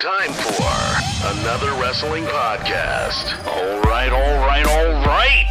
time 0.00 0.32
for 0.32 1.36
another 1.38 1.72
wrestling 1.80 2.24
podcast. 2.24 3.36
All 3.46 3.80
right, 3.82 4.10
all 4.10 4.46
right, 4.46 4.64
all 4.66 5.04
right. 5.06 5.44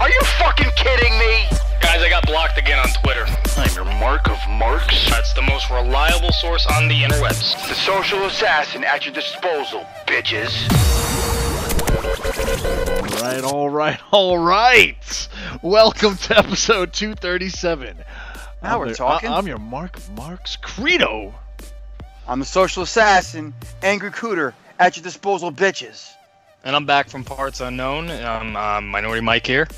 Are 0.00 0.10
you 0.10 0.20
fucking 0.38 0.70
kidding 0.76 1.16
me? 1.18 1.46
Guys, 1.80 2.02
I 2.02 2.08
got 2.08 2.26
blocked 2.26 2.58
again 2.58 2.78
on 2.78 2.88
Twitter. 3.02 3.24
I'm 3.56 3.72
your 3.74 3.84
mark 4.00 4.28
of 4.28 4.38
marks. 4.50 5.08
That's 5.10 5.32
the 5.34 5.42
most 5.42 5.70
reliable 5.70 6.32
source 6.32 6.66
on 6.66 6.88
the 6.88 6.94
interwebs. 7.02 7.68
The 7.68 7.74
social 7.74 8.24
assassin 8.24 8.82
at 8.84 9.04
your 9.04 9.14
disposal, 9.14 9.86
bitches. 10.06 10.50
All 12.90 13.22
right, 13.22 13.44
all 13.44 13.70
right, 13.70 14.00
all 14.12 14.38
right. 14.38 15.28
Welcome 15.62 16.16
to 16.16 16.38
episode 16.38 16.92
237. 16.92 17.98
Now 18.62 18.74
I'm 18.74 18.78
we're 18.80 18.88
the- 18.88 18.94
talking. 18.96 19.30
I- 19.30 19.38
I'm 19.38 19.46
your 19.46 19.58
Mark 19.58 19.96
of 19.96 20.10
Marks 20.10 20.56
Credo. 20.56 21.34
I'm 22.26 22.40
the 22.40 22.46
social 22.46 22.82
assassin, 22.82 23.52
angry 23.82 24.10
cooter, 24.10 24.54
at 24.78 24.96
your 24.96 25.02
disposal, 25.04 25.52
bitches. 25.52 26.10
And 26.64 26.74
I'm 26.74 26.86
back 26.86 27.08
from 27.08 27.24
parts 27.24 27.60
unknown. 27.60 28.10
Um, 28.10 28.56
um, 28.56 28.88
Minority 28.88 29.20
Mike 29.20 29.46
here, 29.46 29.68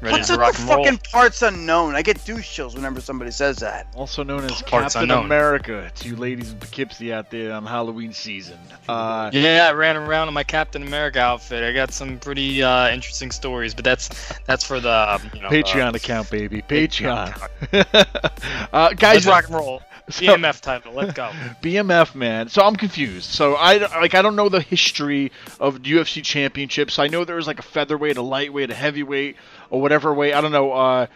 ready 0.00 0.12
What's 0.18 0.28
to 0.28 0.34
up 0.34 0.38
rock 0.40 0.52
with 0.52 0.60
and 0.60 0.68
roll. 0.70 0.84
fucking 0.84 0.98
parts 1.10 1.42
unknown? 1.42 1.96
I 1.96 2.02
get 2.02 2.24
douche 2.24 2.48
chills 2.48 2.76
whenever 2.76 3.00
somebody 3.00 3.32
says 3.32 3.56
that. 3.56 3.88
Also 3.96 4.22
known 4.22 4.44
as 4.44 4.62
Parts 4.62 4.94
Captain 4.94 5.10
unknown. 5.10 5.24
America 5.24 5.90
to 5.92 6.08
you 6.08 6.14
ladies 6.14 6.52
in 6.52 6.58
Poughkeepsie 6.60 7.12
out 7.12 7.32
there 7.32 7.52
on 7.52 7.66
Halloween 7.66 8.12
season. 8.12 8.58
Uh, 8.88 9.28
Yeah, 9.32 9.66
I 9.68 9.72
ran 9.72 9.96
around 9.96 10.28
in 10.28 10.34
my 10.34 10.44
Captain 10.44 10.84
America 10.84 11.18
outfit. 11.18 11.64
I 11.64 11.72
got 11.72 11.90
some 11.90 12.20
pretty 12.20 12.62
uh, 12.62 12.88
interesting 12.90 13.32
stories, 13.32 13.74
but 13.74 13.84
that's 13.84 14.08
that's 14.44 14.62
for 14.62 14.78
the 14.78 15.14
um, 15.14 15.22
you 15.34 15.40
know, 15.42 15.48
Patreon 15.48 15.92
uh, 15.94 15.96
account, 15.96 16.30
baby. 16.30 16.62
Patreon. 16.62 17.32
Patreon. 17.72 18.68
uh, 18.72 18.90
guys, 18.90 19.14
Let's 19.14 19.26
rock 19.26 19.46
and 19.46 19.54
roll. 19.56 19.82
so- 20.10 20.22
BMF 20.24 20.60
title. 20.60 20.92
Let's 20.94 21.12
go. 21.12 21.30
BMF 21.62 22.14
man. 22.14 22.48
So 22.48 22.62
I'm 22.62 22.76
confused. 22.76 23.30
So 23.30 23.54
I 23.54 23.78
like 24.00 24.14
I 24.14 24.22
don't 24.22 24.36
know 24.36 24.48
the 24.48 24.60
history 24.60 25.32
of 25.58 25.78
UFC 25.82 26.22
championships. 26.22 26.98
I 26.98 27.08
know 27.08 27.24
there 27.24 27.36
was 27.36 27.46
like 27.46 27.58
a 27.58 27.62
featherweight, 27.62 28.16
a 28.16 28.22
lightweight, 28.22 28.70
a 28.70 28.74
heavyweight, 28.74 29.36
or 29.70 29.80
whatever 29.80 30.14
weight. 30.14 30.32
I 30.34 30.40
don't 30.40 30.52
know. 30.52 30.72
Uh, 30.72 31.06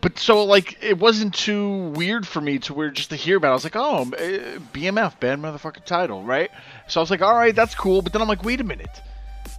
but 0.00 0.18
so 0.18 0.44
like 0.44 0.82
it 0.82 0.98
wasn't 0.98 1.34
too 1.34 1.88
weird 1.90 2.26
for 2.26 2.40
me 2.40 2.58
to 2.60 2.74
where 2.74 2.90
just 2.90 3.10
to 3.10 3.16
hear 3.16 3.36
about. 3.36 3.48
it. 3.48 3.50
I 3.50 3.54
was 3.54 3.64
like, 3.64 3.76
oh, 3.76 4.02
eh, 4.18 4.58
BMF, 4.72 5.18
bad 5.20 5.38
motherfucking 5.38 5.84
title, 5.84 6.22
right? 6.22 6.50
So 6.88 7.00
I 7.00 7.02
was 7.02 7.10
like, 7.10 7.22
all 7.22 7.34
right, 7.34 7.54
that's 7.54 7.74
cool. 7.74 8.02
But 8.02 8.12
then 8.12 8.20
I'm 8.20 8.28
like, 8.28 8.44
wait 8.44 8.60
a 8.60 8.64
minute. 8.64 9.02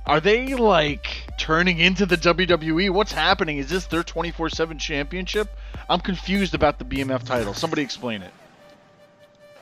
Are 0.05 0.19
they 0.19 0.53
like 0.53 1.07
turning 1.39 1.79
into 1.79 2.05
the 2.05 2.17
WWE? 2.17 2.91
What's 2.91 3.11
happening? 3.11 3.57
Is 3.57 3.69
this 3.69 3.87
their 3.87 4.03
24/7 4.03 4.79
championship? 4.79 5.47
I'm 5.89 5.99
confused 5.99 6.53
about 6.53 6.77
the 6.77 6.85
BMF 6.85 7.23
title. 7.23 7.55
Somebody 7.55 7.81
explain 7.81 8.21
it. 8.21 8.31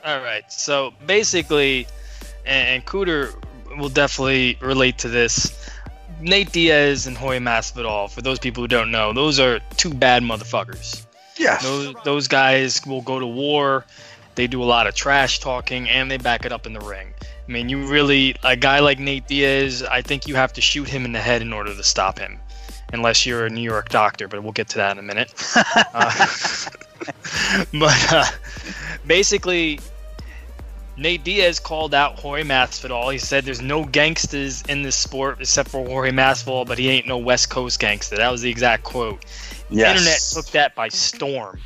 All 0.04 0.20
right. 0.20 0.50
So 0.52 0.92
basically, 1.06 1.86
and, 2.44 2.84
Cooter 2.84 3.34
will 3.78 3.88
definitely 3.88 4.58
relate 4.60 4.98
to 4.98 5.08
this. 5.08 5.58
Nate 6.20 6.52
Diaz 6.52 7.06
and 7.06 7.16
Jorge 7.16 7.38
Masvidal, 7.38 8.10
for 8.10 8.22
those 8.22 8.38
people 8.38 8.62
who 8.62 8.68
don't 8.68 8.90
know, 8.90 9.12
those 9.12 9.40
are 9.40 9.60
two 9.76 9.92
bad 9.92 10.22
motherfuckers. 10.22 11.06
Yes. 11.38 11.62
Those, 11.62 11.94
those 12.04 12.28
guys 12.28 12.84
will 12.86 13.02
go 13.02 13.18
to 13.18 13.26
war. 13.26 13.84
They 14.34 14.46
do 14.46 14.62
a 14.62 14.64
lot 14.64 14.86
of 14.86 14.94
trash 14.94 15.40
talking 15.40 15.88
and 15.88 16.10
they 16.10 16.18
back 16.18 16.44
it 16.44 16.52
up 16.52 16.66
in 16.66 16.72
the 16.72 16.80
ring. 16.80 17.08
I 17.46 17.52
mean, 17.52 17.68
you 17.68 17.86
really, 17.86 18.36
a 18.42 18.56
guy 18.56 18.80
like 18.80 18.98
Nate 18.98 19.26
Diaz, 19.26 19.82
I 19.82 20.02
think 20.02 20.28
you 20.28 20.34
have 20.34 20.52
to 20.54 20.60
shoot 20.60 20.88
him 20.88 21.04
in 21.04 21.12
the 21.12 21.20
head 21.20 21.42
in 21.42 21.52
order 21.52 21.74
to 21.74 21.82
stop 21.82 22.18
him. 22.18 22.38
Unless 22.92 23.26
you're 23.26 23.46
a 23.46 23.50
New 23.50 23.62
York 23.62 23.88
doctor, 23.88 24.28
but 24.28 24.42
we'll 24.42 24.52
get 24.52 24.68
to 24.68 24.76
that 24.76 24.92
in 24.92 24.98
a 24.98 25.02
minute. 25.02 25.32
Uh, 25.96 26.26
but 27.72 28.12
uh, 28.12 28.24
basically, 29.06 29.78
Nate 30.96 31.24
Diaz 31.24 31.58
called 31.58 31.92
out 31.92 32.18
Jorge 32.20 32.44
Masvidal. 32.44 33.12
He 33.12 33.18
said 33.18 33.44
there's 33.44 33.60
no 33.60 33.84
gangsters 33.84 34.62
in 34.62 34.82
this 34.82 34.94
sport 34.94 35.40
except 35.40 35.68
for 35.68 35.84
Jorge 35.86 36.10
Masvidal, 36.10 36.66
but 36.66 36.78
he 36.78 36.88
ain't 36.88 37.06
no 37.06 37.18
West 37.18 37.50
Coast 37.50 37.80
gangster. 37.80 38.16
That 38.16 38.30
was 38.30 38.42
the 38.42 38.50
exact 38.50 38.84
quote. 38.84 39.24
The 39.70 39.88
internet 39.88 40.20
took 40.32 40.46
that 40.52 40.74
by 40.76 40.88
storm. 40.88 41.60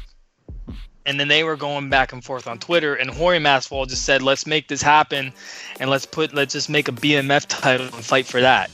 And 1.05 1.19
then 1.19 1.29
they 1.29 1.45
were 1.45 1.57
going 1.57 1.89
back 1.89 2.13
and 2.13 2.23
forth 2.23 2.47
on 2.47 2.59
Twitter, 2.59 2.95
and 2.95 3.11
Jorge 3.11 3.39
Masvidal 3.39 3.89
just 3.89 4.05
said, 4.05 4.23
"Let's 4.23 4.47
make 4.47 4.69
this 4.69 4.83
happen, 4.83 5.33
and 5.81 5.89
let's 5.89 6.05
put, 6.07 6.35
let's 6.35 6.53
just 6.53 6.69
make 6.69 6.89
a 6.89 6.93
BMF 6.93 7.47
title 7.47 7.87
and 7.87 8.05
fight 8.05 8.27
for 8.27 8.41
that." 8.41 8.71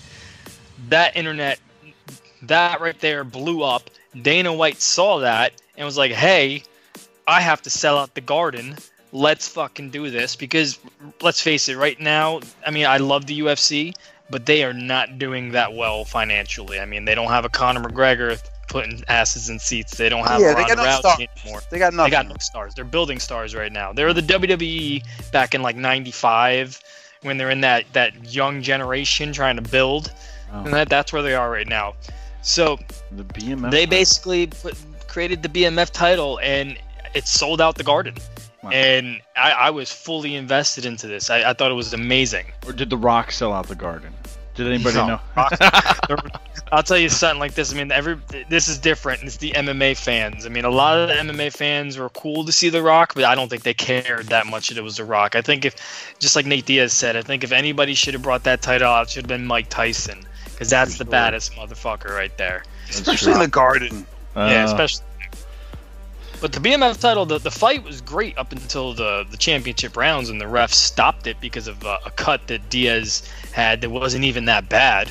That 0.88 1.16
internet, 1.16 1.58
that 2.42 2.80
right 2.80 2.98
there 3.00 3.24
blew 3.24 3.62
up. 3.62 3.90
Dana 4.20 4.52
White 4.52 4.80
saw 4.80 5.18
that 5.20 5.52
and 5.76 5.84
was 5.84 5.96
like, 5.96 6.12
"Hey, 6.12 6.62
I 7.26 7.40
have 7.40 7.62
to 7.62 7.70
sell 7.70 7.98
out 7.98 8.14
the 8.14 8.20
Garden. 8.20 8.76
Let's 9.14 9.48
fucking 9.48 9.88
do 9.90 10.10
this." 10.10 10.36
Because 10.36 10.78
let's 11.22 11.40
face 11.40 11.68
it, 11.70 11.76
right 11.78 11.98
now, 11.98 12.40
I 12.66 12.70
mean, 12.70 12.84
I 12.84 12.98
love 12.98 13.24
the 13.26 13.38
UFC, 13.40 13.94
but 14.28 14.44
they 14.44 14.62
are 14.64 14.72
not 14.74 15.18
doing 15.18 15.52
that 15.52 15.72
well 15.72 16.04
financially. 16.04 16.78
I 16.80 16.84
mean, 16.84 17.04
they 17.06 17.14
don't 17.14 17.28
have 17.30 17.44
a 17.46 17.48
Conor 17.48 17.80
McGregor 17.80 18.38
putting 18.68 19.02
asses 19.08 19.48
in 19.48 19.58
seats. 19.58 19.96
They 19.96 20.08
don't 20.08 20.26
have 20.26 20.40
yeah, 20.40 20.52
a 20.52 20.54
they 20.56 20.60
Ronda 20.62 20.74
got 20.76 20.82
no 20.84 20.90
Rousey 20.90 20.98
stars. 20.98 21.28
anymore. 21.44 21.60
They 21.70 21.78
got 21.78 21.92
They 21.92 22.10
got 22.10 22.26
no 22.28 22.36
stars. 22.40 22.74
They're 22.74 22.84
building 22.84 23.20
stars 23.20 23.54
right 23.54 23.70
now. 23.72 23.92
They 23.92 24.04
were 24.04 24.12
the 24.12 24.22
WWE 24.22 25.02
back 25.32 25.54
in 25.54 25.62
like 25.62 25.76
'95 25.76 26.80
when 27.22 27.38
they're 27.38 27.50
in 27.50 27.60
that 27.62 27.84
that 27.92 28.32
young 28.34 28.62
generation 28.62 29.32
trying 29.32 29.56
to 29.56 29.62
build, 29.62 30.12
Oh. 30.52 30.64
and 30.64 30.72
that 30.74 30.88
that's 30.88 31.12
where 31.12 31.22
they 31.22 31.34
are 31.34 31.50
right 31.50 31.68
now. 31.68 31.94
So 32.42 32.78
The 33.12 33.24
BMF. 33.24 33.70
they 33.70 33.86
basically 33.86 34.48
put, 34.48 34.74
created 35.06 35.42
the 35.42 35.48
BMF 35.48 35.90
title 35.90 36.38
and 36.42 36.76
it 37.14 37.26
sold 37.28 37.60
out 37.60 37.76
the 37.76 37.84
Garden. 37.84 38.14
Wow. 38.64 38.70
And 38.70 39.20
I, 39.36 39.50
I 39.52 39.70
was 39.70 39.92
fully 39.92 40.34
invested 40.34 40.84
into 40.86 41.06
this. 41.06 41.30
I, 41.30 41.50
I 41.50 41.52
thought 41.52 41.70
it 41.70 41.74
was 41.74 41.92
amazing. 41.92 42.46
Or 42.66 42.72
did 42.72 42.90
The 42.90 42.96
Rock 42.96 43.30
sell 43.30 43.52
out 43.52 43.68
the 43.68 43.74
Garden? 43.74 44.12
Did 44.54 44.68
anybody 44.68 44.96
No. 44.96 45.06
know? 45.06 45.20
I'll 46.72 46.82
tell 46.82 46.96
you 46.98 47.08
something 47.08 47.40
like 47.40 47.54
this. 47.54 47.72
I 47.72 47.76
mean, 47.76 47.90
every 47.92 48.16
this 48.48 48.68
is 48.68 48.78
different. 48.78 49.22
It's 49.24 49.36
the 49.36 49.50
MMA 49.52 49.96
fans. 49.96 50.46
I 50.46 50.48
mean, 50.48 50.64
a 50.64 50.70
lot 50.70 50.96
of 50.98 51.08
the 51.08 51.14
MMA 51.14 51.52
fans 51.52 51.98
were 51.98 52.08
cool 52.10 52.44
to 52.44 52.52
see 52.52 52.68
The 52.68 52.80
Rock, 52.82 53.14
but 53.14 53.24
I 53.24 53.34
don't 53.34 53.48
think 53.48 53.64
they 53.64 53.74
cared 53.74 54.26
that 54.28 54.46
much 54.46 54.68
that 54.68 54.78
it 54.78 54.82
was 54.82 54.96
The 54.96 55.04
Rock. 55.04 55.34
I 55.36 55.42
think 55.42 55.64
if, 55.64 56.14
just 56.20 56.36
like 56.36 56.46
Nate 56.46 56.66
Diaz 56.66 56.92
said, 56.92 57.16
I 57.16 57.22
think 57.22 57.42
if 57.44 57.52
anybody 57.52 57.94
should 57.94 58.14
have 58.14 58.22
brought 58.22 58.44
that 58.44 58.62
title 58.62 58.88
out, 58.88 59.08
it 59.08 59.10
should 59.10 59.24
have 59.24 59.28
been 59.28 59.44
Mike 59.46 59.68
Tyson, 59.70 60.20
because 60.52 60.70
that's 60.70 60.92
For 60.96 60.98
the 61.04 61.08
sure. 61.08 61.10
baddest 61.12 61.52
motherfucker 61.52 62.10
right 62.10 62.36
there. 62.38 62.62
Especially 62.88 63.32
in 63.32 63.38
the 63.40 63.48
garden. 63.48 64.06
yeah, 64.36 64.62
Uh, 64.62 64.64
especially. 64.66 65.04
But 66.44 66.52
the 66.52 66.60
BMF 66.60 67.00
title, 67.00 67.24
the, 67.24 67.38
the 67.38 67.50
fight 67.50 67.82
was 67.84 68.02
great 68.02 68.36
up 68.36 68.52
until 68.52 68.92
the, 68.92 69.24
the 69.30 69.38
championship 69.38 69.96
rounds, 69.96 70.28
and 70.28 70.38
the 70.38 70.44
refs 70.44 70.74
stopped 70.74 71.26
it 71.26 71.40
because 71.40 71.68
of 71.68 71.82
uh, 71.86 72.00
a 72.04 72.10
cut 72.10 72.48
that 72.48 72.68
Diaz 72.68 73.26
had 73.52 73.80
that 73.80 73.88
wasn't 73.88 74.24
even 74.24 74.44
that 74.44 74.68
bad, 74.68 75.08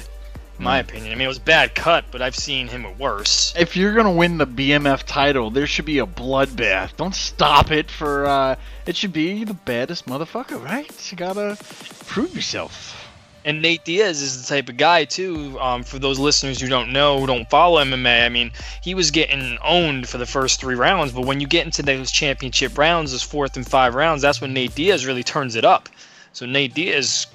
in 0.60 0.64
my 0.64 0.78
Mm. 0.78 0.82
opinion. 0.82 1.12
I 1.12 1.16
mean, 1.16 1.26
it 1.26 1.30
was 1.30 1.38
a 1.40 1.42
bad 1.42 1.74
cut, 1.74 2.06
but 2.12 2.22
I've 2.22 2.36
seen 2.36 2.68
him 2.68 2.84
with 2.84 3.00
worse. 3.00 3.52
If 3.58 3.76
you're 3.76 3.96
gonna 3.96 4.12
win 4.12 4.38
the 4.38 4.46
BMF 4.46 5.06
title, 5.08 5.50
there 5.50 5.66
should 5.66 5.86
be 5.86 5.98
a 5.98 6.06
bloodbath. 6.06 6.98
Don't 6.98 7.16
stop 7.16 7.72
it 7.72 7.90
for. 7.90 8.28
uh 8.28 8.56
It 8.86 8.96
should 8.96 9.12
be 9.14 9.44
the 9.44 9.56
baddest 9.56 10.06
motherfucker, 10.06 10.64
right? 10.64 10.92
You 11.12 11.18
gotta 11.18 11.58
prove 12.06 12.36
yourself. 12.36 13.03
And 13.46 13.62
Nate 13.62 13.84
Diaz 13.84 14.22
is 14.22 14.42
the 14.42 14.48
type 14.56 14.70
of 14.70 14.78
guy 14.78 15.04
too. 15.06 15.60
Um, 15.60 15.84
for 15.84 16.00
those 16.00 16.18
listeners 16.18 16.62
who 16.62 16.68
don't 16.70 16.94
know, 16.94 17.20
who 17.20 17.28
don't 17.28 17.50
follow 17.50 17.84
MMA, 17.84 18.26
I 18.26 18.30
mean, 18.30 18.52
he 18.82 18.96
was 18.96 19.12
getting 19.12 19.58
owned 19.62 20.08
for 20.08 20.18
the 20.18 20.26
first 20.26 20.62
three 20.62 20.76
rounds, 20.76 21.12
but 21.12 21.26
when 21.26 21.42
you 21.42 21.48
get 21.48 21.66
into 21.66 21.84
those 21.84 22.10
championship 22.12 22.78
rounds, 22.78 23.12
those 23.12 23.24
fourth 23.24 23.58
and 23.58 23.68
five 23.68 23.96
rounds, 23.96 24.22
that's 24.22 24.40
when 24.40 24.54
Nate 24.54 24.74
Diaz 24.76 25.06
really 25.06 25.24
turns 25.24 25.56
it 25.58 25.66
up. 25.66 25.90
So 26.32 26.46
Nate 26.46 26.74
Diaz, 26.74 27.28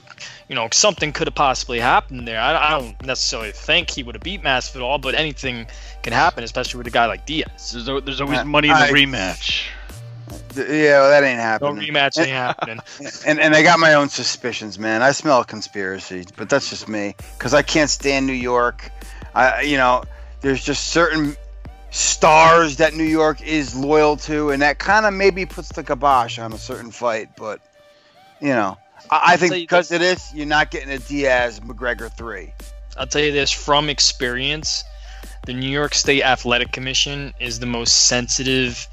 you 0.48 0.54
know, 0.54 0.68
something 0.72 1.12
could 1.12 1.26
have 1.26 1.34
possibly 1.34 1.78
happened 1.78 2.26
there. 2.26 2.40
I, 2.40 2.56
I 2.68 2.78
don't 2.80 3.04
necessarily 3.04 3.52
think 3.52 3.90
he 3.90 4.02
would 4.02 4.14
have 4.14 4.22
beat 4.22 4.42
Masvidal, 4.42 5.00
but 5.02 5.14
anything 5.14 5.66
can 6.02 6.14
happen, 6.14 6.42
especially 6.42 6.78
with 6.78 6.86
a 6.86 6.90
guy 6.90 7.04
like 7.04 7.26
Diaz. 7.26 7.72
There's, 7.84 8.02
there's 8.04 8.20
always 8.22 8.38
Uh, 8.38 8.44
money 8.46 8.68
in 8.68 8.74
the 8.74 8.80
I- 8.84 8.90
rematch. 8.90 9.66
Yeah, 10.56 11.00
well, 11.00 11.10
that 11.10 11.24
ain't 11.24 11.38
No 11.38 11.42
happening. 11.42 11.76
rematch 11.76 12.18
ain't 12.18 12.28
happening. 12.30 12.80
And 13.26 13.40
and 13.40 13.54
I 13.54 13.62
got 13.62 13.78
my 13.78 13.94
own 13.94 14.08
suspicions, 14.08 14.78
man. 14.78 15.02
I 15.02 15.12
smell 15.12 15.40
a 15.40 15.44
conspiracy, 15.44 16.24
but 16.36 16.48
that's 16.48 16.70
just 16.70 16.88
me 16.88 17.14
because 17.36 17.54
I 17.54 17.62
can't 17.62 17.90
stand 17.90 18.26
New 18.26 18.32
York. 18.32 18.90
I, 19.34 19.62
you 19.62 19.76
know, 19.76 20.04
there's 20.40 20.62
just 20.64 20.88
certain 20.88 21.36
stars 21.90 22.76
that 22.76 22.94
New 22.94 23.04
York 23.04 23.40
is 23.42 23.74
loyal 23.74 24.16
to, 24.16 24.50
and 24.50 24.62
that 24.62 24.78
kind 24.78 25.06
of 25.06 25.14
maybe 25.14 25.46
puts 25.46 25.70
the 25.70 25.82
kibosh 25.82 26.38
on 26.38 26.52
a 26.52 26.58
certain 26.58 26.90
fight. 26.90 27.36
But 27.36 27.60
you 28.40 28.48
know, 28.48 28.76
I, 29.10 29.34
I 29.34 29.36
think 29.36 29.54
because 29.54 29.90
of 29.92 30.00
this, 30.00 30.32
you're 30.34 30.46
not 30.46 30.70
getting 30.70 30.90
a 30.90 30.98
Diaz 30.98 31.60
McGregor 31.60 32.14
three. 32.16 32.52
I'll 32.96 33.06
tell 33.06 33.22
you 33.22 33.32
this 33.32 33.50
from 33.50 33.88
experience 33.88 34.82
the 35.46 35.54
New 35.54 35.70
York 35.70 35.94
State 35.94 36.22
Athletic 36.22 36.72
Commission 36.72 37.32
is 37.40 37.58
the 37.60 37.66
most 37.66 38.06
sensitive 38.06 38.86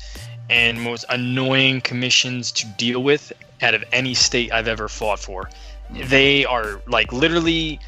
and 0.49 0.81
most 0.81 1.05
annoying 1.09 1.81
commissions 1.81 2.51
to 2.53 2.67
deal 2.67 3.01
with 3.01 3.31
out 3.61 3.73
of 3.73 3.83
any 3.91 4.13
state 4.13 4.51
I've 4.53 4.67
ever 4.67 4.87
fought 4.87 5.19
for. 5.19 5.49
They 5.91 6.45
are 6.45 6.81
like 6.87 7.13
literally 7.13 7.79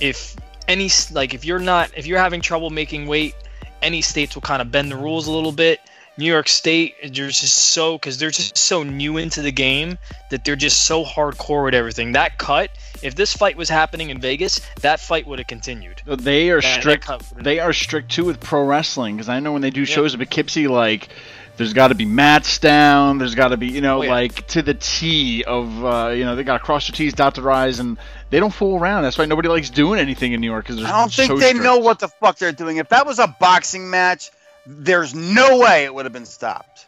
if 0.00 0.36
any 0.68 0.86
s- 0.86 1.10
like 1.12 1.34
if 1.34 1.44
you're 1.44 1.58
not 1.58 1.90
if 1.96 2.06
you're 2.06 2.18
having 2.18 2.40
trouble 2.40 2.70
making 2.70 3.06
weight, 3.06 3.34
any 3.82 4.02
states 4.02 4.34
will 4.34 4.42
kind 4.42 4.60
of 4.62 4.70
bend 4.70 4.90
the 4.90 4.96
rules 4.96 5.26
a 5.26 5.30
little 5.30 5.52
bit 5.52 5.80
New 6.18 6.24
York 6.24 6.48
State, 6.48 6.94
they're 7.02 7.28
just 7.28 7.46
so 7.54 7.98
because 7.98 8.16
they're 8.16 8.30
just 8.30 8.56
so 8.56 8.82
new 8.82 9.18
into 9.18 9.42
the 9.42 9.52
game 9.52 9.98
that 10.30 10.46
they're 10.46 10.56
just 10.56 10.86
so 10.86 11.04
hardcore 11.04 11.64
with 11.64 11.74
everything. 11.74 12.12
That 12.12 12.38
cut, 12.38 12.70
if 13.02 13.14
this 13.14 13.34
fight 13.34 13.54
was 13.54 13.68
happening 13.68 14.08
in 14.08 14.18
Vegas, 14.18 14.62
that 14.80 14.98
fight 14.98 15.26
would 15.26 15.38
have 15.40 15.46
continued. 15.48 16.00
They 16.06 16.48
are 16.48 16.62
That- 16.62 16.62
that 16.62 16.80
strict. 16.80 17.08
would've- 17.10 17.44
They 17.44 17.58
are 17.60 17.74
strict 17.74 18.10
too 18.10 18.24
with 18.24 18.40
pro 18.40 18.62
wrestling 18.64 19.16
because 19.16 19.28
I 19.28 19.40
know 19.40 19.52
when 19.52 19.60
they 19.60 19.68
do 19.68 19.84
shows 19.84 20.14
in 20.14 20.18
Poughkeepsie, 20.20 20.68
like 20.68 21.10
there's 21.56 21.72
got 21.72 21.88
to 21.88 21.94
be 21.94 22.04
mats 22.04 22.58
down. 22.58 23.18
There's 23.18 23.34
got 23.34 23.48
to 23.48 23.56
be 23.56 23.66
you 23.68 23.80
know 23.80 23.98
Oh, 23.98 24.02
yeah. 24.02 24.10
like 24.10 24.46
to 24.48 24.62
the 24.62 24.74
T 24.74 25.44
of 25.44 25.84
uh, 25.84 26.08
you 26.14 26.24
know 26.24 26.36
they 26.36 26.44
got 26.44 26.58
to 26.58 26.64
cross 26.64 26.86
their 26.88 26.94
T's, 26.96 27.14
dot 27.14 27.34
their 27.34 27.50
I's, 27.50 27.78
and 27.78 27.98
they 28.30 28.40
don't 28.40 28.52
fool 28.52 28.78
around. 28.78 29.02
That's 29.02 29.18
why 29.18 29.24
nobody 29.26 29.48
likes 29.48 29.70
doing 29.70 29.98
anything 30.00 30.32
in 30.32 30.40
New 30.40 30.50
York 30.50 30.66
because 30.66 30.84
I 30.84 30.90
don't 30.90 31.12
think 31.12 31.38
they 31.40 31.52
know 31.54 31.78
what 31.78 31.98
the 31.98 32.08
fuck 32.08 32.38
they're 32.38 32.52
doing. 32.52 32.76
If 32.78 32.88
that 32.90 33.06
was 33.06 33.18
a 33.18 33.28
boxing 33.40 33.88
match, 33.90 34.30
there's 34.66 35.14
no 35.14 35.58
way 35.58 35.84
it 35.84 35.94
would 35.94 36.04
have 36.06 36.12
been 36.12 36.26
stopped. 36.26 36.86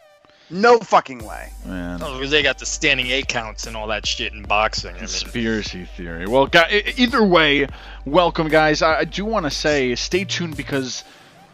No 0.51 0.79
fucking 0.79 1.27
way. 1.27 1.51
Man. 1.67 2.01
Oh, 2.03 2.15
because 2.15 2.31
they 2.31 2.43
got 2.43 2.59
the 2.59 2.65
standing 2.65 3.09
eight 3.09 3.29
counts 3.29 3.67
and 3.67 3.77
all 3.77 3.89
that 3.89 4.07
shit 4.07 4.33
in 4.33 4.43
boxing. 4.45 4.91
I 4.91 4.93
mean, 4.95 5.01
Conspiracy 5.01 5.85
theory. 5.85 6.27
Well, 6.27 6.47
gu- 6.47 6.81
either 6.97 7.23
way, 7.23 7.67
welcome, 8.07 8.49
guys. 8.49 8.81
I, 8.81 9.01
I 9.01 9.05
do 9.05 9.27
want 9.27 9.45
to 9.45 9.51
say, 9.51 9.95
stay 9.95 10.25
tuned 10.25 10.57
because 10.57 11.05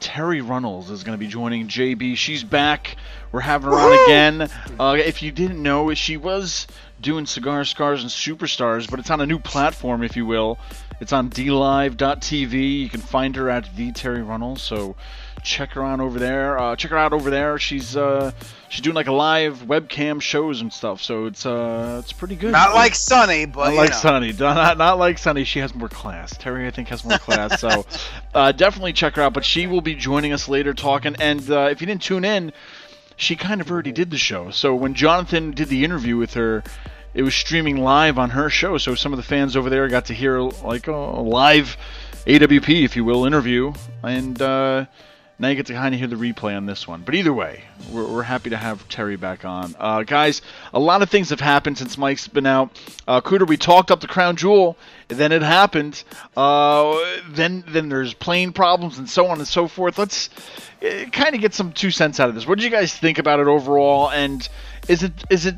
Terri 0.04 0.46
Runnels 0.46 0.90
is 0.90 1.02
going 1.02 1.18
to 1.18 1.18
be 1.18 1.28
joining 1.28 1.66
JB. 1.66 2.18
She's 2.18 2.44
back. 2.44 2.96
We're 3.32 3.40
having 3.40 3.70
her 3.70 3.74
on 3.74 4.04
again. 4.04 4.50
Uh, 4.78 4.96
if 4.98 5.22
you 5.22 5.32
didn't 5.32 5.62
know, 5.62 5.94
she 5.94 6.18
was 6.18 6.66
doing 7.00 7.24
Cigar 7.24 7.64
Scars 7.64 8.02
and 8.02 8.10
Superstars, 8.10 8.90
but 8.90 9.00
it's 9.00 9.10
on 9.10 9.22
a 9.22 9.26
new 9.26 9.38
platform, 9.38 10.02
if 10.02 10.14
you 10.14 10.26
will. 10.26 10.58
It's 11.00 11.14
on 11.14 11.30
DLive.tv. 11.30 12.80
You 12.80 12.90
can 12.90 13.00
find 13.00 13.34
her 13.36 13.48
at 13.48 13.74
the 13.76 13.92
Terri 13.92 14.26
Runnels. 14.26 14.60
So 14.60 14.94
check 15.44 15.72
her 15.72 15.82
on 15.82 16.00
over 16.00 16.18
there. 16.18 16.58
Uh, 16.58 16.74
check 16.74 16.90
her 16.90 16.98
out 16.98 17.12
over 17.12 17.30
there. 17.30 17.58
She's 17.58 17.96
uh, 17.96 18.32
she's 18.68 18.80
doing 18.80 18.96
like 18.96 19.06
a 19.06 19.12
live 19.12 19.58
webcam 19.58 20.20
shows 20.20 20.60
and 20.60 20.72
stuff. 20.72 21.00
So 21.02 21.26
it's 21.26 21.46
uh, 21.46 22.00
it's 22.02 22.12
pretty 22.12 22.34
good. 22.34 22.52
Not 22.52 22.74
like 22.74 22.94
Sonny, 22.94 23.44
but 23.44 23.66
Not 23.66 23.76
like 23.76 23.90
know. 23.90 23.96
Sunny. 23.96 24.32
Not, 24.32 24.78
not 24.78 24.98
like 24.98 25.18
Sunny. 25.18 25.44
She 25.44 25.60
has 25.60 25.74
more 25.74 25.88
class. 25.88 26.34
Terri, 26.34 26.66
I 26.66 26.70
think, 26.70 26.88
has 26.88 27.04
more 27.04 27.18
class. 27.18 27.60
So 27.60 27.86
uh, 28.34 28.52
definitely 28.52 28.94
check 28.94 29.14
her 29.16 29.22
out. 29.22 29.34
But 29.34 29.44
she 29.44 29.66
will 29.66 29.82
be 29.82 29.94
joining 29.94 30.32
us 30.32 30.48
later 30.48 30.74
talking. 30.74 31.14
And 31.20 31.48
uh, 31.48 31.68
if 31.70 31.80
you 31.80 31.86
didn't 31.86 32.02
tune 32.02 32.24
in, 32.24 32.52
she 33.16 33.36
kind 33.36 33.60
of 33.60 33.70
already 33.70 33.92
did 33.92 34.10
the 34.10 34.18
show. 34.18 34.50
So 34.50 34.74
when 34.74 34.94
Jonathan 34.94 35.52
did 35.52 35.68
the 35.68 35.84
interview 35.84 36.16
with 36.16 36.34
her, 36.34 36.64
it 37.12 37.22
was 37.22 37.34
streaming 37.34 37.76
live 37.76 38.18
on 38.18 38.30
her 38.30 38.50
show. 38.50 38.78
So 38.78 38.94
some 38.94 39.12
of 39.12 39.18
the 39.18 39.22
fans 39.22 39.56
over 39.56 39.70
there 39.70 39.86
got 39.88 40.06
to 40.06 40.14
hear 40.14 40.40
like 40.40 40.88
a 40.88 40.92
live 40.92 41.76
AWP, 42.26 42.84
if 42.84 42.96
you 42.96 43.04
will, 43.04 43.24
interview. 43.24 43.72
And 44.02 44.40
uh, 44.40 44.86
now 45.38 45.48
you 45.48 45.56
get 45.56 45.66
to 45.66 45.72
kind 45.72 45.94
of 45.94 45.98
hear 45.98 46.08
the 46.08 46.16
replay 46.16 46.56
on 46.56 46.66
this 46.66 46.86
one. 46.86 47.02
But 47.02 47.14
either 47.14 47.32
way, 47.32 47.64
we're, 47.90 48.06
we're 48.06 48.22
happy 48.22 48.50
to 48.50 48.56
have 48.56 48.88
Terri 48.88 49.18
back 49.18 49.44
on. 49.44 49.74
Uh, 49.78 50.02
guys, 50.04 50.42
a 50.72 50.78
lot 50.78 51.02
of 51.02 51.10
things 51.10 51.30
have 51.30 51.40
happened 51.40 51.78
since 51.78 51.98
Mike's 51.98 52.28
been 52.28 52.46
out. 52.46 52.70
Uh, 53.08 53.20
Cooter, 53.20 53.46
we 53.46 53.56
talked 53.56 53.90
up 53.90 54.00
the 54.00 54.06
crown 54.06 54.36
jewel, 54.36 54.76
then 55.08 55.32
it 55.32 55.42
happened. 55.42 56.04
Uh, 56.36 56.98
then 57.30 57.64
then 57.66 57.88
there's 57.88 58.14
plane 58.14 58.52
problems 58.52 58.98
and 58.98 59.10
so 59.10 59.26
on 59.26 59.38
and 59.38 59.48
so 59.48 59.66
forth. 59.66 59.98
Let's 59.98 60.30
uh, 60.82 61.06
kind 61.10 61.34
of 61.34 61.40
get 61.40 61.54
some 61.54 61.72
two 61.72 61.90
cents 61.90 62.20
out 62.20 62.28
of 62.28 62.34
this. 62.34 62.46
What 62.46 62.58
did 62.58 62.64
you 62.64 62.70
guys 62.70 62.96
think 62.96 63.18
about 63.18 63.40
it 63.40 63.48
overall? 63.48 64.10
And 64.10 64.48
is 64.88 65.02
it 65.02 65.12
is 65.30 65.46
it 65.46 65.56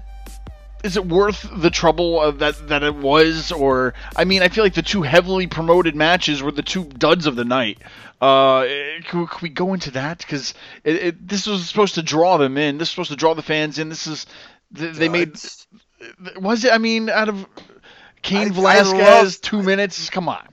is 0.87 0.97
it 0.97 1.05
worth 1.07 1.47
the 1.57 1.71
trouble 1.71 2.33
that 2.33 2.69
that 2.69 2.83
it 2.83 2.95
was 2.95 3.53
or 3.53 3.93
i 4.17 4.25
mean 4.25 4.43
i 4.43 4.49
feel 4.49 4.65
like 4.65 4.75
the 4.75 4.83
two 4.83 5.03
heavily 5.03 5.47
promoted 5.47 5.95
matches 5.95 6.43
were 6.43 6.51
the 6.53 6.63
two 6.63 6.85
duds 6.85 7.27
of 7.27 7.37
the 7.37 7.45
night 7.45 7.79
uh 8.23 8.63
can, 9.05 9.27
can 9.27 9.39
we 9.43 9.49
go 9.51 9.75
into 9.75 9.91
that 9.91 10.19
because 10.19 10.55
it, 10.85 10.95
it, 10.97 11.29
this 11.29 11.47
was 11.47 11.69
supposed 11.69 11.95
to 11.97 12.03
draw 12.03 12.39
them 12.39 12.57
in 12.57 12.79
this 12.79 12.89
was 12.89 12.91
supposed 12.91 13.11
to 13.11 13.17
draw 13.17 13.35
the 13.35 13.43
fans 13.43 13.79
in 13.79 13.89
this 13.91 14.07
is 14.07 14.27
they, 14.71 14.89
they 14.89 15.09
made 15.09 15.37
was 16.41 16.65
it 16.65 16.73
i 16.73 16.79
mean 16.79 17.11
out 17.11 17.29
of 17.29 17.47
Cain 18.23 18.39
I- 18.39 18.45
I 18.47 18.49
Velasquez, 18.49 19.39
two 19.39 19.63
minutes. 19.63 20.11
Come 20.11 20.29
on, 20.29 20.45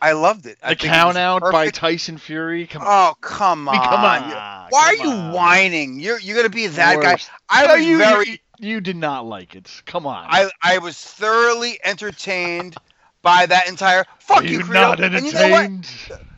I 0.00 0.12
loved 0.12 0.46
it. 0.46 0.58
I 0.62 0.74
the 0.74 0.84
it 0.84 0.88
count 0.88 1.08
was 1.08 1.16
out 1.16 1.42
by. 1.50 1.70
Tyson 1.70 2.16
Fury. 2.16 2.68
Come 2.68 2.82
on, 2.82 2.88
Oh 2.88 3.14
come 3.20 3.68
on! 3.68 3.74
come 3.74 4.04
on. 4.04 4.66
Why 4.70 4.82
are 4.84 4.94
you 4.94 5.10
on. 5.10 5.32
whining? 5.32 5.98
You're 5.98 6.20
you're 6.20 6.36
gonna 6.36 6.48
be 6.48 6.68
that 6.68 7.02
guy. 7.02 7.18
I 7.48 7.74
was 7.76 7.84
you, 7.84 7.98
very. 7.98 8.40
You, 8.62 8.80
did 8.80 8.96
not 8.96 9.26
like 9.26 9.54
it. 9.54 9.82
Come 9.86 10.06
on. 10.06 10.26
I 10.28 10.50
I 10.62 10.78
was 10.78 10.98
thoroughly 11.02 11.78
entertained 11.84 12.76
by 13.22 13.46
that 13.46 13.68
entire. 13.68 14.04
Fuck 14.18 14.44
Are 14.44 14.46
you, 14.46 14.58
you 14.58 14.60
Credo. 14.60 14.94
not 14.94 15.00
And 15.12 15.24
you 15.26 15.32
know 15.32 15.48
what? 15.48 15.70
entertained? 15.70 15.88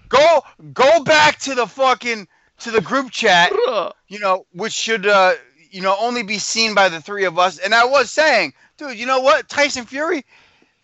Go 0.09 0.43
go 0.73 1.03
back 1.05 1.39
to 1.41 1.55
the 1.55 1.67
fucking 1.67 2.29
to 2.61 2.71
the 2.71 2.81
group 2.81 3.11
chat. 3.11 3.53
You 4.09 4.19
know, 4.21 4.47
which 4.53 4.73
should 4.73 5.07
uh 5.07 5.35
you 5.71 5.83
know 5.83 5.97
only 6.01 6.23
be 6.23 6.39
seen 6.39 6.75
by 6.75 6.89
the 6.89 7.01
three 7.01 7.25
of 7.25 7.39
us. 7.39 7.59
And 7.59 7.75
I 7.75 7.85
was 7.85 8.11
saying, 8.11 8.53
dude, 8.77 8.99
you 8.99 9.07
know 9.07 9.21
what? 9.21 9.49
Tyson 9.49 9.85
Fury, 9.87 10.25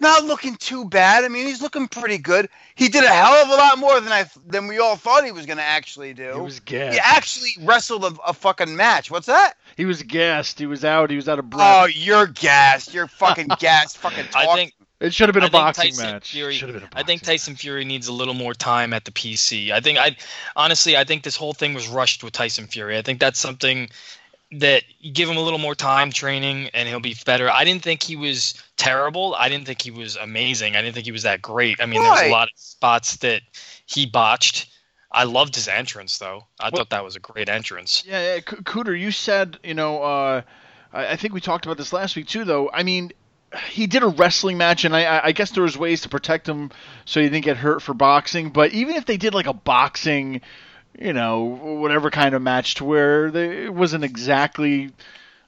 not 0.00 0.24
looking 0.24 0.56
too 0.56 0.84
bad. 0.86 1.24
I 1.24 1.28
mean, 1.28 1.46
he's 1.46 1.62
looking 1.62 1.86
pretty 1.88 2.18
good. 2.18 2.48
He 2.74 2.88
did 2.88 3.04
a 3.04 3.08
hell 3.08 3.32
of 3.34 3.48
a 3.48 3.54
lot 3.54 3.78
more 3.78 4.00
than 4.00 4.12
I 4.12 4.24
than 4.46 4.66
we 4.66 4.78
all 4.78 4.96
thought 4.96 5.24
he 5.24 5.32
was 5.32 5.46
gonna 5.46 5.62
actually 5.62 6.14
do. 6.14 6.32
He 6.34 6.40
was 6.40 6.60
gassed. 6.60 6.94
He 6.94 7.00
actually 7.02 7.50
wrestled 7.66 8.04
a, 8.04 8.14
a 8.26 8.32
fucking 8.32 8.74
match. 8.74 9.10
What's 9.10 9.26
that? 9.26 9.54
He 9.76 9.84
was 9.84 10.02
gassed. 10.02 10.58
He 10.58 10.66
was 10.66 10.84
out. 10.84 11.10
He 11.10 11.16
was 11.16 11.28
out 11.28 11.38
of 11.38 11.48
breath. 11.50 11.82
Oh, 11.82 11.86
you're 11.86 12.26
gassed. 12.26 12.94
You're 12.94 13.06
fucking 13.06 13.48
gassed. 13.58 13.98
Fucking 13.98 14.26
I 14.34 14.54
think 14.56 14.72
it 15.00 15.14
should 15.14 15.28
have 15.28 15.34
been 15.34 15.44
a 15.44 15.46
I 15.46 15.48
think 15.50 15.62
boxing 15.62 15.90
Tyson 15.92 16.06
match. 16.12 16.30
Fury- 16.32 16.54
Should 16.54 16.68
have 16.70 16.80
been 16.80 16.88
a 16.92 16.98
I 17.00 17.02
think 17.02 17.22
boxing 17.22 17.32
Tyson 17.34 17.56
Fury 17.56 17.84
needs 17.84 18.08
a 18.08 18.12
little 18.12 18.34
more 18.34 18.52
time 18.54 18.92
at 18.92 19.04
the 19.04 19.10
PC. 19.12 19.70
I 19.70 19.80
think 19.80 19.98
I 19.98 20.16
honestly 20.56 20.96
I 20.96 21.04
think 21.04 21.22
this 21.22 21.36
whole 21.36 21.52
thing 21.54 21.72
was 21.74 21.88
rushed 21.88 22.22
with 22.22 22.32
Tyson 22.32 22.66
Fury. 22.66 22.98
I 22.98 23.02
think 23.02 23.18
that's 23.20 23.38
something 23.38 23.88
that 24.52 24.82
give 25.12 25.28
him 25.28 25.36
a 25.36 25.40
little 25.40 25.58
more 25.60 25.74
time 25.76 26.10
training 26.10 26.70
and 26.74 26.88
he'll 26.88 26.98
be 27.00 27.16
better. 27.24 27.48
I 27.48 27.64
didn't 27.64 27.82
think 27.82 28.02
he 28.02 28.16
was 28.16 28.54
terrible. 28.76 29.34
I 29.38 29.48
didn't 29.48 29.66
think 29.66 29.80
he 29.80 29.90
was 29.92 30.16
amazing. 30.16 30.74
I 30.74 30.82
didn't 30.82 30.94
think 30.94 31.06
he 31.06 31.12
was 31.12 31.22
that 31.22 31.40
great. 31.40 31.80
I 31.80 31.86
mean, 31.86 32.02
there's 32.02 32.22
a 32.22 32.32
lot 32.32 32.48
of 32.48 32.58
spots 32.58 33.16
that 33.18 33.42
he 33.86 34.06
botched. 34.06 34.66
I 35.12 35.24
loved 35.24 35.54
his 35.54 35.68
entrance 35.68 36.18
though. 36.18 36.46
I 36.58 36.64
Well- 36.64 36.70
thought 36.80 36.90
that 36.90 37.04
was 37.04 37.14
a 37.16 37.20
great 37.20 37.48
entrance. 37.48 38.02
Yeah, 38.06 38.34
yeah, 38.34 38.40
Co- 38.40 38.56
Cooter, 38.56 38.98
you 38.98 39.12
said, 39.12 39.58
you 39.62 39.74
know, 39.74 40.02
uh, 40.02 40.42
I, 40.92 41.08
I 41.12 41.16
think 41.16 41.32
we 41.32 41.40
talked 41.40 41.64
about 41.66 41.78
this 41.78 41.92
last 41.92 42.16
week 42.16 42.26
too, 42.26 42.44
though. 42.44 42.70
I 42.72 42.82
mean, 42.82 43.12
he 43.68 43.86
did 43.88 44.02
a 44.04 44.08
wrestling 44.08 44.58
match, 44.58 44.84
and 44.84 44.94
I- 44.94 45.04
I, 45.04 45.26
I 45.26 45.32
guess 45.32 45.50
there 45.50 45.62
was 45.64 45.76
ways 45.76 46.00
to 46.02 46.08
protect 46.08 46.48
him 46.48 46.70
so 47.04 47.20
he 47.20 47.28
didn't 47.28 47.44
get 47.44 47.56
hurt 47.56 47.82
for 47.82 47.94
boxing. 47.94 48.50
But 48.50 48.72
even 48.72 48.96
if 48.96 49.06
they 49.06 49.16
did 49.16 49.32
like 49.34 49.46
a 49.46 49.52
boxing, 49.52 50.40
you 50.98 51.12
know, 51.12 51.44
whatever 51.44 52.10
kind 52.10 52.34
of 52.34 52.42
match 52.42 52.76
to 52.76 52.84
where 52.84 53.30
they, 53.30 53.64
it 53.64 53.74
wasn't 53.74 54.04
exactly 54.04 54.92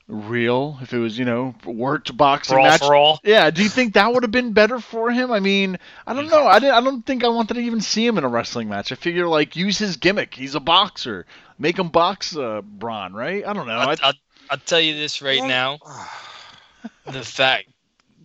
real, 0.08 0.78
if 0.82 0.92
it 0.92 0.98
was, 0.98 1.18
you 1.18 1.24
know, 1.24 1.54
worked 1.64 2.16
boxing 2.16 2.56
Brawl 2.56 2.66
match. 2.66 2.80
for 2.80 2.94
all. 2.94 3.20
Yeah, 3.24 3.50
do 3.50 3.62
you 3.62 3.68
think 3.68 3.94
that 3.94 4.12
would 4.12 4.22
have 4.22 4.30
been 4.30 4.52
better 4.52 4.78
for 4.78 5.10
him? 5.10 5.32
I 5.32 5.40
mean, 5.40 5.78
I 6.06 6.14
don't 6.14 6.28
know. 6.28 6.46
I, 6.46 6.58
didn't, 6.58 6.74
I 6.74 6.80
don't 6.80 7.04
think 7.04 7.24
I 7.24 7.28
wanted 7.28 7.54
to 7.54 7.60
even 7.60 7.80
see 7.80 8.06
him 8.06 8.18
in 8.18 8.24
a 8.24 8.28
wrestling 8.28 8.68
match. 8.68 8.92
I 8.92 8.94
figure 8.94 9.26
like 9.26 9.56
use 9.56 9.78
his 9.78 9.96
gimmick. 9.96 10.34
He's 10.34 10.54
a 10.54 10.60
boxer. 10.60 11.26
Make 11.58 11.78
him 11.78 11.88
box 11.88 12.36
uh, 12.36 12.62
Braun, 12.62 13.12
right? 13.12 13.46
I 13.46 13.52
don't 13.52 13.66
know. 13.66 13.74
I'll, 13.74 13.90
I, 13.90 13.96
I'll, 14.02 14.14
I'll 14.50 14.58
tell 14.58 14.80
you 14.80 14.94
this 14.94 15.22
right 15.22 15.42
now. 15.42 15.78
the 17.06 17.22
fact 17.22 17.68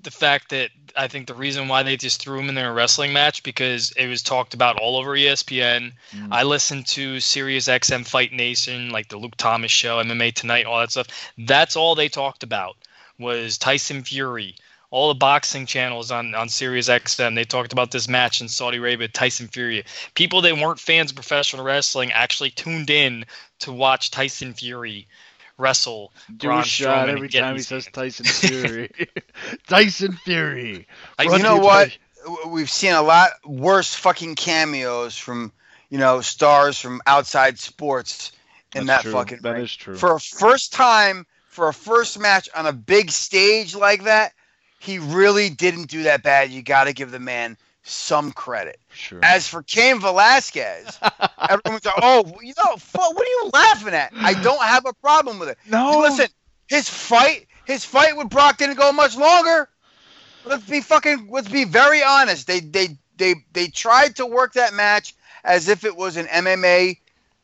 the 0.04 0.12
fact 0.12 0.50
that 0.50 0.70
I 0.96 1.08
think 1.08 1.27
the 1.27 1.36
reason 1.36 1.68
why 1.68 1.84
they 1.84 1.98
just 1.98 2.22
threw 2.22 2.39
him 2.39 2.50
in 2.50 2.56
their 2.56 2.74
wrestling 2.74 3.13
match 3.13 3.44
because 3.44 3.92
it 3.92 4.08
was 4.08 4.24
talked 4.24 4.54
about 4.54 4.80
all 4.80 4.98
over 4.98 5.12
ESPN. 5.12 5.94
Mm. 6.12 6.27
I 6.32 6.44
listened 6.44 6.88
to 6.88 7.20
Sirius 7.20 7.68
XM 7.68 8.06
Fight 8.06 8.34
Nation, 8.34 8.89
like 8.89 9.10
the 9.10 9.18
Luke 9.18 9.36
Thomas 9.38 9.72
show, 9.72 10.01
MMA 10.01 10.34
Tonight, 10.34 10.66
all 10.66 10.80
that 10.80 10.92
stuff. 10.92 11.08
That's 11.38 11.75
all 11.75 11.96
they 11.96 12.10
talked 12.10 12.44
about 12.44 12.77
was 13.20 13.58
Tyson 13.58 14.04
Fury. 14.04 14.56
All 14.89 15.10
the 15.10 15.16
boxing 15.16 15.66
channels 15.66 16.12
on 16.12 16.34
on 16.34 16.48
Sirius 16.48 16.88
XM, 16.88 17.36
they 17.36 17.44
talked 17.44 17.74
about 17.74 17.92
this 17.92 18.08
match 18.08 18.39
in 18.39 18.48
Saudi 18.48 18.77
Arabia, 18.77 19.10
Tyson 19.10 19.50
Fury. 19.50 19.84
People 20.13 20.42
that 20.42 20.58
weren't 20.58 20.80
fans 20.80 21.12
of 21.12 21.16
professional 21.16 21.66
wrestling 21.66 22.12
actually 22.13 22.51
tuned 22.51 22.89
in 22.89 23.25
to 23.60 23.74
watch 23.74 24.12
Tyson 24.12 24.54
Fury 24.54 25.08
wrestle 25.57 26.13
do 26.35 26.47
Braun 26.47 26.61
a 26.61 26.63
shot 26.63 27.07
Strowman 27.07 27.11
every 27.13 27.29
time 27.29 27.55
he 27.55 27.61
says. 27.61 27.87
Tyson 27.91 28.25
Fury. 28.25 28.91
Tyson 29.67 30.13
Fury. 30.13 30.87
I- 31.17 31.23
you 31.23 31.39
know 31.39 31.57
what? 31.57 31.97
W- 32.25 32.49
We've 32.49 32.69
seen 32.69 32.93
a 32.93 33.01
lot 33.01 33.31
worse 33.45 33.93
fucking 33.93 34.35
cameos 34.35 35.17
from, 35.17 35.51
you 35.89 35.97
know, 35.97 36.21
stars 36.21 36.79
from 36.79 37.01
outside 37.07 37.57
sports 37.59 38.31
in 38.75 38.85
That's 38.85 38.97
that 38.97 39.01
true. 39.03 39.11
fucking 39.13 39.39
That 39.41 39.53
ring. 39.53 39.63
is 39.63 39.75
true. 39.75 39.95
For 39.95 40.15
a 40.15 40.19
first 40.19 40.73
time, 40.73 41.25
for 41.47 41.67
a 41.69 41.73
first 41.73 42.19
match 42.19 42.49
on 42.55 42.65
a 42.65 42.73
big 42.73 43.11
stage 43.11 43.75
like 43.75 44.03
that, 44.03 44.33
he 44.79 44.99
really 44.99 45.49
didn't 45.49 45.85
do 45.89 46.03
that 46.03 46.21
bad. 46.23 46.51
You 46.51 46.61
got 46.61 46.83
to 46.85 46.93
give 46.93 47.11
the 47.11 47.19
man 47.19 47.57
some 47.83 48.31
credit. 48.31 48.79
Sure. 48.98 49.20
As 49.24 49.48
for 49.48 49.63
Cain 49.63 50.00
Velasquez, 50.00 51.00
everyone's 51.50 51.86
like, 51.86 51.96
"Oh, 52.01 52.25
you 52.42 52.54
know, 52.58 52.77
fu- 52.77 53.00
what 53.00 53.22
are 53.22 53.30
you 53.30 53.50
laughing 53.54 53.94
at?" 53.94 54.12
I 54.20 54.34
don't 54.44 54.62
have 54.62 54.86
a 54.86 54.94
problem 54.94 55.39
with 55.39 55.50
it. 55.50 55.58
no, 55.70 56.00
Listen, 56.01 56.27
his 56.68 56.89
fight, 56.89 57.48
his 57.66 57.86
fight 57.86 58.18
with 58.18 58.30
Brock 58.30 58.58
didn't 58.58 58.77
go 58.77 58.92
much 58.92 59.16
longer. 59.16 59.70
Let's 60.46 60.66
be 60.66 60.82
fucking. 60.82 61.30
Let's 61.32 61.50
be 61.50 61.63
very 61.63 62.04
honest. 62.04 62.48
They 62.48 62.60
they 62.60 62.98
they 63.18 63.36
they 63.54 63.68
tried 63.68 64.18
to 64.18 64.25
work 64.25 64.54
that 64.54 64.74
match 64.74 65.16
as 65.44 65.70
if 65.70 65.84
it 65.84 65.96
was 65.96 66.18
an 66.18 66.25
MMA 66.27 66.98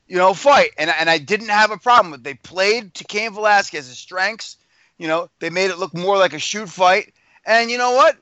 you 0.08 0.18
know, 0.18 0.34
fight. 0.34 0.72
And 0.78 0.90
and 0.90 1.10
I 1.10 1.18
didn't 1.18 1.50
have 1.50 1.72
a 1.72 1.78
problem 1.78 2.12
with. 2.12 2.22
It. 2.22 2.24
They 2.24 2.34
played 2.36 2.94
to 2.96 3.04
Cain 3.04 3.34
Velasquez's 3.34 3.98
strengths. 3.98 4.58
You 4.98 5.08
know, 5.08 5.30
they 5.40 5.50
made 5.50 5.72
it 5.72 5.80
look 5.80 5.94
more 5.94 6.18
like 6.18 6.34
a 6.34 6.40
shoot 6.40 6.70
fight. 6.70 7.14
And 7.46 7.72
you 7.72 7.78
know 7.78 7.92
what? 7.92 8.18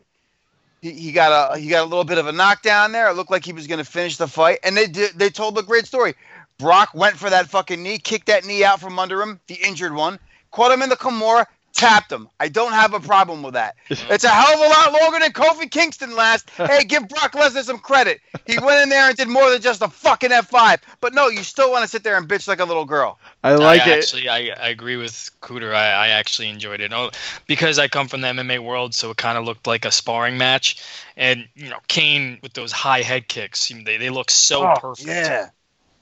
He, 0.81 1.11
got 1.11 1.53
a 1.53 1.59
he 1.59 1.67
got 1.69 1.81
a 1.81 1.87
little 1.87 2.03
bit 2.03 2.17
of 2.17 2.25
a 2.25 2.31
knockdown 2.31 2.91
there. 2.91 3.07
It 3.09 3.13
looked 3.13 3.29
like 3.29 3.45
he 3.45 3.53
was 3.53 3.67
going 3.67 3.77
to 3.77 3.89
finish 3.89 4.17
the 4.17 4.27
fight, 4.27 4.59
and 4.63 4.75
they 4.75 4.87
did. 4.87 5.11
They 5.13 5.29
told 5.29 5.57
a 5.59 5.63
great 5.63 5.85
story. 5.85 6.15
Brock 6.57 6.89
went 6.95 7.17
for 7.17 7.29
that 7.29 7.47
fucking 7.47 7.81
knee, 7.81 7.99
kicked 7.99 8.27
that 8.27 8.45
knee 8.45 8.63
out 8.63 8.79
from 8.79 8.97
under 8.97 9.21
him, 9.21 9.39
the 9.47 9.55
injured 9.55 9.93
one, 9.93 10.19
caught 10.51 10.71
him 10.71 10.81
in 10.81 10.89
the 10.89 10.95
Kimura, 10.95 11.45
tapped 11.81 12.11
him. 12.11 12.29
I 12.39 12.47
don't 12.47 12.73
have 12.73 12.93
a 12.93 12.99
problem 12.99 13.41
with 13.41 13.55
that. 13.55 13.75
It's 14.11 14.23
a 14.23 14.29
hell 14.29 14.53
of 14.53 14.59
a 14.59 14.69
lot 14.69 15.01
longer 15.01 15.19
than 15.19 15.31
Kofi 15.31 15.71
Kingston 15.71 16.15
last. 16.15 16.49
Hey, 16.51 16.83
give 16.83 17.07
Brock 17.07 17.31
Lesnar 17.31 17.63
some 17.63 17.79
credit. 17.79 18.19
He 18.45 18.59
went 18.59 18.81
in 18.81 18.89
there 18.89 19.07
and 19.07 19.15
did 19.15 19.29
more 19.29 19.49
than 19.49 19.61
just 19.61 19.81
a 19.81 19.87
fucking 19.87 20.31
F5. 20.31 20.79
But 20.99 21.13
no, 21.13 21.29
you 21.29 21.43
still 21.43 21.71
want 21.71 21.83
to 21.83 21.87
sit 21.87 22.03
there 22.03 22.17
and 22.17 22.27
bitch 22.27 22.47
like 22.47 22.59
a 22.59 22.65
little 22.65 22.83
girl. 22.83 23.19
I 23.43 23.55
like 23.55 23.81
I 23.81 23.91
it. 23.91 23.97
Actually, 23.99 24.27
I, 24.27 24.37
I 24.49 24.69
agree 24.69 24.97
with 24.97 25.31
Cooter. 25.41 25.73
I, 25.73 25.91
I 25.91 26.07
actually 26.09 26.49
enjoyed 26.49 26.81
it. 26.81 26.91
Oh, 26.93 27.11
because 27.47 27.79
I 27.79 27.87
come 27.87 28.07
from 28.07 28.21
the 28.21 28.27
MMA 28.27 28.59
world, 28.59 28.93
so 28.93 29.11
it 29.11 29.17
kind 29.17 29.37
of 29.37 29.45
looked 29.45 29.65
like 29.65 29.85
a 29.85 29.91
sparring 29.91 30.37
match. 30.37 30.83
And 31.15 31.47
you 31.55 31.69
know, 31.69 31.79
Cain 31.87 32.39
with 32.43 32.53
those 32.53 32.71
high 32.71 33.01
head 33.01 33.27
kicks, 33.27 33.69
they 33.85 33.97
they 33.97 34.09
look 34.09 34.29
so 34.29 34.63
Oh, 34.63 34.75
perfect. 34.79 35.07
Yeah. 35.07 35.49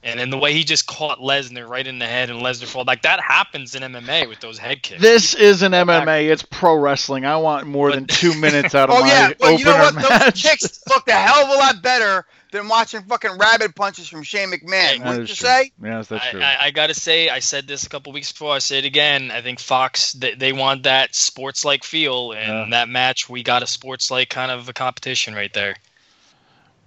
And 0.01 0.17
then 0.17 0.29
the 0.29 0.37
way 0.37 0.53
he 0.53 0.63
just 0.63 0.87
caught 0.87 1.19
Lesnar 1.19 1.67
right 1.67 1.85
in 1.85 1.99
the 1.99 2.05
head 2.07 2.29
and 2.29 2.41
Lesnar 2.41 2.67
fall 2.67 2.85
like 2.85 3.01
that 3.01 3.19
happens 3.19 3.75
in 3.75 3.83
MMA 3.83 4.29
with 4.29 4.39
those 4.39 4.57
head 4.57 4.81
kicks. 4.81 5.01
This 5.01 5.33
isn't 5.33 5.73
MMA. 5.73 6.29
It's 6.31 6.41
pro 6.41 6.75
wrestling. 6.75 7.25
I 7.25 7.35
want 7.35 7.67
more 7.67 7.91
than 7.91 8.05
two 8.05 8.33
minutes 8.39 8.73
out 8.75 8.89
of 8.89 8.95
Oh 8.95 9.01
my 9.01 9.07
yeah. 9.07 9.33
Well, 9.37 9.53
opener 9.55 9.59
you 9.59 9.65
know 9.65 9.77
what? 9.77 9.95
Those 9.95 10.09
match. 10.09 10.41
kicks 10.43 10.79
looked 10.89 11.09
a 11.09 11.13
hell 11.13 11.43
of 11.43 11.49
a 11.49 11.53
lot 11.59 11.81
better 11.83 12.25
than 12.53 12.69
watching 12.69 13.01
fucking 13.01 13.37
rabbit 13.37 13.75
punches 13.75 14.07
from 14.07 14.23
Shane 14.23 14.49
McMahon. 14.51 14.99
That 14.99 15.05
Wouldn't 15.05 15.29
you 15.29 15.35
true. 15.35 15.47
say? 15.47 15.71
Yes, 15.83 16.07
that's 16.07 16.25
I, 16.27 16.31
true. 16.31 16.41
I, 16.41 16.55
I 16.67 16.71
gotta 16.71 16.93
say, 16.93 17.27
I 17.27 17.39
said 17.39 17.67
this 17.67 17.83
a 17.83 17.89
couple 17.89 18.13
weeks 18.13 18.31
before. 18.31 18.53
I 18.53 18.59
say 18.59 18.77
it 18.79 18.85
again. 18.85 19.31
I 19.31 19.41
think 19.41 19.59
Fox 19.59 20.13
they, 20.13 20.33
they 20.33 20.53
want 20.53 20.83
that 20.83 21.13
sports-like 21.13 21.83
feel, 21.83 22.31
and 22.31 22.47
Yeah. 22.47 22.65
that 22.77 22.87
match 22.87 23.27
we 23.29 23.43
got 23.43 23.63
a 23.63 23.67
sports-like 23.67 24.29
kind 24.29 24.49
of 24.49 24.69
a 24.69 24.73
competition 24.73 25.33
right 25.35 25.53
there. 25.53 25.75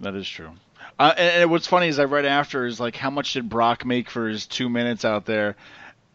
That 0.01 0.15
is 0.15 0.27
true. 0.27 0.49
Uh, 0.99 1.13
and, 1.17 1.43
and 1.43 1.51
what's 1.51 1.67
funny 1.67 1.87
is 1.87 1.99
I 1.99 2.05
read 2.05 2.25
after 2.25 2.65
is 2.65 2.79
like 2.79 2.95
how 2.95 3.09
much 3.09 3.33
did 3.33 3.49
Brock 3.49 3.85
make 3.85 4.09
for 4.09 4.27
his 4.27 4.45
two 4.45 4.69
minutes 4.69 5.05
out 5.05 5.25
there? 5.25 5.55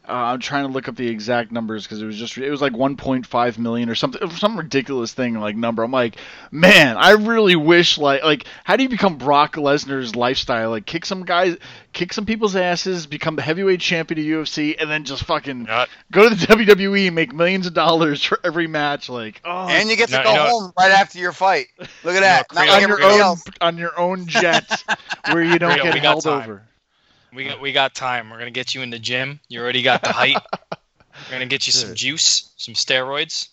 Uh, 0.08 0.12
I'm 0.32 0.40
trying 0.40 0.66
to 0.66 0.72
look 0.72 0.88
up 0.88 0.96
the 0.96 1.06
exact 1.06 1.52
numbers 1.52 1.84
because 1.84 2.00
it 2.00 2.06
was 2.06 2.16
just 2.16 2.38
it 2.38 2.50
was 2.50 2.62
like 2.62 2.72
1.5 2.72 3.58
million 3.58 3.90
or 3.90 3.94
something, 3.94 4.30
some 4.36 4.56
ridiculous 4.56 5.12
thing 5.12 5.34
like 5.38 5.54
number. 5.54 5.82
I'm 5.82 5.90
like, 5.90 6.16
man, 6.50 6.96
I 6.96 7.10
really 7.10 7.56
wish 7.56 7.98
like 7.98 8.22
like 8.24 8.46
how 8.64 8.76
do 8.76 8.82
you 8.84 8.88
become 8.88 9.18
Brock 9.18 9.56
Lesnar's 9.56 10.16
lifestyle? 10.16 10.70
Like 10.70 10.86
kick 10.86 11.04
some 11.04 11.24
guys, 11.26 11.58
kick 11.92 12.12
some 12.14 12.24
people's 12.24 12.56
asses, 12.56 13.06
become 13.06 13.36
the 13.36 13.42
heavyweight 13.42 13.80
champion 13.80 14.18
of 14.20 14.24
UFC, 14.46 14.76
and 14.80 14.90
then 14.90 15.04
just 15.04 15.24
fucking 15.24 15.64
Not- 15.64 15.90
go 16.10 16.26
to 16.28 16.34
the 16.34 16.46
WWE, 16.54 17.06
and 17.08 17.14
make 17.14 17.34
millions 17.34 17.66
of 17.66 17.74
dollars 17.74 18.24
for 18.24 18.38
every 18.42 18.66
match. 18.66 19.08
Like, 19.10 19.40
oh, 19.44 19.68
And 19.68 19.90
you 19.90 19.96
get 19.96 20.08
to 20.08 20.16
No, 20.16 20.22
go 20.22 20.30
you 20.30 20.36
know- 20.36 20.46
home 20.60 20.72
right 20.78 20.90
after 20.90 21.18
your 21.18 21.32
fight. 21.32 21.66
Look 22.02 22.14
at 22.16 22.20
that. 22.20 22.46
No, 22.54 22.64
Not 22.64 22.68
Creel, 22.68 22.72
like 22.72 22.82
on 22.82 22.88
your 22.88 23.02
own 23.12 23.20
else. 23.20 23.44
on 23.60 23.76
your 23.78 23.98
own 24.00 24.26
jet 24.26 24.84
where 25.30 25.42
you 25.42 25.58
don't 25.58 25.78
Creel, 25.78 25.92
get 25.92 26.02
held 26.02 26.24
time. 26.24 26.42
over. 26.42 26.62
We 27.32 27.44
got 27.44 27.60
we 27.60 27.72
got 27.72 27.94
time. 27.94 28.30
We're 28.30 28.38
gonna 28.38 28.50
get 28.50 28.74
you 28.74 28.82
in 28.82 28.90
the 28.90 28.98
gym. 28.98 29.40
You 29.48 29.60
already 29.60 29.82
got 29.82 30.02
the 30.02 30.12
height. 30.12 30.36
We're 30.72 31.32
gonna 31.32 31.46
get 31.46 31.66
you 31.66 31.72
some 31.72 31.94
juice, 31.94 32.52
some 32.56 32.74
steroids. 32.74 33.48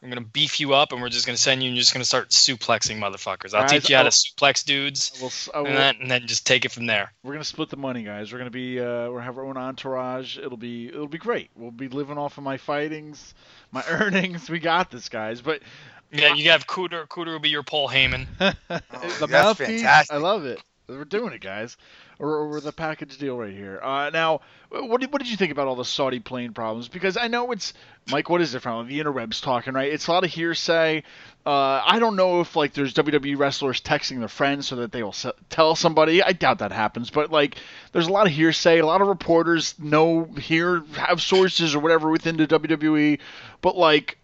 We're 0.00 0.08
gonna 0.08 0.22
beef 0.22 0.58
you 0.58 0.74
up, 0.74 0.92
and 0.92 1.00
we're 1.00 1.10
just 1.10 1.26
gonna 1.26 1.38
send 1.38 1.62
you, 1.62 1.68
and 1.68 1.76
you're 1.76 1.82
just 1.82 1.92
gonna 1.92 2.04
start 2.04 2.30
suplexing 2.30 2.98
motherfuckers. 2.98 3.54
I'll 3.54 3.62
Guys, 3.62 3.70
teach 3.70 3.90
you 3.90 3.94
how 3.96 4.02
I'll- 4.02 4.10
to 4.10 4.16
suplex 4.16 4.64
dudes, 4.64 5.12
We'll, 5.20 5.28
s- 5.28 5.48
I 5.54 5.60
will- 5.60 5.66
and 5.68 5.76
then, 5.76 5.96
and 6.00 6.10
then 6.10 6.26
just 6.26 6.44
take 6.44 6.64
it 6.64 6.72
from 6.72 6.86
there. 6.86 7.12
we're 7.22 7.32
gonna 7.34 7.44
split 7.44 7.68
the 7.70 7.76
money, 7.76 8.02
guys. 8.02 8.32
We're 8.32 8.38
gonna 8.38 8.50
be 8.50 8.80
uh, 8.80 8.84
we're 8.84 9.10
gonna 9.18 9.22
have 9.24 9.38
our 9.38 9.44
own 9.44 9.56
entourage. 9.56 10.38
It'll 10.38 10.56
be 10.56 10.88
it'll 10.88 11.06
be 11.06 11.18
great. 11.18 11.50
We'll 11.54 11.70
be 11.70 11.86
living 11.88 12.18
off 12.18 12.36
of 12.38 12.42
my 12.44 12.56
fightings, 12.56 13.34
my 13.70 13.84
earnings. 13.88 14.50
We 14.50 14.58
got 14.58 14.90
this, 14.90 15.08
guys. 15.08 15.40
But 15.40 15.62
Yeah, 16.10 16.34
you 16.34 16.50
have 16.50 16.66
Cooter. 16.66 17.06
Cooter 17.06 17.26
will 17.26 17.38
be 17.38 17.50
your 17.50 17.62
Paul 17.62 17.88
Heyman. 17.88 18.26
the 18.38 18.56
that's 18.68 19.30
mouthpiece, 19.30 19.66
fantastic. 19.82 20.12
I 20.14 20.18
love 20.18 20.46
it. 20.46 20.60
We're 20.96 21.04
doing 21.04 21.32
it, 21.32 21.40
guys. 21.40 21.76
We're, 22.18 22.46
we're 22.48 22.60
the 22.60 22.72
package 22.72 23.18
deal 23.18 23.36
right 23.36 23.52
here. 23.52 23.80
Uh, 23.82 24.10
now, 24.10 24.40
what 24.70 25.00
did, 25.00 25.12
what 25.12 25.20
did 25.20 25.30
you 25.30 25.36
think 25.36 25.50
about 25.52 25.66
all 25.66 25.76
the 25.76 25.84
Saudi 25.84 26.20
plane 26.20 26.52
problems? 26.52 26.88
Because 26.88 27.16
I 27.16 27.28
know 27.28 27.50
it's 27.52 27.74
Mike. 28.10 28.30
What 28.30 28.40
is 28.40 28.54
it 28.54 28.60
from 28.60 28.86
the 28.86 29.00
interwebs 29.00 29.42
talking, 29.42 29.74
right? 29.74 29.92
It's 29.92 30.06
a 30.06 30.12
lot 30.12 30.24
of 30.24 30.30
hearsay. 30.30 31.02
Uh, 31.44 31.82
I 31.84 31.98
don't 31.98 32.14
know 32.14 32.40
if 32.40 32.54
like 32.54 32.72
there's 32.72 32.94
WWE 32.94 33.36
wrestlers 33.36 33.80
texting 33.80 34.20
their 34.20 34.28
friends 34.28 34.68
so 34.68 34.76
that 34.76 34.92
they 34.92 35.02
will 35.02 35.10
s- 35.10 35.26
tell 35.50 35.74
somebody. 35.74 36.22
I 36.22 36.32
doubt 36.32 36.58
that 36.60 36.70
happens, 36.70 37.10
but 37.10 37.32
like 37.32 37.56
there's 37.90 38.06
a 38.06 38.12
lot 38.12 38.26
of 38.26 38.32
hearsay. 38.32 38.78
A 38.78 38.86
lot 38.86 39.00
of 39.02 39.08
reporters 39.08 39.74
know 39.80 40.24
here 40.24 40.84
have 40.94 41.20
sources 41.20 41.74
or 41.74 41.80
whatever 41.80 42.10
within 42.10 42.36
the 42.36 42.46
WWE, 42.46 43.18
but 43.60 43.76
like 43.76 44.18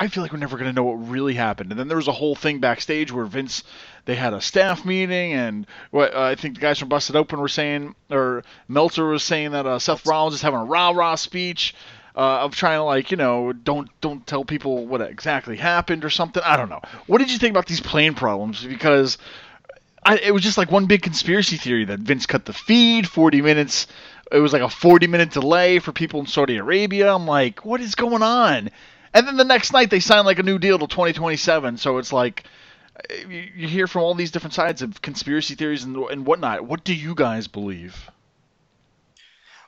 I 0.00 0.06
feel 0.06 0.22
like 0.22 0.32
we're 0.32 0.38
never 0.38 0.56
going 0.56 0.70
to 0.70 0.72
know 0.72 0.84
what 0.84 1.08
really 1.08 1.34
happened. 1.34 1.72
And 1.72 1.78
then 1.78 1.88
there 1.88 1.96
was 1.96 2.06
a 2.06 2.12
whole 2.12 2.36
thing 2.36 2.60
backstage 2.60 3.10
where 3.10 3.24
Vince, 3.24 3.64
they 4.04 4.14
had 4.14 4.32
a 4.32 4.40
staff 4.40 4.84
meeting, 4.84 5.32
and 5.32 5.66
what 5.90 6.14
uh, 6.14 6.22
I 6.22 6.36
think 6.36 6.54
the 6.54 6.60
guys 6.60 6.78
from 6.78 6.88
Busted 6.88 7.16
Open 7.16 7.40
were 7.40 7.48
saying, 7.48 7.96
or 8.08 8.44
Meltzer 8.68 9.08
was 9.08 9.24
saying 9.24 9.50
that 9.50 9.66
uh, 9.66 9.80
Seth 9.80 10.06
Rollins 10.06 10.36
is 10.36 10.42
having 10.42 10.60
a 10.60 10.64
rah 10.64 10.90
rah 10.90 11.16
speech 11.16 11.74
uh, 12.14 12.40
of 12.40 12.54
trying 12.54 12.78
to 12.78 12.84
like, 12.84 13.10
you 13.10 13.16
know, 13.16 13.52
don't 13.52 13.90
don't 14.00 14.24
tell 14.24 14.44
people 14.44 14.86
what 14.86 15.00
exactly 15.00 15.56
happened 15.56 16.04
or 16.04 16.10
something. 16.10 16.42
I 16.46 16.56
don't 16.56 16.68
know. 16.68 16.80
What 17.08 17.18
did 17.18 17.32
you 17.32 17.38
think 17.38 17.50
about 17.50 17.66
these 17.66 17.80
plane 17.80 18.14
problems? 18.14 18.64
Because 18.64 19.18
I, 20.04 20.18
it 20.18 20.32
was 20.32 20.42
just 20.44 20.58
like 20.58 20.70
one 20.70 20.86
big 20.86 21.02
conspiracy 21.02 21.56
theory 21.56 21.84
that 21.86 21.98
Vince 21.98 22.26
cut 22.26 22.44
the 22.44 22.52
feed 22.52 23.08
40 23.08 23.42
minutes. 23.42 23.88
It 24.30 24.38
was 24.38 24.52
like 24.52 24.62
a 24.62 24.68
40 24.68 25.08
minute 25.08 25.30
delay 25.32 25.80
for 25.80 25.90
people 25.90 26.20
in 26.20 26.26
Saudi 26.26 26.56
Arabia. 26.56 27.12
I'm 27.12 27.26
like, 27.26 27.64
what 27.64 27.80
is 27.80 27.96
going 27.96 28.22
on? 28.22 28.70
And 29.18 29.26
then 29.26 29.36
the 29.36 29.44
next 29.44 29.72
night 29.72 29.90
they 29.90 29.98
signed 29.98 30.26
like 30.26 30.38
a 30.38 30.44
new 30.44 30.60
deal 30.60 30.78
to 30.78 30.86
2027. 30.86 31.76
So 31.78 31.98
it's 31.98 32.12
like 32.12 32.44
you, 33.28 33.50
you 33.56 33.66
hear 33.66 33.88
from 33.88 34.02
all 34.02 34.14
these 34.14 34.30
different 34.30 34.54
sides 34.54 34.80
of 34.80 35.02
conspiracy 35.02 35.56
theories 35.56 35.82
and, 35.82 35.96
and 35.96 36.24
whatnot. 36.24 36.64
What 36.64 36.84
do 36.84 36.94
you 36.94 37.16
guys 37.16 37.48
believe? 37.48 38.12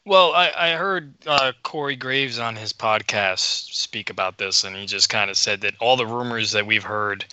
Well, 0.05 0.33
I, 0.33 0.53
I 0.57 0.71
heard 0.77 1.15
uh, 1.27 1.51
Corey 1.65 1.97
Graves 1.97 2.39
on 2.39 2.55
his 2.55 2.73
podcast 2.73 3.75
speak 3.75 4.09
about 4.09 4.39
this, 4.39 4.63
and 4.63 4.77
he 4.77 4.87
just 4.87 5.09
kind 5.09 5.29
of 5.29 5.37
said 5.37 5.63
that 5.63 5.75
all 5.81 5.97
the 5.97 6.07
rumors 6.07 6.53
that 6.53 6.65
we've 6.65 6.85
heard 6.85 7.25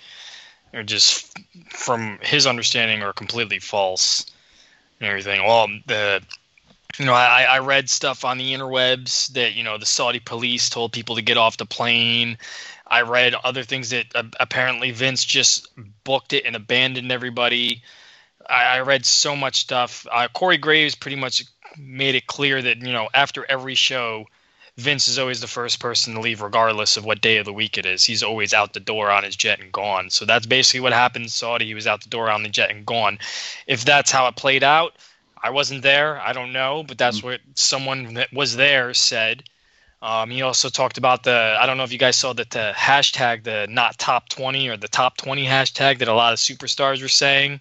are 0.74 0.82
just, 0.82 1.38
from 1.70 2.18
his 2.24 2.48
understanding, 2.48 3.04
are 3.04 3.14
completely 3.14 3.60
false 3.60 4.26
and 5.00 5.08
everything. 5.08 5.44
Well, 5.46 5.68
the 5.86 6.24
you 7.00 7.06
know, 7.06 7.14
I, 7.14 7.44
I 7.44 7.60
read 7.60 7.90
stuff 7.90 8.26
on 8.26 8.38
the 8.38 8.54
interwebs 8.54 9.28
that 9.34 9.54
you 9.54 9.64
know 9.64 9.78
the 9.78 9.86
Saudi 9.86 10.20
police 10.20 10.70
told 10.70 10.94
people 10.94 11.16
to 11.16 11.22
get 11.22 11.38
off 11.38 11.58
the 11.58 11.66
plane. 11.66 12.38
I 12.88 13.02
read 13.02 13.36
other 13.36 13.64
things 13.64 13.90
that 13.92 14.08
uh, 14.16 14.24
apparently 14.40 14.92
Vince 14.92 15.24
just 15.24 15.70
booked 16.04 16.34
it 16.34 16.46
and 16.46 16.56
abandoned 16.56 17.12
everybody. 17.12 17.84
I, 18.50 18.78
I 18.78 18.80
read 18.82 19.06
so 19.06 19.36
much 19.36 19.58
stuff. 19.58 20.08
Uh, 20.12 20.28
Corey 20.34 20.58
Graves 20.58 20.96
pretty 20.96 21.18
much 21.18 21.44
made 21.78 22.16
it 22.16 22.28
clear 22.28 22.62
that 22.62 22.78
you 22.78 22.94
know 22.94 23.10
after 23.14 23.46
every 23.50 23.76
show, 23.76 24.26
Vince 24.78 25.08
is 25.08 25.20
always 25.20 25.42
the 25.42 25.48
first 25.48 25.80
person 25.80 26.14
to 26.14 26.20
leave, 26.20 26.42
regardless 26.42 26.98
of 26.98 27.06
what 27.06 27.22
day 27.22 27.38
of 27.38 27.46
the 27.46 27.54
week 27.54 27.78
it 27.78 27.86
is. 27.86 28.04
He's 28.04 28.24
always 28.24 28.54
out 28.54 28.74
the 28.74 28.80
door 28.80 29.12
on 29.12 29.24
his 29.24 29.36
jet 29.36 29.60
and 29.60 29.72
gone. 29.72 30.10
So 30.10 30.26
that's 30.26 30.46
basically 30.46 30.80
what 30.80 30.94
happened 30.94 31.32
Saudi. 31.32 31.66
He 31.66 31.74
was 31.74 31.88
out 31.88 32.02
the 32.02 32.10
door 32.10 32.30
on 32.30 32.44
the 32.44 32.50
jet 32.50 32.72
and 32.72 32.86
gone. 32.86 33.20
If 33.68 33.86
that's 33.86 34.12
how 34.12 34.28
it 34.28 34.36
played 34.36 34.64
out, 34.64 34.96
I 35.42 35.50
wasn't 35.52 35.84
there. 35.84 36.20
I 36.20 36.34
don't 36.34 36.54
know, 36.54 36.84
but 36.84 36.98
that's 36.98 37.22
what 37.24 37.40
someone 37.56 38.16
that 38.16 38.34
was 38.34 38.56
there 38.56 38.94
said. 38.94 39.44
Um, 40.02 40.30
he 40.30 40.42
also 40.44 40.70
talked 40.70 40.98
about 40.98 41.24
the. 41.24 41.58
I 41.60 41.66
don't 41.66 41.78
know 41.78 41.84
if 41.84 41.92
you 41.92 41.98
guys 41.98 42.16
saw 42.16 42.34
that 42.34 42.52
the 42.52 42.74
hashtag, 42.76 43.44
the 43.44 43.68
not 43.70 43.98
top 43.98 44.30
20 44.30 44.70
or 44.70 44.78
the 44.78 44.88
top 44.88 45.18
20 45.18 45.46
hashtag 45.46 46.00
that 46.00 46.08
a 46.08 46.14
lot 46.14 46.34
of 46.34 46.40
superstars 46.40 47.02
were 47.02 47.08
saying. 47.08 47.60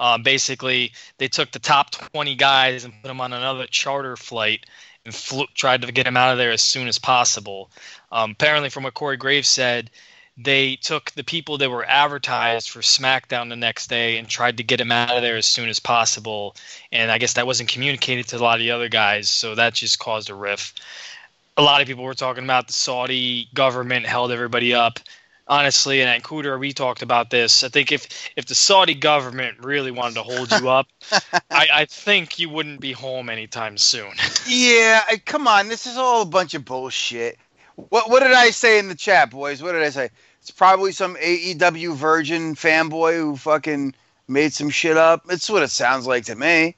Um, 0.00 0.24
basically, 0.24 0.92
they 1.18 1.28
took 1.28 1.52
the 1.52 1.60
top 1.60 1.92
20 1.92 2.34
guys 2.34 2.84
and 2.84 2.92
put 3.02 3.08
them 3.08 3.20
on 3.20 3.32
another 3.32 3.66
charter 3.68 4.16
flight 4.16 4.66
and 5.04 5.14
flew, 5.14 5.46
tried 5.54 5.82
to 5.82 5.92
get 5.92 6.04
them 6.04 6.16
out 6.16 6.32
of 6.32 6.38
there 6.38 6.50
as 6.50 6.62
soon 6.62 6.88
as 6.88 6.98
possible. 6.98 7.70
Um, 8.10 8.32
apparently, 8.32 8.68
from 8.68 8.82
what 8.82 8.94
Corey 8.94 9.16
Graves 9.16 9.48
said, 9.48 9.90
they 10.38 10.76
took 10.76 11.10
the 11.12 11.24
people 11.24 11.58
that 11.58 11.70
were 11.70 11.84
advertised 11.84 12.70
for 12.70 12.80
SmackDown 12.80 13.50
the 13.50 13.56
next 13.56 13.88
day 13.88 14.16
and 14.16 14.28
tried 14.28 14.56
to 14.56 14.62
get 14.62 14.78
them 14.78 14.92
out 14.92 15.14
of 15.14 15.22
there 15.22 15.36
as 15.36 15.46
soon 15.46 15.68
as 15.68 15.78
possible. 15.78 16.56
And 16.90 17.10
I 17.10 17.18
guess 17.18 17.34
that 17.34 17.46
wasn't 17.46 17.68
communicated 17.68 18.28
to 18.28 18.38
a 18.38 18.38
lot 18.38 18.54
of 18.54 18.60
the 18.60 18.70
other 18.70 18.88
guys, 18.88 19.28
so 19.28 19.54
that 19.54 19.74
just 19.74 19.98
caused 19.98 20.30
a 20.30 20.34
riff. 20.34 20.74
A 21.56 21.62
lot 21.62 21.82
of 21.82 21.86
people 21.86 22.04
were 22.04 22.14
talking 22.14 22.44
about 22.44 22.66
the 22.66 22.72
Saudi 22.72 23.48
government 23.52 24.06
held 24.06 24.32
everybody 24.32 24.74
up. 24.74 25.00
Honestly, 25.48 26.00
and 26.00 26.08
at 26.08 26.22
Cooter, 26.22 26.58
we 26.58 26.72
talked 26.72 27.02
about 27.02 27.28
this. 27.28 27.64
I 27.64 27.68
think 27.68 27.92
if 27.92 28.30
if 28.36 28.46
the 28.46 28.54
Saudi 28.54 28.94
government 28.94 29.58
really 29.58 29.90
wanted 29.90 30.14
to 30.14 30.22
hold 30.22 30.50
you 30.52 30.70
up, 30.70 30.86
I, 31.50 31.68
I 31.74 31.84
think 31.84 32.38
you 32.38 32.48
wouldn't 32.48 32.80
be 32.80 32.92
home 32.92 33.28
anytime 33.28 33.76
soon. 33.76 34.12
Yeah, 34.46 35.02
come 35.24 35.46
on. 35.46 35.68
This 35.68 35.86
is 35.86 35.96
all 35.96 36.22
a 36.22 36.26
bunch 36.26 36.54
of 36.54 36.64
bullshit. 36.64 37.38
What 37.76 38.10
what 38.10 38.20
did 38.20 38.32
I 38.32 38.50
say 38.50 38.78
in 38.78 38.88
the 38.88 38.94
chat, 38.94 39.30
boys? 39.30 39.62
What 39.62 39.72
did 39.72 39.82
I 39.82 39.90
say? 39.90 40.10
It's 40.40 40.50
probably 40.50 40.92
some 40.92 41.16
AEW 41.16 41.94
virgin 41.94 42.54
fanboy 42.54 43.16
who 43.16 43.36
fucking 43.36 43.94
made 44.28 44.52
some 44.52 44.70
shit 44.70 44.96
up. 44.96 45.22
It's 45.30 45.48
what 45.48 45.62
it 45.62 45.70
sounds 45.70 46.06
like 46.06 46.24
to 46.26 46.34
me. 46.34 46.76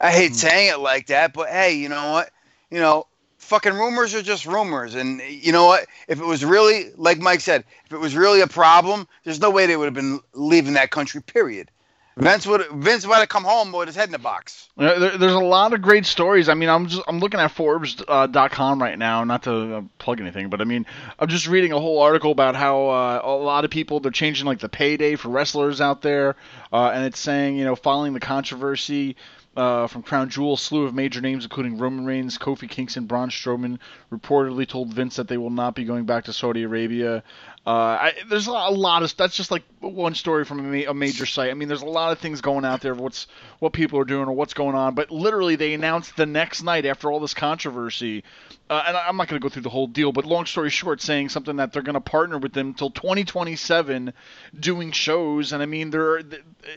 I 0.00 0.10
hate 0.12 0.32
Hmm. 0.32 0.34
saying 0.34 0.70
it 0.72 0.80
like 0.80 1.08
that, 1.08 1.32
but 1.32 1.48
hey, 1.48 1.74
you 1.74 1.88
know 1.88 2.12
what? 2.12 2.30
You 2.70 2.80
know, 2.80 3.06
fucking 3.38 3.74
rumors 3.74 4.14
are 4.14 4.22
just 4.22 4.46
rumors, 4.46 4.94
and 4.94 5.20
you 5.20 5.52
know 5.52 5.66
what? 5.66 5.86
If 6.08 6.20
it 6.20 6.24
was 6.24 6.44
really, 6.44 6.90
like 6.96 7.18
Mike 7.18 7.40
said, 7.40 7.64
if 7.86 7.92
it 7.92 7.98
was 7.98 8.14
really 8.16 8.40
a 8.40 8.46
problem, 8.46 9.06
there's 9.24 9.40
no 9.40 9.50
way 9.50 9.66
they 9.66 9.76
would 9.76 9.86
have 9.86 9.94
been 9.94 10.20
leaving 10.32 10.74
that 10.74 10.90
country. 10.90 11.20
Period. 11.22 11.70
Vince 12.16 12.46
would 12.46 12.66
Vince 12.72 13.06
might 13.06 13.18
have 13.18 13.28
come 13.28 13.44
home 13.44 13.72
with 13.72 13.88
his 13.88 13.96
head 13.96 14.08
in 14.08 14.14
a 14.14 14.18
box. 14.18 14.68
There, 14.76 15.16
there's 15.16 15.32
a 15.32 15.38
lot 15.38 15.72
of 15.72 15.80
great 15.80 16.06
stories. 16.06 16.48
I 16.48 16.54
mean, 16.54 16.68
I'm 16.68 16.86
just 16.86 17.02
I'm 17.06 17.20
looking 17.20 17.40
at 17.40 17.50
Forbes.com 17.52 18.82
uh, 18.82 18.84
right 18.84 18.98
now, 18.98 19.24
not 19.24 19.44
to 19.44 19.76
uh, 19.76 19.82
plug 19.98 20.20
anything, 20.20 20.50
but 20.50 20.60
I 20.60 20.64
mean, 20.64 20.86
I'm 21.18 21.28
just 21.28 21.46
reading 21.46 21.72
a 21.72 21.80
whole 21.80 22.00
article 22.00 22.32
about 22.32 22.56
how 22.56 22.88
uh, 22.88 23.20
a 23.24 23.30
lot 23.30 23.64
of 23.64 23.70
people 23.70 24.00
they're 24.00 24.10
changing 24.10 24.46
like 24.46 24.58
the 24.58 24.68
payday 24.68 25.16
for 25.16 25.28
wrestlers 25.28 25.80
out 25.80 26.02
there, 26.02 26.36
uh, 26.72 26.90
and 26.92 27.04
it's 27.04 27.18
saying 27.18 27.56
you 27.56 27.64
know 27.64 27.76
following 27.76 28.12
the 28.12 28.20
controversy. 28.20 29.16
Uh, 29.60 29.86
from 29.86 30.02
Crown 30.02 30.30
Jewel, 30.30 30.54
a 30.54 30.56
slew 30.56 30.86
of 30.86 30.94
major 30.94 31.20
names, 31.20 31.44
including 31.44 31.76
Roman 31.76 32.06
Reigns, 32.06 32.38
Kofi 32.38 32.66
Kingston, 32.66 33.04
Braun 33.04 33.28
Strowman, 33.28 33.78
reportedly 34.10 34.66
told 34.66 34.94
Vince 34.94 35.16
that 35.16 35.28
they 35.28 35.36
will 35.36 35.50
not 35.50 35.74
be 35.74 35.84
going 35.84 36.06
back 36.06 36.24
to 36.24 36.32
Saudi 36.32 36.62
Arabia. 36.62 37.22
Uh, 37.66 37.70
I, 37.70 38.14
there's 38.30 38.46
a 38.46 38.52
lot, 38.52 39.02
of 39.02 39.14
that's 39.18 39.36
just 39.36 39.50
like 39.50 39.62
one 39.80 40.14
story 40.14 40.46
from 40.46 40.60
a, 40.60 40.62
ma- 40.62 40.90
a 40.90 40.94
major 40.94 41.26
site. 41.26 41.50
I 41.50 41.54
mean, 41.54 41.68
there's 41.68 41.82
a 41.82 41.86
lot 41.86 42.10
of 42.10 42.18
things 42.20 42.40
going 42.40 42.64
out 42.64 42.80
there 42.80 42.92
of 42.92 43.00
what's 43.00 43.26
what 43.58 43.74
people 43.74 43.98
are 43.98 44.06
doing 44.06 44.28
or 44.28 44.32
what's 44.32 44.54
going 44.54 44.74
on. 44.74 44.94
But 44.94 45.10
literally, 45.10 45.56
they 45.56 45.74
announced 45.74 46.16
the 46.16 46.24
next 46.24 46.62
night 46.62 46.86
after 46.86 47.12
all 47.12 47.20
this 47.20 47.34
controversy, 47.34 48.24
uh, 48.70 48.82
and 48.86 48.96
I'm 48.96 49.18
not 49.18 49.28
going 49.28 49.42
to 49.42 49.44
go 49.44 49.52
through 49.52 49.60
the 49.60 49.68
whole 49.68 49.88
deal. 49.88 50.10
But 50.10 50.24
long 50.24 50.46
story 50.46 50.70
short, 50.70 51.02
saying 51.02 51.28
something 51.28 51.56
that 51.56 51.74
they're 51.74 51.82
going 51.82 51.92
to 51.96 52.00
partner 52.00 52.38
with 52.38 52.54
them 52.54 52.72
till 52.72 52.88
2027, 52.92 54.14
doing 54.58 54.92
shows, 54.92 55.52
and 55.52 55.62
I 55.62 55.66
mean, 55.66 55.90
they're 55.90 56.22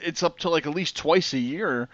it's 0.03 0.21
up 0.21 0.39
to 0.39 0.49
like 0.49 0.65
at 0.67 0.75
least 0.75 0.97
twice 0.97 1.31
a 1.31 1.39
year 1.39 1.87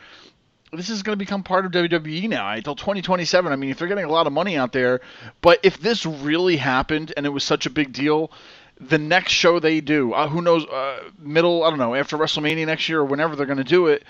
this 0.71 0.89
is 0.89 1.03
going 1.03 1.13
to 1.13 1.17
become 1.17 1.43
part 1.43 1.65
of 1.65 1.71
WWE 1.71 2.29
now 2.29 2.49
until 2.51 2.75
2027. 2.75 3.51
I 3.51 3.55
mean, 3.55 3.69
if 3.71 3.79
they're 3.79 3.87
getting 3.87 4.05
a 4.05 4.11
lot 4.11 4.27
of 4.27 4.33
money 4.33 4.57
out 4.57 4.71
there, 4.71 5.01
but 5.41 5.59
if 5.63 5.79
this 5.79 6.05
really 6.05 6.57
happened 6.57 7.13
and 7.17 7.25
it 7.25 7.29
was 7.29 7.43
such 7.43 7.65
a 7.65 7.69
big 7.69 7.91
deal, 7.93 8.31
the 8.79 8.97
next 8.97 9.31
show 9.33 9.59
they 9.59 9.81
do, 9.81 10.13
uh, 10.13 10.27
who 10.27 10.41
knows, 10.41 10.65
uh, 10.65 11.09
middle, 11.17 11.63
I 11.63 11.69
don't 11.69 11.79
know, 11.79 11.95
after 11.95 12.17
WrestleMania 12.17 12.65
next 12.65 12.87
year 12.87 12.99
or 12.99 13.05
whenever 13.05 13.35
they're 13.35 13.45
going 13.45 13.57
to 13.57 13.63
do 13.63 13.87
it, 13.87 14.03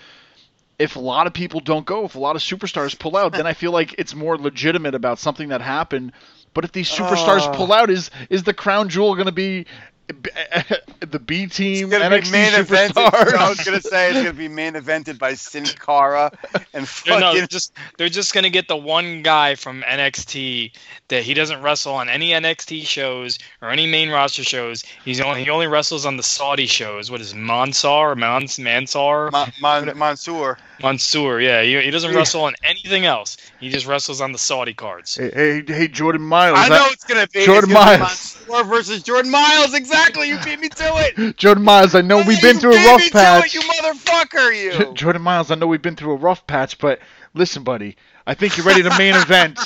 if 0.78 0.96
a 0.96 1.00
lot 1.00 1.28
of 1.28 1.34
people 1.34 1.60
don't 1.60 1.86
go, 1.86 2.06
if 2.06 2.16
a 2.16 2.20
lot 2.20 2.36
of 2.36 2.42
superstars 2.42 2.98
pull 2.98 3.18
out, 3.18 3.34
then 3.34 3.46
I 3.48 3.54
feel 3.54 3.72
like 3.72 3.96
it's 3.98 4.16
more 4.16 4.38
legitimate 4.38 4.96
about 4.96 5.20
something 5.20 5.50
that 5.50 5.62
happened. 5.62 6.13
But 6.54 6.63
if 6.66 6.72
these 6.72 6.89
superstars 6.89 7.42
Oh. 7.48 7.51
pull 7.54 7.74
out, 7.74 7.89
is 7.89 8.10
is 8.30 8.44
the 8.44 8.54
crown 8.54 8.89
jewel 8.89 9.13
going 9.16 9.25
to 9.28 9.32
be 9.32 9.66
the 11.00 11.20
B 11.20 11.46
team 11.48 11.92
It's 11.92 11.98
gonna 12.01 12.16
NXT 12.18 12.24
be 12.25 12.32
main 12.32 12.51
evented. 12.54 13.36
I 13.36 13.50
was 13.50 13.60
gonna 13.63 13.82
say 13.82 14.10
it's 14.10 14.18
gonna 14.18 14.34
be 14.34 14.48
main 14.48 14.74
evented 14.74 15.20
by 15.20 15.36
Sin 15.36 15.66
Cara 15.66 16.32
and 16.54 16.63
They're, 16.74 16.86
fucking. 16.86 17.20
no, 17.20 17.46
just 17.46 17.74
they're 17.98 18.10
just 18.10 18.34
gonna 18.34 18.50
get 18.50 18.68
the 18.68 18.75
one 18.75 19.22
guy 19.22 19.56
from 19.56 19.82
NXT 19.84 20.72
that 21.10 21.24
he 21.24 21.34
doesn't 21.34 21.62
wrestle 21.62 21.94
on 21.94 22.10
any 22.10 22.32
NXT 22.32 22.84
shows 22.86 23.38
or 23.62 23.70
any 23.70 23.86
main 23.88 24.10
roster 24.10 24.44
shows. 24.44 24.84
He's 25.06 25.22
only 25.22 25.44
he 25.44 25.50
only 25.50 25.68
wrestles 25.68 26.06
on 26.06 26.18
the 26.18 26.24
Saudi 26.24 26.66
shows. 26.66 27.12
What 27.12 27.22
is 27.22 27.34
it, 27.34 27.38
Mansar 27.38 28.18
Mans 28.18 28.58
Mansar? 28.58 29.32
Mon- 29.32 29.51
Mon- 29.62 29.98
Mansoor. 29.98 30.58
Mansoor, 30.82 31.39
yeah. 31.42 31.62
He, 31.62 31.80
he 31.82 31.92
doesn't 31.92 32.16
wrestle 32.16 32.44
on 32.44 32.56
anything 32.63 33.06
else. 33.06 33.38
He 33.60 33.70
just 33.70 33.86
wrestles 33.86 34.22
on 34.22 34.32
the 34.32 34.38
Saudi 34.38 34.74
cards. 34.74 35.16
Hey, 35.18 35.30
hey, 35.34 35.63
hey, 35.68 35.88
Jordan 35.88 36.22
Miles. 36.22 36.58
I 36.58 36.70
that- 36.70 36.80
know 36.80 36.88
it's 36.89 37.04
gonna 37.04 37.28
be 37.28 37.46
Jordan 37.46 37.70
it's 37.72 37.80
gonna 37.80 37.98
be 37.98 38.01
Miles. 38.04 38.38
Mansoor 38.50 38.63
versus 38.70 39.03
Jordan 39.03 39.32
Miles. 39.32 39.74
Exactly. 39.74 40.27
You 40.29 40.38
beat 40.44 40.60
me 40.60 40.70
to 40.70 41.13
it. 41.18 41.36
Jordan 41.38 41.63
Miles, 41.63 41.96
I 41.96 42.01
know 42.01 42.18
we've 42.18 42.41
been 42.41 42.56
You 42.56 42.62
through 42.62 42.74
a 42.75 42.86
rough 42.86 43.00
me 43.01 43.08
to 43.08 43.13
patch. 43.13 43.46
it, 43.46 43.53
you 43.56 43.62
motherfucker. 43.62 44.88
You. 44.88 44.94
Jordan 44.94 45.22
Miles, 45.22 45.51
I 45.51 45.56
know 45.56 45.68
we've 45.68 45.82
been 45.82 45.96
through 45.96 46.13
a 46.13 46.18
rough 46.18 46.46
patch, 46.48 46.77
but 46.77 47.00
listen, 47.34 47.63
buddy, 47.63 47.96
I 48.27 48.34
think 48.34 48.58
you're 48.58 48.65
ready 48.65 48.84
to 48.84 48.96
main 48.98 49.15
event, 49.22 49.60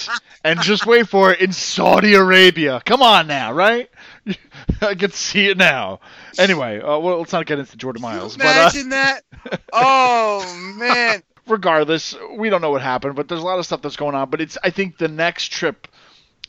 and 0.43 0.61
just 0.61 0.85
wait 0.85 1.07
for 1.09 1.31
it 1.31 1.41
in 1.41 1.51
Saudi 1.51 2.13
Arabia. 2.13 2.81
Come 2.85 3.01
on 3.01 3.27
now, 3.27 3.51
right? 3.53 3.89
I 4.81 4.95
can 4.95 5.11
see 5.11 5.47
it 5.47 5.57
now. 5.57 5.99
Anyway, 6.37 6.79
uh, 6.79 6.97
well, 6.99 7.19
let's 7.19 7.33
not 7.33 7.45
get 7.45 7.59
into 7.59 7.75
Jordan 7.77 8.01
Miles, 8.01 8.37
but 8.37 8.45
uh, 8.45 8.49
Imagine 8.61 8.89
that. 8.89 9.21
Oh 9.73 10.75
man. 10.77 11.21
regardless, 11.47 12.15
we 12.37 12.49
don't 12.49 12.61
know 12.61 12.71
what 12.71 12.81
happened, 12.81 13.15
but 13.15 13.27
there's 13.27 13.41
a 13.41 13.45
lot 13.45 13.59
of 13.59 13.65
stuff 13.65 13.81
that's 13.81 13.97
going 13.97 14.15
on. 14.15 14.29
But 14.29 14.39
it's, 14.41 14.57
I 14.63 14.69
think, 14.69 14.97
the 14.97 15.07
next 15.09 15.51
trip. 15.51 15.87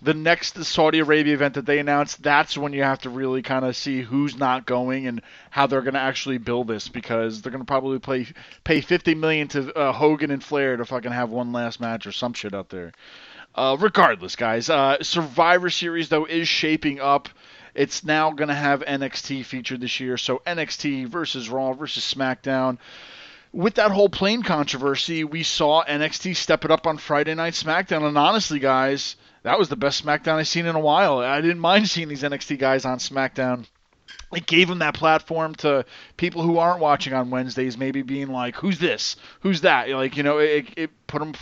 The 0.05 0.13
next 0.13 0.63
Saudi 0.65 0.99
Arabia 0.99 1.33
event 1.33 1.55
that 1.55 1.65
they 1.65 1.79
announced, 1.79 2.23
that's 2.23 2.59
when 2.59 2.75
you 2.75 2.83
have 2.83 3.01
to 3.01 3.11
really 3.11 3.41
kind 3.41 3.65
of 3.65 3.75
see 3.75 4.03
who's 4.03 4.37
not 4.37 4.67
going 4.67 5.07
and 5.07 5.23
how 5.49 5.67
they're 5.67 5.81
going 5.81 5.95
to 5.95 6.01
actually 6.01 6.37
build 6.37 6.69
this 6.69 6.89
because 6.89 7.41
they're 7.41 7.51
going 7.51 7.63
to 7.63 7.67
probably 7.67 7.99
play, 7.99 8.27
pay 8.65 8.83
50 8.83 9.15
million 9.15 9.49
to 9.49 9.73
uh, 9.73 9.93
Hogan 9.93 10.31
and 10.31 10.45
Flair 10.45 10.77
to 10.77 10.85
fucking 10.85 11.11
have 11.11 11.31
one 11.31 11.53
last 11.53 11.81
match 11.81 12.07
or 12.07 12.13
some 12.13 12.35
shit 12.35 12.55
out 12.55 12.69
there. 12.69 12.93
Uh, 13.55 13.79
regardless, 13.81 14.37
guys, 14.37 14.69
uh, 14.69 15.03
Survivor 15.03 15.71
Series 15.71 16.11
though 16.11 16.27
is 16.27 16.49
shaping 16.49 17.01
up. 17.01 17.31
It's 17.75 18.05
now 18.05 18.31
going 18.31 18.49
to 18.49 18.55
have 18.55 18.81
NXT 18.81 19.47
featured 19.47 19.81
this 19.81 20.01
year, 20.01 20.19
so 20.19 20.43
NXT 20.47 21.07
versus 21.07 21.49
Raw 21.49 21.73
versus 21.73 22.05
SmackDown 22.05 22.77
with 23.55 23.75
that 23.75 23.93
whole 23.93 24.09
plane 24.09 24.43
controversy, 24.43 25.23
we 25.25 25.45
saw 25.45 25.85
NXT 25.85 26.37
step 26.37 26.65
it 26.65 26.71
up 26.71 26.87
on 26.87 26.99
Friday 26.99 27.35
Night 27.35 27.55
SmackDown. 27.55 28.07
And 28.07 28.19
honestly, 28.19 28.59
guys, 28.59 29.15
that 29.45 29.59
was 29.59 29.69
the 29.69 29.77
best 29.77 30.05
SmackDown 30.05 30.37
I've 30.37 30.49
seen 30.49 30.67
in 30.67 30.75
a 30.75 30.81
while. 30.81 31.19
I 31.19 31.41
didn't 31.41 31.61
mind 31.61 31.89
seeing 31.89 32.09
these 32.09 32.23
NXT 32.23 32.59
guys 32.59 32.85
on 32.85 32.99
SmackDown. 32.99 33.67
It 34.33 34.47
gave 34.47 34.69
them 34.69 34.81
that 34.81 34.95
platform 34.95 35.55
to 35.57 35.85
people 36.17 36.43
who 36.43 36.59
aren't 36.59 36.81
watching 36.81 37.13
on 37.13 37.31
Wednesdays, 37.31 37.79
maybe 37.79 38.03
being 38.03 38.29
like, 38.29 38.57
"Who's 38.57 38.79
this? 38.79 39.17
Who's 39.41 39.61
that?" 39.61 39.89
Like, 39.91 40.17
you 40.17 40.23
know, 40.23 40.39
it, 40.39 40.67
it 40.77 40.91
put 41.07 41.21
them, 41.21 41.35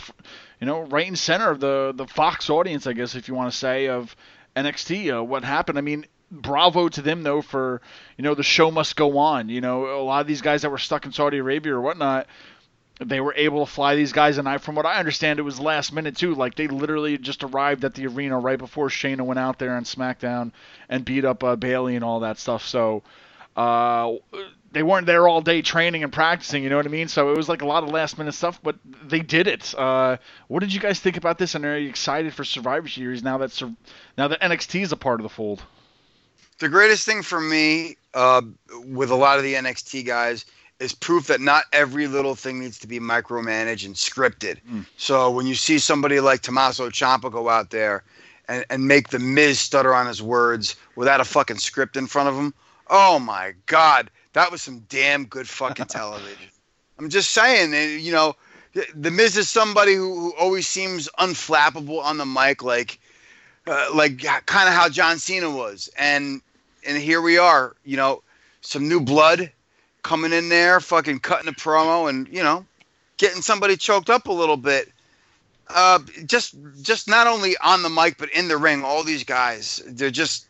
you 0.59 0.67
know, 0.67 0.81
right 0.81 1.07
in 1.07 1.15
center 1.15 1.49
of 1.49 1.59
the 1.59 1.93
the 1.95 2.05
Fox 2.05 2.49
audience, 2.49 2.85
I 2.85 2.93
guess, 2.93 3.15
if 3.15 3.27
you 3.27 3.33
want 3.33 3.51
to 3.51 3.57
say, 3.57 3.87
of 3.87 4.15
NXT. 4.55 5.17
Uh, 5.17 5.23
what 5.23 5.43
happened? 5.43 5.77
I 5.77 5.81
mean, 5.81 6.05
bravo 6.29 6.89
to 6.89 7.01
them 7.01 7.21
though 7.21 7.41
for 7.41 7.81
you 8.17 8.23
know 8.23 8.35
the 8.35 8.43
show 8.43 8.69
must 8.69 8.95
go 8.95 9.17
on. 9.17 9.49
You 9.49 9.61
know, 9.61 9.85
a 9.85 10.03
lot 10.03 10.21
of 10.21 10.27
these 10.27 10.41
guys 10.41 10.63
that 10.63 10.69
were 10.69 10.77
stuck 10.77 11.05
in 11.05 11.11
Saudi 11.11 11.37
Arabia 11.37 11.73
or 11.75 11.81
whatnot, 11.81 12.27
they 13.05 13.21
were 13.21 13.33
able 13.35 13.65
to 13.65 13.71
fly 13.71 13.95
these 13.95 14.11
guys, 14.11 14.37
and 14.37 14.47
I, 14.47 14.57
from 14.57 14.75
what 14.75 14.85
I 14.85 14.99
understand, 14.99 15.39
it 15.39 15.43
was 15.43 15.59
last 15.59 15.93
minute 15.93 16.17
too. 16.17 16.35
Like 16.35 16.55
they 16.55 16.67
literally 16.67 17.17
just 17.17 17.43
arrived 17.43 17.85
at 17.85 17.93
the 17.93 18.07
arena 18.07 18.39
right 18.39 18.57
before 18.57 18.89
Shayna 18.89 19.21
went 19.21 19.39
out 19.39 19.59
there 19.59 19.75
on 19.75 19.83
SmackDown 19.83 20.51
and 20.89 21.05
beat 21.05 21.25
up 21.25 21.43
uh, 21.43 21.55
Bayley 21.55 21.95
and 21.95 22.03
all 22.03 22.21
that 22.21 22.37
stuff. 22.39 22.65
So. 22.65 23.03
Uh, 23.55 24.15
they 24.73 24.81
weren't 24.81 25.05
there 25.05 25.27
all 25.27 25.41
day 25.41 25.61
training 25.61 26.03
and 26.03 26.11
practicing, 26.11 26.63
you 26.63 26.69
know 26.69 26.77
what 26.77 26.87
I 26.87 26.89
mean? 26.89 27.07
So 27.07 27.31
it 27.31 27.37
was 27.37 27.47
like 27.47 27.61
a 27.61 27.65
lot 27.67 27.83
of 27.83 27.89
last 27.89 28.17
minute 28.17 28.33
stuff, 28.33 28.59
but 28.61 28.75
they 29.05 29.19
did 29.19 29.47
it. 29.47 29.73
Uh, 29.77 30.17
what 30.47 30.61
did 30.61 30.73
you 30.73 30.79
guys 30.79 30.99
think 30.99 31.15
about 31.15 31.37
this? 31.37 31.53
And 31.53 31.63
are 31.63 31.77
you 31.77 31.89
excited 31.89 32.33
for 32.33 32.43
Survivor 32.43 32.87
Series 32.87 33.23
now 33.23 33.37
that 33.37 33.51
Sur- 33.51 33.75
now 34.17 34.27
that 34.29 34.41
NXT 34.41 34.81
is 34.81 34.91
a 34.91 34.97
part 34.97 35.19
of 35.19 35.23
the 35.23 35.29
fold? 35.29 35.61
The 36.57 36.69
greatest 36.69 37.05
thing 37.05 37.21
for 37.21 37.39
me 37.39 37.97
uh, 38.13 38.41
with 38.85 39.11
a 39.11 39.15
lot 39.15 39.37
of 39.37 39.43
the 39.43 39.53
NXT 39.53 40.05
guys 40.05 40.45
is 40.83 40.93
proof 40.93 41.27
that 41.27 41.41
not 41.41 41.63
every 41.71 42.07
little 42.07 42.35
thing 42.35 42.59
needs 42.59 42.77
to 42.79 42.87
be 42.87 42.99
micromanaged 42.99 43.85
and 43.85 43.95
scripted. 43.95 44.59
Mm. 44.69 44.85
So 44.97 45.31
when 45.31 45.47
you 45.47 45.55
see 45.55 45.79
somebody 45.79 46.19
like 46.19 46.41
Tommaso 46.41 46.89
Ciampa 46.89 47.31
go 47.31 47.49
out 47.49 47.69
there 47.69 48.03
and, 48.47 48.65
and 48.69 48.87
make 48.87 49.09
the 49.09 49.19
Miz 49.19 49.59
stutter 49.59 49.95
on 49.95 50.05
his 50.07 50.21
words 50.21 50.75
without 50.95 51.21
a 51.21 51.25
fucking 51.25 51.57
script 51.57 51.95
in 51.95 52.05
front 52.05 52.29
of 52.29 52.35
him, 52.35 52.53
oh 52.89 53.17
my 53.17 53.53
God, 53.65 54.11
that 54.33 54.51
was 54.51 54.61
some 54.61 54.79
damn 54.89 55.25
good 55.25 55.47
fucking 55.47 55.85
television. 55.87 56.49
I'm 56.99 57.09
just 57.09 57.31
saying, 57.31 57.73
eh, 57.73 57.97
you 57.97 58.11
know, 58.11 58.35
the 58.95 59.11
Miz 59.11 59.37
is 59.37 59.49
somebody 59.49 59.93
who, 59.93 60.13
who 60.19 60.33
always 60.35 60.67
seems 60.67 61.07
unflappable 61.19 62.03
on 62.03 62.17
the 62.17 62.25
mic, 62.25 62.63
like 62.63 62.99
uh, 63.67 63.87
like 63.93 64.19
kind 64.19 64.67
of 64.67 64.73
how 64.73 64.89
John 64.89 65.19
Cena 65.19 65.49
was, 65.49 65.89
and 65.97 66.41
and 66.85 66.97
here 66.97 67.21
we 67.21 67.37
are, 67.37 67.75
you 67.85 67.95
know, 67.95 68.23
some 68.61 68.89
new 68.89 68.99
blood 68.99 69.51
coming 70.03 70.33
in 70.33 70.49
there, 70.49 70.79
fucking 70.79 71.19
cutting 71.19 71.49
a 71.49 71.53
promo, 71.53 72.09
and 72.09 72.27
you 72.27 72.43
know, 72.43 72.65
getting 73.17 73.41
somebody 73.41 73.77
choked 73.77 74.09
up 74.09 74.27
a 74.27 74.33
little 74.33 74.57
bit. 74.57 74.91
Uh, 75.69 75.99
just 76.25 76.55
just 76.81 77.07
not 77.07 77.25
only 77.25 77.55
on 77.63 77.81
the 77.83 77.89
mic 77.89 78.17
but 78.17 78.29
in 78.31 78.47
the 78.47 78.57
ring, 78.57 78.83
all 78.83 79.03
these 79.03 79.23
guys, 79.23 79.81
they're 79.87 80.11
just 80.11 80.47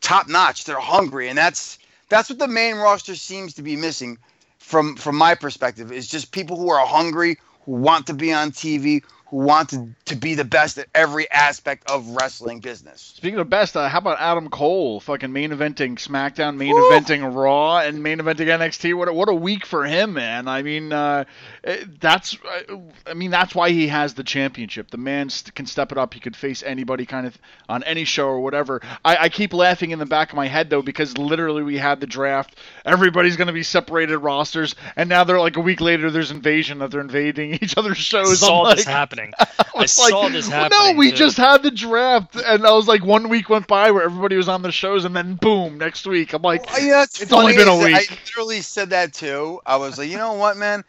top 0.00 0.28
notch. 0.28 0.64
They're 0.64 0.78
hungry, 0.78 1.28
and 1.28 1.36
that's 1.36 1.78
that's 2.08 2.30
what 2.30 2.38
the 2.38 2.48
main 2.48 2.76
roster 2.76 3.14
seems 3.14 3.54
to 3.54 3.62
be 3.62 3.76
missing 3.76 4.18
from 4.58 4.96
from 4.96 5.16
my 5.16 5.34
perspective 5.34 5.92
is 5.92 6.08
just 6.08 6.32
people 6.32 6.56
who 6.56 6.70
are 6.70 6.86
hungry, 6.86 7.38
who 7.64 7.72
want 7.72 8.06
to 8.06 8.14
be 8.14 8.32
on 8.32 8.52
TV, 8.52 9.02
who 9.32 9.38
wanted 9.38 9.94
to 10.04 10.14
be 10.14 10.34
the 10.34 10.44
best 10.44 10.76
at 10.76 10.86
every 10.94 11.28
aspect 11.30 11.90
of 11.90 12.06
wrestling 12.08 12.60
business. 12.60 13.14
Speaking 13.16 13.38
of 13.38 13.48
best, 13.48 13.74
uh, 13.74 13.88
how 13.88 13.96
about 13.96 14.20
Adam 14.20 14.50
Cole, 14.50 15.00
fucking 15.00 15.32
main 15.32 15.52
eventing 15.52 15.96
SmackDown, 15.96 16.58
main 16.58 16.74
Woo! 16.74 16.90
eventing 16.90 17.34
Raw, 17.34 17.78
and 17.78 18.02
main 18.02 18.18
eventing 18.18 18.48
NXT? 18.48 18.94
What 18.94 19.08
a, 19.08 19.12
what 19.14 19.30
a 19.30 19.34
week 19.34 19.64
for 19.64 19.86
him, 19.86 20.12
man! 20.12 20.48
I 20.48 20.60
mean, 20.60 20.92
uh, 20.92 21.24
eh, 21.64 21.82
that's 21.98 22.36
uh, 22.44 22.76
I 23.06 23.14
mean 23.14 23.30
that's 23.30 23.54
why 23.54 23.70
he 23.70 23.88
has 23.88 24.12
the 24.12 24.22
championship. 24.22 24.90
The 24.90 24.98
man 24.98 25.30
st- 25.30 25.54
can 25.54 25.64
step 25.64 25.92
it 25.92 25.98
up. 25.98 26.12
He 26.12 26.20
could 26.20 26.36
face 26.36 26.62
anybody, 26.62 27.06
kind 27.06 27.26
of 27.26 27.38
on 27.70 27.82
any 27.84 28.04
show 28.04 28.26
or 28.26 28.40
whatever. 28.40 28.82
I, 29.02 29.16
I 29.16 29.28
keep 29.30 29.54
laughing 29.54 29.92
in 29.92 29.98
the 29.98 30.04
back 30.04 30.28
of 30.28 30.36
my 30.36 30.46
head 30.46 30.68
though 30.68 30.82
because 30.82 31.16
literally 31.16 31.62
we 31.62 31.78
had 31.78 32.00
the 32.00 32.06
draft. 32.06 32.54
Everybody's 32.84 33.38
going 33.38 33.46
to 33.46 33.54
be 33.54 33.62
separated 33.62 34.18
rosters, 34.18 34.74
and 34.94 35.08
now 35.08 35.24
they're 35.24 35.40
like 35.40 35.56
a 35.56 35.60
week 35.60 35.80
later. 35.80 36.10
There's 36.10 36.30
invasion 36.30 36.80
that 36.80 36.90
they're 36.90 37.00
invading 37.00 37.54
each 37.62 37.78
other's 37.78 37.96
shows. 37.96 38.40
saw 38.40 38.64
I'm 38.66 38.76
this 38.76 38.84
like, 38.84 38.94
happening. 38.94 39.21
I 39.38 39.46
I 39.76 39.82
was 39.82 39.92
saw 39.92 40.20
like, 40.20 40.32
this 40.32 40.48
happening. 40.48 40.94
No, 40.94 40.98
we 40.98 41.10
too. 41.10 41.16
just 41.16 41.36
had 41.36 41.62
the 41.62 41.70
draft, 41.70 42.36
and 42.36 42.66
I 42.66 42.72
was 42.72 42.86
like, 42.88 43.04
one 43.04 43.28
week 43.28 43.48
went 43.48 43.66
by 43.66 43.90
where 43.90 44.02
everybody 44.02 44.36
was 44.36 44.48
on 44.48 44.62
the 44.62 44.72
shows, 44.72 45.04
and 45.04 45.14
then 45.14 45.34
boom, 45.36 45.78
next 45.78 46.06
week, 46.06 46.32
I'm 46.32 46.42
like, 46.42 46.66
Well, 46.66 46.80
yeah, 46.82 46.92
that's 47.00 47.20
It's 47.20 47.32
only 47.32 47.54
been 47.54 47.68
a 47.68 47.76
week. 47.76 47.94
I 47.94 48.06
literally 48.10 48.60
said 48.62 48.90
that 48.90 49.12
too. 49.12 49.60
I 49.66 49.76
was 49.76 49.98
like, 49.98 50.10
you 50.10 50.16
know 50.18 50.34
what, 50.34 50.56
man? 50.56 50.84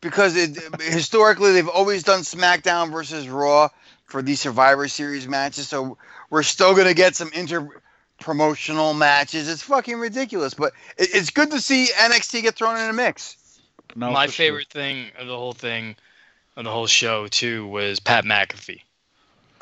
Because 0.00 0.36
it, 0.36 0.58
historically, 0.80 1.52
they've 1.52 1.68
always 1.68 2.02
done 2.04 2.20
SmackDown 2.20 2.92
versus 2.92 3.28
Raw 3.28 3.68
for 4.04 4.22
these 4.22 4.40
Survivor 4.40 4.88
Series 4.88 5.26
matches, 5.28 5.68
so 5.68 5.98
we're 6.30 6.42
still 6.42 6.74
gonna 6.74 6.94
get 6.94 7.16
some 7.16 7.30
inter 7.32 7.68
promotional 8.20 8.94
matches. 8.94 9.48
It's 9.48 9.62
fucking 9.62 9.98
ridiculous, 9.98 10.54
but 10.54 10.72
it, 10.96 11.10
it's 11.14 11.30
good 11.30 11.50
to 11.52 11.60
see 11.60 11.88
NXT 11.94 12.42
get 12.42 12.54
thrown 12.56 12.76
in 12.78 12.90
a 12.90 12.92
mix. 12.92 13.36
no, 13.94 14.12
My 14.12 14.26
for 14.26 14.32
sure. 14.32 14.46
favorite 14.46 14.68
thing 14.70 15.10
of 15.18 15.26
the 15.26 15.36
whole 15.36 15.52
thing, 15.52 15.96
of 16.58 16.64
the 16.64 16.70
whole 16.70 16.86
show 16.86 17.28
too, 17.28 17.66
was 17.68 18.00
Pat 18.00 18.24
McAfee. 18.24 18.82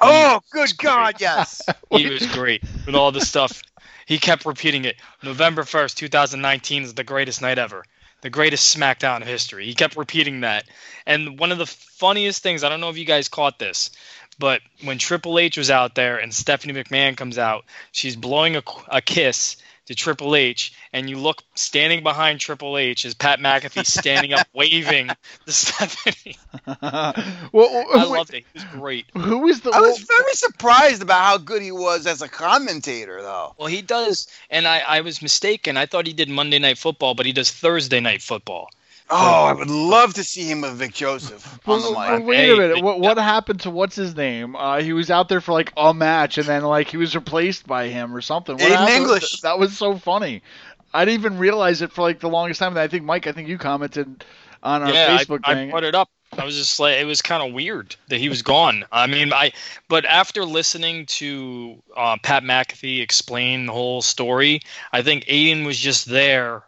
Oh, 0.00 0.40
good 0.50 0.76
great. 0.76 0.78
God, 0.78 1.20
yes. 1.20 1.62
He 1.90 2.08
was 2.08 2.26
great 2.26 2.62
with 2.84 2.94
all 2.94 3.12
the 3.12 3.20
stuff. 3.20 3.62
He 4.06 4.18
kept 4.18 4.44
repeating 4.44 4.84
it. 4.84 4.96
November 5.22 5.62
1st, 5.62 5.94
2019 5.94 6.82
is 6.82 6.94
the 6.94 7.04
greatest 7.04 7.40
night 7.40 7.58
ever. 7.58 7.84
The 8.22 8.30
greatest 8.30 8.76
SmackDown 8.76 9.22
of 9.22 9.28
history. 9.28 9.66
He 9.66 9.74
kept 9.74 9.96
repeating 9.96 10.40
that. 10.40 10.64
And 11.06 11.38
one 11.38 11.52
of 11.52 11.58
the 11.58 11.66
funniest 11.66 12.42
things, 12.42 12.64
I 12.64 12.68
don't 12.68 12.80
know 12.80 12.90
if 12.90 12.98
you 12.98 13.04
guys 13.04 13.28
caught 13.28 13.58
this, 13.58 13.90
but 14.38 14.60
when 14.82 14.98
Triple 14.98 15.38
H 15.38 15.56
was 15.56 15.70
out 15.70 15.94
there 15.94 16.18
and 16.18 16.34
Stephanie 16.34 16.74
McMahon 16.74 17.16
comes 17.16 17.38
out, 17.38 17.64
she's 17.92 18.16
blowing 18.16 18.56
a, 18.56 18.62
a 18.88 19.00
kiss 19.00 19.56
to 19.86 19.94
Triple 19.94 20.36
H, 20.36 20.72
and 20.92 21.08
you 21.08 21.18
look 21.18 21.42
standing 21.54 22.02
behind 22.02 22.40
Triple 22.40 22.76
H 22.76 23.04
is 23.04 23.14
Pat 23.14 23.38
McAfee 23.40 23.86
standing 23.86 24.32
up 24.32 24.46
waving 24.54 25.08
to 25.08 25.52
Stephanie. 25.52 26.36
well, 27.52 27.84
I 27.94 28.04
loved 28.04 28.34
it. 28.34 28.44
He 28.52 28.58
was 28.58 28.64
great. 28.64 29.06
who 29.14 29.46
is 29.48 29.60
the? 29.60 29.70
I 29.70 29.80
was 29.80 29.98
very 30.00 30.32
surprised 30.34 31.02
about 31.02 31.24
how 31.24 31.38
good 31.38 31.62
he 31.62 31.72
was 31.72 32.06
as 32.06 32.22
a 32.22 32.28
commentator, 32.28 33.22
though. 33.22 33.54
Well, 33.58 33.68
he 33.68 33.82
does, 33.82 34.26
and 34.50 34.66
I, 34.66 34.80
I 34.80 35.00
was 35.00 35.22
mistaken. 35.22 35.76
I 35.76 35.86
thought 35.86 36.06
he 36.06 36.12
did 36.12 36.28
Monday 36.28 36.58
Night 36.58 36.78
Football, 36.78 37.14
but 37.14 37.26
he 37.26 37.32
does 37.32 37.50
Thursday 37.50 38.00
Night 38.00 38.22
Football. 38.22 38.70
Oh, 39.08 39.44
I 39.44 39.52
would 39.52 39.70
love 39.70 40.14
to 40.14 40.24
see 40.24 40.42
him 40.50 40.62
with 40.62 40.72
Vic 40.72 40.92
Joseph 40.92 41.60
on 41.66 41.80
the 41.80 41.90
Well, 41.92 41.94
well, 41.94 42.18
mic. 42.18 42.26
wait 42.26 42.50
a 42.50 42.56
minute. 42.56 42.74
but- 42.76 42.82
What, 42.84 43.00
what 43.00 43.18
happened 43.18 43.60
to 43.60 43.70
what's 43.70 43.94
his 43.94 44.16
name? 44.16 44.56
Uh, 44.56 44.80
he 44.82 44.92
was 44.92 45.10
out 45.10 45.28
there 45.28 45.40
for 45.40 45.52
like 45.52 45.72
a 45.76 45.94
match, 45.94 46.38
and 46.38 46.46
then 46.48 46.62
like 46.62 46.88
he 46.88 46.96
was 46.96 47.14
replaced 47.14 47.66
by 47.66 47.88
him 47.88 48.14
or 48.16 48.20
something. 48.20 48.56
What 48.56 48.90
In? 48.90 48.96
English. 48.96 49.42
That 49.42 49.58
was 49.58 49.76
so 49.78 49.96
funny. 49.96 50.42
I 50.92 51.04
didn't 51.04 51.20
even 51.20 51.38
realize 51.38 51.82
it 51.82 51.92
for 51.92 52.02
like 52.02 52.20
the 52.20 52.28
longest 52.28 52.58
time. 52.60 52.72
And 52.72 52.78
I 52.80 52.88
think 52.88 53.04
Mike, 53.04 53.26
I 53.26 53.32
think 53.32 53.48
you 53.48 53.58
commented 53.58 54.24
on 54.62 54.82
our 54.82 54.92
yeah, 54.92 55.18
Facebook 55.18 55.40
I, 55.44 55.52
I 55.52 55.54
thing. 55.54 55.70
brought 55.70 55.84
it 55.84 55.94
up. 55.94 56.08
I 56.36 56.44
was 56.44 56.56
just 56.56 56.80
like, 56.80 56.98
it 56.98 57.04
was 57.04 57.22
kind 57.22 57.46
of 57.46 57.54
weird 57.54 57.94
that 58.08 58.18
he 58.18 58.28
was 58.28 58.42
gone. 58.42 58.84
I 58.90 59.06
mean, 59.06 59.32
I, 59.32 59.52
but 59.88 60.04
after 60.04 60.44
listening 60.44 61.06
to 61.06 61.80
uh, 61.96 62.16
Pat 62.22 62.42
McAfee 62.42 63.00
explain 63.00 63.66
the 63.66 63.72
whole 63.72 64.02
story, 64.02 64.60
I 64.92 65.02
think 65.02 65.24
Aiden 65.26 65.64
was 65.64 65.78
just 65.78 66.06
there, 66.06 66.64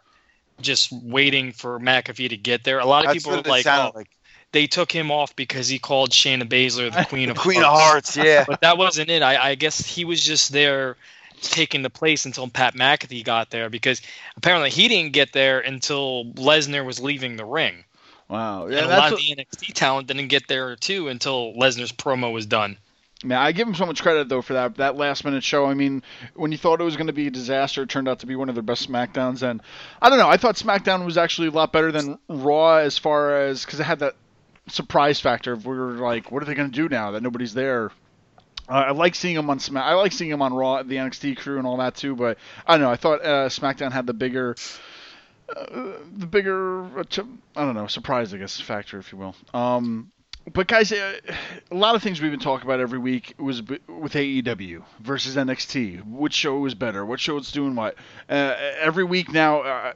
just 0.61 0.91
waiting 0.91 1.51
for 1.51 1.79
McAfee 1.79 2.29
to 2.29 2.37
get 2.37 2.63
there. 2.63 2.79
A 2.79 2.85
lot 2.85 3.05
of 3.05 3.13
That's 3.13 3.23
people 3.23 3.37
were 3.37 3.49
like, 3.49 3.65
oh, 3.67 3.91
like. 3.95 4.09
they 4.51 4.67
took 4.67 4.91
him 4.91 5.11
off 5.11 5.35
because 5.35 5.67
he 5.67 5.79
called 5.79 6.11
Shayna 6.11 6.43
Baszler 6.43 6.93
the 6.93 7.05
Queen 7.09 7.29
of 7.29 7.37
Queen 7.37 7.63
of 7.63 7.73
Hearts, 7.73 8.17
yeah. 8.17 8.45
but 8.47 8.61
that 8.61 8.77
wasn't 8.77 9.09
it. 9.09 9.21
I, 9.21 9.51
I 9.51 9.55
guess 9.55 9.85
he 9.85 10.05
was 10.05 10.23
just 10.23 10.51
there 10.51 10.97
taking 11.41 11.81
the 11.83 11.89
place 11.89 12.25
until 12.25 12.47
Pat 12.49 12.75
McAfee 12.75 13.23
got 13.23 13.49
there 13.49 13.69
because 13.69 14.01
apparently 14.35 14.69
he 14.69 14.87
didn't 14.87 15.13
get 15.13 15.31
there 15.33 15.59
until 15.61 16.25
Lesnar 16.33 16.85
was 16.85 16.99
leaving 16.99 17.37
the 17.37 17.45
ring. 17.45 17.83
wow. 18.27 18.65
and 18.65 18.73
Yeah, 18.73 18.85
a 18.85 18.87
lot 18.87 19.11
what, 19.11 19.13
of 19.13 19.19
the 19.19 19.35
NXT 19.35 19.73
talent 19.73 20.07
didn't 20.07 20.27
get 20.27 20.47
there 20.47 20.75
too 20.75 21.07
until 21.07 21.53
Lesnar's 21.53 21.91
promo 21.91 22.31
was 22.33 22.45
done. 22.45 22.77
Man, 23.23 23.37
I 23.37 23.51
give 23.51 23.67
him 23.67 23.75
so 23.75 23.85
much 23.85 24.01
credit 24.01 24.29
though 24.29 24.41
for 24.41 24.53
that 24.53 24.77
that 24.77 24.95
last 24.95 25.25
minute 25.25 25.43
show. 25.43 25.65
I 25.65 25.73
mean, 25.73 26.03
when 26.35 26.51
you 26.51 26.57
thought 26.57 26.81
it 26.81 26.85
was 26.85 26.95
going 26.95 27.07
to 27.07 27.13
be 27.13 27.27
a 27.27 27.31
disaster, 27.31 27.83
it 27.83 27.89
turned 27.89 28.07
out 28.07 28.19
to 28.19 28.25
be 28.25 28.35
one 28.35 28.49
of 28.49 28.55
their 28.55 28.63
best 28.63 28.89
Smackdowns. 28.89 29.41
And 29.43 29.61
I 30.01 30.09
don't 30.09 30.19
know. 30.19 30.29
I 30.29 30.37
thought 30.37 30.55
SmackDown 30.55 31.05
was 31.05 31.17
actually 31.17 31.49
a 31.49 31.51
lot 31.51 31.73
better 31.73 31.91
than 31.91 32.19
Raw 32.27 32.77
as 32.77 32.97
far 32.97 33.41
as 33.41 33.65
because 33.65 33.79
it 33.79 33.83
had 33.83 33.99
that 33.99 34.15
surprise 34.67 35.19
factor. 35.19 35.53
Of 35.53 35.65
we 35.65 35.77
were 35.77 35.93
like, 35.93 36.31
what 36.31 36.41
are 36.41 36.45
they 36.45 36.55
going 36.55 36.71
to 36.71 36.75
do 36.75 36.87
now 36.87 37.11
that 37.11 37.23
nobody's 37.23 37.53
there? 37.53 37.91
Uh, 38.69 38.73
I 38.73 38.91
like 38.91 39.15
seeing 39.15 39.35
him 39.35 39.49
on 39.49 39.59
Smack. 39.59 39.83
I 39.83 39.95
like 39.95 40.11
seeing 40.11 40.29
him 40.29 40.41
on 40.41 40.53
Raw, 40.53 40.83
the 40.83 40.95
NXT 40.95 41.37
crew, 41.37 41.57
and 41.57 41.65
all 41.65 41.77
that 41.77 41.95
too. 41.95 42.15
But 42.15 42.37
I 42.67 42.73
don't 42.73 42.81
know. 42.81 42.91
I 42.91 42.97
thought 42.97 43.25
uh, 43.25 43.49
SmackDown 43.49 43.91
had 43.91 44.05
the 44.05 44.13
bigger, 44.13 44.55
uh, 45.53 45.93
the 46.15 46.27
bigger, 46.27 46.85
uh, 46.99 47.03
I 47.55 47.65
don't 47.65 47.73
know, 47.73 47.87
surprise, 47.87 48.33
I 48.33 48.37
guess, 48.37 48.61
factor, 48.61 48.99
if 48.99 49.11
you 49.11 49.17
will. 49.17 49.35
Um, 49.55 50.11
but 50.53 50.67
guys, 50.67 50.91
uh, 50.91 51.19
a 51.71 51.75
lot 51.75 51.95
of 51.95 52.03
things 52.03 52.21
we've 52.21 52.31
been 52.31 52.39
talking 52.39 52.65
about 52.67 52.79
every 52.79 52.99
week 52.99 53.33
was 53.37 53.61
with 53.61 54.13
AEW 54.13 54.83
versus 54.99 55.35
NXT. 55.35 56.05
Which 56.05 56.33
show 56.33 56.65
is 56.65 56.75
better? 56.75 57.05
What 57.05 57.19
show 57.19 57.37
is 57.37 57.51
doing 57.51 57.75
what? 57.75 57.95
Uh, 58.29 58.55
every 58.79 59.03
week 59.03 59.31
now. 59.31 59.61
Uh, 59.61 59.93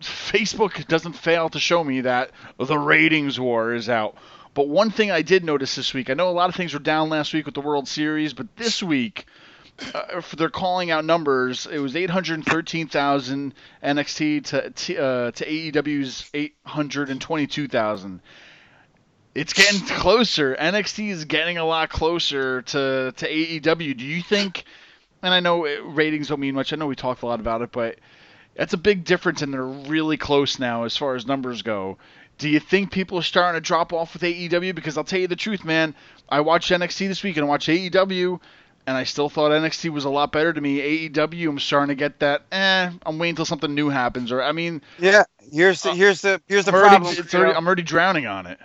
Facebook 0.00 0.88
doesn't 0.88 1.12
fail 1.12 1.48
to 1.50 1.60
show 1.60 1.84
me 1.84 2.00
that 2.00 2.32
the 2.58 2.76
ratings 2.76 3.38
war 3.38 3.72
is 3.72 3.88
out. 3.88 4.16
But 4.54 4.68
one 4.68 4.90
thing 4.90 5.10
I 5.10 5.22
did 5.22 5.44
notice 5.44 5.76
this 5.76 5.94
week, 5.94 6.10
I 6.10 6.14
know 6.14 6.28
a 6.28 6.30
lot 6.30 6.48
of 6.48 6.54
things 6.54 6.74
were 6.74 6.80
down 6.80 7.08
last 7.08 7.32
week 7.32 7.46
with 7.46 7.54
the 7.54 7.60
World 7.60 7.88
Series, 7.88 8.34
but 8.34 8.54
this 8.56 8.82
week, 8.82 9.26
uh, 9.94 10.20
they're 10.36 10.50
calling 10.50 10.90
out 10.90 11.04
numbers. 11.04 11.66
It 11.66 11.78
was 11.78 11.96
813,000 11.96 13.54
NXT 13.82 14.44
to 14.46 14.70
to, 14.70 14.96
uh, 14.98 15.30
to 15.30 15.46
AEW's 15.46 16.28
822,000. 16.34 18.20
It's 19.34 19.52
getting 19.52 19.80
closer. 19.86 20.54
NXT 20.58 21.10
is 21.10 21.24
getting 21.24 21.56
a 21.58 21.64
lot 21.64 21.88
closer 21.88 22.62
to 22.62 23.12
to 23.16 23.28
AEW. 23.28 23.96
Do 23.96 24.04
you 24.04 24.22
think? 24.22 24.64
And 25.22 25.32
I 25.32 25.40
know 25.40 25.64
it- 25.64 25.80
ratings 25.84 26.28
don't 26.28 26.40
mean 26.40 26.54
much. 26.54 26.72
I 26.72 26.76
know 26.76 26.86
we 26.86 26.96
talked 26.96 27.22
a 27.22 27.26
lot 27.26 27.40
about 27.40 27.62
it, 27.62 27.70
but 27.72 27.98
that's 28.56 28.72
a 28.72 28.76
big 28.78 29.04
difference, 29.04 29.40
and 29.40 29.54
they're 29.54 29.64
really 29.64 30.16
close 30.16 30.58
now 30.58 30.82
as 30.84 30.96
far 30.96 31.14
as 31.14 31.26
numbers 31.26 31.62
go. 31.62 31.96
Do 32.38 32.48
you 32.48 32.58
think 32.60 32.90
people 32.90 33.18
are 33.18 33.22
starting 33.22 33.56
to 33.56 33.64
drop 33.66 33.92
off 33.92 34.14
with 34.14 34.22
AEW? 34.22 34.74
Because 34.74 34.98
I'll 34.98 35.04
tell 35.04 35.20
you 35.20 35.28
the 35.28 35.36
truth, 35.36 35.64
man. 35.64 35.94
I 36.28 36.40
watched 36.40 36.70
NXT 36.72 37.06
this 37.06 37.22
week 37.22 37.36
and 37.36 37.46
I 37.46 37.48
watched 37.48 37.68
AEW, 37.68 38.40
and 38.86 38.96
I 38.96 39.04
still 39.04 39.28
thought 39.28 39.52
NXT 39.52 39.90
was 39.90 40.04
a 40.04 40.10
lot 40.10 40.32
better 40.32 40.52
to 40.52 40.60
me. 40.60 40.80
AEW, 41.08 41.48
I'm 41.48 41.58
starting 41.60 41.88
to 41.88 41.98
get 41.98 42.18
that. 42.18 42.42
Eh, 42.50 42.90
I'm 43.06 43.18
waiting 43.18 43.32
until 43.32 43.44
something 43.44 43.72
new 43.74 43.90
happens. 43.90 44.32
Or 44.32 44.42
I 44.42 44.50
mean, 44.52 44.82
Yeah, 44.98 45.22
here's 45.52 45.82
the 45.82 45.94
here's 45.94 46.20
the 46.22 46.42
here's 46.48 46.64
the 46.64 46.72
I'm 46.72 46.78
already, 46.78 46.96
problem. 46.96 47.14
it's 47.16 47.34
already. 47.34 47.54
I'm 47.54 47.64
already 47.66 47.82
drowning 47.82 48.26
on 48.26 48.46
it. 48.46 48.58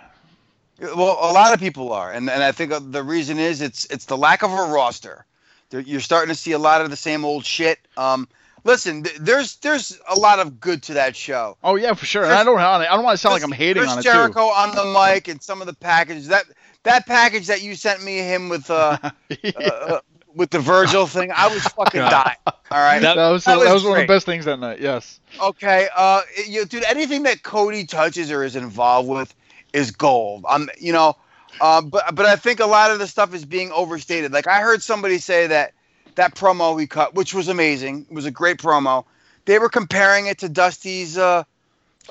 Well, 0.80 1.18
a 1.20 1.32
lot 1.32 1.52
of 1.52 1.58
people 1.60 1.92
are, 1.92 2.12
and 2.12 2.30
and 2.30 2.42
I 2.42 2.52
think 2.52 2.72
the 2.92 3.02
reason 3.02 3.38
is 3.38 3.60
it's 3.60 3.84
it's 3.86 4.04
the 4.04 4.16
lack 4.16 4.42
of 4.42 4.52
a 4.52 4.72
roster. 4.72 5.24
You're 5.70 6.00
starting 6.00 6.28
to 6.28 6.34
see 6.34 6.52
a 6.52 6.58
lot 6.58 6.80
of 6.80 6.90
the 6.90 6.96
same 6.96 7.24
old 7.24 7.44
shit. 7.44 7.78
Um, 7.96 8.26
listen, 8.64 9.02
th- 9.02 9.16
there's 9.18 9.56
there's 9.56 9.98
a 10.08 10.14
lot 10.14 10.38
of 10.38 10.60
good 10.60 10.82
to 10.84 10.94
that 10.94 11.16
show. 11.16 11.56
Oh 11.64 11.74
yeah, 11.74 11.94
for 11.94 12.06
sure. 12.06 12.24
And 12.24 12.32
I 12.32 12.44
don't 12.44 12.58
I 12.58 12.84
don't 12.86 13.04
want 13.04 13.14
to 13.14 13.18
sound 13.18 13.32
like 13.34 13.42
I'm 13.42 13.52
hating 13.52 13.82
Chris 13.82 13.92
on 13.92 13.98
it 13.98 14.02
Jericho 14.02 14.40
on 14.46 14.74
the 14.74 14.84
mic 14.84 15.28
and 15.28 15.42
some 15.42 15.60
of 15.60 15.66
the 15.66 15.74
packages 15.74 16.28
that 16.28 16.44
that 16.84 17.06
package 17.06 17.48
that 17.48 17.60
you 17.60 17.74
sent 17.74 18.02
me 18.04 18.18
him 18.18 18.48
with 18.48 18.70
uh, 18.70 18.98
too. 19.30 19.52
uh 19.60 20.00
with 20.34 20.50
the 20.50 20.60
Virgil 20.60 21.06
thing, 21.08 21.32
I 21.34 21.48
was 21.52 21.64
fucking 21.64 22.00
Yeah. 22.00 22.10
dying. 22.10 22.36
All 22.46 22.78
right. 22.78 23.00
That- 23.00 23.16
that 23.16 23.30
was 23.30 23.44
that 23.44 23.58
that 23.58 23.64
was, 23.64 23.82
was 23.82 23.84
one 23.84 24.00
of 24.00 24.06
the 24.06 24.12
best 24.12 24.24
things 24.26 24.44
that 24.44 24.60
night. 24.60 24.78
Yes. 24.80 25.18
Okay, 25.42 25.88
uh, 25.96 26.20
you 26.46 26.64
dude, 26.64 26.84
anything 26.84 27.24
that 27.24 27.42
Cody 27.42 27.84
touches 27.84 28.30
or 28.30 28.44
is 28.44 28.54
involved 28.56 29.08
with 29.08 29.34
is 29.72 29.90
gold. 29.90 30.44
I'm, 30.48 30.68
you 30.78 30.92
know, 30.92 31.16
uh, 31.60 31.80
but 31.80 32.14
but 32.14 32.26
I 32.26 32.36
think 32.36 32.60
a 32.60 32.66
lot 32.66 32.90
of 32.90 32.98
the 32.98 33.06
stuff 33.06 33.34
is 33.34 33.44
being 33.44 33.70
overstated. 33.72 34.32
Like 34.32 34.46
I 34.46 34.60
heard 34.60 34.82
somebody 34.82 35.18
say 35.18 35.46
that 35.48 35.72
that 36.14 36.34
promo 36.34 36.74
we 36.74 36.86
cut, 36.86 37.14
which 37.14 37.34
was 37.34 37.48
amazing, 37.48 38.06
it 38.10 38.14
was 38.14 38.26
a 38.26 38.30
great 38.30 38.58
promo. 38.58 39.04
They 39.44 39.58
were 39.58 39.68
comparing 39.68 40.26
it 40.26 40.38
to 40.38 40.48
Dusty's 40.48 41.16
uh, 41.16 41.22
uh 41.22 41.44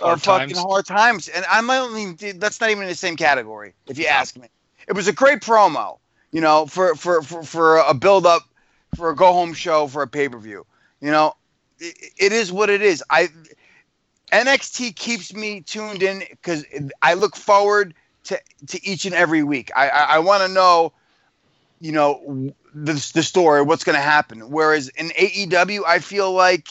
Hard 0.02 0.22
fucking 0.22 0.58
hard 0.58 0.86
times, 0.86 1.28
and 1.28 1.46
I'm 1.50 1.68
not 1.68 1.92
even 1.98 2.40
that's 2.40 2.60
not 2.60 2.70
even 2.70 2.84
in 2.84 2.90
the 2.90 2.96
same 2.96 3.16
category. 3.16 3.74
If 3.88 3.98
you 3.98 4.08
ask 4.08 4.38
me, 4.38 4.48
it 4.88 4.94
was 4.94 5.08
a 5.08 5.14
great 5.14 5.42
promo. 5.42 6.00
You 6.32 6.42
know, 6.42 6.66
for 6.66 6.96
for 6.96 7.22
for, 7.22 7.44
for 7.44 7.78
a 7.78 7.94
build 7.94 8.26
up, 8.26 8.44
for 8.96 9.10
a 9.10 9.16
go 9.16 9.32
home 9.34 9.54
show, 9.54 9.88
for 9.88 10.02
a 10.02 10.08
pay 10.08 10.30
per 10.30 10.38
view. 10.38 10.66
You 11.00 11.12
know, 11.12 11.36
it, 11.80 11.96
it 12.18 12.32
is 12.32 12.52
what 12.52 12.70
it 12.70 12.82
is. 12.82 13.04
I 13.10 13.30
NXT 14.32 14.96
keeps 14.96 15.34
me 15.34 15.62
tuned 15.62 16.04
in 16.04 16.20
because 16.30 16.66
I 17.02 17.14
look 17.14 17.36
forward 17.36 17.94
to 18.26 18.40
to 18.68 18.86
each 18.86 19.06
and 19.06 19.16
every 19.16 19.44
week. 19.44 19.72
I 19.76 19.90
I, 19.90 20.02
I 20.16 20.20
want 20.20 20.44
to 20.44 20.50
know, 20.50 20.94
you 21.80 21.92
know, 21.92 22.52
the 22.74 23.12
the 23.14 23.24
story, 23.24 23.62
what's 23.62 23.84
going 23.84 23.96
to 23.96 24.02
happen. 24.02 24.52
Whereas 24.52 24.90
in 24.90 25.10
AEW, 25.10 25.82
I 25.88 26.00
feel 26.00 26.32
like 26.32 26.68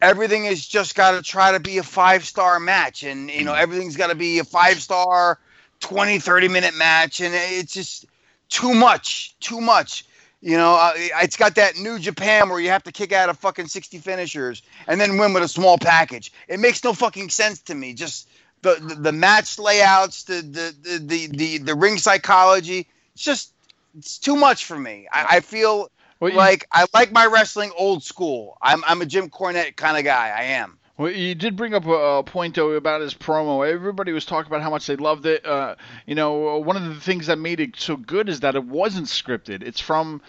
everything 0.00 0.44
has 0.44 0.64
just 0.64 0.94
got 0.94 1.12
to 1.12 1.22
try 1.22 1.52
to 1.52 1.60
be 1.60 1.78
a 1.78 1.82
five 1.82 2.24
star 2.24 2.60
match, 2.60 3.02
and 3.02 3.30
you 3.30 3.44
know, 3.44 3.54
everything's 3.54 3.96
got 3.96 4.08
to 4.08 4.14
be 4.14 4.38
a 4.38 4.44
five 4.44 4.80
star 4.80 5.38
20, 5.80 6.18
30 6.18 6.48
minute 6.48 6.74
match, 6.76 7.20
and 7.20 7.34
it's 7.34 7.72
just 7.72 8.06
too 8.48 8.74
much, 8.74 9.34
too 9.40 9.60
much. 9.60 10.04
You 10.44 10.58
know, 10.58 10.74
uh, 10.74 10.92
it's 10.96 11.38
got 11.38 11.54
that 11.54 11.78
New 11.78 11.98
Japan 11.98 12.50
where 12.50 12.60
you 12.60 12.68
have 12.68 12.82
to 12.82 12.92
kick 12.92 13.12
out 13.12 13.30
of 13.30 13.38
fucking 13.38 13.66
60 13.66 13.96
finishers 13.96 14.60
and 14.86 15.00
then 15.00 15.16
win 15.16 15.32
with 15.32 15.42
a 15.42 15.48
small 15.48 15.78
package. 15.78 16.32
It 16.48 16.60
makes 16.60 16.84
no 16.84 16.92
fucking 16.92 17.30
sense 17.30 17.62
to 17.62 17.74
me. 17.74 17.94
Just 17.94 18.28
the 18.60 18.74
the, 18.74 18.94
the 18.96 19.12
match 19.12 19.58
layouts, 19.58 20.24
the, 20.24 20.42
the 20.42 20.74
the, 20.82 20.98
the 20.98 21.26
the 21.28 21.58
the 21.58 21.74
ring 21.74 21.96
psychology. 21.96 22.86
It's 23.14 23.24
just 23.24 23.54
it's 23.96 24.18
too 24.18 24.36
much 24.36 24.66
for 24.66 24.78
me. 24.78 25.08
I, 25.10 25.36
I 25.36 25.40
feel 25.40 25.90
Well, 26.20 26.30
you- 26.30 26.36
like 26.36 26.66
I 26.70 26.84
like 26.92 27.10
my 27.10 27.24
wrestling 27.24 27.72
old 27.78 28.02
school. 28.02 28.58
I'm 28.60 28.84
I'm 28.84 29.00
a 29.00 29.06
Jim 29.06 29.30
Cornette 29.30 29.76
kind 29.76 29.96
of 29.96 30.04
guy. 30.04 30.28
I 30.28 30.42
am. 30.60 30.78
Well, 30.96 31.10
you 31.10 31.34
did 31.34 31.56
bring 31.56 31.74
up 31.74 31.86
a, 31.86 32.22
point 32.22 32.54
though 32.54 32.70
about 32.70 33.00
his 33.00 33.14
promo. 33.14 33.68
Everybody 33.68 34.12
was 34.12 34.24
talking 34.24 34.46
about 34.46 34.62
how 34.62 34.70
much 34.70 34.86
they 34.86 34.94
loved 34.94 35.26
it. 35.26 35.44
Uh, 35.44 35.74
you 36.06 36.14
know, 36.14 36.58
one 36.58 36.76
of 36.76 36.84
the 36.84 37.00
things 37.00 37.26
that 37.26 37.38
made 37.38 37.58
it 37.58 37.74
so 37.76 37.96
good 37.96 38.28
is 38.28 38.40
that 38.40 38.54
it 38.54 38.64
wasn't 38.64 39.08
scripted. 39.08 39.64
It's 39.64 39.80
from, 39.80 40.22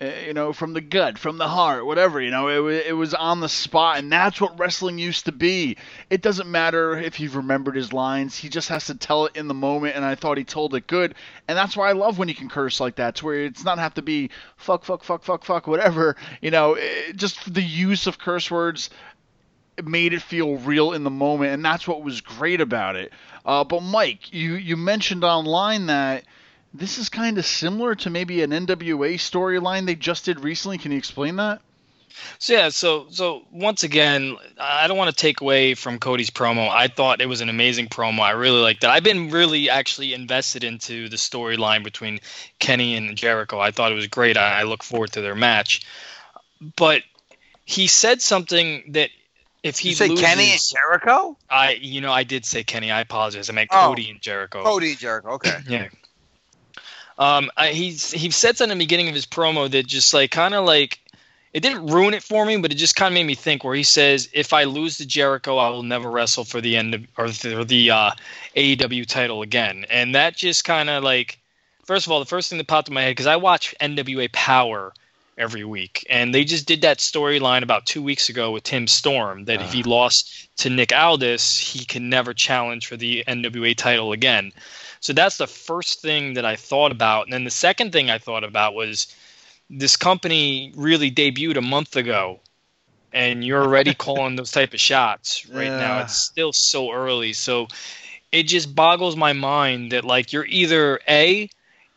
uh, 0.00 0.06
you 0.24 0.32
know, 0.32 0.52
from 0.52 0.74
the 0.74 0.80
gut, 0.80 1.18
from 1.18 1.38
the 1.38 1.48
heart, 1.48 1.86
whatever. 1.86 2.20
You 2.20 2.30
know, 2.30 2.68
it, 2.68 2.86
it 2.86 2.92
was 2.92 3.14
on 3.14 3.40
the 3.40 3.48
spot, 3.48 3.98
and 3.98 4.12
that's 4.12 4.40
what 4.40 4.60
wrestling 4.60 4.96
used 4.96 5.24
to 5.24 5.32
be. 5.32 5.76
It 6.08 6.22
doesn't 6.22 6.48
matter 6.48 6.96
if 6.96 7.16
he 7.16 7.26
remembered 7.26 7.74
his 7.74 7.92
lines; 7.92 8.36
he 8.36 8.48
just 8.48 8.68
has 8.68 8.86
to 8.86 8.94
tell 8.94 9.26
it 9.26 9.34
in 9.34 9.48
the 9.48 9.54
moment. 9.54 9.96
And 9.96 10.04
I 10.04 10.14
thought 10.14 10.38
he 10.38 10.44
told 10.44 10.76
it 10.76 10.86
good, 10.86 11.16
and 11.48 11.58
that's 11.58 11.76
why 11.76 11.88
I 11.88 11.94
love 11.94 12.18
when 12.18 12.28
you 12.28 12.36
can 12.36 12.48
curse 12.48 12.78
like 12.78 12.94
that, 12.96 13.16
to 13.16 13.24
where 13.24 13.44
it's 13.44 13.64
not 13.64 13.80
have 13.80 13.94
to 13.94 14.02
be 14.02 14.30
fuck, 14.56 14.84
fuck, 14.84 15.02
fuck, 15.02 15.24
fuck, 15.24 15.44
fuck, 15.44 15.66
whatever. 15.66 16.14
You 16.40 16.52
know, 16.52 16.74
it, 16.74 17.16
just 17.16 17.52
the 17.52 17.60
use 17.60 18.06
of 18.06 18.18
curse 18.18 18.48
words 18.52 18.88
made 19.82 20.12
it 20.12 20.22
feel 20.22 20.56
real 20.56 20.92
in 20.92 21.04
the 21.04 21.10
moment, 21.10 21.52
and 21.52 21.64
that's 21.64 21.86
what 21.86 22.02
was 22.02 22.20
great 22.20 22.60
about 22.60 22.96
it. 22.96 23.12
Uh, 23.44 23.64
but 23.64 23.82
Mike, 23.82 24.32
you 24.32 24.54
you 24.54 24.76
mentioned 24.76 25.24
online 25.24 25.86
that 25.86 26.24
this 26.74 26.98
is 26.98 27.08
kind 27.08 27.38
of 27.38 27.46
similar 27.46 27.94
to 27.96 28.10
maybe 28.10 28.42
an 28.42 28.50
NWA 28.50 29.14
storyline 29.14 29.86
they 29.86 29.94
just 29.94 30.24
did 30.24 30.40
recently. 30.40 30.78
Can 30.78 30.92
you 30.92 30.98
explain 30.98 31.36
that? 31.36 31.60
So 32.38 32.52
yeah, 32.52 32.68
so 32.68 33.06
so 33.10 33.42
once 33.50 33.82
again, 33.82 34.36
I 34.58 34.86
don't 34.86 34.96
want 34.96 35.10
to 35.10 35.16
take 35.16 35.40
away 35.40 35.74
from 35.74 35.98
Cody's 35.98 36.30
promo. 36.30 36.68
I 36.68 36.88
thought 36.88 37.20
it 37.20 37.26
was 37.26 37.40
an 37.40 37.48
amazing 37.48 37.88
promo. 37.88 38.20
I 38.20 38.32
really 38.32 38.60
liked 38.60 38.84
it. 38.84 38.90
I've 38.90 39.02
been 39.02 39.30
really 39.30 39.70
actually 39.70 40.14
invested 40.14 40.62
into 40.64 41.08
the 41.08 41.16
storyline 41.16 41.82
between 41.82 42.20
Kenny 42.58 42.96
and 42.96 43.16
Jericho. 43.16 43.58
I 43.58 43.70
thought 43.70 43.92
it 43.92 43.96
was 43.96 44.06
great. 44.06 44.36
I, 44.36 44.60
I 44.60 44.62
look 44.64 44.82
forward 44.82 45.12
to 45.12 45.20
their 45.20 45.34
match. 45.34 45.86
But 46.76 47.02
he 47.64 47.86
said 47.86 48.20
something 48.20 48.92
that 48.92 49.10
if 49.62 49.78
he 49.78 49.90
You 49.90 49.94
say 49.94 50.08
loses, 50.08 50.24
Kenny 50.24 50.50
and 50.50 50.60
Jericho? 50.60 51.36
I 51.48 51.72
you 51.80 52.00
know 52.00 52.12
I 52.12 52.24
did 52.24 52.44
say 52.44 52.64
Kenny. 52.64 52.90
I 52.90 53.00
apologize. 53.00 53.48
I 53.48 53.52
meant 53.52 53.70
Oh. 53.72 53.88
Cody 53.88 54.10
and 54.10 54.20
Jericho. 54.20 54.62
Cody 54.64 54.90
and 54.90 54.98
Jericho. 54.98 55.28
Okay. 55.34 55.56
Yeah. 55.68 55.88
Um, 57.18 57.50
I, 57.56 57.68
he's 57.68 58.10
he 58.10 58.30
said 58.30 58.56
something 58.56 58.72
in 58.72 58.78
the 58.78 58.84
beginning 58.84 59.08
of 59.08 59.14
his 59.14 59.26
promo 59.26 59.70
that 59.70 59.86
just 59.86 60.14
like 60.14 60.30
kind 60.30 60.54
of 60.54 60.64
like 60.64 60.98
it 61.52 61.60
didn't 61.60 61.86
ruin 61.88 62.14
it 62.14 62.22
for 62.22 62.46
me, 62.46 62.56
but 62.56 62.72
it 62.72 62.76
just 62.76 62.96
kind 62.96 63.12
of 63.12 63.14
made 63.14 63.26
me 63.26 63.34
think. 63.34 63.62
Where 63.62 63.74
he 63.74 63.82
says, 63.82 64.30
"If 64.32 64.54
I 64.54 64.64
lose 64.64 64.96
to 64.96 65.06
Jericho, 65.06 65.58
I 65.58 65.68
will 65.68 65.82
never 65.82 66.10
wrestle 66.10 66.44
for 66.44 66.62
the 66.62 66.76
end 66.78 66.94
of, 66.94 67.06
or 67.18 67.28
the, 67.28 67.64
the 67.64 67.90
uh, 67.90 68.10
AEW 68.56 69.06
title 69.06 69.42
again." 69.42 69.84
And 69.90 70.14
that 70.14 70.34
just 70.34 70.64
kind 70.64 70.88
of 70.88 71.04
like, 71.04 71.38
first 71.84 72.06
of 72.06 72.12
all, 72.12 72.20
the 72.20 72.24
first 72.26 72.48
thing 72.48 72.56
that 72.56 72.66
popped 72.66 72.88
in 72.88 72.94
my 72.94 73.02
head 73.02 73.10
because 73.10 73.26
I 73.26 73.36
watch 73.36 73.74
NWA 73.82 74.32
Power 74.32 74.94
every 75.42 75.64
week, 75.64 76.06
and 76.08 76.32
they 76.32 76.44
just 76.44 76.66
did 76.66 76.82
that 76.82 76.98
storyline 76.98 77.62
about 77.62 77.84
two 77.84 78.00
weeks 78.00 78.28
ago 78.28 78.52
with 78.52 78.62
Tim 78.62 78.86
Storm 78.86 79.44
that 79.46 79.60
if 79.60 79.72
he 79.72 79.82
ah. 79.84 79.88
lost 79.88 80.56
to 80.58 80.70
Nick 80.70 80.92
Aldis, 80.92 81.58
he 81.58 81.84
can 81.84 82.08
never 82.08 82.32
challenge 82.32 82.86
for 82.86 82.96
the 82.96 83.24
NWA 83.26 83.76
title 83.76 84.12
again. 84.12 84.52
So 85.00 85.12
that's 85.12 85.36
the 85.36 85.48
first 85.48 86.00
thing 86.00 86.34
that 86.34 86.44
I 86.44 86.54
thought 86.54 86.92
about. 86.92 87.26
And 87.26 87.32
then 87.32 87.42
the 87.42 87.50
second 87.50 87.90
thing 87.90 88.08
I 88.08 88.18
thought 88.18 88.44
about 88.44 88.74
was 88.74 89.12
this 89.68 89.96
company 89.96 90.72
really 90.76 91.10
debuted 91.10 91.56
a 91.56 91.62
month 91.62 91.96
ago 91.96 92.38
and 93.12 93.44
you're 93.44 93.64
already 93.64 93.94
calling 94.06 94.36
those 94.36 94.52
type 94.52 94.72
of 94.72 94.80
shots 94.80 95.48
right 95.48 95.68
now. 95.68 96.02
It's 96.02 96.14
still 96.14 96.52
so 96.52 96.92
early. 96.92 97.32
So 97.32 97.66
it 98.30 98.44
just 98.44 98.76
boggles 98.76 99.16
my 99.16 99.32
mind 99.32 99.90
that 99.90 100.04
like 100.04 100.32
you're 100.32 100.46
either 100.46 101.00
A 101.08 101.50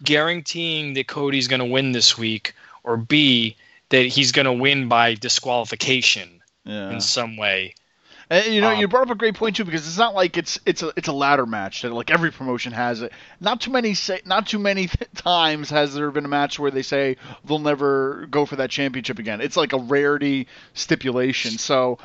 guaranteeing 0.03 0.95
that 0.95 1.07
Cody's 1.07 1.47
going 1.47 1.59
to 1.59 1.65
win 1.65 1.91
this 1.91 2.17
week 2.17 2.53
or 2.85 2.97
B 2.97 3.57
that 3.89 4.05
he's 4.05 4.31
going 4.31 4.45
to 4.45 4.53
win 4.53 4.87
by 4.87 5.15
disqualification 5.15 6.41
Yeah. 6.63 6.91
in 6.91 7.01
some 7.01 7.37
way. 7.37 7.75
And, 8.27 8.55
you 8.55 8.61
know, 8.61 8.71
Um, 8.71 8.79
you 8.79 8.87
brought 8.87 9.03
up 9.03 9.11
a 9.11 9.15
great 9.15 9.35
point 9.35 9.55
too 9.55 9.65
because 9.65 9.87
it's 9.87 9.99
not 9.99 10.15
like 10.15 10.35
it's 10.35 10.59
it's 10.65 10.81
a 10.81 10.91
it's 10.95 11.07
a 11.07 11.11
ladder 11.11 11.45
match 11.45 11.83
that 11.83 11.91
like 11.93 12.09
every 12.09 12.31
promotion 12.31 12.73
has 12.73 13.03
it. 13.03 13.11
Not 13.39 13.61
too 13.61 13.69
many 13.69 13.93
say 13.93 14.21
not 14.25 14.47
too 14.47 14.57
many 14.57 14.89
times 15.15 15.69
has 15.69 15.93
there 15.93 16.09
been 16.09 16.25
a 16.25 16.27
match 16.27 16.57
where 16.57 16.71
they 16.71 16.81
say 16.81 17.17
they'll 17.43 17.59
never 17.59 18.25
go 18.31 18.47
for 18.47 18.55
that 18.55 18.71
championship 18.71 19.19
again. 19.19 19.41
It's 19.41 19.55
like 19.55 19.73
a 19.73 19.77
rarity 19.77 20.47
stipulation. 20.73 21.51
So 21.51 21.99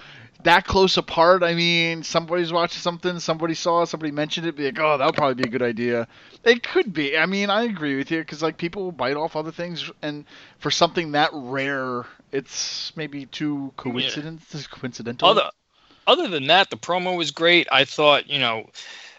that 0.44 0.66
close 0.66 0.96
apart, 0.96 1.42
I 1.42 1.54
mean, 1.54 2.02
somebody's 2.02 2.52
watching 2.52 2.80
something, 2.80 3.20
somebody 3.20 3.54
saw, 3.54 3.84
somebody 3.84 4.12
mentioned 4.12 4.46
it, 4.46 4.56
be 4.56 4.66
like, 4.66 4.78
oh, 4.78 4.98
that 4.98 5.06
would 5.06 5.14
probably 5.14 5.34
be 5.34 5.48
a 5.48 5.50
good 5.50 5.62
idea. 5.62 6.08
It 6.44 6.62
could 6.62 6.92
be. 6.92 7.16
I 7.16 7.26
mean, 7.26 7.50
I 7.50 7.64
agree 7.64 7.96
with 7.96 8.10
you 8.10 8.18
because 8.18 8.42
like 8.42 8.56
people 8.56 8.84
will 8.84 8.92
bite 8.92 9.16
off 9.16 9.36
other 9.36 9.52
things, 9.52 9.90
and 10.02 10.24
for 10.58 10.70
something 10.70 11.12
that 11.12 11.30
rare, 11.32 12.06
it's 12.32 12.92
maybe 12.96 13.26
too 13.26 13.72
coincidence 13.76 14.66
coincidental. 14.66 15.28
Other 15.28 15.50
other 16.06 16.28
than 16.28 16.48
that, 16.48 16.70
the 16.70 16.76
promo 16.76 17.16
was 17.16 17.30
great. 17.30 17.68
I 17.70 17.84
thought, 17.84 18.28
you 18.28 18.40
know, 18.40 18.70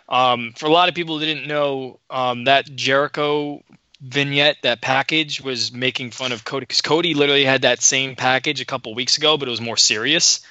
um, 0.09 0.53
for 0.57 0.65
a 0.65 0.71
lot 0.71 0.89
of 0.89 0.95
people 0.95 1.19
who 1.19 1.25
didn't 1.25 1.47
know 1.47 1.99
um, 2.09 2.45
that 2.45 2.65
Jericho 2.75 3.63
vignette, 4.01 4.57
that 4.63 4.81
package 4.81 5.41
was 5.41 5.71
making 5.71 6.11
fun 6.11 6.31
of 6.31 6.43
Cody 6.43 6.63
because 6.63 6.81
Cody 6.81 7.13
literally 7.13 7.45
had 7.45 7.61
that 7.61 7.81
same 7.81 8.15
package 8.15 8.59
a 8.59 8.65
couple 8.65 8.93
weeks 8.95 9.17
ago, 9.17 9.37
but 9.37 9.47
it 9.47 9.51
was 9.51 9.61
more 9.61 9.77
serious. 9.77 10.41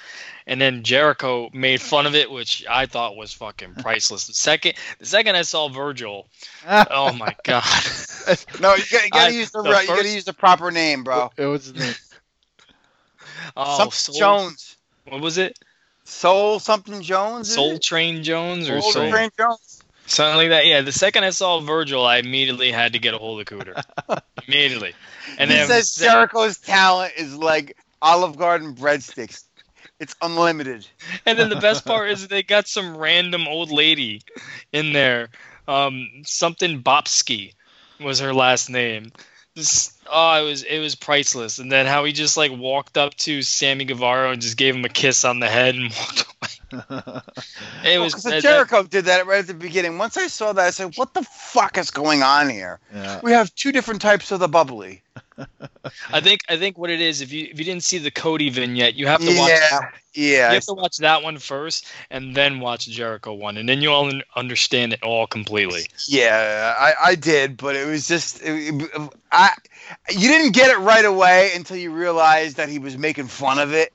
And 0.47 0.59
then 0.59 0.83
Jericho 0.83 1.49
made 1.53 1.81
fun 1.81 2.05
of 2.07 2.15
it, 2.15 2.31
which 2.31 2.65
I 2.69 2.85
thought 2.87 3.15
was 3.15 3.31
fucking 3.33 3.75
priceless. 3.75 4.27
The 4.27 4.33
second, 4.33 4.73
the 4.99 5.05
second 5.05 5.35
I 5.35 5.43
saw 5.43 5.67
Virgil, 5.69 6.27
oh 6.67 7.13
my 7.13 7.35
god! 7.43 7.63
No, 8.59 8.73
you 8.75 8.83
got, 8.91 9.03
you 9.03 9.09
got 9.11 9.21
I- 9.21 9.29
to 9.29 9.35
use 9.35 9.51
the, 9.51 9.61
the 9.61 9.69
right- 9.69 9.87
you 9.87 9.95
got 9.95 10.03
to 10.03 10.09
use 10.09 10.25
the 10.25 10.33
proper 10.33 10.71
name, 10.71 11.03
bro. 11.03 11.31
It 11.37 11.45
was 11.45 11.71
the 11.73 11.97
Oh, 13.55 13.77
Something 13.77 13.91
Soul, 14.13 14.15
Jones. 14.19 14.77
What 15.07 15.21
was 15.21 15.37
it? 15.37 15.57
Soul 16.03 16.59
something 16.59 17.01
Jones. 17.01 17.53
Soul? 17.53 17.79
Train 17.79 18.23
Jones 18.23 18.69
or 18.69 18.81
Soul 18.81 18.91
something? 18.91 19.11
Train 19.11 19.29
Jones. 19.37 19.83
Something 20.05 20.37
like 20.37 20.49
that. 20.49 20.65
Yeah. 20.65 20.81
The 20.81 20.91
second 20.91 21.23
I 21.23 21.29
saw 21.29 21.59
Virgil, 21.59 22.05
I 22.05 22.17
immediately 22.17 22.71
had 22.71 22.93
to 22.93 22.99
get 22.99 23.13
a 23.13 23.17
hold 23.17 23.39
of 23.39 23.45
Cooter. 23.47 23.81
immediately. 24.47 24.93
And 25.37 25.49
he 25.49 25.57
then 25.57 25.67
says 25.67 25.95
Jericho's 25.95 26.57
talent 26.57 27.13
is 27.17 27.35
like 27.35 27.77
Olive 28.01 28.37
Garden 28.37 28.75
breadsticks. 28.75 29.43
It's 30.01 30.15
unlimited. 30.19 30.87
and 31.27 31.37
then 31.37 31.49
the 31.49 31.57
best 31.57 31.85
part 31.85 32.09
is 32.09 32.27
they 32.27 32.41
got 32.41 32.67
some 32.67 32.97
random 32.97 33.47
old 33.47 33.71
lady 33.71 34.23
in 34.73 34.93
there. 34.93 35.29
Um, 35.67 36.23
something 36.25 36.81
Bopsky 36.81 37.53
was 37.99 38.19
her 38.19 38.33
last 38.33 38.67
name. 38.67 39.11
This, 39.55 39.95
oh, 40.11 40.43
it 40.43 40.49
was 40.49 40.63
it 40.63 40.79
was 40.79 40.95
priceless. 40.95 41.59
And 41.59 41.71
then 41.71 41.85
how 41.85 42.03
he 42.03 42.13
just 42.13 42.35
like 42.35 42.51
walked 42.51 42.97
up 42.97 43.13
to 43.17 43.43
Sammy 43.43 43.85
Guevara 43.85 44.31
and 44.31 44.41
just 44.41 44.57
gave 44.57 44.75
him 44.75 44.85
a 44.85 44.89
kiss 44.89 45.23
on 45.23 45.39
the 45.39 45.47
head 45.47 45.75
and 45.75 45.93
walked 45.99 46.21
away. 46.21 46.60
It 47.83 47.95
Well, 47.97 48.03
was 48.03 48.13
'cause 48.13 48.23
that- 48.23 48.29
that- 48.31 48.37
uh, 48.37 48.41
Jericho 48.41 48.83
did 48.83 49.05
that 49.05 49.25
right 49.27 49.39
at 49.39 49.47
the 49.47 49.53
beginning. 49.53 49.97
Once 49.97 50.17
I 50.17 50.27
saw 50.27 50.53
that, 50.53 50.65
I 50.65 50.69
said, 50.71 50.95
"What 50.97 51.13
the 51.13 51.23
fuck 51.23 51.77
is 51.77 51.91
going 51.91 52.23
on 52.23 52.49
here? 52.49 52.79
yeah. 52.93 53.19
We 53.23 53.31
have 53.31 53.53
two 53.55 53.71
different 53.71 54.01
types 54.01 54.31
of 54.31 54.39
the 54.39 54.47
bubbly." 54.47 55.01
I 56.13 56.21
think 56.21 56.41
I 56.49 56.57
think 56.57 56.77
what 56.77 56.89
it 56.91 57.01
is 57.01 57.21
if 57.21 57.31
you 57.33 57.47
if 57.51 57.57
you 57.57 57.65
didn't 57.65 57.83
see 57.83 57.97
the 57.97 58.11
Cody 58.11 58.49
vignette, 58.49 58.93
you 58.95 59.07
have 59.07 59.19
to 59.21 59.35
watch 59.37 59.49
Yeah, 59.49 59.79
yeah. 60.13 60.47
You 60.49 60.53
have 60.55 60.65
to 60.65 60.73
watch 60.73 60.97
that 60.97 61.23
one 61.23 61.39
first, 61.39 61.87
and 62.11 62.35
then 62.35 62.59
watch 62.59 62.85
Jericho 62.87 63.33
one, 63.33 63.57
and 63.57 63.67
then 63.67 63.81
you'll 63.81 64.21
understand 64.35 64.93
it 64.93 65.01
all 65.01 65.25
completely. 65.25 65.87
Yeah, 66.07 66.75
I, 66.77 66.93
I 67.03 67.15
did, 67.15 67.57
but 67.57 67.75
it 67.75 67.87
was 67.87 68.07
just 68.07 68.41
it- 68.43 68.81
it- 68.81 69.09
I. 69.31 69.53
You 70.09 70.27
didn't 70.29 70.51
get 70.53 70.69
it 70.69 70.77
right 70.77 71.03
away 71.05 71.51
until 71.55 71.77
you 71.77 71.91
realized 71.91 72.57
that 72.57 72.69
he 72.69 72.77
was 72.79 72.97
making 72.97 73.27
fun 73.27 73.57
of 73.59 73.73
it. 73.73 73.91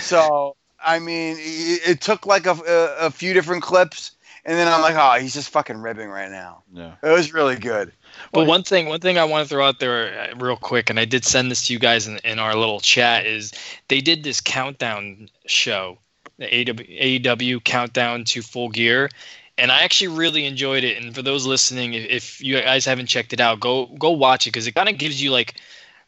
So 0.00 0.56
I 0.84 0.98
mean, 0.98 1.36
it, 1.38 1.88
it 1.88 2.00
took 2.00 2.26
like 2.26 2.46
a, 2.46 2.52
a, 2.52 3.06
a 3.06 3.10
few 3.10 3.32
different 3.32 3.62
clips, 3.62 4.12
and 4.44 4.56
then 4.56 4.68
I'm 4.68 4.80
like, 4.80 4.94
oh, 4.96 5.20
he's 5.20 5.34
just 5.34 5.50
fucking 5.50 5.78
ribbing 5.78 6.08
right 6.08 6.30
now. 6.30 6.62
yeah. 6.72 6.94
It 7.02 7.10
was 7.10 7.32
really 7.32 7.56
good. 7.56 7.92
But 8.32 8.46
one 8.46 8.62
thing, 8.62 8.86
one 8.86 9.00
thing 9.00 9.18
I 9.18 9.24
want 9.24 9.46
to 9.46 9.54
throw 9.54 9.66
out 9.66 9.80
there 9.80 10.30
uh, 10.32 10.36
real 10.36 10.56
quick, 10.56 10.88
and 10.88 11.00
I 11.00 11.04
did 11.04 11.24
send 11.24 11.50
this 11.50 11.66
to 11.66 11.72
you 11.72 11.78
guys 11.78 12.06
in, 12.06 12.18
in 12.18 12.38
our 12.38 12.54
little 12.54 12.80
chat, 12.80 13.26
is 13.26 13.52
they 13.88 14.00
did 14.00 14.22
this 14.22 14.40
countdown 14.40 15.28
show, 15.46 15.98
the 16.38 16.46
AW, 16.46 16.74
AEW 16.74 17.64
countdown 17.64 18.24
to 18.24 18.42
full 18.42 18.68
gear, 18.68 19.10
and 19.58 19.72
I 19.72 19.82
actually 19.82 20.08
really 20.08 20.44
enjoyed 20.44 20.84
it. 20.84 21.02
And 21.02 21.14
for 21.14 21.22
those 21.22 21.46
listening, 21.46 21.94
if, 21.94 22.04
if 22.08 22.40
you 22.40 22.60
guys 22.60 22.84
haven't 22.84 23.06
checked 23.06 23.32
it 23.32 23.40
out, 23.40 23.60
go 23.60 23.86
go 23.98 24.10
watch 24.10 24.46
it 24.46 24.50
because 24.50 24.66
it 24.66 24.74
kind 24.74 24.88
of 24.88 24.98
gives 24.98 25.22
you 25.22 25.30
like 25.30 25.54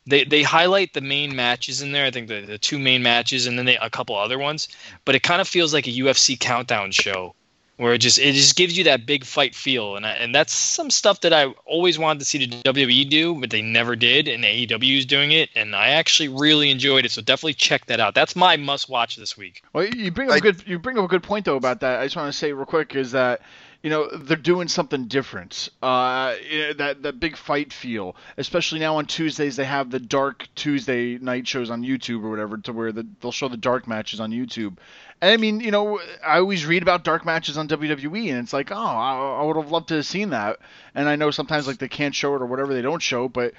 they 0.08 0.24
they 0.24 0.42
highlight 0.42 0.94
the 0.94 1.00
main 1.00 1.36
matches 1.36 1.82
in 1.82 1.92
there. 1.92 2.06
I 2.06 2.10
think 2.10 2.28
the, 2.28 2.40
the 2.40 2.58
two 2.58 2.78
main 2.78 3.02
matches 3.02 3.46
and 3.46 3.58
then 3.58 3.66
they, 3.66 3.76
a 3.76 3.90
couple 3.90 4.16
other 4.16 4.38
ones, 4.38 4.68
but 5.04 5.14
it 5.14 5.22
kind 5.22 5.40
of 5.40 5.48
feels 5.48 5.72
like 5.72 5.86
a 5.86 5.90
UFC 5.90 6.38
countdown 6.38 6.90
show 6.90 7.34
where 7.78 7.94
it 7.94 7.98
just 7.98 8.18
it 8.18 8.32
just 8.32 8.56
gives 8.56 8.76
you 8.76 8.84
that 8.84 9.06
big 9.06 9.24
fight 9.24 9.54
feel, 9.54 9.96
and 9.96 10.04
I, 10.04 10.10
and 10.10 10.34
that's 10.34 10.52
some 10.52 10.90
stuff 10.90 11.20
that 11.20 11.32
I 11.32 11.46
always 11.64 11.98
wanted 11.98 12.18
to 12.18 12.24
see 12.24 12.44
the 12.44 12.62
WWE 12.62 13.08
do, 13.08 13.36
but 13.36 13.50
they 13.50 13.62
never 13.62 13.94
did, 13.94 14.26
and 14.26 14.42
AEW 14.42 14.98
is 14.98 15.06
doing 15.06 15.30
it, 15.30 15.48
and 15.54 15.76
I 15.76 15.90
actually 15.90 16.28
really 16.28 16.70
enjoyed 16.70 17.04
it. 17.04 17.12
So 17.12 17.22
definitely 17.22 17.54
check 17.54 17.86
that 17.86 18.00
out. 18.00 18.14
That's 18.14 18.34
my 18.34 18.56
must 18.56 18.88
watch 18.88 19.16
this 19.16 19.36
week. 19.36 19.62
Well, 19.72 19.86
you 19.86 20.10
bring 20.10 20.28
up 20.28 20.36
a 20.36 20.40
good 20.40 20.66
you 20.66 20.78
bring 20.80 20.98
up 20.98 21.04
a 21.04 21.08
good 21.08 21.22
point 21.22 21.44
though 21.44 21.56
about 21.56 21.80
that. 21.80 22.00
I 22.00 22.04
just 22.04 22.16
want 22.16 22.32
to 22.32 22.36
say 22.36 22.52
real 22.52 22.66
quick 22.66 22.96
is 22.96 23.12
that 23.12 23.42
you 23.82 23.90
know 23.90 24.08
they're 24.08 24.36
doing 24.36 24.68
something 24.68 25.06
different. 25.06 25.68
Uh, 25.82 26.34
that 26.76 27.02
that 27.02 27.20
big 27.20 27.36
fight 27.36 27.72
feel, 27.72 28.16
especially 28.36 28.80
now 28.80 28.96
on 28.96 29.06
Tuesdays 29.06 29.56
they 29.56 29.64
have 29.64 29.90
the 29.90 30.00
dark 30.00 30.48
Tuesday 30.54 31.18
night 31.18 31.46
shows 31.46 31.70
on 31.70 31.82
YouTube 31.82 32.24
or 32.24 32.30
whatever, 32.30 32.58
to 32.58 32.72
where 32.72 32.90
the, 32.90 33.06
they'll 33.20 33.32
show 33.32 33.48
the 33.48 33.56
dark 33.56 33.86
matches 33.86 34.20
on 34.20 34.30
YouTube. 34.32 34.76
And 35.20 35.30
I 35.32 35.36
mean, 35.36 35.60
you 35.60 35.70
know, 35.70 36.00
I 36.24 36.38
always 36.38 36.66
read 36.66 36.82
about 36.82 37.04
dark 37.04 37.24
matches 37.24 37.56
on 37.56 37.68
WWE, 37.68 38.30
and 38.30 38.38
it's 38.38 38.52
like, 38.52 38.70
oh, 38.72 38.76
I, 38.76 39.40
I 39.40 39.44
would 39.44 39.56
have 39.56 39.70
loved 39.70 39.88
to 39.88 39.96
have 39.96 40.06
seen 40.06 40.30
that. 40.30 40.58
And 40.94 41.08
I 41.08 41.16
know 41.16 41.30
sometimes 41.30 41.66
like 41.66 41.78
they 41.78 41.88
can't 41.88 42.14
show 42.14 42.34
it 42.34 42.42
or 42.42 42.46
whatever 42.46 42.74
they 42.74 42.82
don't 42.82 43.02
show, 43.02 43.28
but 43.28 43.54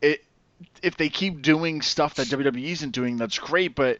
it 0.00 0.24
if 0.82 0.96
they 0.96 1.08
keep 1.08 1.42
doing 1.42 1.82
stuff 1.82 2.14
that 2.14 2.28
WWE 2.28 2.70
isn't 2.70 2.92
doing, 2.92 3.16
that's 3.16 3.38
great. 3.38 3.74
But 3.74 3.98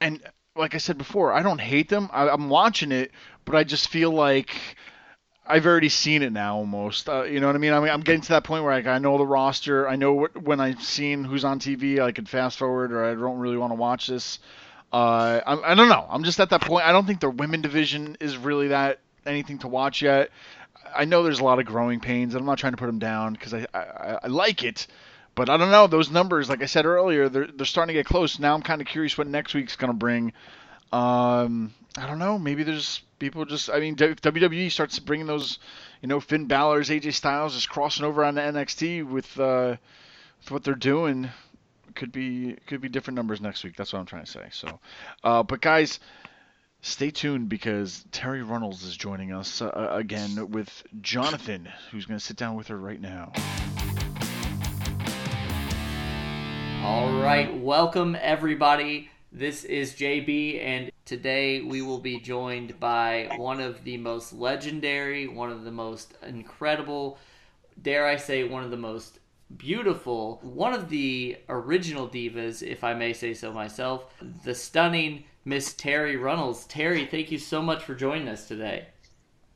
and 0.00 0.20
like 0.56 0.74
I 0.74 0.78
said 0.78 0.98
before, 0.98 1.32
I 1.32 1.42
don't 1.42 1.60
hate 1.60 1.88
them. 1.88 2.10
I, 2.12 2.28
am 2.28 2.48
watching 2.48 2.92
it, 2.92 3.12
but 3.44 3.54
I 3.54 3.64
just 3.64 3.88
feel 3.88 4.10
like 4.10 4.50
I've 5.48 5.64
already 5.64 5.88
seen 5.88 6.22
it 6.22 6.32
now 6.32 6.56
almost. 6.58 7.08
Uh, 7.08 7.22
you 7.22 7.40
know 7.40 7.46
what 7.46 7.56
I 7.56 7.58
mean? 7.58 7.72
I 7.72 7.80
mean, 7.80 7.88
I'm 7.88 8.02
getting 8.02 8.20
to 8.20 8.28
that 8.30 8.44
point 8.44 8.64
where 8.64 8.74
like, 8.74 8.86
I 8.86 8.98
know 8.98 9.16
the 9.16 9.26
roster. 9.26 9.88
I 9.88 9.96
know 9.96 10.12
what, 10.12 10.42
when 10.42 10.60
I've 10.60 10.82
seen 10.82 11.24
who's 11.24 11.44
on 11.44 11.58
TV, 11.58 12.00
I 12.00 12.12
can 12.12 12.26
fast 12.26 12.58
forward, 12.58 12.92
or 12.92 13.04
I 13.04 13.14
don't 13.14 13.38
really 13.38 13.56
want 13.56 13.70
to 13.70 13.76
watch 13.76 14.08
this. 14.08 14.40
Uh, 14.92 15.40
I, 15.46 15.72
I 15.72 15.74
don't 15.74 15.88
know. 15.88 16.06
I'm 16.08 16.22
just 16.22 16.38
at 16.38 16.50
that 16.50 16.60
point. 16.60 16.86
I 16.86 16.92
don't 16.92 17.06
think 17.06 17.20
the 17.20 17.30
women 17.30 17.62
division 17.62 18.18
is 18.20 18.36
really 18.36 18.68
that 18.68 19.00
anything 19.24 19.58
to 19.60 19.68
watch 19.68 20.02
yet. 20.02 20.30
I 20.94 21.06
know 21.06 21.22
there's 21.22 21.40
a 21.40 21.44
lot 21.44 21.58
of 21.58 21.64
growing 21.64 22.00
pains, 22.00 22.34
and 22.34 22.40
I'm 22.40 22.46
not 22.46 22.58
trying 22.58 22.72
to 22.72 22.78
put 22.78 22.86
them 22.86 22.98
down 22.98 23.32
because 23.32 23.54
I, 23.54 23.66
I, 23.72 24.18
I 24.24 24.26
like 24.26 24.64
it, 24.64 24.86
but 25.34 25.48
I 25.48 25.56
don't 25.56 25.70
know 25.70 25.86
those 25.86 26.10
numbers. 26.10 26.50
Like 26.50 26.62
I 26.62 26.66
said 26.66 26.84
earlier, 26.84 27.28
they're 27.30 27.46
they're 27.46 27.66
starting 27.66 27.94
to 27.94 27.98
get 27.98 28.06
close. 28.06 28.38
Now 28.38 28.54
I'm 28.54 28.62
kind 28.62 28.82
of 28.82 28.86
curious 28.86 29.16
what 29.16 29.26
next 29.26 29.54
week's 29.54 29.76
gonna 29.76 29.94
bring. 29.94 30.32
Um, 30.92 31.72
I 31.96 32.06
don't 32.06 32.18
know. 32.18 32.38
Maybe 32.38 32.62
there's 32.62 33.02
people 33.18 33.44
just. 33.44 33.70
I 33.70 33.80
mean, 33.80 33.96
WWE 33.96 34.70
starts 34.70 34.98
bringing 34.98 35.26
those, 35.26 35.58
you 36.02 36.08
know, 36.08 36.20
Finn 36.20 36.46
Balor's, 36.46 36.88
AJ 36.88 37.14
Styles, 37.14 37.54
just 37.54 37.68
crossing 37.68 38.04
over 38.04 38.24
on 38.24 38.34
the 38.34 38.40
NXT 38.40 39.08
with 39.08 39.38
uh, 39.38 39.76
with 40.40 40.50
what 40.50 40.64
they're 40.64 40.74
doing 40.74 41.30
could 41.94 42.12
be 42.12 42.56
could 42.66 42.80
be 42.80 42.88
different 42.88 43.16
numbers 43.16 43.40
next 43.40 43.64
week. 43.64 43.76
That's 43.76 43.92
what 43.92 43.98
I'm 43.98 44.06
trying 44.06 44.24
to 44.24 44.30
say. 44.30 44.46
So, 44.52 44.80
uh, 45.24 45.42
but 45.42 45.60
guys, 45.60 45.98
stay 46.80 47.10
tuned 47.10 47.48
because 47.48 48.04
Terri 48.12 48.48
Runnels 48.48 48.84
is 48.84 48.96
joining 48.96 49.32
us 49.32 49.60
uh, 49.60 49.88
again 49.90 50.50
with 50.50 50.84
Jonathan, 51.00 51.68
who's 51.90 52.06
going 52.06 52.18
to 52.18 52.24
sit 52.24 52.36
down 52.36 52.54
with 52.54 52.68
her 52.68 52.78
right 52.78 53.00
now. 53.00 53.32
All 56.84 57.12
right, 57.20 57.60
welcome 57.60 58.16
everybody. 58.18 59.10
This 59.38 59.62
is 59.62 59.94
JB, 59.94 60.60
and 60.64 60.90
today 61.04 61.60
we 61.60 61.80
will 61.80 62.00
be 62.00 62.18
joined 62.18 62.80
by 62.80 63.28
one 63.36 63.60
of 63.60 63.84
the 63.84 63.96
most 63.96 64.32
legendary, 64.32 65.28
one 65.28 65.52
of 65.52 65.62
the 65.62 65.70
most 65.70 66.14
incredible, 66.26 67.18
dare 67.80 68.04
I 68.04 68.16
say, 68.16 68.42
one 68.42 68.64
of 68.64 68.72
the 68.72 68.76
most 68.76 69.20
beautiful, 69.56 70.40
one 70.42 70.74
of 70.74 70.88
the 70.88 71.36
original 71.48 72.08
divas, 72.08 72.64
if 72.64 72.82
I 72.82 72.94
may 72.94 73.12
say 73.12 73.32
so 73.32 73.52
myself, 73.52 74.12
the 74.42 74.56
stunning 74.56 75.22
Miss 75.44 75.72
Terri 75.72 76.20
Runnels. 76.20 76.66
Terri, 76.66 77.08
thank 77.08 77.30
you 77.30 77.38
so 77.38 77.62
much 77.62 77.84
for 77.84 77.94
joining 77.94 78.26
us 78.26 78.48
today. 78.48 78.88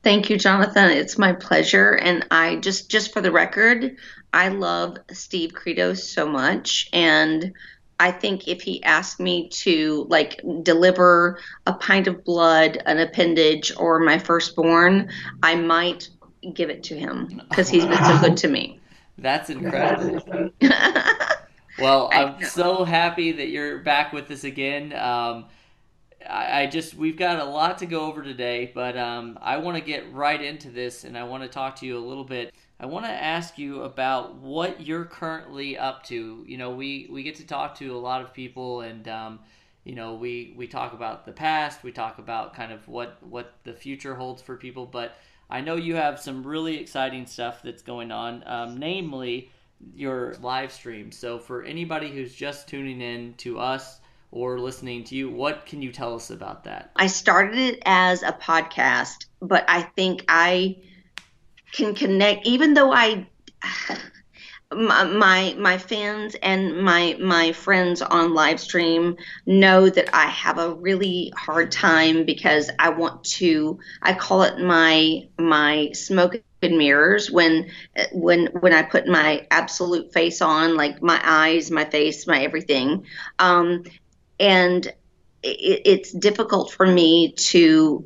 Thank 0.01 0.29
you, 0.29 0.37
Jonathan. 0.37 0.91
It's 0.91 1.17
my 1.17 1.33
pleasure. 1.33 1.91
And 1.91 2.25
I 2.31 2.55
just, 2.55 2.89
just 2.89 3.11
for 3.11 3.19
the 3.19 3.33
record, 3.33 3.97
I 4.33 4.47
love 4.47 4.97
Steve 5.11 5.53
Credo 5.53 5.93
so 5.93 6.25
much. 6.25 6.89
And 6.93 7.53
I 7.99 8.11
think 8.11 8.47
if 8.47 8.61
he 8.61 8.83
asked 8.83 9.19
me 9.19 9.49
to 9.49 10.05
like 10.09 10.41
deliver 10.63 11.39
a 11.67 11.73
pint 11.73 12.07
of 12.07 12.23
blood, 12.23 12.81
an 12.85 12.99
appendage, 12.99 13.71
or 13.77 13.99
my 13.99 14.17
firstborn, 14.17 15.09
I 15.41 15.55
might 15.55 16.09
give 16.53 16.69
it 16.69 16.83
to 16.83 16.97
him 16.97 17.41
because 17.49 17.69
he's 17.69 17.85
been 17.85 18.03
so 18.03 18.19
good 18.19 18.37
to 18.37 18.47
me. 18.47 18.79
That's 19.17 19.49
incredible. 19.49 20.51
well, 21.79 22.09
I'm 22.13 22.43
so 22.43 22.83
happy 22.83 23.31
that 23.31 23.49
you're 23.49 23.79
back 23.79 24.11
with 24.11 24.29
us 24.31 24.43
again. 24.43 24.93
Um, 24.93 25.45
I, 26.27 26.63
I, 26.63 26.65
just 26.67 26.95
we've 26.95 27.17
got 27.17 27.39
a 27.39 27.43
lot 27.43 27.77
to 27.79 27.85
go 27.85 28.05
over 28.05 28.23
today, 28.23 28.71
but 28.73 28.97
um, 28.97 29.37
I 29.41 29.57
want 29.57 29.77
to 29.77 29.83
get 29.83 30.11
right 30.11 30.41
into 30.41 30.69
this, 30.69 31.03
and 31.03 31.17
I 31.17 31.23
want 31.23 31.43
to 31.43 31.49
talk 31.49 31.75
to 31.77 31.85
you 31.85 31.97
a 31.97 31.99
little 32.05 32.23
bit. 32.23 32.53
I 32.79 32.85
want 32.85 33.05
to 33.05 33.11
ask 33.11 33.57
you 33.57 33.83
about 33.83 34.35
what 34.35 34.81
you're 34.81 35.05
currently 35.05 35.77
up 35.77 36.03
to. 36.05 36.43
You 36.47 36.57
know, 36.57 36.71
we 36.71 37.07
we 37.11 37.23
get 37.23 37.35
to 37.35 37.45
talk 37.45 37.75
to 37.79 37.95
a 37.95 37.99
lot 37.99 38.21
of 38.21 38.33
people, 38.33 38.81
and 38.81 39.07
um, 39.07 39.39
you 39.83 39.95
know, 39.95 40.15
we 40.15 40.53
we 40.57 40.67
talk 40.67 40.93
about 40.93 41.25
the 41.25 41.31
past, 41.31 41.83
we 41.83 41.91
talk 41.91 42.17
about 42.17 42.53
kind 42.53 42.71
of 42.71 42.87
what 42.87 43.17
what 43.21 43.53
the 43.63 43.73
future 43.73 44.15
holds 44.15 44.41
for 44.41 44.57
people, 44.57 44.85
but 44.85 45.15
I 45.49 45.61
know 45.61 45.75
you 45.75 45.95
have 45.95 46.19
some 46.19 46.45
really 46.45 46.77
exciting 46.77 47.27
stuff 47.27 47.61
that's 47.61 47.83
going 47.83 48.11
on, 48.11 48.43
um, 48.47 48.77
namely 48.77 49.51
your 49.95 50.35
live 50.41 50.71
stream. 50.71 51.11
So, 51.11 51.37
for 51.37 51.63
anybody 51.63 52.09
who's 52.09 52.33
just 52.33 52.67
tuning 52.67 53.01
in 53.01 53.35
to 53.35 53.59
us 53.59 53.99
or 54.31 54.59
listening 54.59 55.03
to 55.05 55.15
you, 55.15 55.29
what 55.29 55.65
can 55.65 55.81
you 55.81 55.91
tell 55.91 56.15
us 56.15 56.31
about 56.31 56.63
that? 56.63 56.91
I 56.95 57.07
started 57.07 57.57
it 57.57 57.83
as 57.85 58.23
a 58.23 58.31
podcast, 58.31 59.27
but 59.41 59.63
I 59.67 59.83
think 59.83 60.25
I 60.27 60.77
can 61.73 61.93
connect, 61.95 62.45
even 62.47 62.73
though 62.73 62.93
I 62.93 63.27
my 64.75 65.55
my 65.57 65.77
fans 65.77 66.35
and 66.41 66.77
my 66.81 67.15
my 67.19 67.51
friends 67.51 68.01
on 68.01 68.33
live 68.33 68.59
stream 68.59 69.17
know 69.45 69.89
that 69.89 70.09
I 70.15 70.25
have 70.27 70.57
a 70.57 70.73
really 70.73 71.31
hard 71.35 71.71
time 71.71 72.25
because 72.25 72.69
I 72.79 72.89
want 72.89 73.23
to 73.25 73.79
I 74.01 74.13
call 74.13 74.43
it 74.43 74.59
my 74.59 75.27
my 75.37 75.91
smoke 75.93 76.41
and 76.61 76.77
mirrors 76.77 77.29
when 77.29 77.69
when 78.13 78.47
when 78.47 78.73
I 78.73 78.83
put 78.83 79.07
my 79.07 79.45
absolute 79.51 80.13
face 80.13 80.41
on 80.41 80.75
like 80.75 81.01
my 81.01 81.19
eyes 81.23 81.69
my 81.69 81.85
face 81.85 82.25
my 82.27 82.43
everything. 82.43 83.05
Um, 83.39 83.83
and 84.39 84.85
it, 85.43 85.81
it's 85.85 86.11
difficult 86.11 86.71
for 86.71 86.87
me 86.87 87.33
to 87.33 88.03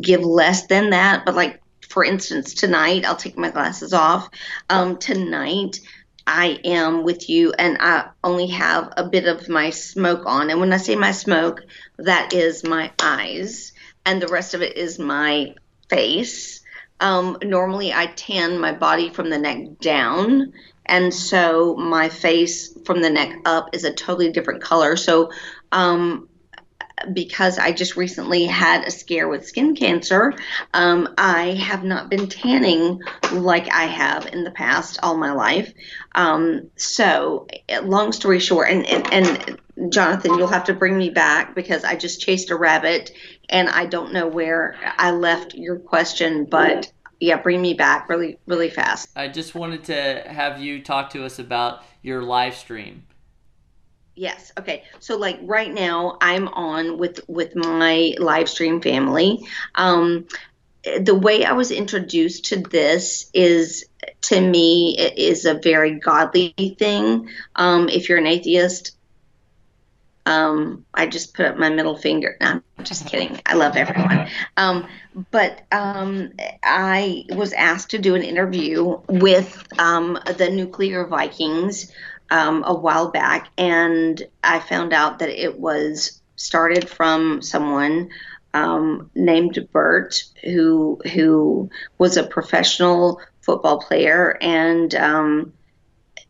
give 0.00 0.22
less 0.22 0.66
than 0.66 0.90
that 0.90 1.24
but 1.24 1.34
like 1.34 1.60
for 1.94 2.04
instance 2.04 2.52
tonight 2.52 3.04
I'll 3.06 3.16
take 3.16 3.38
my 3.38 3.50
glasses 3.50 3.94
off 3.94 4.28
um, 4.68 4.98
tonight 4.98 5.80
I 6.26 6.58
am 6.64 7.04
with 7.04 7.28
you 7.28 7.52
and 7.52 7.76
I 7.80 8.08
only 8.22 8.46
have 8.48 8.92
a 8.96 9.04
bit 9.04 9.26
of 9.26 9.48
my 9.48 9.70
smoke 9.70 10.22
on. 10.24 10.50
And 10.50 10.58
when 10.58 10.72
I 10.72 10.78
say 10.78 10.96
my 10.96 11.12
smoke, 11.12 11.62
that 11.98 12.32
is 12.32 12.64
my 12.64 12.92
eyes, 13.02 13.72
and 14.06 14.20
the 14.20 14.28
rest 14.28 14.54
of 14.54 14.62
it 14.62 14.76
is 14.76 14.98
my 14.98 15.54
face. 15.88 16.60
Um, 17.00 17.38
normally, 17.42 17.92
I 17.92 18.06
tan 18.06 18.58
my 18.58 18.72
body 18.72 19.10
from 19.10 19.28
the 19.28 19.38
neck 19.38 19.80
down, 19.80 20.52
and 20.86 21.12
so 21.12 21.76
my 21.76 22.08
face 22.08 22.76
from 22.84 23.02
the 23.02 23.10
neck 23.10 23.36
up 23.44 23.70
is 23.74 23.84
a 23.84 23.92
totally 23.92 24.30
different 24.30 24.62
color. 24.62 24.96
So, 24.96 25.30
um, 25.72 26.28
because 27.12 27.58
I 27.58 27.72
just 27.72 27.96
recently 27.96 28.46
had 28.46 28.84
a 28.84 28.90
scare 28.90 29.28
with 29.28 29.46
skin 29.46 29.74
cancer, 29.74 30.32
um, 30.72 31.14
I 31.18 31.52
have 31.54 31.84
not 31.84 32.08
been 32.08 32.28
tanning 32.28 33.00
like 33.32 33.68
I 33.72 33.84
have 33.84 34.26
in 34.26 34.44
the 34.44 34.50
past 34.50 34.98
all 35.02 35.16
my 35.16 35.32
life. 35.32 35.72
Um, 36.14 36.70
so, 36.76 37.46
long 37.82 38.12
story 38.12 38.38
short, 38.38 38.70
and, 38.70 38.86
and, 38.86 39.12
and 39.12 39.92
Jonathan, 39.92 40.38
you'll 40.38 40.46
have 40.48 40.64
to 40.64 40.74
bring 40.74 40.96
me 40.96 41.10
back 41.10 41.54
because 41.54 41.84
I 41.84 41.96
just 41.96 42.20
chased 42.20 42.50
a 42.50 42.56
rabbit 42.56 43.10
and 43.48 43.68
I 43.68 43.86
don't 43.86 44.12
know 44.12 44.26
where 44.26 44.76
I 44.96 45.10
left 45.10 45.54
your 45.54 45.78
question, 45.78 46.44
but 46.44 46.92
yeah, 47.20 47.40
bring 47.40 47.60
me 47.60 47.74
back 47.74 48.08
really, 48.08 48.38
really 48.46 48.70
fast. 48.70 49.08
I 49.16 49.28
just 49.28 49.54
wanted 49.54 49.84
to 49.84 50.24
have 50.26 50.60
you 50.60 50.82
talk 50.82 51.10
to 51.10 51.24
us 51.24 51.38
about 51.38 51.82
your 52.02 52.22
live 52.22 52.54
stream. 52.54 53.04
Yes. 54.16 54.52
Okay. 54.58 54.84
So 55.00 55.16
like 55.16 55.40
right 55.42 55.72
now 55.72 56.18
I'm 56.20 56.48
on 56.48 56.98
with 56.98 57.20
with 57.28 57.56
my 57.56 58.14
live 58.18 58.48
stream 58.48 58.80
family. 58.80 59.40
Um 59.74 60.26
the 61.00 61.14
way 61.14 61.44
I 61.44 61.52
was 61.52 61.70
introduced 61.70 62.46
to 62.46 62.56
this 62.56 63.30
is 63.34 63.86
to 64.22 64.40
me 64.40 64.96
it 64.98 65.18
is 65.18 65.46
a 65.46 65.54
very 65.54 65.98
godly 65.98 66.54
thing. 66.78 67.28
Um 67.56 67.88
if 67.88 68.08
you're 68.08 68.18
an 68.18 68.26
atheist 68.26 68.92
Um, 70.26 70.86
I 70.94 71.06
just 71.06 71.34
put 71.34 71.44
up 71.46 71.58
my 71.58 71.68
middle 71.68 71.96
finger. 71.98 72.36
No, 72.40 72.62
I'm 72.78 72.84
just 72.84 73.06
kidding. 73.06 73.38
I 73.44 73.54
love 73.54 73.76
everyone. 73.76 74.28
Um, 74.56 74.88
but 75.30 75.62
um, 75.70 76.32
I 76.62 77.24
was 77.28 77.52
asked 77.52 77.90
to 77.90 77.98
do 77.98 78.14
an 78.14 78.22
interview 78.22 79.00
with 79.06 79.66
um, 79.78 80.18
the 80.38 80.48
Nuclear 80.50 81.06
Vikings 81.06 81.92
um, 82.34 82.64
a 82.66 82.74
while 82.74 83.12
back, 83.12 83.48
and 83.56 84.20
I 84.42 84.58
found 84.58 84.92
out 84.92 85.20
that 85.20 85.28
it 85.28 85.60
was 85.60 86.20
started 86.34 86.88
from 86.88 87.40
someone 87.40 88.10
um, 88.54 89.08
named 89.14 89.68
Bert, 89.72 90.24
who 90.42 91.00
who 91.12 91.70
was 91.98 92.16
a 92.16 92.26
professional 92.26 93.20
football 93.40 93.80
player, 93.80 94.36
and 94.40 94.96
um, 94.96 95.52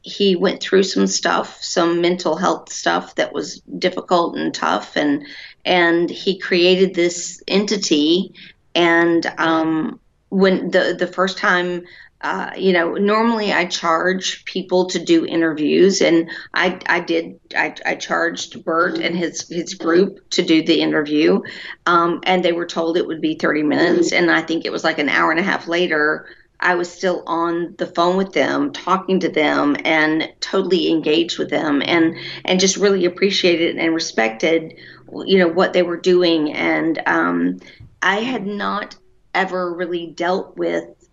he 0.02 0.36
went 0.36 0.60
through 0.60 0.82
some 0.82 1.06
stuff, 1.06 1.62
some 1.62 2.02
mental 2.02 2.36
health 2.36 2.70
stuff 2.70 3.14
that 3.14 3.32
was 3.32 3.62
difficult 3.78 4.36
and 4.36 4.54
tough, 4.54 4.96
and 4.96 5.24
and 5.64 6.10
he 6.10 6.38
created 6.38 6.94
this 6.94 7.42
entity. 7.48 8.34
And 8.74 9.24
um, 9.38 10.00
when 10.28 10.70
the 10.70 10.94
the 10.98 11.06
first 11.06 11.38
time 11.38 11.84
uh, 12.24 12.50
you 12.56 12.72
know, 12.72 12.94
normally 12.94 13.52
I 13.52 13.66
charge 13.66 14.46
people 14.46 14.86
to 14.86 15.04
do 15.04 15.26
interviews, 15.26 16.00
and 16.00 16.30
I, 16.54 16.80
I 16.86 17.00
did. 17.00 17.38
I, 17.54 17.74
I 17.84 17.96
charged 17.96 18.64
Bert 18.64 18.96
and 18.96 19.14
his 19.14 19.46
his 19.46 19.74
group 19.74 20.30
to 20.30 20.42
do 20.42 20.62
the 20.62 20.80
interview, 20.80 21.42
um, 21.84 22.20
and 22.24 22.42
they 22.42 22.52
were 22.52 22.64
told 22.64 22.96
it 22.96 23.06
would 23.06 23.20
be 23.20 23.34
30 23.34 23.64
minutes, 23.64 24.12
and 24.12 24.30
I 24.30 24.40
think 24.40 24.64
it 24.64 24.72
was 24.72 24.82
like 24.82 24.98
an 24.98 25.10
hour 25.10 25.32
and 25.32 25.38
a 25.38 25.42
half 25.42 25.68
later. 25.68 26.26
I 26.58 26.76
was 26.76 26.90
still 26.90 27.24
on 27.26 27.74
the 27.76 27.88
phone 27.88 28.16
with 28.16 28.32
them, 28.32 28.72
talking 28.72 29.20
to 29.20 29.28
them, 29.28 29.76
and 29.84 30.32
totally 30.40 30.90
engaged 30.90 31.38
with 31.38 31.50
them, 31.50 31.82
and 31.84 32.16
and 32.46 32.58
just 32.58 32.78
really 32.78 33.04
appreciated 33.04 33.76
and 33.76 33.94
respected, 33.94 34.78
you 35.26 35.36
know, 35.36 35.48
what 35.48 35.74
they 35.74 35.82
were 35.82 36.00
doing, 36.00 36.54
and 36.54 37.02
um, 37.04 37.60
I 38.00 38.20
had 38.20 38.46
not 38.46 38.96
ever 39.34 39.74
really 39.74 40.06
dealt 40.06 40.56
with 40.56 41.03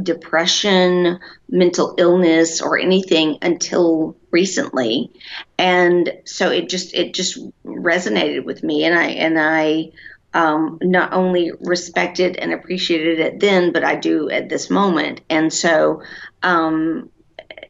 depression, 0.00 1.18
mental 1.48 1.94
illness, 1.98 2.60
or 2.60 2.78
anything 2.78 3.38
until 3.42 4.16
recently, 4.30 5.10
and 5.58 6.12
so 6.24 6.50
it 6.50 6.68
just 6.68 6.94
it 6.94 7.14
just 7.14 7.38
resonated 7.64 8.44
with 8.44 8.62
me, 8.62 8.84
and 8.84 8.98
I 8.98 9.06
and 9.08 9.38
I 9.38 9.92
um, 10.32 10.78
not 10.82 11.12
only 11.12 11.52
respected 11.60 12.36
and 12.36 12.52
appreciated 12.52 13.18
it 13.18 13.40
then, 13.40 13.72
but 13.72 13.84
I 13.84 13.96
do 13.96 14.30
at 14.30 14.48
this 14.48 14.70
moment, 14.70 15.22
and 15.28 15.52
so 15.52 16.02
um, 16.42 17.10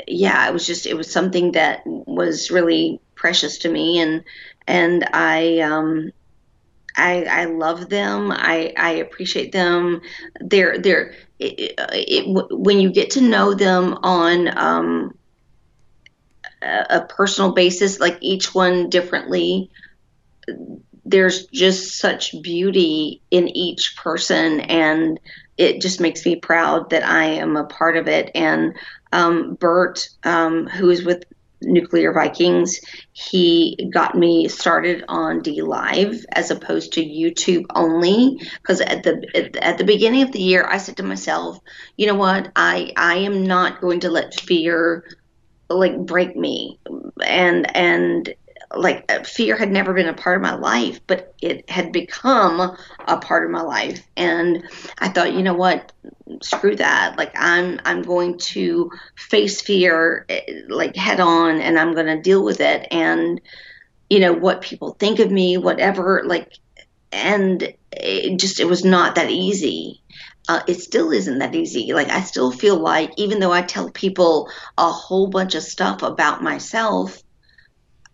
yeah, 0.07 0.49
it 0.49 0.53
was 0.53 0.67
just 0.67 0.87
it 0.87 0.95
was 0.95 1.11
something 1.11 1.53
that 1.53 1.83
was 1.87 2.51
really 2.51 3.01
precious 3.15 3.59
to 3.59 3.71
me, 3.71 4.01
and 4.01 4.25
and 4.67 5.09
I 5.13 5.61
um, 5.61 6.13
I, 6.97 7.25
I 7.25 7.45
love 7.47 7.89
them. 7.89 8.31
I, 8.31 8.75
I 8.77 8.91
appreciate 8.93 9.53
them. 9.53 10.03
They're 10.41 10.79
they're 10.79 11.15
it, 11.41 11.75
it, 11.79 12.49
when 12.51 12.81
you 12.81 12.91
get 12.91 13.11
to 13.13 13.21
know 13.21 13.55
them 13.55 13.99
on 14.03 14.59
um, 14.59 15.15
a, 16.63 16.87
a 16.91 17.01
personal 17.07 17.53
basis, 17.53 18.01
like 18.01 18.19
each 18.21 18.55
one 18.55 18.91
differently. 18.91 19.71
There's 21.05 21.47
just 21.47 21.99
such 21.99 22.41
beauty 22.43 23.23
in 23.31 23.49
each 23.49 23.97
person, 23.97 24.61
and 24.61 25.19
it 25.57 25.81
just 25.81 26.01
makes 26.01 26.25
me 26.25 26.37
proud 26.37 26.91
that 26.91 27.05
I 27.05 27.25
am 27.25 27.57
a 27.57 27.65
part 27.65 27.97
of 27.97 28.07
it. 28.07 28.31
And 28.35 28.77
um, 29.13 29.55
Bert, 29.55 30.09
um, 30.23 30.67
who 30.67 30.91
is 30.91 31.05
with 31.05 31.25
Nuclear 31.63 32.13
Vikings. 32.13 32.81
He 33.13 33.91
got 33.93 34.17
me 34.17 34.49
started 34.49 35.05
on 35.09 35.41
DLive 35.41 36.25
as 36.33 36.51
opposed 36.51 36.95
to 36.95 37.05
YouTube 37.05 37.67
only 37.75 38.41
because 38.61 38.81
at 38.81 39.03
the 39.03 39.59
at 39.63 39.79
the 39.79 39.85
beginning 39.85 40.23
of 40.23 40.33
the 40.33 40.43
year 40.43 40.67
I 40.67 40.79
said 40.79 40.97
to 40.99 41.03
myself, 41.03 41.59
you 41.97 42.07
know 42.07 42.15
what? 42.15 42.51
I 42.57 42.93
I 42.97 43.17
am 43.17 43.45
not 43.45 43.81
going 43.81 44.01
to 44.01 44.11
let 44.11 44.41
fear 44.41 45.05
like 45.69 45.97
break 45.99 46.37
me 46.37 46.79
and 47.25 47.77
and 47.77 48.35
like 48.75 49.05
uh, 49.11 49.23
fear 49.25 49.57
had 49.57 49.71
never 49.71 49.93
been 49.93 50.09
a 50.09 50.15
part 50.15 50.37
of 50.37 50.43
my 50.43 50.55
life, 50.55 51.01
but 51.07 51.35
it 51.43 51.69
had 51.69 51.93
become 51.93 52.77
a 53.07 53.17
part 53.19 53.45
of 53.45 53.51
my 53.51 53.63
life. 53.63 54.07
And 54.17 54.65
I 54.99 55.09
thought, 55.09 55.35
you 55.35 55.43
know 55.43 55.55
what? 55.55 55.93
Screw 56.43 56.77
that. 56.77 57.19
Like 57.19 57.33
I'm 57.35 57.81
I'm 57.85 58.03
going 58.03 58.39
to 58.39 58.91
face 59.17 59.61
fear 59.61 60.25
eh, 60.29 60.43
like 60.69 60.95
head 60.95 61.21
on 61.21 61.61
and 61.61 61.79
I'm 61.79 61.95
going 61.95 62.07
to 62.07 62.21
deal 62.21 62.45
with 62.45 62.61
it 62.61 62.87
and 62.91 63.41
you 64.09 64.21
know 64.21 64.33
what 64.33 64.63
people 64.63 64.97
think 64.99 65.19
of 65.19 65.31
me, 65.31 65.57
whatever 65.57 66.23
like 66.25 66.53
and 67.13 67.75
it 67.93 68.39
just 68.39 68.61
it 68.61 68.67
was 68.67 68.85
not 68.85 69.17
that 69.17 69.31
easy. 69.31 70.03
Uh, 70.49 70.63
it 70.67 70.81
still 70.81 71.11
isn't 71.11 71.39
that 71.39 71.55
easy. 71.55 71.93
Like 71.93 72.09
I 72.09 72.23
still 72.23 72.53
feel 72.53 72.77
like 72.77 73.13
even 73.17 73.41
though 73.41 73.53
I 73.53 73.63
tell 73.63 73.91
people 73.91 74.49
a 74.79 74.91
whole 74.91 75.29
bunch 75.29 75.55
of 75.55 75.63
stuff 75.63 76.03
about 76.03 76.43
myself, 76.43 77.23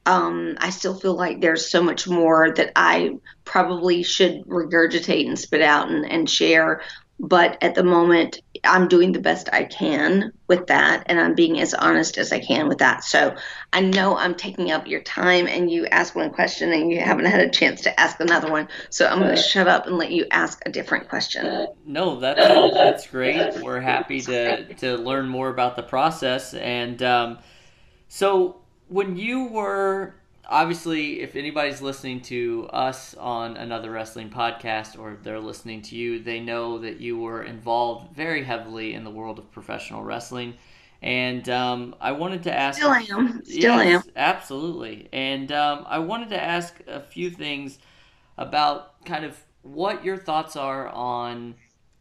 um, 0.07 0.57
I 0.59 0.71
still 0.71 0.99
feel 0.99 1.15
like 1.15 1.41
there's 1.41 1.69
so 1.69 1.83
much 1.83 2.09
more 2.09 2.53
that 2.53 2.73
I 2.77 3.17
probably 3.45 4.03
should 4.03 4.45
regurgitate 4.45 5.27
and 5.27 5.39
spit 5.39 5.63
out 5.63 5.91
and, 5.91 6.11
and 6.11 6.31
share. 6.31 6.81
But 7.19 7.57
at 7.63 7.75
the 7.75 7.83
moment, 7.83 8.41
I'm 8.63 8.89
doing 8.89 9.13
the 9.13 9.21
best 9.21 9.49
I 9.51 9.65
can 9.65 10.33
with 10.49 10.67
that, 10.67 11.05
and 11.07 11.19
I'm 11.19 11.35
being 11.35 11.59
as 11.61 11.73
honest 11.73 12.19
as 12.19 12.31
I 12.31 12.41
can 12.41 12.69
with 12.69 12.79
that. 12.79 13.05
So 13.05 13.35
I 13.73 13.81
know 13.81 14.19
I'm 14.19 14.35
taking 14.35 14.71
up 14.71 14.87
your 14.87 15.01
time, 15.01 15.47
and 15.47 15.71
you 15.71 15.87
ask 15.87 16.15
one 16.15 16.31
question, 16.31 16.73
and 16.73 16.93
you 16.93 17.01
haven't 17.01 17.25
had 17.25 17.41
a 17.41 17.49
chance 17.49 17.81
to 17.83 18.01
ask 18.01 18.21
another 18.21 18.51
one. 18.51 18.69
So 18.91 19.07
I'm 19.07 19.19
going 19.19 19.35
to 19.35 19.41
shut 19.41 19.67
up 19.67 19.87
and 19.87 19.97
let 19.97 20.11
you 20.11 20.27
ask 20.31 20.61
a 20.67 20.71
different 20.71 21.09
question. 21.09 21.67
No, 21.87 22.21
that's 22.21 22.75
that's 22.75 23.07
great. 23.07 23.63
We're 23.63 23.81
happy 23.81 24.21
to 24.21 24.75
to 24.75 24.97
learn 24.99 25.27
more 25.27 25.49
about 25.49 25.77
the 25.77 25.83
process, 25.83 26.53
and 26.53 27.03
um, 27.03 27.39
so 28.09 28.61
when 28.89 29.17
you 29.17 29.47
were 29.47 30.15
obviously 30.49 31.21
if 31.21 31.35
anybody's 31.35 31.83
listening 31.83 32.21
to 32.21 32.69
us 32.73 33.15
on 33.15 33.57
another 33.57 33.91
wrestling 33.91 34.31
podcast 34.31 34.99
or 34.99 35.19
they're 35.23 35.41
listening 35.41 35.83
to 35.83 35.97
you 35.97 36.23
they 36.23 36.39
know 36.39 36.79
that 36.79 37.01
you 37.01 37.19
were 37.19 37.43
involved 37.43 38.15
very 38.15 38.45
heavily 38.45 38.95
in 38.95 39.03
the 39.03 39.11
world 39.11 39.39
of 39.39 39.51
professional 39.51 40.03
wrestling. 40.03 40.55
And 41.03 41.49
um, 41.49 41.95
i 42.01 42.13
wanted 42.13 42.45
to 42.45 42.53
ask 42.53 42.79
still 42.79 42.93
am. 42.93 43.45
Still 43.45 43.83
yes, 43.83 44.07
am. 44.07 44.13
absolutely. 44.17 45.09
And 45.13 45.51
um, 45.53 45.85
i 45.89 45.99
wanted 45.99 46.31
to 46.31 46.43
ask 46.43 46.81
a 46.87 47.01
few 47.01 47.31
things 47.31 47.79
about 48.39 49.05
kind 49.05 49.25
of 49.25 49.39
what 49.63 50.05
your 50.05 50.17
thoughts 50.17 50.55
are 50.55 50.89
on 50.89 51.57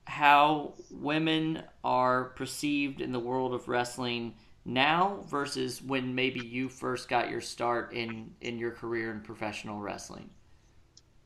how 0.05 0.73
women 0.91 1.63
are 1.83 2.25
perceived 2.25 3.01
in 3.01 3.11
the 3.11 3.19
world 3.19 3.53
of 3.53 3.67
wrestling 3.67 4.35
now 4.65 5.23
versus 5.27 5.81
when 5.81 6.15
maybe 6.15 6.39
you 6.39 6.67
first 6.67 7.07
got 7.07 7.29
your 7.29 7.41
start 7.41 7.93
in 7.93 8.31
in 8.41 8.57
your 8.57 8.71
career 8.71 9.11
in 9.11 9.21
professional 9.21 9.79
wrestling? 9.79 10.29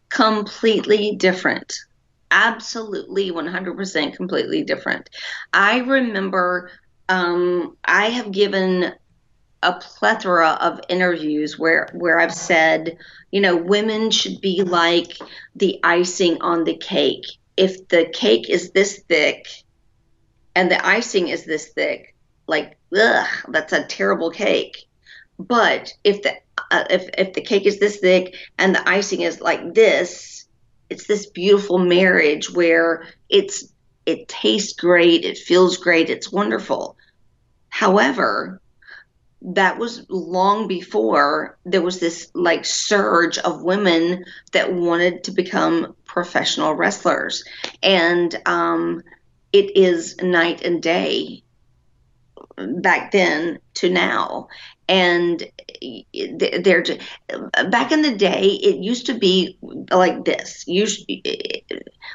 Completely 0.09 1.15
different. 1.15 1.73
Absolutely 2.31 3.31
100% 3.31 4.15
completely 4.15 4.63
different. 4.63 5.09
I 5.53 5.79
remember 5.79 6.69
um, 7.07 7.75
I 7.85 8.05
have 8.09 8.31
given 8.31 8.93
a 9.61 9.73
plethora 9.73 10.51
of 10.61 10.79
interviews 10.89 11.59
where 11.59 11.89
where 11.93 12.19
I've 12.19 12.33
said, 12.33 12.97
you 13.31 13.41
know, 13.41 13.55
women 13.55 14.11
should 14.11 14.39
be 14.41 14.63
like 14.63 15.17
the 15.55 15.79
icing 15.83 16.41
on 16.41 16.63
the 16.63 16.77
cake. 16.77 17.25
If 17.57 17.87
the 17.89 18.05
cake 18.13 18.49
is 18.49 18.71
this 18.71 18.99
thick 19.09 19.47
and 20.55 20.71
the 20.71 20.85
icing 20.85 21.27
is 21.27 21.45
this 21.45 21.69
thick, 21.69 22.15
like 22.47 22.78
ugh, 22.95 23.27
that's 23.49 23.73
a 23.73 23.83
terrible 23.83 24.31
cake. 24.31 24.85
But 25.37 25.93
if 26.03 26.21
the 26.21 26.33
uh, 26.71 26.83
if 26.89 27.09
if 27.17 27.33
the 27.33 27.41
cake 27.41 27.65
is 27.65 27.79
this 27.79 27.97
thick 27.97 28.35
and 28.57 28.75
the 28.75 28.89
icing 28.89 29.21
is 29.21 29.41
like 29.41 29.73
this, 29.73 30.45
it's 30.89 31.07
this 31.07 31.27
beautiful 31.27 31.77
marriage 31.77 32.51
where 32.51 33.07
it's 33.29 33.65
it 34.05 34.27
tastes 34.27 34.73
great, 34.73 35.23
it 35.23 35.37
feels 35.37 35.77
great, 35.77 36.09
it's 36.09 36.31
wonderful. 36.31 36.97
However, 37.69 38.61
that 39.41 39.77
was 39.77 40.05
long 40.09 40.67
before 40.67 41.57
there 41.65 41.81
was 41.81 41.99
this 41.99 42.29
like 42.33 42.65
surge 42.65 43.37
of 43.37 43.63
women 43.63 44.25
that 44.51 44.73
wanted 44.73 45.23
to 45.23 45.31
become 45.31 45.95
professional 46.05 46.73
wrestlers 46.73 47.45
and 47.81 48.41
um, 48.45 49.01
it 49.53 49.77
is 49.77 50.17
night 50.17 50.61
and 50.63 50.81
day 50.81 51.41
back 52.81 53.11
then 53.11 53.59
to 53.75 53.89
now. 53.89 54.47
And 54.87 55.43
they're 56.59 56.83
back 57.69 57.91
in 57.91 58.01
the 58.01 58.15
day 58.15 58.41
it 58.41 58.77
used 58.77 59.05
to 59.05 59.13
be 59.13 59.57
like 59.91 60.25
this. 60.25 60.65
Usually 60.67 61.65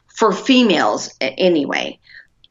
for 0.09 0.33
females 0.33 1.11
anyway 1.21 1.99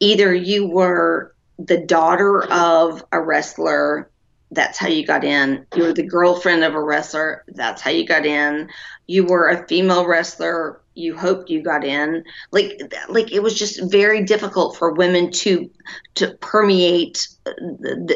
either 0.00 0.34
you 0.34 0.66
were 0.66 1.34
the 1.58 1.78
daughter 1.78 2.44
of 2.44 3.04
a 3.12 3.20
wrestler 3.20 4.10
that's 4.54 4.78
how 4.78 4.88
you 4.88 5.06
got 5.06 5.24
in. 5.24 5.66
You 5.74 5.84
were 5.84 5.92
the 5.92 6.02
girlfriend 6.02 6.64
of 6.64 6.74
a 6.74 6.82
wrestler, 6.82 7.44
that's 7.48 7.82
how 7.82 7.90
you 7.90 8.06
got 8.06 8.26
in. 8.26 8.70
You 9.06 9.24
were 9.24 9.48
a 9.48 9.66
female 9.66 10.06
wrestler, 10.06 10.80
you 10.94 11.16
hoped 11.16 11.50
you 11.50 11.62
got 11.62 11.84
in. 11.84 12.24
Like 12.50 12.80
like 13.08 13.32
it 13.32 13.42
was 13.42 13.58
just 13.58 13.90
very 13.90 14.24
difficult 14.24 14.76
for 14.76 14.92
women 14.92 15.30
to 15.32 15.70
to 16.16 16.34
permeate 16.40 17.28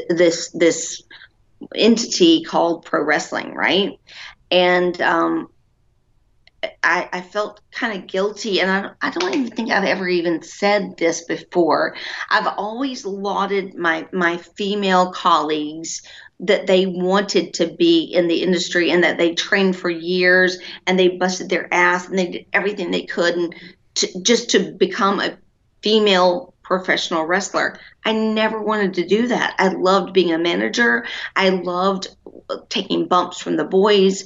this 0.09 0.51
this 0.51 1.03
entity 1.75 2.45
called 2.45 2.85
pro 2.85 3.03
wrestling, 3.03 3.55
right? 3.55 3.99
And 4.51 5.01
um, 5.03 5.51
I, 6.83 7.09
I, 7.13 7.21
felt 7.21 7.61
kind 7.71 7.97
of 7.97 8.09
guilty, 8.09 8.61
and 8.61 8.71
I, 8.71 8.91
I 9.01 9.11
don't 9.11 9.35
even 9.35 9.51
think 9.51 9.71
I've 9.71 9.85
ever 9.85 10.09
even 10.09 10.43
said 10.43 10.97
this 10.97 11.25
before. 11.25 11.95
I've 12.31 12.47
always 12.47 13.05
lauded 13.05 13.75
my 13.75 14.09
my 14.13 14.39
female 14.39 15.13
colleagues 15.13 16.03
that 16.41 16.67
they 16.67 16.87
wanted 16.87 17.55
to 17.55 17.67
be 17.67 18.05
in 18.05 18.29
the 18.29 18.43
industry 18.43 18.91
and 18.91 19.03
that 19.03 19.19
they 19.19 19.35
trained 19.35 19.77
for 19.77 19.91
years 19.91 20.59
and 20.87 20.99
they 20.99 21.09
busted 21.09 21.49
their 21.49 21.73
ass 21.73 22.09
and 22.09 22.19
they 22.19 22.27
did 22.27 22.47
everything 22.53 22.91
they 22.91 23.03
could 23.03 23.35
and 23.35 23.55
to, 23.95 24.23
just 24.23 24.51
to 24.51 24.73
become 24.73 25.21
a 25.21 25.37
female 25.83 26.55
professional 26.63 27.25
wrestler. 27.25 27.79
I 28.05 28.13
never 28.13 28.63
wanted 28.63 28.95
to 28.95 29.07
do 29.07 29.29
that. 29.29 29.57
I 29.59 29.69
loved 29.69 30.13
being 30.13 30.33
a 30.33 30.39
manager. 30.39 31.07
I 31.35 31.49
loved 31.49 32.09
taking 32.69 33.09
bumps 33.09 33.41
from 33.41 33.57
the 33.57 33.65
boys. 33.65 34.25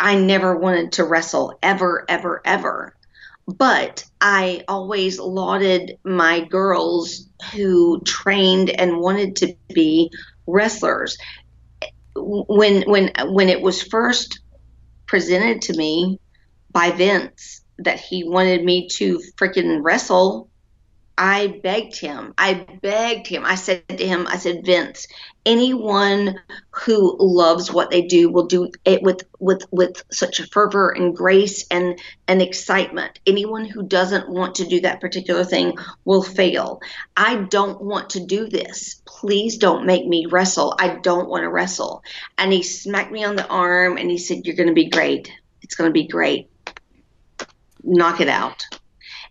I 0.00 0.16
never 0.16 0.56
wanted 0.56 0.92
to 0.92 1.04
wrestle 1.04 1.58
ever, 1.62 2.04
ever, 2.08 2.40
ever. 2.44 2.96
But 3.46 4.04
I 4.20 4.64
always 4.66 5.20
lauded 5.20 5.98
my 6.04 6.40
girls 6.40 7.28
who 7.52 8.00
trained 8.00 8.70
and 8.70 8.98
wanted 8.98 9.36
to 9.36 9.54
be 9.72 10.10
wrestlers. 10.46 11.18
When 12.16 12.82
when 12.82 13.10
when 13.26 13.48
it 13.48 13.60
was 13.60 13.82
first 13.82 14.40
presented 15.06 15.62
to 15.62 15.76
me 15.76 16.20
by 16.70 16.90
Vince 16.90 17.62
that 17.78 18.00
he 18.00 18.24
wanted 18.24 18.64
me 18.64 18.88
to 18.88 19.20
freaking 19.36 19.80
wrestle 19.82 20.48
I 21.16 21.60
begged 21.62 21.96
him. 21.96 22.34
I 22.36 22.66
begged 22.82 23.28
him. 23.28 23.44
I 23.44 23.54
said 23.54 23.88
to 23.88 24.06
him, 24.06 24.26
I 24.26 24.36
said, 24.36 24.64
Vince, 24.64 25.06
anyone 25.46 26.40
who 26.70 27.16
loves 27.20 27.72
what 27.72 27.90
they 27.90 28.02
do 28.02 28.30
will 28.30 28.46
do 28.46 28.70
it 28.84 29.00
with 29.02 29.22
with 29.38 29.62
with 29.70 30.02
such 30.10 30.40
a 30.40 30.46
fervor 30.48 30.90
and 30.90 31.16
grace 31.16 31.66
and 31.70 32.00
and 32.26 32.42
excitement. 32.42 33.20
Anyone 33.28 33.64
who 33.64 33.86
doesn't 33.86 34.28
want 34.28 34.56
to 34.56 34.66
do 34.66 34.80
that 34.80 35.00
particular 35.00 35.44
thing 35.44 35.78
will 36.04 36.22
fail. 36.22 36.80
I 37.16 37.36
don't 37.36 37.80
want 37.80 38.10
to 38.10 38.26
do 38.26 38.48
this. 38.48 39.00
Please 39.06 39.58
don't 39.58 39.86
make 39.86 40.06
me 40.06 40.26
wrestle. 40.26 40.74
I 40.80 40.96
don't 40.96 41.28
want 41.28 41.44
to 41.44 41.48
wrestle. 41.48 42.02
And 42.38 42.52
he 42.52 42.64
smacked 42.64 43.12
me 43.12 43.22
on 43.22 43.36
the 43.36 43.46
arm 43.46 43.98
and 43.98 44.10
he 44.10 44.18
said, 44.18 44.44
You're 44.44 44.56
gonna 44.56 44.72
be 44.72 44.88
great. 44.88 45.30
It's 45.62 45.76
gonna 45.76 45.92
be 45.92 46.08
great. 46.08 46.50
Knock 47.84 48.20
it 48.20 48.28
out. 48.28 48.64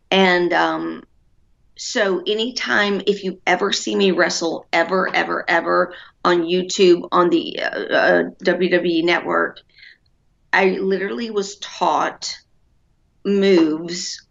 And 0.10 0.54
um 0.54 1.04
so 1.76 2.22
anytime 2.28 3.02
if 3.08 3.24
you 3.24 3.42
ever 3.48 3.72
see 3.72 3.96
me 3.96 4.12
wrestle 4.12 4.68
ever 4.72 5.14
ever 5.14 5.44
ever 5.48 5.94
on 6.24 6.44
YouTube 6.44 7.08
on 7.12 7.30
the 7.30 7.60
uh, 7.60 7.66
uh, 7.66 8.24
WWE 8.44 9.04
network, 9.04 9.60
I 10.52 10.78
literally 10.80 11.30
was 11.32 11.58
taught 11.58 12.38
moves 13.26 14.26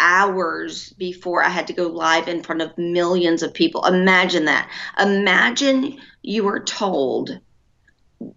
hours 0.00 0.92
before 0.94 1.44
I 1.44 1.48
had 1.48 1.68
to 1.68 1.72
go 1.72 1.86
live 1.86 2.26
in 2.26 2.42
front 2.42 2.60
of 2.60 2.76
millions 2.76 3.42
of 3.42 3.54
people. 3.54 3.84
Imagine 3.84 4.46
that. 4.46 4.68
Imagine 4.98 5.98
you 6.22 6.48
are 6.48 6.60
told 6.60 7.38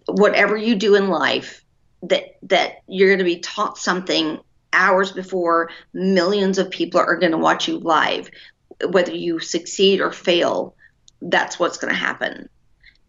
whatever 0.06 0.56
you 0.56 0.76
do 0.76 0.94
in 0.94 1.08
life 1.08 1.64
that 2.02 2.36
that 2.42 2.82
you're 2.86 3.08
going 3.08 3.18
to 3.18 3.24
be 3.24 3.40
taught 3.40 3.78
something 3.78 4.38
hours 4.76 5.10
before 5.10 5.70
millions 5.92 6.58
of 6.58 6.70
people 6.70 7.00
are 7.00 7.16
going 7.16 7.32
to 7.32 7.38
watch 7.38 7.66
you 7.66 7.78
live. 7.78 8.30
Whether 8.88 9.14
you 9.14 9.40
succeed 9.40 10.00
or 10.00 10.12
fail, 10.12 10.76
that's 11.20 11.58
what's 11.58 11.78
going 11.78 11.92
to 11.92 11.98
happen. 11.98 12.48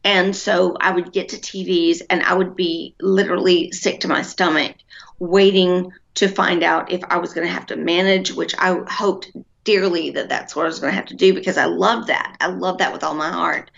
And 0.03 0.35
so 0.35 0.77
I 0.79 0.91
would 0.91 1.11
get 1.11 1.29
to 1.29 1.37
TVs 1.37 2.01
and 2.09 2.23
I 2.23 2.33
would 2.33 2.55
be 2.55 2.95
literally 3.01 3.71
sick 3.71 3.99
to 4.01 4.07
my 4.07 4.21
stomach 4.21 4.77
waiting 5.19 5.91
to 6.15 6.27
find 6.27 6.63
out 6.63 6.91
if 6.91 7.03
I 7.09 7.17
was 7.17 7.33
going 7.33 7.45
to 7.45 7.53
have 7.53 7.65
to 7.67 7.75
manage, 7.75 8.31
which 8.31 8.55
I 8.57 8.79
hoped 8.87 9.31
dearly 9.65 10.11
that 10.11 10.29
that's 10.29 10.55
what 10.55 10.63
I 10.63 10.67
was 10.67 10.79
going 10.79 10.91
to 10.91 10.95
have 10.95 11.07
to 11.07 11.15
do 11.15 11.33
because 11.33 11.57
I 11.57 11.65
love 11.65 12.07
that. 12.07 12.37
I 12.39 12.47
love 12.47 12.77
that 12.77 12.93
with 12.93 13.03
all 13.03 13.15
my 13.15 13.29
heart. 13.29 13.69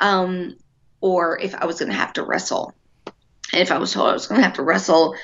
Um, 0.00 0.56
or 1.00 1.38
if 1.38 1.54
I 1.54 1.66
was 1.66 1.78
going 1.78 1.90
to 1.90 1.96
have 1.96 2.14
to 2.14 2.24
wrestle. 2.24 2.74
And 3.52 3.62
if 3.62 3.70
I 3.70 3.78
was 3.78 3.92
told 3.92 4.08
I 4.08 4.12
was 4.12 4.26
going 4.26 4.40
to 4.40 4.44
have 4.44 4.56
to 4.56 4.62
wrestle, 4.62 5.14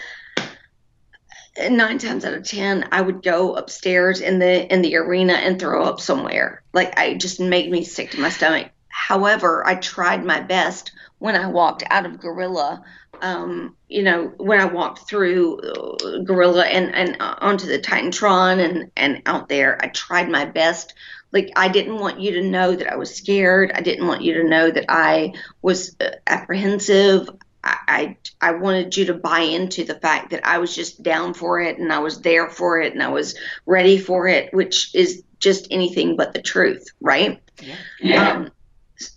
nine 1.58 1.98
times 1.98 2.24
out 2.24 2.34
of 2.34 2.44
ten 2.44 2.88
i 2.92 3.00
would 3.00 3.22
go 3.22 3.54
upstairs 3.54 4.20
in 4.20 4.38
the 4.38 4.72
in 4.72 4.82
the 4.82 4.96
arena 4.96 5.34
and 5.34 5.58
throw 5.58 5.84
up 5.84 6.00
somewhere. 6.00 6.62
Like 6.72 6.98
i 6.98 7.14
just 7.14 7.40
made 7.40 7.70
me 7.70 7.84
sick 7.84 8.10
to 8.12 8.20
my 8.20 8.30
stomach. 8.30 8.70
However 8.88 9.66
i 9.66 9.74
tried 9.74 10.24
my 10.24 10.40
best 10.40 10.92
when 11.18 11.36
i 11.36 11.46
walked 11.46 11.84
out 11.90 12.06
of 12.06 12.20
gorilla 12.20 12.82
um, 13.20 13.76
you 13.88 14.02
know 14.02 14.32
when 14.38 14.60
i 14.60 14.64
walked 14.64 15.08
through 15.08 15.58
uh, 15.60 16.18
gorilla 16.24 16.64
and 16.64 16.94
and 16.94 17.16
uh, 17.20 17.36
onto 17.38 17.66
the 17.66 17.78
titantron 17.78 18.58
and 18.58 18.90
and 18.96 19.22
out 19.26 19.48
there 19.48 19.78
i 19.82 19.88
tried 19.88 20.28
my 20.28 20.44
best. 20.44 20.94
Like 21.32 21.50
i 21.56 21.68
didn't 21.68 21.98
want 21.98 22.20
you 22.20 22.32
to 22.32 22.42
know 22.42 22.74
that 22.74 22.92
i 22.92 22.96
was 22.96 23.14
scared. 23.14 23.72
I 23.74 23.80
didn't 23.80 24.06
want 24.06 24.22
you 24.22 24.34
to 24.34 24.48
know 24.48 24.70
that 24.70 24.86
i 24.88 25.34
was 25.60 25.96
uh, 26.00 26.10
apprehensive 26.26 27.28
I, 27.64 28.16
I 28.40 28.52
wanted 28.52 28.96
you 28.96 29.06
to 29.06 29.14
buy 29.14 29.40
into 29.40 29.84
the 29.84 29.94
fact 29.94 30.30
that 30.30 30.46
I 30.46 30.58
was 30.58 30.74
just 30.74 31.02
down 31.02 31.34
for 31.34 31.60
it 31.60 31.78
and 31.78 31.92
I 31.92 32.00
was 32.00 32.20
there 32.20 32.50
for 32.50 32.80
it 32.80 32.92
and 32.92 33.02
I 33.02 33.08
was 33.08 33.38
ready 33.66 33.98
for 33.98 34.26
it, 34.26 34.52
which 34.52 34.94
is 34.94 35.22
just 35.38 35.68
anything 35.70 36.16
but 36.16 36.32
the 36.32 36.42
truth, 36.42 36.86
right? 37.00 37.40
Yeah. 37.60 37.76
yeah. 38.00 38.30
Um, 38.30 38.50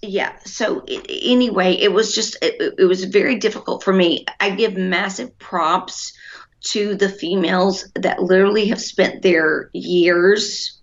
yeah. 0.01 0.37
So 0.45 0.83
it, 0.87 1.05
anyway, 1.09 1.73
it 1.73 1.91
was 1.91 2.13
just 2.13 2.37
it, 2.41 2.75
it 2.77 2.85
was 2.85 3.03
very 3.05 3.35
difficult 3.35 3.83
for 3.83 3.93
me. 3.93 4.25
I 4.39 4.51
give 4.51 4.75
massive 4.75 5.37
props 5.39 6.13
to 6.65 6.95
the 6.95 7.09
females 7.09 7.87
that 7.95 8.21
literally 8.21 8.67
have 8.67 8.81
spent 8.81 9.21
their 9.21 9.69
years 9.73 10.79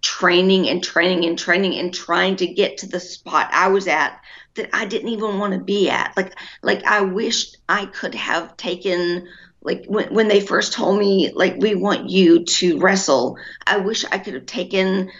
training 0.00 0.68
and 0.68 0.82
training 0.82 1.24
and 1.24 1.38
training 1.38 1.74
and 1.74 1.92
trying 1.92 2.36
to 2.36 2.46
get 2.46 2.78
to 2.78 2.86
the 2.86 3.00
spot 3.00 3.48
I 3.52 3.68
was 3.68 3.88
at 3.88 4.20
that 4.58 4.70
I 4.72 4.84
didn't 4.84 5.08
even 5.08 5.38
want 5.38 5.54
to 5.54 5.58
be 5.58 5.88
at. 5.90 6.12
Like 6.16 6.34
like 6.62 6.84
I 6.84 7.00
wished 7.00 7.56
I 7.68 7.86
could 7.86 8.14
have 8.14 8.56
taken 8.56 9.26
like 9.62 9.86
when 9.86 10.12
when 10.14 10.28
they 10.28 10.40
first 10.40 10.74
told 10.74 10.98
me 10.98 11.32
like 11.34 11.56
we 11.56 11.74
want 11.74 12.10
you 12.10 12.44
to 12.44 12.78
wrestle. 12.78 13.38
I 13.66 13.78
wish 13.78 14.04
I 14.04 14.18
could 14.18 14.34
have 14.34 14.46
taken 14.46 15.10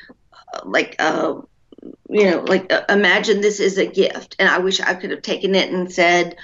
uh, 0.54 0.60
like 0.64 0.96
uh 0.98 1.40
you 2.08 2.30
know 2.30 2.40
like 2.40 2.72
uh, 2.72 2.84
imagine 2.88 3.40
this 3.40 3.60
is 3.60 3.78
a 3.78 3.86
gift 3.86 4.36
and 4.38 4.48
I 4.48 4.58
wish 4.58 4.80
I 4.80 4.94
could 4.94 5.10
have 5.10 5.22
taken 5.22 5.54
it 5.54 5.72
and 5.72 5.90
said 5.90 6.36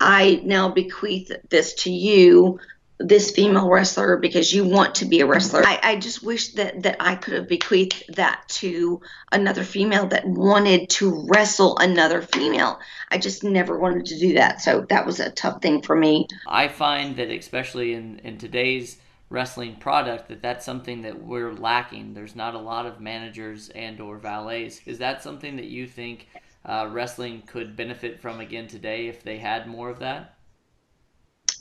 I 0.00 0.40
now 0.44 0.68
bequeath 0.68 1.32
this 1.48 1.74
to 1.84 1.90
you 1.90 2.58
this 3.04 3.30
female 3.30 3.68
wrestler 3.68 4.16
because 4.16 4.52
you 4.52 4.64
want 4.64 4.94
to 4.96 5.04
be 5.04 5.20
a 5.20 5.26
wrestler. 5.26 5.64
I, 5.64 5.78
I, 5.82 5.96
just 5.96 6.22
wish 6.22 6.52
that 6.54 6.82
that 6.82 6.96
I 7.00 7.16
could 7.16 7.34
have 7.34 7.48
bequeathed 7.48 8.04
that 8.14 8.42
to 8.48 9.00
another 9.30 9.64
female 9.64 10.06
that 10.08 10.26
wanted 10.26 10.88
to 10.90 11.26
wrestle 11.28 11.76
another 11.78 12.22
female. 12.22 12.78
I 13.10 13.18
just 13.18 13.44
never 13.44 13.78
wanted 13.78 14.06
to 14.06 14.18
do 14.18 14.34
that. 14.34 14.60
So 14.60 14.86
that 14.88 15.04
was 15.06 15.20
a 15.20 15.30
tough 15.30 15.60
thing 15.62 15.82
for 15.82 15.96
me. 15.96 16.28
I 16.46 16.68
find 16.68 17.16
that 17.16 17.30
especially 17.30 17.94
in, 17.94 18.20
in 18.20 18.38
today's 18.38 18.98
wrestling 19.30 19.76
product 19.76 20.28
that 20.28 20.42
that's 20.42 20.64
something 20.64 21.02
that 21.02 21.24
we're 21.24 21.52
lacking. 21.52 22.14
There's 22.14 22.36
not 22.36 22.54
a 22.54 22.58
lot 22.58 22.86
of 22.86 23.00
managers 23.00 23.70
and 23.70 24.00
or 24.00 24.18
valets. 24.18 24.80
Is 24.86 24.98
that 24.98 25.22
something 25.22 25.56
that 25.56 25.66
you 25.66 25.86
think 25.86 26.28
uh, 26.64 26.88
wrestling 26.92 27.42
could 27.46 27.74
benefit 27.74 28.20
from 28.20 28.40
again 28.40 28.68
today 28.68 29.08
if 29.08 29.22
they 29.22 29.38
had 29.38 29.66
more 29.66 29.88
of 29.88 29.98
that? 30.00 30.36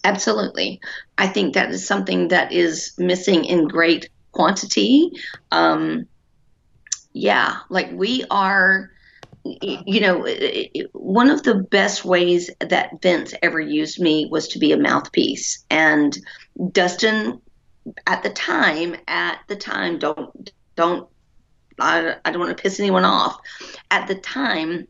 Absolutely. 0.04 0.82
I 1.18 1.28
think 1.28 1.54
that 1.54 1.72
is 1.72 1.86
something 1.86 2.30
that 2.30 2.52
is 2.52 2.94
missing 2.98 3.46
in 3.46 3.68
great 3.68 4.10
quantity. 4.32 5.12
Um, 5.52 6.08
yeah, 7.14 7.58
like 7.70 7.92
we 7.92 8.26
are, 8.32 8.92
you 9.44 10.00
know, 10.00 10.26
one 10.94 11.30
of 11.30 11.44
the 11.44 11.56
best 11.56 12.06
ways 12.06 12.50
that 12.60 13.02
Vince 13.02 13.34
ever 13.42 13.60
used 13.60 14.00
me 14.00 14.28
was 14.32 14.48
to 14.50 14.60
be 14.60 14.72
a 14.72 14.78
mouthpiece. 14.78 15.66
And 15.70 16.18
Dustin, 16.72 17.42
at 18.08 18.24
the 18.24 18.30
time, 18.30 18.96
at 19.08 19.40
the 19.48 19.56
time, 19.56 20.00
don't, 20.00 20.52
don't, 20.76 21.08
I, 21.80 22.16
I 22.24 22.32
don't 22.32 22.40
want 22.40 22.56
to 22.56 22.62
piss 22.62 22.80
anyone 22.80 23.06
off. 23.06 23.40
At 23.90 24.08
the 24.08 24.16
time, 24.16 24.88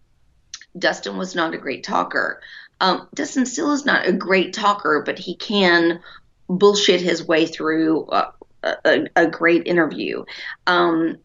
Dustin 0.77 1.17
was 1.17 1.35
not 1.35 1.53
a 1.53 1.57
great 1.57 1.83
talker. 1.83 2.41
Um, 2.81 3.07
Dustin 3.13 3.45
still 3.45 3.71
is 3.71 3.85
not 3.85 4.07
a 4.07 4.11
great 4.11 4.53
talker, 4.53 5.03
but 5.05 5.19
he 5.19 5.35
can 5.35 6.01
bullshit 6.49 6.99
his 6.99 7.25
way 7.25 7.45
through 7.45 8.07
a, 8.09 8.33
a, 8.63 9.07
a 9.15 9.27
great 9.27 9.67
interview. 9.67 10.25
Um, 10.65 11.17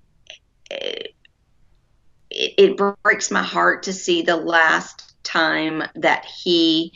it, 0.70 1.14
it 2.30 2.76
breaks 2.76 3.30
my 3.30 3.42
heart 3.42 3.84
to 3.84 3.92
see 3.92 4.22
the 4.22 4.36
last 4.36 5.14
time 5.24 5.82
that 5.96 6.24
he 6.24 6.92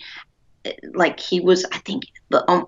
like 0.92 1.18
he 1.18 1.40
was 1.40 1.64
i 1.72 1.78
think 1.78 2.04
the 2.28 2.48
um, 2.50 2.66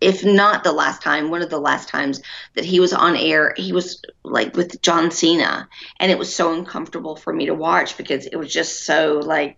if 0.00 0.24
not 0.24 0.62
the 0.62 0.72
last 0.72 1.02
time 1.02 1.30
one 1.30 1.40
of 1.40 1.48
the 1.48 1.58
last 1.58 1.88
times 1.88 2.20
that 2.54 2.64
he 2.64 2.78
was 2.78 2.92
on 2.92 3.16
air 3.16 3.54
he 3.56 3.72
was 3.72 4.02
like 4.22 4.54
with 4.54 4.80
john 4.82 5.10
cena 5.10 5.68
and 5.98 6.12
it 6.12 6.18
was 6.18 6.34
so 6.34 6.52
uncomfortable 6.52 7.16
for 7.16 7.32
me 7.32 7.46
to 7.46 7.54
watch 7.54 7.96
because 7.96 8.26
it 8.26 8.36
was 8.36 8.52
just 8.52 8.84
so 8.84 9.20
like 9.24 9.56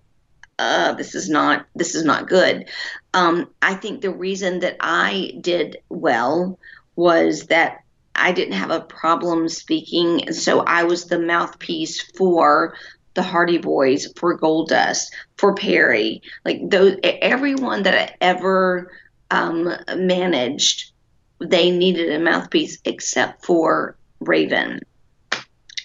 uh, 0.58 0.92
this 0.92 1.14
is 1.14 1.28
not 1.28 1.66
this 1.74 1.94
is 1.94 2.04
not 2.04 2.28
good 2.28 2.66
um, 3.14 3.48
i 3.62 3.74
think 3.74 4.00
the 4.00 4.10
reason 4.10 4.60
that 4.60 4.76
i 4.80 5.32
did 5.40 5.76
well 5.88 6.58
was 6.96 7.46
that 7.46 7.82
I 8.18 8.32
didn't 8.32 8.54
have 8.54 8.70
a 8.70 8.80
problem 8.80 9.48
speaking, 9.48 10.24
and 10.26 10.34
so 10.34 10.60
I 10.60 10.84
was 10.84 11.04
the 11.04 11.18
mouthpiece 11.18 12.00
for 12.00 12.74
the 13.14 13.22
Hardy 13.22 13.58
Boys, 13.58 14.12
for 14.16 14.38
Goldust, 14.38 15.06
for 15.36 15.54
Perry, 15.54 16.22
like 16.44 16.60
those 16.68 16.96
everyone 17.02 17.82
that 17.84 17.94
I 17.94 18.14
ever 18.20 18.92
um, 19.30 19.74
managed, 19.96 20.92
they 21.40 21.70
needed 21.70 22.12
a 22.12 22.18
mouthpiece 22.18 22.78
except 22.84 23.44
for 23.44 23.96
Raven. 24.20 24.80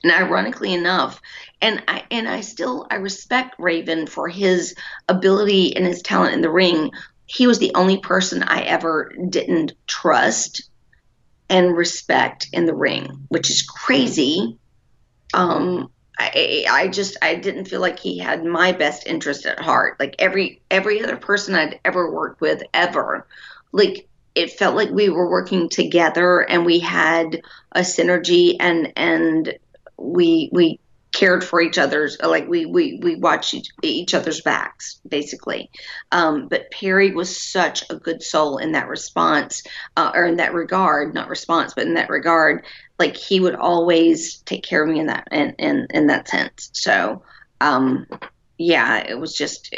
And 0.04 0.12
ironically 0.12 0.74
enough, 0.74 1.22
and 1.62 1.84
I 1.88 2.04
and 2.10 2.28
I 2.28 2.42
still 2.42 2.88
I 2.90 2.96
respect 2.96 3.56
Raven 3.60 4.08
for 4.08 4.28
his 4.28 4.76
ability 5.08 5.76
and 5.76 5.86
his 5.86 6.02
talent 6.02 6.34
in 6.34 6.42
the 6.42 6.50
ring. 6.50 6.92
He 7.28 7.48
was 7.48 7.60
the 7.60 7.72
only 7.76 7.98
person 8.00 8.44
I 8.44 8.62
ever 8.62 9.14
didn't 9.30 9.74
trust 9.88 10.70
and 11.50 11.78
respect 11.78 12.48
in 12.52 12.66
the 12.66 12.74
ring, 12.74 13.26
which 13.30 13.50
is 13.50 13.62
crazy. 13.62 14.58
Um, 15.34 15.92
I, 16.18 16.66
I 16.70 16.88
just 16.88 17.18
I 17.22 17.36
didn't 17.36 17.66
feel 17.66 17.82
like 17.82 18.00
he 18.00 18.18
had 18.18 18.46
my 18.46 18.72
best 18.72 19.08
interest 19.08 19.46
at 19.46 19.60
heart. 19.60 20.00
Like 20.00 20.16
every 20.20 20.62
every 20.70 21.04
other 21.04 21.18
person 21.18 21.56
I'd 21.56 21.80
ever 21.84 22.12
worked 22.12 22.42
with 22.42 22.64
ever, 22.74 23.28
like 23.72 24.08
it 24.36 24.52
felt 24.52 24.76
like 24.76 24.90
we 24.90 25.10
were 25.10 25.30
working 25.30 25.68
together 25.68 26.40
and 26.40 26.66
we 26.66 26.80
had 26.80 27.42
a 27.72 27.82
synergy 27.82 28.56
and 28.60 28.94
and 28.96 29.58
we 30.02 30.50
we 30.52 30.80
cared 31.12 31.44
for 31.44 31.60
each 31.60 31.78
other's 31.78 32.18
like 32.22 32.48
we 32.48 32.66
we 32.66 33.00
we 33.02 33.16
watched 33.16 33.54
each, 33.82 34.14
other's 34.14 34.42
backs 34.42 35.02
basically. 35.08 35.70
Um, 36.12 36.48
but 36.48 36.72
perry 36.72 37.12
was 37.12 37.38
such 37.38 37.84
a 37.90 37.96
good 37.96 38.24
soul 38.24 38.58
in 38.58 38.72
that 38.74 38.88
response 38.88 39.64
uh, 39.98 40.12
or 40.16 40.26
in 40.26 40.38
that 40.38 40.54
regard 40.54 41.14
not 41.14 41.28
response 41.28 41.74
but 41.74 41.86
in 41.86 41.96
that 41.96 42.10
regard 42.10 42.66
like 42.98 43.18
he 43.18 43.40
would 43.40 43.56
always 43.56 44.38
take 44.38 44.64
care 44.64 44.84
of 44.84 44.90
me 44.90 45.00
in 45.00 45.08
that 45.08 45.28
in 45.32 45.54
in, 45.60 45.88
in 45.90 46.08
that 46.08 46.30
sense. 46.30 46.70
So 46.74 47.24
um 47.60 48.08
yeah 48.58 48.98
it 48.98 49.20
was 49.20 49.36
just 49.36 49.76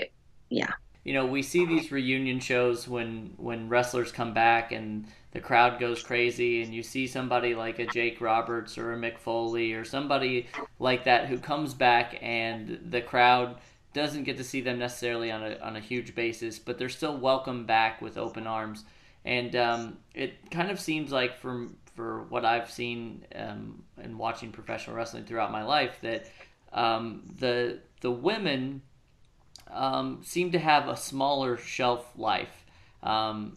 yeah. 0.50 0.72
You 1.04 1.14
know 1.14 1.26
we 1.26 1.42
see 1.42 1.66
these 1.66 1.92
reunion 1.92 2.40
shows 2.40 2.88
when 2.88 3.34
when 3.38 3.70
wrestlers 3.70 4.12
come 4.12 4.34
back 4.34 4.72
and 4.72 5.08
the 5.34 5.40
crowd 5.40 5.80
goes 5.80 6.04
crazy 6.04 6.62
and 6.62 6.74
you 6.74 6.84
see 6.84 7.08
somebody 7.08 7.56
like 7.56 7.80
a 7.80 7.88
Jake 7.88 8.22
Roberts 8.22 8.78
or 8.78 8.94
a 8.94 8.98
Mick 8.98 9.18
Foley 9.18 9.74
or 9.74 9.84
somebody 9.84 10.48
like 10.80 11.06
that 11.06 11.26
who 11.26 11.40
comes 11.40 11.74
back 11.74 12.20
and 12.22 12.80
the 12.90 13.02
crowd 13.02 13.58
doesn't 13.94 14.24
get 14.24 14.38
to 14.38 14.44
see 14.44 14.62
them 14.62 14.78
necessarily 14.78 15.32
on 15.32 15.44
a, 15.44 15.58
on 15.58 15.76
a 15.76 15.80
huge 15.80 16.14
basis, 16.14 16.60
but 16.60 16.78
they're 16.78 16.88
still 16.88 17.18
welcome 17.18 17.66
back 17.66 18.00
with 18.00 18.18
open 18.18 18.46
arms. 18.46 18.86
And 19.26 19.56
um, 19.56 19.98
it 20.14 20.52
kind 20.52 20.70
of 20.70 20.80
seems 20.80 21.12
like 21.12 21.38
from 21.40 21.78
for 21.96 22.24
what 22.24 22.46
I've 22.46 22.72
seen 22.72 23.26
um, 23.36 23.84
and 24.02 24.18
watching 24.18 24.52
professional 24.52 24.96
wrestling 24.96 25.26
throughout 25.26 25.52
my 25.52 25.64
life 25.64 25.98
that 26.02 26.26
um, 26.74 27.24
the 27.40 27.80
the 28.02 28.12
women 28.12 28.82
um, 29.72 30.22
seem 30.24 30.52
to 30.52 30.60
have 30.60 30.88
a 30.88 30.98
smaller 30.98 31.58
shelf 31.58 32.06
life 32.18 32.63
um, 33.04 33.56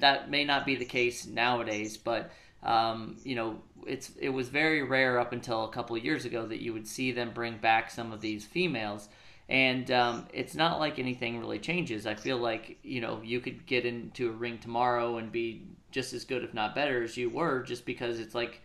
that 0.00 0.30
may 0.30 0.44
not 0.44 0.66
be 0.66 0.74
the 0.74 0.84
case 0.84 1.26
nowadays, 1.26 1.96
but 1.96 2.30
um, 2.62 3.16
you 3.24 3.34
know, 3.34 3.60
it's 3.86 4.12
it 4.20 4.30
was 4.30 4.48
very 4.48 4.82
rare 4.82 5.18
up 5.18 5.32
until 5.32 5.64
a 5.64 5.70
couple 5.70 5.96
of 5.96 6.04
years 6.04 6.24
ago 6.24 6.46
that 6.46 6.60
you 6.60 6.72
would 6.72 6.86
see 6.86 7.12
them 7.12 7.30
bring 7.32 7.58
back 7.58 7.90
some 7.90 8.12
of 8.12 8.20
these 8.20 8.44
females. 8.44 9.08
And 9.48 9.90
um, 9.90 10.26
it's 10.34 10.54
not 10.54 10.78
like 10.78 10.98
anything 10.98 11.38
really 11.40 11.58
changes. 11.58 12.06
I 12.06 12.14
feel 12.14 12.36
like 12.36 12.78
you 12.82 13.00
know 13.00 13.20
you 13.24 13.40
could 13.40 13.64
get 13.66 13.86
into 13.86 14.28
a 14.28 14.32
ring 14.32 14.58
tomorrow 14.58 15.16
and 15.16 15.32
be 15.32 15.62
just 15.90 16.12
as 16.12 16.24
good, 16.24 16.44
if 16.44 16.52
not 16.52 16.74
better, 16.74 17.02
as 17.02 17.16
you 17.16 17.30
were, 17.30 17.62
just 17.62 17.86
because 17.86 18.20
it's 18.20 18.34
like, 18.34 18.60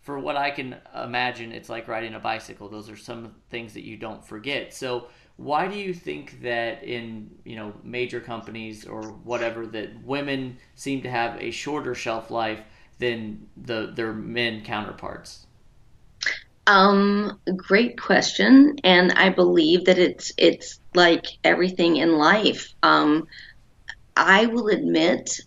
for 0.00 0.18
what 0.18 0.36
I 0.36 0.50
can 0.50 0.76
imagine, 1.04 1.52
it's 1.52 1.68
like 1.68 1.86
riding 1.86 2.14
a 2.14 2.18
bicycle. 2.18 2.68
Those 2.68 2.88
are 2.88 2.96
some 2.96 3.34
things 3.50 3.74
that 3.74 3.84
you 3.84 3.96
don't 3.96 4.24
forget. 4.24 4.72
So 4.72 5.08
why 5.42 5.66
do 5.66 5.76
you 5.76 5.92
think 5.92 6.40
that 6.42 6.84
in 6.84 7.30
you 7.44 7.56
know 7.56 7.72
major 7.82 8.20
companies 8.20 8.86
or 8.86 9.02
whatever 9.02 9.66
that 9.66 10.02
women 10.04 10.56
seem 10.74 11.02
to 11.02 11.10
have 11.10 11.40
a 11.42 11.50
shorter 11.50 11.94
shelf 11.94 12.30
life 12.30 12.60
than 12.98 13.46
the 13.56 13.92
their 13.94 14.12
men 14.12 14.62
counterparts? 14.64 15.46
Um, 16.68 17.40
great 17.56 18.00
question, 18.00 18.76
and 18.84 19.12
I 19.12 19.30
believe 19.30 19.86
that 19.86 19.98
it's 19.98 20.32
it's 20.38 20.78
like 20.94 21.26
everything 21.42 21.96
in 21.96 22.16
life. 22.16 22.72
Um, 22.84 23.26
I 24.16 24.46
will 24.46 24.68
admit 24.68 25.40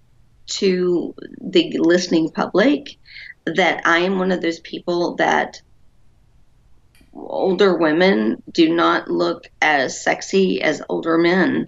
to 0.48 1.16
the 1.40 1.78
listening 1.80 2.32
public 2.32 2.98
that 3.46 3.82
I 3.86 4.00
am 4.00 4.20
one 4.20 4.32
of 4.32 4.42
those 4.42 4.60
people 4.60 5.16
that 5.16 5.62
older 7.16 7.76
women 7.78 8.42
do 8.52 8.74
not 8.74 9.10
look 9.10 9.48
as 9.62 10.04
sexy 10.04 10.62
as 10.62 10.82
older 10.90 11.18
men. 11.18 11.68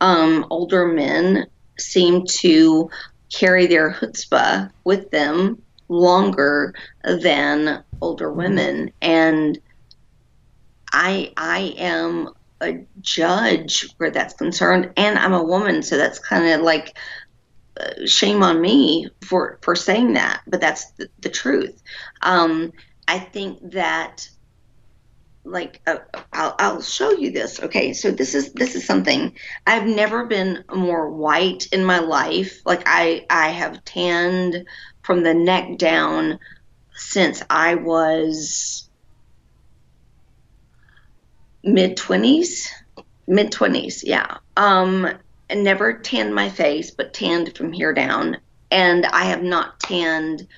Um, 0.00 0.46
older 0.50 0.86
men 0.86 1.46
seem 1.78 2.24
to 2.26 2.90
carry 3.32 3.66
their 3.66 3.92
chutzpah 3.92 4.70
with 4.84 5.10
them 5.10 5.62
longer 5.88 6.74
than 7.04 7.84
older 8.00 8.32
women, 8.32 8.92
and 9.00 9.58
I 10.92 11.32
I 11.36 11.74
am 11.78 12.30
a 12.60 12.86
judge 13.00 13.88
where 13.96 14.10
that's 14.10 14.34
concerned, 14.34 14.92
and 14.96 15.18
I'm 15.18 15.34
a 15.34 15.42
woman, 15.42 15.82
so 15.82 15.96
that's 15.96 16.18
kind 16.18 16.48
of 16.48 16.60
like 16.60 16.96
uh, 17.78 18.06
shame 18.06 18.42
on 18.42 18.60
me 18.60 19.08
for 19.22 19.58
for 19.62 19.74
saying 19.74 20.14
that, 20.14 20.42
but 20.46 20.60
that's 20.60 20.90
the, 20.92 21.08
the 21.20 21.28
truth. 21.30 21.82
Um, 22.22 22.72
I 23.08 23.18
think 23.18 23.72
that 23.72 24.28
like 25.46 25.80
uh, 25.86 25.98
I'll, 26.32 26.54
I'll 26.58 26.82
show 26.82 27.12
you 27.12 27.30
this. 27.30 27.60
Okay 27.60 27.92
so 27.92 28.10
this 28.10 28.34
is 28.34 28.52
this 28.52 28.74
is 28.74 28.86
something 28.86 29.32
i've 29.66 29.86
never 29.86 30.26
been 30.26 30.64
more 30.74 31.10
white 31.10 31.66
in 31.72 31.84
my 31.84 32.00
life. 32.00 32.60
Like 32.64 32.82
i 32.86 33.24
i 33.30 33.48
have 33.48 33.84
tanned 33.84 34.66
from 35.02 35.22
the 35.22 35.34
neck 35.34 35.78
down 35.78 36.38
since 36.94 37.42
i 37.48 37.74
was 37.76 38.88
mid 41.62 41.96
20s 41.96 42.68
mid 43.26 43.52
20s 43.52 44.02
yeah. 44.04 44.38
Um 44.56 45.08
and 45.48 45.62
never 45.62 45.98
tanned 45.98 46.34
my 46.34 46.48
face 46.48 46.90
but 46.90 47.14
tanned 47.14 47.56
from 47.56 47.72
here 47.72 47.94
down. 47.94 48.38
And 48.70 49.06
i 49.06 49.24
have 49.24 49.42
not 49.42 49.78
tanned 49.80 50.48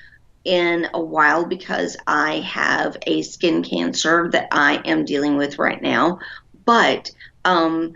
in 0.45 0.87
a 0.95 1.01
while 1.01 1.45
because 1.45 1.97
I 2.07 2.41
have 2.41 2.97
a 3.07 3.23
skin 3.23 3.63
cancer 3.63 4.29
that 4.33 4.49
I 4.53 4.77
am 4.85 5.05
dealing 5.05 5.37
with 5.37 5.59
right 5.59 5.81
now. 5.81 6.21
But 6.65 7.11
um, 7.45 7.95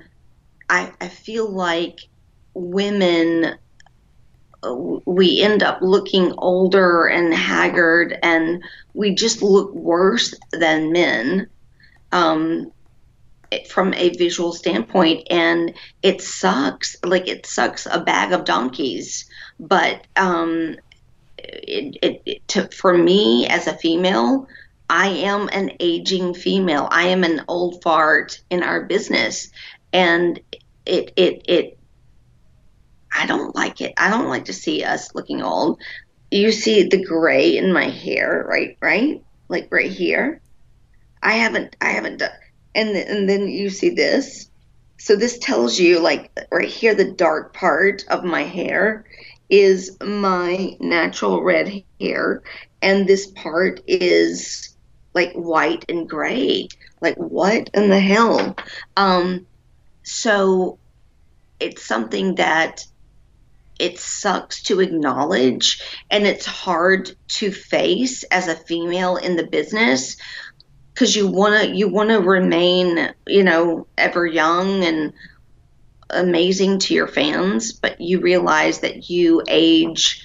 I, 0.68 0.92
I 1.00 1.08
feel 1.08 1.48
like 1.48 2.00
women 2.54 3.58
we 5.04 5.42
end 5.42 5.62
up 5.62 5.78
looking 5.82 6.32
older 6.38 7.06
and 7.06 7.34
haggard 7.34 8.16
and 8.22 8.62
we 8.94 9.14
just 9.14 9.42
look 9.42 9.74
worse 9.74 10.34
than 10.52 10.92
men 10.92 11.48
um, 12.12 12.70
from 13.68 13.92
a 13.94 14.10
visual 14.10 14.52
standpoint 14.52 15.26
and 15.30 15.74
it 16.02 16.22
sucks 16.22 16.96
like 17.04 17.28
it 17.28 17.44
sucks 17.44 17.86
a 17.90 18.00
bag 18.00 18.32
of 18.32 18.44
donkeys 18.44 19.28
but 19.58 20.06
um, 20.16 20.76
it, 21.52 21.96
it, 22.02 22.22
it 22.24 22.48
to, 22.48 22.68
for 22.68 22.96
me 22.96 23.46
as 23.46 23.66
a 23.66 23.76
female, 23.76 24.46
I 24.88 25.08
am 25.08 25.48
an 25.52 25.72
aging 25.80 26.34
female. 26.34 26.88
I 26.90 27.08
am 27.08 27.24
an 27.24 27.44
old 27.48 27.82
fart 27.82 28.42
in 28.50 28.62
our 28.62 28.82
business, 28.82 29.50
and 29.92 30.38
it 30.84 31.12
it 31.16 31.42
it. 31.48 31.78
I 33.14 33.26
don't 33.26 33.54
like 33.54 33.80
it. 33.80 33.94
I 33.96 34.10
don't 34.10 34.28
like 34.28 34.46
to 34.46 34.52
see 34.52 34.84
us 34.84 35.14
looking 35.14 35.42
old. 35.42 35.80
You 36.30 36.52
see 36.52 36.82
the 36.84 37.04
gray 37.04 37.56
in 37.56 37.72
my 37.72 37.88
hair, 37.88 38.44
right? 38.48 38.76
Right, 38.80 39.22
like 39.48 39.68
right 39.70 39.90
here. 39.90 40.40
I 41.22 41.34
haven't. 41.34 41.76
I 41.80 41.90
haven't 41.90 42.18
done. 42.18 42.30
And 42.74 42.90
and 42.90 43.28
then 43.28 43.48
you 43.48 43.70
see 43.70 43.90
this. 43.90 44.50
So 44.98 45.16
this 45.16 45.38
tells 45.38 45.78
you 45.78 46.00
like 46.00 46.30
right 46.50 46.68
here 46.68 46.94
the 46.94 47.12
dark 47.12 47.54
part 47.54 48.04
of 48.08 48.24
my 48.24 48.42
hair 48.42 49.04
is 49.52 49.98
my 50.02 50.74
natural 50.80 51.42
red 51.42 51.84
hair, 52.00 52.42
and 52.80 53.06
this 53.06 53.26
part 53.26 53.80
is 53.86 54.74
like 55.12 55.32
white 55.34 55.84
and 55.90 56.08
gray. 56.08 56.68
Like, 57.02 57.16
what 57.16 57.68
in 57.74 57.90
the 57.90 58.00
hell? 58.00 58.56
Um, 58.96 59.46
so 60.02 60.78
it's 61.60 61.84
something 61.84 62.36
that 62.36 62.86
it 63.78 63.98
sucks 63.98 64.62
to 64.62 64.80
acknowledge 64.80 65.82
and 66.10 66.26
it's 66.26 66.46
hard 66.46 67.10
to 67.26 67.50
face 67.50 68.22
as 68.24 68.48
a 68.48 68.54
female 68.54 69.16
in 69.16 69.36
the 69.36 69.46
business 69.46 70.16
because 70.94 71.16
you 71.16 71.26
want 71.26 71.60
to 71.60 71.74
you 71.74 71.88
want 71.88 72.10
to 72.10 72.20
remain 72.20 73.12
you 73.26 73.42
know 73.42 73.86
ever 73.98 74.24
young 74.26 74.84
and 74.84 75.12
amazing 76.12 76.78
to 76.78 76.94
your 76.94 77.08
fans 77.08 77.72
but 77.72 78.00
you 78.00 78.20
realize 78.20 78.80
that 78.80 79.08
you 79.10 79.42
age 79.48 80.24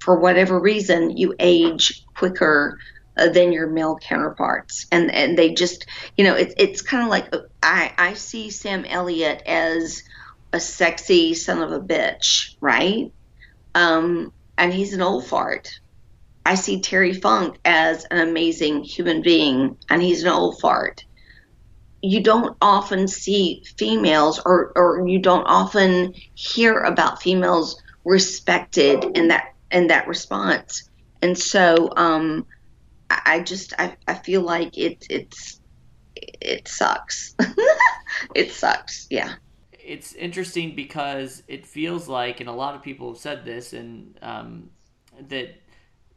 for 0.00 0.18
whatever 0.18 0.58
reason 0.58 1.16
you 1.16 1.34
age 1.38 2.04
quicker 2.16 2.78
uh, 3.18 3.28
than 3.28 3.52
your 3.52 3.66
male 3.66 3.98
counterparts. 4.00 4.86
And 4.92 5.10
and 5.10 5.36
they 5.36 5.52
just 5.52 5.86
you 6.16 6.24
know 6.24 6.34
it, 6.34 6.54
it's 6.56 6.82
kind 6.82 7.02
of 7.02 7.10
like 7.10 7.34
i 7.62 7.92
i 7.98 8.14
see 8.14 8.50
sam 8.50 8.84
elliott 8.84 9.42
as 9.44 10.02
a 10.52 10.60
sexy 10.60 11.34
son 11.34 11.62
of 11.62 11.72
a 11.72 11.80
bitch 11.80 12.54
right? 12.60 13.12
Um 13.74 14.32
and 14.56 14.72
he's 14.72 14.94
an 14.94 15.02
old 15.02 15.26
fart. 15.26 15.68
I 16.46 16.54
see 16.54 16.80
terry 16.80 17.12
funk 17.12 17.58
as 17.64 18.06
an 18.10 18.26
amazing 18.26 18.84
human 18.84 19.20
being 19.22 19.76
and 19.90 20.00
he's 20.00 20.22
an 20.22 20.30
old 20.30 20.60
fart 20.60 21.04
you 22.02 22.22
don't 22.22 22.56
often 22.60 23.08
see 23.08 23.62
females 23.76 24.40
or 24.44 24.72
or 24.76 25.06
you 25.06 25.18
don't 25.18 25.44
often 25.44 26.14
hear 26.34 26.80
about 26.80 27.22
females 27.22 27.82
respected 28.04 29.04
in 29.16 29.28
that 29.28 29.54
in 29.70 29.88
that 29.88 30.06
response 30.06 30.88
and 31.22 31.36
so 31.36 31.92
um 31.96 32.46
I 33.10 33.40
just 33.40 33.72
I, 33.78 33.96
I 34.06 34.14
feel 34.14 34.42
like 34.42 34.76
it 34.76 35.06
it's 35.08 35.60
it 36.40 36.68
sucks. 36.68 37.34
it 38.34 38.52
sucks. 38.52 39.06
Yeah. 39.10 39.34
It's 39.72 40.12
interesting 40.14 40.74
because 40.74 41.42
it 41.48 41.66
feels 41.66 42.08
like, 42.08 42.40
and 42.40 42.48
a 42.48 42.52
lot 42.52 42.74
of 42.74 42.82
people 42.82 43.08
have 43.12 43.18
said 43.18 43.44
this, 43.44 43.72
and 43.72 44.18
um, 44.20 44.70
that 45.28 45.54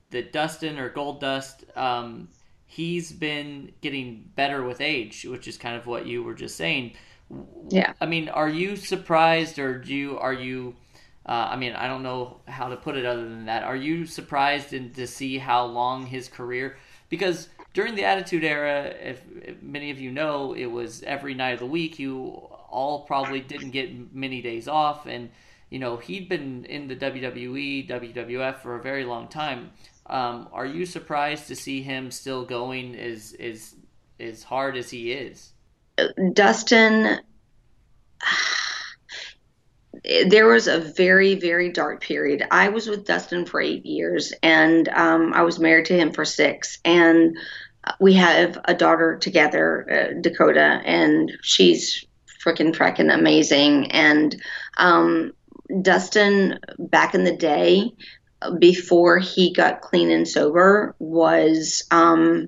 that 0.10 0.34
Dustin 0.34 0.78
or 0.78 0.90
Goldust, 0.90 1.78
um, 1.78 2.28
he's 2.72 3.12
been 3.12 3.74
getting 3.82 4.32
better 4.36 4.64
with 4.64 4.80
age, 4.80 5.26
which 5.26 5.46
is 5.46 5.58
kind 5.58 5.76
of 5.76 5.86
what 5.88 6.06
you 6.06 6.24
were 6.24 6.34
just 6.34 6.56
saying. 6.56 6.94
Yeah. 7.70 7.94
I 8.00 8.06
mean, 8.06 8.30
are 8.30 8.48
you 8.48 8.78
surprised, 8.78 9.60
or 9.60 9.78
do 9.78 9.94
you 9.94 10.18
are 10.18 10.34
you? 10.34 10.76
Uh, 11.26 11.50
I 11.52 11.58
mean, 11.58 11.74
I 11.74 11.88
don't 11.88 12.02
know 12.02 12.40
how 12.48 12.70
to 12.70 12.78
put 12.78 12.96
it 12.96 13.06
other 13.06 13.24
than 13.24 13.46
that. 13.46 13.64
Are 13.64 13.76
you 13.76 14.06
surprised 14.06 14.72
in, 14.74 14.92
to 14.94 15.06
see 15.06 15.38
how 15.38 15.66
long 15.66 16.06
his 16.06 16.30
career? 16.30 16.78
Because 17.10 17.50
during 17.74 17.96
the 17.96 18.06
Attitude 18.06 18.44
Era, 18.46 18.86
if, 18.86 19.22
if, 19.44 19.62
many 19.62 19.92
of 19.92 20.00
you 20.00 20.12
know, 20.12 20.54
it 20.54 20.66
was 20.66 21.04
every 21.04 21.34
night 21.34 21.54
of 21.54 21.60
the 21.60 21.66
week. 21.66 22.00
You 22.00 22.24
all 22.70 23.02
probably 23.02 23.42
didn't 23.42 23.72
get 23.72 24.16
many 24.16 24.42
days 24.42 24.70
off, 24.70 25.08
and 25.08 25.30
you 25.70 25.80
know 25.80 25.98
he'd 25.98 26.30
been 26.30 26.64
in 26.66 26.88
the 26.88 26.96
WWE, 26.96 27.90
WWF 27.90 28.62
for 28.62 28.78
a 28.78 28.82
very 28.82 29.04
long 29.04 29.28
time. 29.28 29.72
Um, 30.12 30.50
are 30.52 30.66
you 30.66 30.86
surprised 30.86 31.48
to 31.48 31.56
see 31.56 31.82
him 31.82 32.12
still 32.12 32.46
going 32.46 32.96
as 32.96 33.34
as 33.40 33.76
as 34.20 34.44
hard 34.44 34.78
as 34.78 34.90
he 34.90 35.12
is? 35.12 35.54
Dustin 36.34 37.20
there 40.28 40.48
was 40.48 40.68
a 40.68 40.80
very 40.80 41.36
very 41.36 41.70
dark 41.70 42.02
period 42.02 42.44
i 42.50 42.70
was 42.70 42.88
with 42.88 43.06
dustin 43.06 43.46
for 43.46 43.60
eight 43.62 43.86
years 43.86 44.34
and 44.42 44.88
um, 44.90 45.34
i 45.34 45.42
was 45.42 45.60
married 45.60 45.86
to 45.86 45.98
him 45.98 46.12
for 46.12 46.26
six 46.26 46.80
and 46.86 47.38
we 48.00 48.14
have 48.14 48.60
a 48.66 48.74
daughter 48.74 49.18
together 49.18 49.86
uh, 49.92 50.22
dakota 50.22 50.82
and 50.86 51.32
she's 51.42 52.06
freaking 52.44 52.74
freaking 52.74 53.14
amazing 53.14 53.92
and 53.92 54.42
um, 54.78 55.34
dustin 55.82 56.58
back 56.80 57.14
in 57.14 57.24
the 57.24 57.36
day 57.36 57.92
before 58.60 59.20
he 59.20 59.54
got 59.54 59.82
clean 59.82 60.12
and 60.12 60.28
sober 60.28 60.96
was 61.00 61.84
um, 61.92 62.48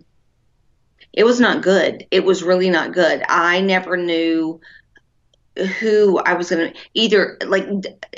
it 1.12 1.24
was 1.24 1.40
not 1.40 1.62
good 1.62 2.06
it 2.12 2.24
was 2.24 2.44
really 2.44 2.70
not 2.70 2.94
good 2.94 3.24
i 3.30 3.62
never 3.62 3.98
knew 3.98 4.60
who 5.80 6.18
I 6.18 6.34
was 6.34 6.50
going 6.50 6.74
to 6.74 6.80
either 6.94 7.38
like 7.46 7.68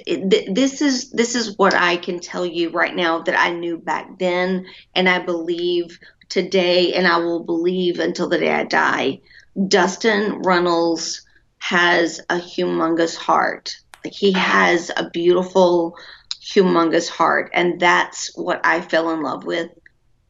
th- 0.06 0.50
this 0.54 0.82
is 0.82 1.12
this 1.12 1.36
is 1.36 1.58
what 1.58 1.74
I 1.74 1.98
can 1.98 2.20
tell 2.20 2.46
you 2.46 2.70
right 2.70 2.96
now 2.96 3.20
that 3.24 3.38
I 3.38 3.52
knew 3.52 3.78
back 3.78 4.20
then 4.20 4.66
and 4.94 5.10
I 5.10 5.20
believe 5.20 6.00
today 6.30 6.94
and 6.94 7.06
I 7.06 7.18
will 7.18 7.44
believe 7.44 8.00
until 8.00 8.30
the 8.30 8.38
day 8.38 8.54
I 8.54 8.64
die. 8.64 9.20
Dustin 9.68 10.42
Runnels 10.44 11.22
has 11.58 12.20
a 12.30 12.36
humongous 12.36 13.16
heart. 13.16 13.76
Like 14.04 14.14
he 14.14 14.32
has 14.34 14.92
a 14.96 15.10
beautiful 15.10 15.98
humongous 16.46 17.10
heart 17.10 17.52
and 17.54 17.80
that's 17.80 18.32
what 18.36 18.62
I 18.64 18.82
fell 18.82 19.12
in 19.12 19.22
love 19.22 19.46
with 19.46 19.70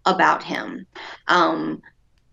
about 0.05 0.43
him. 0.43 0.86
Um 1.28 1.82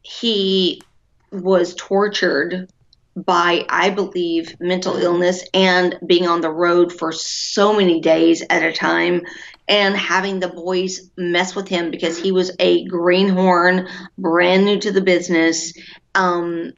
he 0.02 0.82
was 1.30 1.74
tortured 1.74 2.68
by, 3.14 3.64
I 3.68 3.90
believe, 3.90 4.54
mental 4.58 4.96
illness 4.96 5.44
and 5.52 5.98
being 6.06 6.26
on 6.26 6.40
the 6.40 6.50
road 6.50 6.92
for 6.92 7.12
so 7.12 7.74
many 7.74 8.00
days 8.00 8.42
at 8.48 8.62
a 8.62 8.72
time 8.72 9.22
and 9.68 9.96
having 9.96 10.40
the 10.40 10.48
boys 10.48 11.10
mess 11.16 11.54
with 11.54 11.68
him 11.68 11.90
because 11.90 12.18
he 12.18 12.32
was 12.32 12.54
a 12.58 12.84
greenhorn, 12.86 13.88
brand 14.16 14.64
new 14.64 14.78
to 14.80 14.92
the 14.92 15.02
business. 15.02 15.72
Um, 16.14 16.72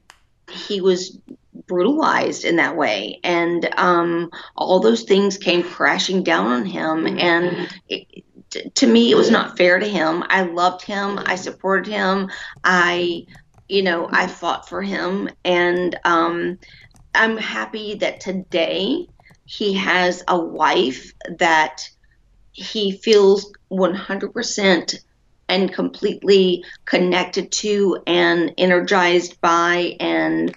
he 0.51 0.81
was 0.81 1.19
brutalized 1.67 2.45
in 2.45 2.57
that 2.57 2.77
way. 2.77 3.21
And 3.25 3.69
um, 3.77 4.31
all 4.57 4.81
those 4.81 5.03
things 5.03 5.39
came 5.39 5.63
crashing 5.63 6.23
down 6.23 6.47
on 6.47 6.67
him. 6.67 7.07
And 7.07 7.69
it, 7.89 8.25
to 8.77 8.87
me, 8.87 9.11
it 9.11 9.17
was 9.17 9.31
not 9.31 9.57
fair 9.57 9.79
to 9.79 9.89
him. 9.89 10.25
I 10.29 10.43
loved 10.43 10.83
him. 10.83 11.19
I 11.25 11.37
supported 11.37 11.91
him. 11.91 12.31
I 12.63 13.25
you 13.69 13.83
know, 13.83 14.09
I 14.11 14.27
fought 14.27 14.69
for 14.69 14.83
him, 14.83 15.31
and 15.45 15.99
um, 16.05 16.59
I'm 17.15 17.37
happy 17.37 17.95
that 17.97 18.21
today 18.21 19.09
he 19.45 19.75
has 19.75 20.23
a 20.29 20.39
wife 20.39 21.13
that 21.39 21.89
he 22.53 22.93
feels 22.93 23.53
100% 23.73 24.95
and 25.49 25.73
completely 25.73 26.65
connected 26.85 27.53
to 27.53 27.99
and 28.07 28.55
energized 28.57 29.41
by 29.41 29.97
and 30.01 30.55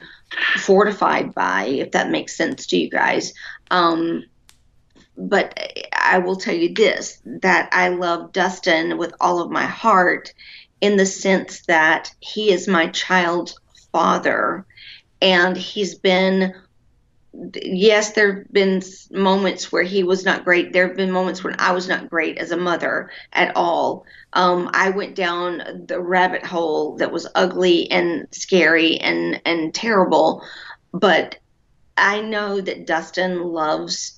fortified 0.57 1.33
by, 1.33 1.65
if 1.65 1.91
that 1.91 2.09
makes 2.09 2.35
sense 2.35 2.67
to 2.67 2.77
you 2.77 2.89
guys. 2.89 3.33
Um, 3.71 4.25
but 5.17 5.57
I 5.93 6.19
will 6.19 6.35
tell 6.35 6.55
you 6.55 6.73
this 6.73 7.21
that 7.25 7.69
I 7.71 7.89
love 7.89 8.33
Dustin 8.33 8.97
with 8.97 9.13
all 9.19 9.41
of 9.41 9.51
my 9.51 9.65
heart 9.65 10.33
in 10.79 10.95
the 10.97 11.05
sense 11.05 11.65
that 11.65 12.13
he 12.19 12.51
is 12.51 12.67
my 12.67 12.87
child's 12.87 13.59
father 13.91 14.65
and 15.21 15.57
he's 15.57 15.95
been 15.95 16.53
yes 17.61 18.13
there 18.13 18.35
have 18.37 18.51
been 18.51 18.81
moments 19.11 19.71
where 19.71 19.83
he 19.83 20.03
was 20.03 20.25
not 20.25 20.43
great 20.43 20.73
there 20.73 20.87
have 20.87 20.97
been 20.97 21.11
moments 21.11 21.43
when 21.43 21.55
i 21.59 21.71
was 21.71 21.87
not 21.87 22.09
great 22.09 22.37
as 22.37 22.51
a 22.51 22.57
mother 22.57 23.11
at 23.33 23.55
all 23.55 24.05
um, 24.33 24.69
i 24.73 24.89
went 24.89 25.15
down 25.15 25.85
the 25.87 25.99
rabbit 25.99 26.43
hole 26.43 26.97
that 26.97 27.11
was 27.11 27.27
ugly 27.35 27.89
and 27.91 28.27
scary 28.31 28.97
and 28.97 29.41
and 29.45 29.73
terrible 29.73 30.43
but 30.93 31.37
i 31.95 32.21
know 32.21 32.59
that 32.59 32.87
dustin 32.87 33.43
loves 33.43 34.15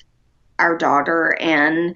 our 0.59 0.77
daughter 0.77 1.35
and 1.39 1.95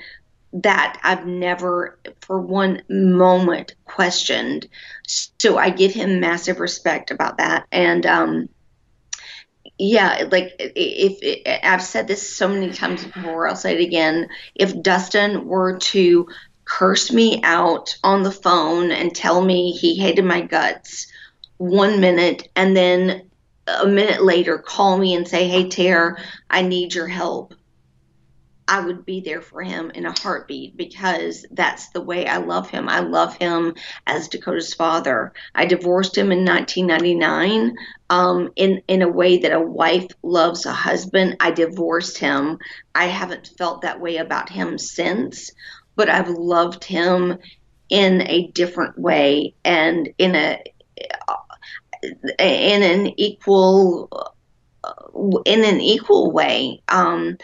that 0.54 1.00
I've 1.04 1.26
never 1.26 2.00
for 2.22 2.40
one 2.40 2.84
moment 2.88 3.76
questioned. 3.86 4.68
So 5.08 5.58
I 5.58 5.72
give 5.72 5.92
him 5.92 6.20
massive 6.20 6.60
respect 6.60 7.12
about 7.12 7.38
that. 7.38 7.66
And 7.72 8.06
um, 8.06 8.50
yeah, 9.78 10.28
like 10.32 10.56
if, 10.60 11.20
if 11.22 11.60
I've 11.64 11.84
said 11.84 12.08
this 12.08 12.36
so 12.36 12.48
many 12.48 12.72
times 12.72 13.04
before, 13.04 13.48
I'll 13.48 13.56
say 13.56 13.76
it 13.76 13.86
again. 13.86 14.30
If 14.56 14.82
Dustin 14.82 15.46
were 15.46 15.78
to 15.80 16.28
curse 16.66 17.12
me 17.12 17.42
out 17.44 17.98
on 18.04 18.24
the 18.24 18.32
phone 18.32 18.92
and 18.92 19.16
tell 19.16 19.44
me 19.44 19.72
he 19.72 20.00
hated 20.00 20.26
my 20.26 20.42
guts 20.42 21.08
one 21.58 22.00
minute 22.00 22.48
and 22.56 22.76
then 22.76 23.30
a 23.68 23.88
minute 23.88 24.24
later 24.24 24.58
call 24.58 24.98
me 24.98 25.16
and 25.16 25.28
say, 25.28 25.48
Hey, 25.48 25.70
Tara, 25.70 26.18
I 26.50 26.62
need 26.62 26.94
your 26.94 27.08
help 27.08 27.54
I 28.68 28.86
would 28.86 29.06
be 29.06 29.22
there 29.22 29.42
for 29.42 29.62
him 29.62 29.92
in 29.92 30.06
a 30.06 30.18
heartbeat 30.18 30.78
because 30.78 31.46
that's 31.52 31.90
the 31.90 32.02
way 32.02 32.26
I 32.26 32.38
love 32.38 32.70
him. 32.70 32.88
I 32.88 33.00
love 33.00 33.36
him 33.36 33.76
as 34.08 34.30
Dakota's 34.30 34.74
father. 34.74 35.34
I 35.54 35.66
divorced 35.66 36.18
him 36.18 36.32
in 36.32 36.46
1999 36.46 37.76
um, 38.10 38.52
in 38.56 38.82
in 38.88 39.02
a 39.02 39.10
way 39.10 39.40
that 39.40 39.52
a 39.52 39.60
wife 39.60 40.08
loves 40.22 40.66
a 40.66 40.72
husband. 40.72 41.38
I 41.40 41.52
divorced 41.52 42.18
him. 42.18 42.60
I 42.96 43.06
haven't 43.06 43.52
felt 43.58 43.82
that 43.82 44.00
way 44.00 44.18
about 44.18 44.50
him 44.50 44.78
since, 44.78 45.52
but 45.96 46.10
I've 46.10 46.30
loved 46.30 46.84
him 46.84 47.38
in 47.90 48.22
a 48.22 48.48
different 48.48 48.98
way 48.98 49.56
and 49.66 50.10
in 50.18 50.36
a 50.36 50.64
in 52.40 52.84
an 52.84 53.20
equal 53.20 54.10
in 55.46 55.64
an 55.64 55.82
equal 55.82 56.32
way. 56.32 56.82
Um, 56.88 57.38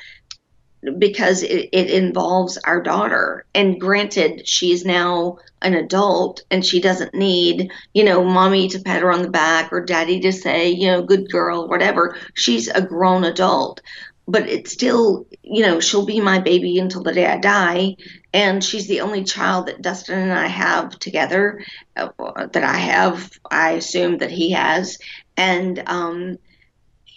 because 0.97 1.43
it, 1.43 1.69
it 1.73 1.89
involves 1.89 2.57
our 2.57 2.81
daughter. 2.81 3.45
And 3.53 3.79
granted, 3.79 4.47
she's 4.47 4.85
now 4.85 5.39
an 5.61 5.73
adult 5.73 6.43
and 6.49 6.65
she 6.65 6.79
doesn't 6.79 7.13
need, 7.13 7.71
you 7.93 8.03
know, 8.03 8.23
mommy 8.23 8.69
to 8.69 8.79
pat 8.79 9.01
her 9.01 9.11
on 9.11 9.21
the 9.21 9.29
back 9.29 9.73
or 9.73 9.83
daddy 9.83 10.19
to 10.21 10.31
say, 10.31 10.69
you 10.69 10.87
know, 10.87 11.01
good 11.01 11.29
girl, 11.31 11.67
whatever. 11.67 12.17
She's 12.33 12.67
a 12.67 12.81
grown 12.81 13.23
adult. 13.25 13.81
But 14.25 14.47
it's 14.47 14.71
still, 14.71 15.25
you 15.41 15.63
know, 15.63 15.79
she'll 15.79 16.05
be 16.05 16.21
my 16.21 16.39
baby 16.39 16.77
until 16.77 17.01
the 17.01 17.13
day 17.13 17.25
I 17.25 17.37
die. 17.37 17.95
And 18.31 18.63
she's 18.63 18.87
the 18.87 19.01
only 19.01 19.23
child 19.23 19.65
that 19.65 19.81
Dustin 19.81 20.19
and 20.19 20.31
I 20.31 20.45
have 20.45 20.97
together 20.99 21.65
uh, 21.95 22.09
that 22.53 22.63
I 22.63 22.77
have. 22.77 23.31
I 23.49 23.71
assume 23.71 24.19
that 24.19 24.29
he 24.29 24.51
has. 24.51 24.99
And, 25.35 25.81
um, 25.87 26.37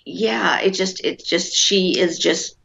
yeah, 0.07 0.61
it 0.61 0.71
just, 0.71 1.05
it's 1.05 1.29
just, 1.29 1.55
she 1.55 1.99
is 1.99 2.19
just 2.19 2.57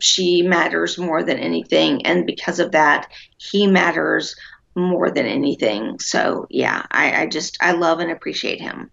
she 0.00 0.42
matters 0.42 0.98
more 0.98 1.22
than 1.22 1.38
anything. 1.38 2.04
And 2.06 2.26
because 2.26 2.58
of 2.58 2.72
that, 2.72 3.10
he 3.38 3.66
matters 3.66 4.36
more 4.74 5.10
than 5.10 5.26
anything. 5.26 5.98
So 5.98 6.46
yeah, 6.50 6.84
I, 6.90 7.22
I 7.22 7.26
just 7.26 7.56
I 7.60 7.72
love 7.72 7.98
and 8.00 8.10
appreciate 8.10 8.60
him. 8.60 8.90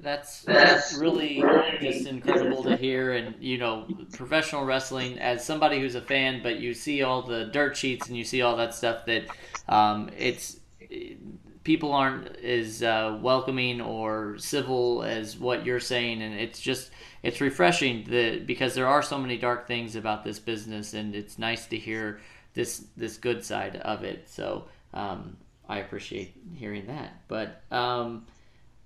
That's 0.00 0.42
that's 0.42 0.94
really 0.94 1.42
just 1.80 2.06
incredible 2.06 2.62
to 2.64 2.76
hear, 2.76 3.12
and 3.12 3.34
you 3.42 3.56
know, 3.56 3.86
professional 4.12 4.64
wrestling. 4.64 5.18
As 5.18 5.42
somebody 5.42 5.80
who's 5.80 5.94
a 5.94 6.02
fan, 6.02 6.42
but 6.42 6.60
you 6.60 6.74
see 6.74 7.02
all 7.02 7.22
the 7.22 7.46
dirt 7.46 7.74
sheets 7.76 8.08
and 8.08 8.16
you 8.16 8.24
see 8.24 8.42
all 8.42 8.56
that 8.56 8.74
stuff 8.74 9.06
that 9.06 9.24
um, 9.66 10.10
it's 10.18 10.60
people 11.64 11.92
aren't 11.92 12.36
as 12.36 12.82
uh, 12.82 13.18
welcoming 13.20 13.80
or 13.80 14.36
civil 14.38 15.02
as 15.02 15.38
what 15.38 15.64
you're 15.64 15.80
saying, 15.80 16.22
and 16.22 16.34
it's 16.34 16.60
just 16.60 16.90
it's 17.22 17.40
refreshing 17.40 18.04
that 18.10 18.46
because 18.46 18.74
there 18.74 18.86
are 18.86 19.02
so 19.02 19.18
many 19.18 19.38
dark 19.38 19.66
things 19.66 19.96
about 19.96 20.24
this 20.24 20.38
business, 20.38 20.92
and 20.94 21.14
it's 21.14 21.38
nice 21.38 21.66
to 21.66 21.76
hear 21.76 22.20
this 22.52 22.84
this 22.96 23.16
good 23.16 23.44
side 23.44 23.76
of 23.76 24.04
it. 24.04 24.28
So 24.28 24.66
um, 24.92 25.36
I 25.68 25.78
appreciate 25.78 26.34
hearing 26.54 26.86
that. 26.86 27.22
But 27.28 27.62
um, 27.72 28.26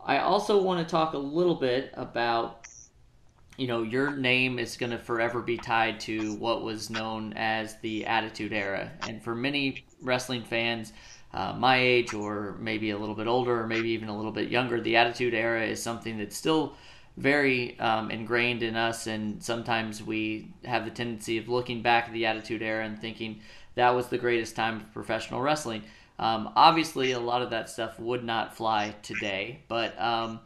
I 0.01 0.19
also 0.19 0.63
want 0.63 0.87
to 0.87 0.91
talk 0.91 1.15
a 1.15 1.19
little 1.19 1.57
bit 1.57 1.93
about 1.95 2.69
you 3.57 3.67
know 3.67 3.83
your 3.83 4.13
name 4.17 4.61
is 4.61 4.77
going 4.77 4.93
to 4.93 4.99
forever 4.99 5.43
be 5.43 5.57
tied 5.57 5.99
to 6.01 6.35
what 6.37 6.63
was 6.63 6.91
known 6.91 7.33
as 7.35 7.77
the 7.81 8.07
Attitude 8.07 8.53
Era, 8.53 8.93
and 9.09 9.23
for 9.23 9.35
many 9.35 9.85
wrestling 10.01 10.45
fans. 10.45 10.93
Uh, 11.39 11.55
my 11.57 11.79
age, 11.79 12.13
or 12.15 12.57
maybe 12.59 12.91
a 12.91 12.99
little 12.99 13.15
bit 13.15 13.29
older, 13.29 13.61
or 13.61 13.67
maybe 13.69 13.91
even 13.91 14.09
a 14.09 14.17
little 14.17 14.33
bit 14.33 14.49
younger, 14.51 14.81
the 14.81 14.97
Attitude 14.97 15.35
Era 15.35 15.65
is 15.65 15.81
something 15.81 16.19
that's 16.19 16.37
still 16.37 16.75
very 17.17 17.79
um, 17.79 18.11
ingrained 18.11 18.65
in 18.65 18.75
us, 18.75 19.07
and 19.07 19.41
sometimes 19.41 20.03
we 20.03 20.53
have 20.65 20.85
the 20.85 20.91
tendency 20.91 21.39
of 21.39 21.49
looking 21.49 21.81
back 21.81 22.07
at 22.07 22.13
the 22.13 22.27
Attitude 22.27 22.61
Era 22.61 22.85
and 22.85 23.01
thinking 23.01 23.39
that 23.77 23.91
was 23.95 24.09
the 24.09 24.19
greatest 24.19 24.57
time 24.57 24.79
of 24.79 24.93
professional 24.93 25.41
wrestling. 25.41 25.85
Um, 26.19 26.51
obviously, 26.57 27.13
a 27.13 27.21
lot 27.21 27.41
of 27.43 27.51
that 27.51 27.71
stuff 27.71 28.01
would 28.01 28.25
not 28.25 28.57
fly 28.57 28.97
today, 29.03 29.61
but 29.69 29.97
um, 30.01 30.41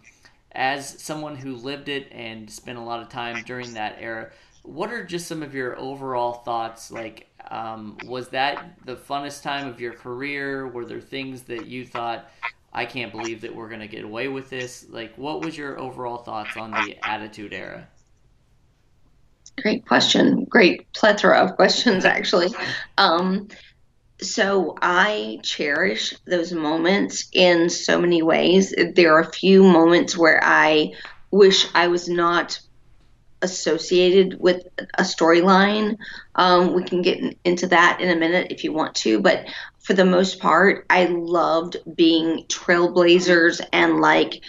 as 0.53 1.03
someone 1.03 1.37
who 1.37 1.57
lived 1.57 1.89
it 1.89 2.13
and 2.13 2.51
spent 2.51 2.77
a 2.77 2.83
lot 2.83 3.01
of 3.01 3.09
time 3.09 3.43
during 3.47 3.73
that 3.73 3.97
era, 3.99 4.31
what 4.63 4.93
are 4.93 5.05
just 5.05 5.27
some 5.27 5.43
of 5.43 5.55
your 5.55 5.79
overall 5.79 6.33
thoughts? 6.33 6.91
Like, 6.91 7.29
um, 7.51 7.99
was 8.05 8.29
that 8.29 8.79
the 8.85 8.97
funnest 8.97 9.43
time 9.43 9.67
of 9.67 9.81
your 9.81 9.93
career? 9.93 10.69
Were 10.69 10.85
there 10.85 11.01
things 11.01 11.43
that 11.43 11.67
you 11.67 11.85
thought, 11.85 12.31
I 12.73 12.87
can't 12.87 13.13
believe 13.13 13.41
that 13.43 13.55
we're 13.55 13.69
going 13.69 13.81
to 13.81 13.89
get 13.89 14.05
away 14.05 14.29
with 14.29 14.49
this. 14.49 14.87
Like, 14.89 15.17
what 15.17 15.45
was 15.45 15.57
your 15.57 15.79
overall 15.79 16.19
thoughts 16.19 16.57
on 16.57 16.71
the 16.71 16.97
Attitude 17.03 17.53
Era? 17.53 17.89
Great 19.61 19.87
question. 19.87 20.45
Great 20.45 20.91
plethora 20.95 21.39
of 21.39 21.57
questions, 21.57 22.05
actually. 22.05 22.49
Um, 22.97 23.49
so 24.21 24.77
I 24.81 25.41
cherish 25.43 26.15
those 26.27 26.53
moments 26.53 27.29
in 27.33 27.69
so 27.69 28.01
many 28.01 28.23
ways. 28.23 28.73
There 28.95 29.15
are 29.15 29.21
a 29.21 29.33
few 29.33 29.65
moments 29.65 30.17
where 30.17 30.41
I 30.43 30.93
wish 31.31 31.67
I 31.75 31.89
was 31.89 32.09
not 32.09 32.59
associated 33.43 34.41
with 34.41 34.67
a 34.95 35.03
storyline. 35.03 35.99
Um, 36.35 36.73
we 36.73 36.85
can 36.85 37.03
get 37.03 37.37
into 37.45 37.67
that 37.69 38.01
in 38.01 38.09
a 38.09 38.19
minute 38.19 38.49
if 38.51 38.65
you 38.65 38.73
want 38.73 38.95
to, 38.97 39.21
but 39.21 39.47
for 39.81 39.95
the 39.95 40.05
most 40.05 40.39
part, 40.39 40.87
I 40.89 41.07
loved 41.07 41.77
being 41.95 42.45
trailblazers 42.47 43.61
and 43.73 44.01
like 44.01 44.41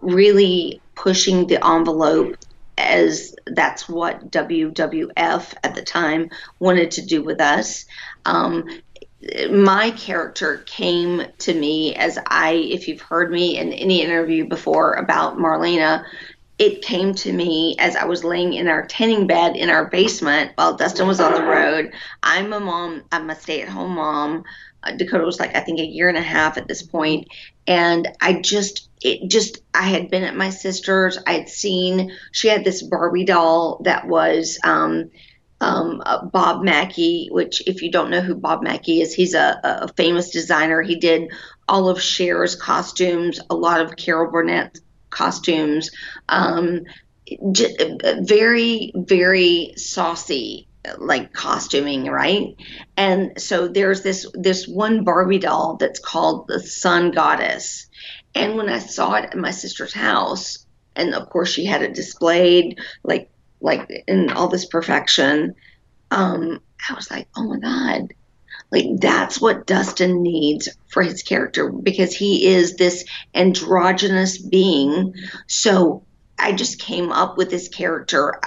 really 0.00 0.80
pushing 0.94 1.46
the 1.46 1.66
envelope 1.66 2.36
as 2.76 3.34
that's 3.46 3.88
what 3.88 4.30
WWF 4.30 5.54
at 5.62 5.74
the 5.74 5.82
time 5.82 6.30
wanted 6.58 6.92
to 6.92 7.06
do 7.06 7.22
with 7.22 7.40
us. 7.40 7.86
Um, 8.24 8.66
my 9.50 9.90
character 9.92 10.58
came 10.66 11.22
to 11.38 11.54
me 11.54 11.94
as 11.94 12.18
I, 12.26 12.52
if 12.52 12.88
you've 12.88 13.00
heard 13.00 13.30
me 13.30 13.56
in 13.56 13.72
any 13.72 14.02
interview 14.02 14.46
before 14.46 14.94
about 14.94 15.38
Marlena, 15.38 16.04
it 16.58 16.82
came 16.82 17.14
to 17.14 17.32
me 17.32 17.74
as 17.78 17.96
I 17.96 18.04
was 18.04 18.22
laying 18.22 18.52
in 18.52 18.68
our 18.68 18.86
tanning 18.86 19.26
bed 19.26 19.56
in 19.56 19.70
our 19.70 19.86
basement 19.86 20.52
while 20.54 20.76
Dustin 20.76 21.08
was 21.08 21.20
on 21.20 21.34
the 21.34 21.42
road. 21.42 21.92
I'm 22.22 22.52
a 22.52 22.60
mom, 22.60 23.02
I'm 23.10 23.28
a 23.30 23.34
stay 23.34 23.62
at 23.62 23.68
home 23.68 23.96
mom. 23.96 24.44
Uh, 24.82 24.92
Dakota 24.92 25.24
was 25.24 25.40
like, 25.40 25.56
I 25.56 25.60
think 25.60 25.80
a 25.80 25.86
year 25.86 26.08
and 26.08 26.18
a 26.18 26.22
half 26.22 26.56
at 26.56 26.68
this 26.68 26.82
point. 26.82 27.28
And 27.66 28.06
I 28.20 28.40
just, 28.40 28.88
it 29.02 29.28
just, 29.28 29.62
I 29.72 29.88
had 29.88 30.10
been 30.10 30.22
at 30.22 30.36
my 30.36 30.50
sister's. 30.50 31.18
I 31.26 31.32
had 31.32 31.48
seen, 31.48 32.12
she 32.30 32.48
had 32.48 32.62
this 32.62 32.82
Barbie 32.82 33.24
doll 33.24 33.80
that 33.84 34.06
was, 34.06 34.58
um, 34.62 35.10
um, 35.60 36.02
uh, 36.04 36.26
Bob 36.26 36.62
Mackie, 36.62 37.30
which, 37.32 37.66
if 37.66 37.82
you 37.82 37.90
don't 37.90 38.10
know 38.10 38.20
who 38.20 38.34
Bob 38.34 38.62
Mackie 38.62 39.00
is, 39.00 39.14
he's 39.14 39.34
a, 39.34 39.58
a 39.64 39.88
famous 39.94 40.30
designer. 40.30 40.82
He 40.82 40.96
did 40.96 41.32
all 41.66 41.88
of 41.88 42.00
Cher's 42.00 42.54
costumes, 42.54 43.40
a 43.48 43.54
lot 43.54 43.80
of 43.80 43.96
Carol 43.96 44.30
Burnett 44.30 44.78
costumes. 45.14 45.90
Um, 46.28 46.82
j- 47.52 47.96
very, 48.20 48.92
very 48.94 49.72
saucy 49.76 50.68
like 50.98 51.32
costuming, 51.32 52.06
right? 52.06 52.56
And 52.96 53.40
so 53.40 53.68
there's 53.68 54.02
this 54.02 54.26
this 54.34 54.66
one 54.68 55.04
Barbie 55.04 55.38
doll 55.38 55.76
that's 55.76 56.00
called 56.00 56.48
the 56.48 56.60
Sun 56.60 57.12
Goddess. 57.12 57.88
And 58.34 58.56
when 58.56 58.68
I 58.68 58.78
saw 58.78 59.14
it 59.14 59.24
at 59.24 59.36
my 59.36 59.50
sister's 59.50 59.94
house, 59.94 60.66
and 60.96 61.14
of 61.14 61.28
course 61.30 61.50
she 61.50 61.64
had 61.64 61.82
it 61.82 61.94
displayed 61.94 62.78
like 63.02 63.30
like 63.60 63.90
in 64.06 64.30
all 64.30 64.48
this 64.48 64.66
perfection, 64.66 65.54
um, 66.10 66.60
I 66.88 66.94
was 66.94 67.10
like, 67.10 67.28
oh 67.36 67.44
my 67.44 67.58
God. 67.58 68.12
Like 68.70 68.86
that's 68.98 69.40
what 69.40 69.66
Dustin 69.66 70.22
needs 70.22 70.68
for 70.88 71.02
his 71.02 71.22
character 71.22 71.70
because 71.70 72.14
he 72.14 72.46
is 72.46 72.76
this 72.76 73.04
androgynous 73.34 74.38
being. 74.38 75.14
So 75.46 76.04
I 76.38 76.52
just 76.52 76.80
came 76.80 77.12
up 77.12 77.36
with 77.36 77.50
this 77.50 77.68
character 77.68 78.40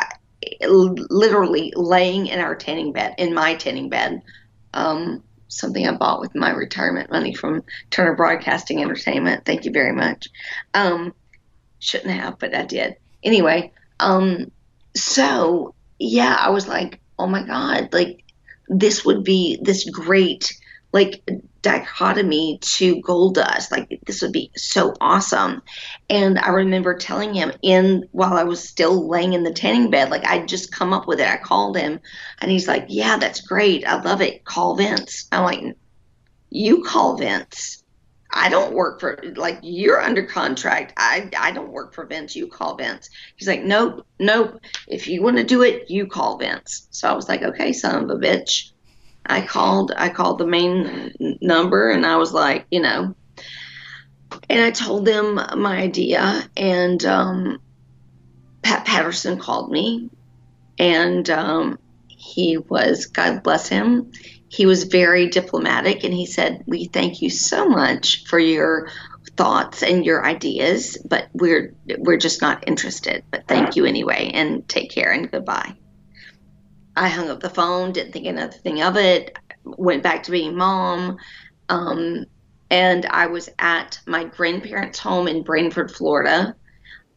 literally 0.61 1.73
laying 1.75 2.27
in 2.27 2.39
our 2.39 2.55
tanning 2.55 2.93
bed, 2.93 3.15
in 3.17 3.33
my 3.33 3.55
tanning 3.55 3.89
bed. 3.89 4.21
Um, 4.73 5.23
something 5.47 5.87
I 5.87 5.95
bought 5.95 6.19
with 6.19 6.35
my 6.35 6.51
retirement 6.51 7.11
money 7.11 7.33
from 7.33 7.63
Turner 7.89 8.15
Broadcasting 8.15 8.81
Entertainment. 8.81 9.45
Thank 9.45 9.65
you 9.65 9.71
very 9.71 9.93
much. 9.93 10.27
Um, 10.73 11.13
shouldn't 11.79 12.11
have, 12.11 12.37
but 12.39 12.53
I 12.53 12.65
did. 12.65 12.97
Anyway, 13.23 13.71
um, 13.99 14.51
so 14.95 15.73
yeah, 15.99 16.35
I 16.37 16.49
was 16.49 16.67
like, 16.67 16.99
oh 17.17 17.27
my 17.27 17.43
God, 17.43 17.93
like 17.93 18.23
this 18.67 19.05
would 19.05 19.23
be 19.23 19.59
this 19.61 19.89
great 19.89 20.51
like 20.93 21.21
dichotomy 21.61 22.59
to 22.61 23.01
Goldust. 23.01 23.71
Like 23.71 23.99
this 24.05 24.21
would 24.21 24.31
be 24.31 24.51
so 24.55 24.93
awesome. 25.01 25.61
And 26.09 26.39
I 26.39 26.49
remember 26.49 26.95
telling 26.95 27.33
him 27.33 27.51
in 27.61 28.07
while 28.11 28.33
I 28.33 28.43
was 28.43 28.67
still 28.67 29.07
laying 29.07 29.33
in 29.33 29.43
the 29.43 29.53
tanning 29.53 29.91
bed, 29.91 30.09
like 30.09 30.25
I'd 30.25 30.47
just 30.47 30.71
come 30.71 30.93
up 30.93 31.07
with 31.07 31.19
it. 31.19 31.27
I 31.27 31.37
called 31.37 31.77
him 31.77 31.99
and 32.39 32.49
he's 32.49 32.67
like, 32.67 32.85
Yeah, 32.87 33.17
that's 33.17 33.41
great. 33.41 33.85
I 33.85 34.01
love 34.01 34.21
it. 34.21 34.45
Call 34.45 34.75
Vince. 34.75 35.27
I'm 35.31 35.43
like, 35.43 35.75
You 36.49 36.83
call 36.83 37.17
Vince. 37.17 37.83
I 38.31 38.49
don't 38.49 38.73
work 38.73 38.99
for 38.99 39.19
like 39.35 39.59
you're 39.61 40.01
under 40.01 40.23
contract. 40.23 40.93
I 40.97 41.29
I 41.37 41.51
don't 41.51 41.71
work 41.71 41.93
for 41.93 42.05
Vince. 42.05 42.35
You 42.35 42.47
call 42.47 42.75
Vince. 42.75 43.09
He's 43.37 43.47
like, 43.47 43.63
Nope, 43.63 44.05
nope. 44.19 44.59
If 44.87 45.07
you 45.07 45.21
want 45.21 45.37
to 45.37 45.43
do 45.43 45.61
it, 45.63 45.89
you 45.89 46.07
call 46.07 46.37
Vince. 46.37 46.87
So 46.91 47.07
I 47.07 47.13
was 47.13 47.29
like, 47.29 47.41
Okay, 47.41 47.73
son 47.73 48.03
of 48.03 48.09
a 48.09 48.15
bitch. 48.15 48.71
I 49.25 49.41
called 49.41 49.91
I 49.95 50.09
called 50.09 50.39
the 50.39 50.47
main 50.47 51.13
number 51.41 51.89
and 51.89 52.05
I 52.05 52.17
was 52.17 52.33
like, 52.33 52.65
you 52.71 52.81
know, 52.81 53.15
and 54.49 54.61
I 54.61 54.71
told 54.71 55.05
them 55.05 55.35
my 55.35 55.77
idea 55.77 56.49
and 56.55 57.03
um, 57.05 57.59
Pat 58.61 58.85
Patterson 58.85 59.37
called 59.37 59.71
me 59.71 60.09
and 60.79 61.29
um, 61.29 61.79
he 62.07 62.57
was 62.57 63.07
God 63.07 63.43
bless 63.43 63.67
him. 63.67 64.11
He 64.49 64.65
was 64.65 64.85
very 64.85 65.27
diplomatic 65.27 66.03
and 66.03 66.13
he 66.13 66.25
said, 66.25 66.63
"We 66.67 66.85
thank 66.85 67.21
you 67.21 67.29
so 67.29 67.67
much 67.67 68.25
for 68.27 68.39
your 68.39 68.89
thoughts 69.35 69.83
and 69.83 70.05
your 70.05 70.25
ideas, 70.25 70.97
but 71.07 71.27
we're 71.33 71.73
we're 71.97 72.17
just 72.17 72.41
not 72.41 72.67
interested. 72.67 73.23
But 73.31 73.47
thank 73.47 73.75
you 73.75 73.85
anyway, 73.85 74.31
and 74.33 74.67
take 74.67 74.91
care 74.91 75.11
and 75.11 75.31
goodbye. 75.31 75.75
I 76.95 77.09
hung 77.09 77.29
up 77.29 77.39
the 77.39 77.49
phone, 77.49 77.91
didn't 77.91 78.13
think 78.13 78.25
anything 78.25 78.81
of 78.81 78.97
it, 78.97 79.37
went 79.63 80.03
back 80.03 80.23
to 80.23 80.31
being 80.31 80.57
mom. 80.57 81.17
Um, 81.69 82.25
and 82.69 83.05
I 83.05 83.27
was 83.27 83.49
at 83.59 83.99
my 84.07 84.25
grandparents' 84.25 84.99
home 84.99 85.27
in 85.27 85.43
Branford, 85.43 85.91
Florida. 85.91 86.55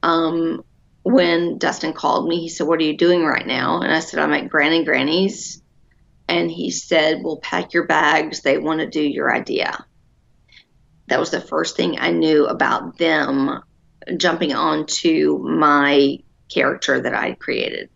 Um, 0.03 0.63
when 1.03 1.59
Dustin 1.59 1.95
called 1.95 2.29
me, 2.29 2.41
he 2.41 2.49
said, 2.49 2.67
What 2.67 2.79
are 2.81 2.85
you 2.85 2.97
doing 2.97 3.25
right 3.25 3.47
now? 3.47 3.81
And 3.81 3.93
I 3.93 4.01
said, 4.01 4.21
I'm 4.21 4.35
at 4.35 4.49
Gran 4.49 4.73
and 4.73 4.85
Granny's. 4.85 5.63
And 6.31 6.51
he 6.51 6.71
said, 6.71 7.23
Well, 7.23 7.39
pack 7.39 7.73
your 7.75 7.87
bags. 7.87 8.41
They 8.41 8.57
want 8.57 8.81
to 8.81 8.87
do 8.87 9.03
your 9.03 9.35
idea. 9.35 9.85
That 11.09 11.19
was 11.19 11.31
the 11.31 11.41
first 11.41 11.77
thing 11.77 11.99
I 11.99 12.13
knew 12.13 12.47
about 12.47 12.99
them 12.99 13.61
jumping 14.17 14.55
onto 14.55 15.39
my 15.39 16.21
character 16.49 17.01
that 17.01 17.15
I 17.15 17.35
created. 17.35 17.91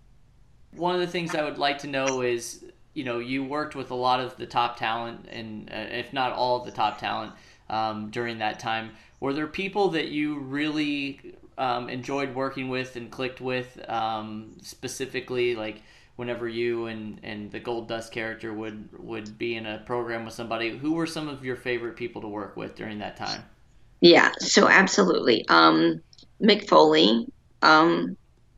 One 0.73 0.97
of 0.97 1.01
the 1.01 1.07
things 1.07 1.35
I 1.35 1.45
would 1.45 1.59
like 1.59 1.79
to 1.79 1.87
know 1.87 2.23
is 2.23 2.65
you 2.95 3.03
know, 3.03 3.19
you 3.19 3.45
worked 3.45 3.75
with 3.75 3.91
a 3.91 3.95
lot 3.95 4.21
of 4.21 4.37
the 4.37 4.47
top 4.47 4.79
talent, 4.79 5.27
and 5.29 5.69
uh, 5.71 5.87
if 5.91 6.13
not 6.13 6.33
all 6.33 6.61
of 6.61 6.65
the 6.65 6.71
top 6.71 6.99
talent 6.99 7.33
um, 7.69 8.11
during 8.11 8.39
that 8.39 8.61
time. 8.61 8.93
Were 9.21 9.33
there 9.33 9.47
people 9.47 9.89
that 9.91 10.09
you 10.09 10.39
really 10.39 11.35
um, 11.59 11.89
enjoyed 11.89 12.35
working 12.35 12.69
with 12.69 12.95
and 12.97 13.11
clicked 13.11 13.41
with, 13.41 13.81
um, 13.89 14.57
specifically 14.63 15.57
like 15.57 15.83
whenever 16.17 16.49
you 16.49 16.87
and, 16.87 17.19
and 17.23 17.51
the 17.51 17.61
Goldust 17.61 18.13
character 18.13 18.53
would 18.53 18.89
would 18.99 19.37
be 19.39 19.57
in 19.57 19.67
a 19.67 19.79
program 19.79 20.25
with 20.25 20.35
somebody? 20.35 20.77
Who 20.77 20.95
were 20.95 21.07
some 21.07 21.29
of 21.29 21.45
your 21.45 21.57
favorite 21.57 21.97
people 21.97 22.23
to 22.23 22.29
work 22.29 22.57
with 22.57 22.75
during 22.77 22.99
that 22.99 23.17
time? 23.17 23.45
Yeah, 24.01 24.33
so 24.39 24.69
absolutely. 24.69 25.47
Um, 25.49 26.01
Mick 26.41 26.69
Foley 26.69 27.27
um, 27.63 28.17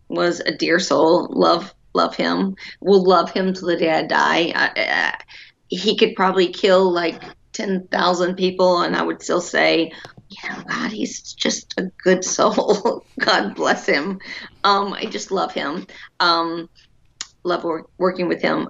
was 0.09 0.41
a 0.41 0.57
dear 0.57 0.79
soul. 0.79 1.29
Love 1.31 1.73
love 1.95 2.15
him. 2.15 2.55
Will 2.81 3.03
love 3.03 3.31
him 3.31 3.55
till 3.55 3.69
the 3.69 3.77
day 3.77 3.91
I 3.91 4.03
die. 4.03 4.53
I, 4.55 5.15
he 5.69 5.97
could 5.97 6.15
probably 6.15 6.49
kill 6.49 6.91
like 6.91 7.23
ten 7.53 7.87
thousand 7.89 8.37
people, 8.37 8.83
and 8.83 8.95
I 8.97 9.03
would 9.03 9.23
still 9.23 9.41
say, 9.41 9.93
you 10.29 10.49
know, 10.49 10.63
God, 10.69 10.91
he's 10.91 11.33
just 11.33 11.75
a 11.79 11.85
good 12.03 12.25
soul. 12.37 13.05
God 13.19 13.55
bless 13.55 13.87
him. 13.87 14.19
Um, 14.65 14.93
I 14.93 15.07
just 15.07 15.31
love 15.31 15.53
him. 15.53 15.87
Um, 16.21 16.69
love 17.47 17.65
work, 17.65 17.89
working 17.99 18.29
with 18.29 18.43
him. 18.43 18.69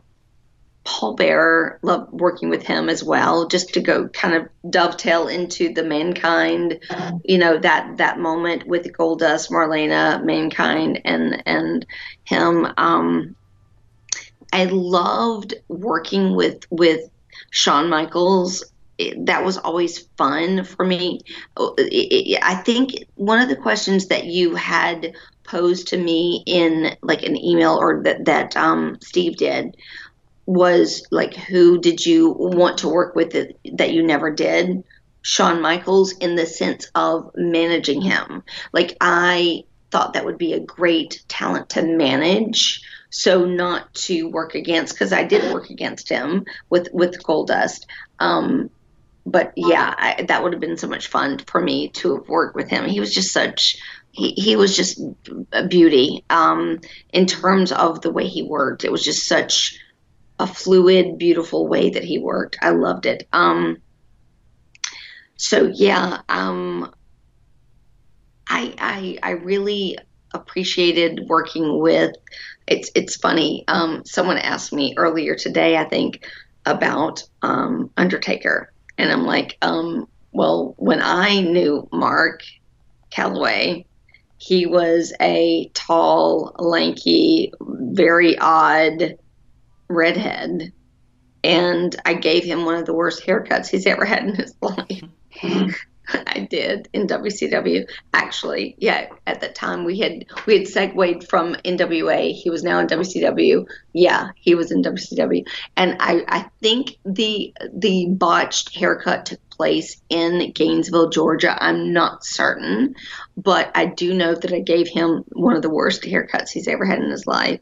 Paul 0.84 1.14
Bearer, 1.14 1.80
love 1.82 2.12
working 2.12 2.48
with 2.48 2.62
him 2.62 2.88
as 2.88 3.02
well, 3.02 3.48
just 3.48 3.74
to 3.74 3.80
go 3.80 4.06
kind 4.06 4.34
of 4.34 4.48
dovetail 4.70 5.26
into 5.26 5.74
the 5.74 5.82
mankind, 5.82 6.78
you 7.24 7.38
know, 7.38 7.58
that 7.58 7.96
that 7.96 8.20
moment 8.20 8.68
with 8.68 8.92
Goldust, 8.92 9.50
Marlena, 9.50 10.24
mankind, 10.24 11.00
and 11.04 11.42
and 11.44 11.84
him. 12.24 12.68
Um, 12.76 13.34
I 14.52 14.66
loved 14.66 15.54
working 15.66 16.36
with 16.36 16.64
with 16.70 17.10
Shawn 17.50 17.88
Michaels. 17.88 18.64
It, 18.96 19.26
that 19.26 19.44
was 19.44 19.58
always 19.58 20.06
fun 20.16 20.64
for 20.64 20.86
me. 20.86 21.20
It, 21.58 21.92
it, 21.92 22.38
I 22.42 22.54
think 22.54 22.92
one 23.16 23.40
of 23.40 23.48
the 23.48 23.56
questions 23.56 24.06
that 24.06 24.24
you 24.24 24.54
had 24.54 25.12
posed 25.46 25.88
to 25.88 25.96
me 25.96 26.42
in 26.46 26.96
like 27.02 27.22
an 27.22 27.36
email 27.36 27.76
or 27.76 28.02
that 28.04 28.24
that 28.24 28.56
um, 28.56 28.98
Steve 29.00 29.36
did 29.36 29.76
was 30.46 31.04
like 31.10 31.34
who 31.34 31.78
did 31.78 32.06
you 32.06 32.30
want 32.38 32.78
to 32.78 32.88
work 32.88 33.14
with 33.16 33.32
that, 33.32 33.90
you 33.90 34.02
never 34.02 34.30
did? 34.30 34.84
Shawn 35.22 35.60
Michaels 35.60 36.12
in 36.12 36.36
the 36.36 36.46
sense 36.46 36.88
of 36.94 37.32
managing 37.34 38.00
him. 38.00 38.44
Like 38.72 38.96
I 39.00 39.64
thought 39.90 40.12
that 40.12 40.24
would 40.24 40.38
be 40.38 40.52
a 40.52 40.60
great 40.60 41.24
talent 41.26 41.70
to 41.70 41.82
manage 41.82 42.80
so 43.10 43.44
not 43.44 43.92
to 43.94 44.24
work 44.24 44.54
against 44.54 44.94
because 44.94 45.12
I 45.12 45.24
did 45.24 45.52
work 45.52 45.70
against 45.70 46.08
him 46.08 46.44
with 46.70 46.88
with 46.92 47.22
Goldust. 47.24 47.86
Um 48.20 48.70
but 49.24 49.52
yeah 49.56 49.94
I, 49.98 50.22
that 50.28 50.44
would 50.44 50.52
have 50.52 50.60
been 50.60 50.76
so 50.76 50.86
much 50.86 51.08
fun 51.08 51.38
for 51.38 51.60
me 51.60 51.88
to 51.88 52.16
have 52.16 52.28
worked 52.28 52.54
with 52.54 52.68
him. 52.68 52.84
He 52.84 53.00
was 53.00 53.12
just 53.12 53.32
such 53.32 53.78
he, 54.16 54.32
he 54.32 54.56
was 54.56 54.76
just 54.76 55.00
a 55.52 55.66
beauty 55.66 56.24
um, 56.30 56.80
in 57.12 57.26
terms 57.26 57.70
of 57.72 58.00
the 58.00 58.10
way 58.10 58.26
he 58.26 58.42
worked 58.42 58.84
it 58.84 58.92
was 58.92 59.04
just 59.04 59.26
such 59.26 59.78
a 60.38 60.46
fluid, 60.46 61.18
beautiful 61.18 61.66
way 61.66 61.90
that 61.90 62.04
he 62.04 62.18
worked. 62.18 62.56
I 62.60 62.70
loved 62.70 63.06
it. 63.06 63.26
Um, 63.32 63.78
so 65.36 65.70
yeah, 65.74 66.20
um, 66.28 66.92
I, 68.48 68.74
I 68.78 69.18
I 69.22 69.30
really 69.32 69.98
appreciated 70.32 71.26
working 71.28 71.80
with. 71.80 72.12
It's 72.66 72.90
it's 72.94 73.16
funny. 73.16 73.64
Um, 73.68 74.04
someone 74.04 74.38
asked 74.38 74.72
me 74.72 74.94
earlier 74.96 75.34
today, 75.34 75.76
I 75.76 75.84
think, 75.84 76.26
about 76.64 77.22
um, 77.42 77.90
Undertaker, 77.96 78.72
and 78.98 79.10
I'm 79.10 79.24
like, 79.24 79.56
um, 79.62 80.08
well, 80.32 80.74
when 80.78 81.00
I 81.02 81.40
knew 81.40 81.88
Mark 81.92 82.42
Calaway, 83.10 83.84
he 84.38 84.66
was 84.66 85.12
a 85.20 85.70
tall, 85.74 86.54
lanky, 86.58 87.52
very 87.60 88.38
odd 88.38 89.16
redhead, 89.88 90.72
and 91.42 91.96
I 92.04 92.14
gave 92.14 92.44
him 92.44 92.64
one 92.64 92.76
of 92.76 92.86
the 92.86 92.94
worst 92.94 93.24
haircuts 93.24 93.68
he's 93.68 93.86
ever 93.86 94.04
had 94.04 94.24
in 94.24 94.34
his 94.34 94.54
life. 94.62 95.02
Mm-hmm. 95.40 95.70
I 96.26 96.46
did 96.50 96.88
in 96.92 97.06
WCW. 97.06 97.88
Actually, 98.12 98.76
yeah, 98.78 99.08
at 99.26 99.40
that 99.40 99.54
time 99.54 99.84
we 99.84 99.98
had 99.98 100.26
we 100.46 100.58
had 100.58 100.68
segued 100.68 101.28
from 101.28 101.54
NWA. 101.54 102.32
He 102.32 102.50
was 102.50 102.62
now 102.62 102.78
in 102.80 102.86
WCW. 102.86 103.66
Yeah, 103.92 104.30
he 104.36 104.54
was 104.54 104.70
in 104.70 104.82
WCW, 104.82 105.46
and 105.76 105.96
I 106.00 106.24
I 106.28 106.50
think 106.60 106.96
the 107.04 107.54
the 107.72 108.06
botched 108.10 108.74
haircut 108.74 109.26
took 109.26 109.40
place 109.50 110.00
in 110.08 110.52
Gainesville, 110.52 111.10
Georgia. 111.10 111.56
I'm 111.58 111.92
not 111.92 112.24
certain, 112.24 112.94
but 113.36 113.70
I 113.74 113.86
do 113.86 114.14
know 114.14 114.34
that 114.34 114.52
I 114.52 114.60
gave 114.60 114.88
him 114.88 115.24
one 115.32 115.56
of 115.56 115.62
the 115.62 115.70
worst 115.70 116.02
haircuts 116.02 116.50
he's 116.50 116.68
ever 116.68 116.84
had 116.84 116.98
in 116.98 117.10
his 117.10 117.26
life. 117.26 117.60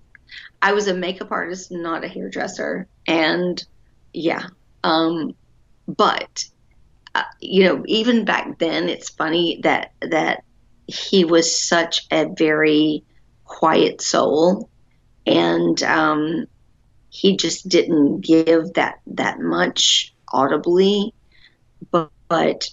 I 0.61 0.73
was 0.73 0.89
a 0.89 0.95
makeup 0.95 1.31
artist, 1.31 1.71
not 1.71 2.05
a 2.05 2.09
hairdresser, 2.09 2.89
and 3.07 3.65
yeah. 4.13 4.47
Um, 4.83 5.35
but 5.87 6.45
uh, 7.15 7.23
you 7.41 7.65
know, 7.65 7.83
even 7.87 8.25
back 8.25 8.59
then, 8.59 8.89
it's 8.89 9.09
funny 9.09 9.61
that 9.63 9.93
that 10.01 10.45
he 10.87 11.25
was 11.25 11.67
such 11.67 12.07
a 12.11 12.27
very 12.27 13.05
quiet 13.45 14.01
soul, 14.01 14.69
and 15.27 15.83
um, 15.83 16.47
he 17.11 17.37
just 17.37 17.69
didn't 17.69 18.21
give 18.21 18.75
that 18.75 19.01
that 19.07 19.39
much 19.41 20.15
audibly, 20.33 21.15
but, 21.91 22.11
but 22.29 22.69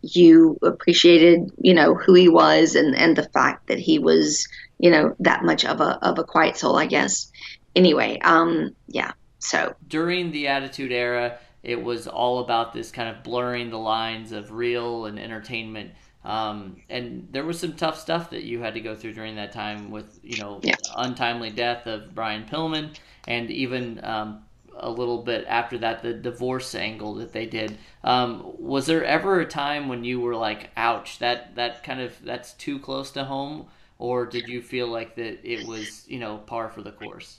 you 0.00 0.58
appreciated, 0.62 1.50
you 1.58 1.74
know, 1.74 1.94
who 1.94 2.14
he 2.14 2.28
was 2.28 2.74
and 2.74 2.96
and 2.96 3.16
the 3.16 3.28
fact 3.28 3.68
that 3.68 3.78
he 3.78 3.98
was 3.98 4.48
you 4.82 4.90
know 4.90 5.14
that 5.20 5.44
much 5.44 5.64
of 5.64 5.80
a 5.80 5.98
of 6.04 6.18
a 6.18 6.24
quiet 6.24 6.58
soul, 6.58 6.76
I 6.76 6.86
guess. 6.86 7.30
Anyway, 7.74 8.18
um, 8.22 8.74
yeah. 8.88 9.12
So 9.38 9.74
during 9.88 10.30
the 10.32 10.48
Attitude 10.48 10.92
Era, 10.92 11.38
it 11.62 11.82
was 11.82 12.06
all 12.06 12.40
about 12.40 12.72
this 12.72 12.90
kind 12.90 13.08
of 13.08 13.22
blurring 13.22 13.70
the 13.70 13.78
lines 13.78 14.32
of 14.32 14.52
real 14.52 15.06
and 15.06 15.18
entertainment. 15.18 15.92
Um, 16.24 16.76
and 16.88 17.28
there 17.32 17.44
was 17.44 17.58
some 17.58 17.74
tough 17.74 17.98
stuff 17.98 18.30
that 18.30 18.44
you 18.44 18.60
had 18.60 18.74
to 18.74 18.80
go 18.80 18.94
through 18.94 19.14
during 19.14 19.36
that 19.36 19.52
time 19.52 19.90
with 19.90 20.20
you 20.22 20.40
know 20.40 20.60
yeah. 20.62 20.76
untimely 20.96 21.50
death 21.50 21.86
of 21.86 22.14
Brian 22.14 22.44
Pillman, 22.44 22.94
and 23.26 23.50
even 23.50 24.00
um, 24.04 24.44
a 24.76 24.90
little 24.90 25.22
bit 25.22 25.44
after 25.48 25.78
that 25.78 26.02
the 26.02 26.14
divorce 26.14 26.74
angle 26.74 27.14
that 27.14 27.32
they 27.32 27.46
did. 27.46 27.76
Um, 28.04 28.54
was 28.58 28.86
there 28.86 29.04
ever 29.04 29.40
a 29.40 29.46
time 29.46 29.88
when 29.88 30.04
you 30.04 30.20
were 30.20 30.36
like, 30.36 30.70
"Ouch, 30.76 31.18
that 31.18 31.56
that 31.56 31.82
kind 31.82 32.00
of 32.00 32.16
that's 32.22 32.52
too 32.52 32.78
close 32.78 33.10
to 33.12 33.24
home"? 33.24 33.66
or 34.02 34.26
did 34.26 34.48
you 34.48 34.60
feel 34.60 34.88
like 34.88 35.14
that 35.14 35.38
it 35.48 35.64
was 35.64 36.08
you 36.08 36.18
know 36.18 36.38
par 36.38 36.68
for 36.68 36.82
the 36.82 36.90
course? 36.90 37.38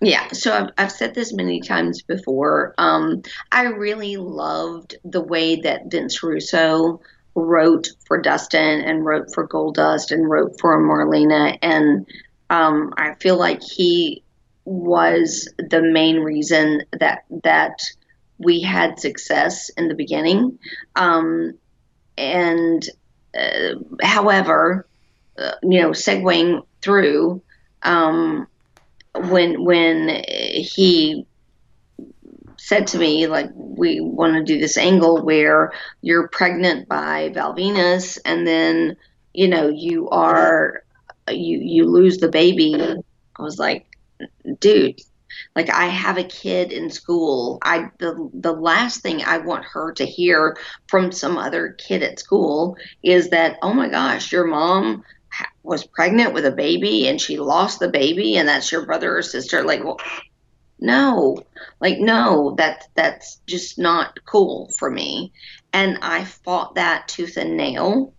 Yeah, 0.00 0.28
so 0.28 0.52
I've, 0.52 0.70
I've 0.78 0.92
said 0.92 1.14
this 1.14 1.32
many 1.32 1.60
times 1.60 2.02
before. 2.02 2.74
Um, 2.78 3.22
I 3.50 3.64
really 3.64 4.16
loved 4.16 4.96
the 5.04 5.20
way 5.20 5.56
that 5.62 5.90
Vince 5.90 6.22
Russo 6.22 7.00
wrote 7.34 7.88
for 8.06 8.20
Dustin 8.20 8.80
and 8.80 9.04
wrote 9.04 9.34
for 9.34 9.48
Goldust 9.48 10.12
and 10.12 10.28
wrote 10.28 10.58
for 10.60 10.78
Marlena, 10.78 11.58
and 11.62 12.06
um, 12.50 12.94
I 12.96 13.14
feel 13.14 13.36
like 13.36 13.62
he 13.62 14.22
was 14.64 15.48
the 15.58 15.82
main 15.82 16.20
reason 16.20 16.82
that 17.00 17.24
that 17.42 17.80
we 18.38 18.60
had 18.60 19.00
success 19.00 19.68
in 19.70 19.88
the 19.88 19.94
beginning. 19.94 20.58
Um, 20.94 21.58
and 22.16 22.84
uh, 23.36 23.74
however, 24.02 24.86
uh, 25.38 25.52
you 25.62 25.80
know, 25.80 25.90
segueing 25.90 26.64
through 26.82 27.42
um, 27.82 28.46
when 29.26 29.64
when 29.64 30.22
he 30.26 31.26
said 32.56 32.86
to 32.88 32.98
me 32.98 33.26
like 33.26 33.50
we 33.54 34.00
want 34.00 34.34
to 34.34 34.44
do 34.44 34.58
this 34.58 34.76
angle 34.76 35.24
where 35.24 35.72
you're 36.02 36.28
pregnant 36.28 36.88
by 36.88 37.30
Val 37.32 37.54
Venis 37.54 38.18
and 38.24 38.46
then 38.46 38.96
you 39.32 39.48
know 39.48 39.68
you 39.68 40.08
are 40.10 40.82
you 41.30 41.58
you 41.58 41.84
lose 41.84 42.18
the 42.18 42.28
baby. 42.28 42.74
I 43.36 43.42
was 43.42 43.58
like, 43.58 43.86
dude, 44.60 45.00
like 45.54 45.70
I 45.70 45.86
have 45.86 46.18
a 46.18 46.24
kid 46.24 46.72
in 46.72 46.90
school. 46.90 47.58
I 47.62 47.90
the 47.98 48.30
the 48.34 48.52
last 48.52 49.00
thing 49.00 49.22
I 49.24 49.38
want 49.38 49.64
her 49.64 49.92
to 49.92 50.04
hear 50.04 50.56
from 50.88 51.12
some 51.12 51.38
other 51.38 51.70
kid 51.78 52.02
at 52.02 52.18
school 52.18 52.76
is 53.02 53.30
that 53.30 53.58
oh 53.62 53.72
my 53.72 53.88
gosh, 53.88 54.32
your 54.32 54.46
mom 54.46 55.04
was 55.68 55.84
pregnant 55.84 56.32
with 56.32 56.46
a 56.46 56.50
baby 56.50 57.08
and 57.08 57.20
she 57.20 57.38
lost 57.38 57.78
the 57.78 57.88
baby 57.88 58.36
and 58.36 58.48
that's 58.48 58.72
your 58.72 58.86
brother 58.86 59.18
or 59.18 59.22
sister 59.22 59.62
like 59.62 59.84
well 59.84 60.00
no 60.80 61.38
like 61.80 61.98
no 61.98 62.54
that 62.56 62.86
that's 62.94 63.40
just 63.46 63.78
not 63.78 64.18
cool 64.24 64.70
for 64.78 64.90
me. 64.90 65.32
And 65.72 65.98
i 66.00 66.24
fought 66.24 66.76
that 66.76 67.08
tooth 67.08 67.36
and 67.36 67.56
nail 67.56 68.14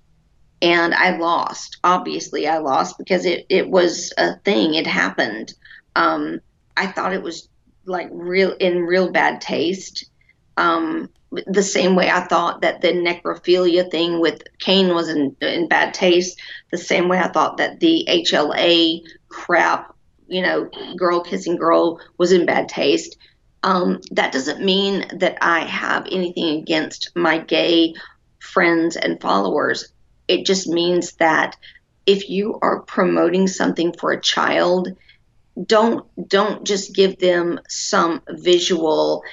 and 0.62 0.94
i 0.94 1.18
lost 1.18 1.78
obviously 1.84 2.48
i 2.48 2.58
lost 2.58 2.98
because 2.98 3.26
it, 3.26 3.46
it 3.50 3.70
was 3.70 4.14
a 4.18 4.38
thing 4.40 4.76
it 4.76 4.88
happened. 4.88 5.54
Um, 5.96 6.42
i 6.78 6.86
thought 6.88 7.14
it 7.14 7.24
was 7.24 7.50
like 7.86 8.10
real 8.12 8.52
in 8.60 8.84
real 8.84 9.12
bad 9.12 9.42
taste 9.42 10.06
um, 10.60 11.10
the 11.48 11.64
same 11.64 11.96
way 11.96 12.10
I 12.10 12.22
thought 12.22 12.62
that 12.62 12.82
the 12.82 12.90
necrophilia 12.90 13.90
thing 13.90 14.20
with 14.20 14.44
Kane 14.60 14.94
was 14.94 15.08
in, 15.08 15.36
in 15.42 15.68
bad 15.68 15.94
taste, 15.94 16.40
the 16.70 16.78
same 16.78 17.08
way 17.08 17.18
I 17.18 17.30
thought 17.30 17.58
that 17.58 17.80
the 17.80 18.06
HLA 18.10 19.04
crap, 19.30 19.96
you 20.28 20.42
know, 20.42 20.70
girl 20.98 21.22
kissing 21.22 21.56
girl 21.56 22.02
was 22.18 22.32
in 22.32 22.46
bad 22.46 22.68
taste. 22.68 23.18
Um, 23.64 24.02
that 24.12 24.34
doesn't 24.34 24.64
mean 24.64 25.06
that 25.18 25.38
I 25.42 25.62
have 25.62 26.08
anything 26.12 26.60
against 26.60 27.16
my 27.16 27.38
gay 27.38 27.94
friends 28.40 28.98
and 28.98 29.22
followers. 29.22 29.94
It 30.28 30.46
just 30.46 30.68
means 30.68 31.14
that 31.14 31.56
if 32.06 32.30
you 32.30 32.58
are 32.62 32.82
promoting 32.82 33.48
something 33.48 33.94
for 33.94 34.12
a 34.12 34.22
child, 34.22 34.90
don't 35.66 36.06
don't 36.28 36.66
just 36.66 36.96
give 36.96 37.20
them 37.20 37.60
some 37.68 38.22
visual 38.30 39.24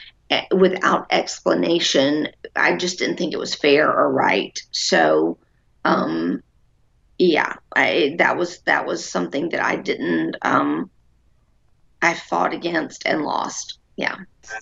without 0.53 1.07
explanation. 1.11 2.29
I 2.55 2.77
just 2.77 2.99
didn't 2.99 3.17
think 3.17 3.33
it 3.33 3.39
was 3.39 3.55
fair 3.55 3.93
or 3.93 4.13
right. 4.13 4.59
So, 4.73 5.39
um, 5.85 6.43
yeah, 7.19 7.55
I, 7.75 8.17
that 8.19 8.37
was 8.37 8.59
that 8.61 8.87
was 8.87 9.09
something 9.09 9.51
that 9.51 9.63
I 9.65 9.77
didn't. 9.77 10.37
Um, 10.43 10.91
I 12.03 12.15
fought 12.15 12.53
against 12.53 13.07
and 13.07 13.23
lost. 13.23 13.79
Yeah. 13.97 14.17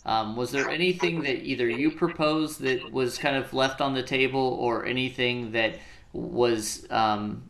Um, 0.07 0.37
was 0.37 0.53
there 0.53 0.71
anything 0.71 1.23
that 1.23 1.43
either 1.43 1.69
you 1.69 1.91
proposed 1.91 2.61
that 2.61 2.93
was 2.93 3.19
kind 3.19 3.37
of 3.37 3.53
left 3.53 3.81
on 3.81 3.93
the 3.93 4.03
table, 4.03 4.57
or 4.61 4.87
anything 4.87 5.51
that 5.53 5.79
was, 6.13 6.87
um, 6.91 7.43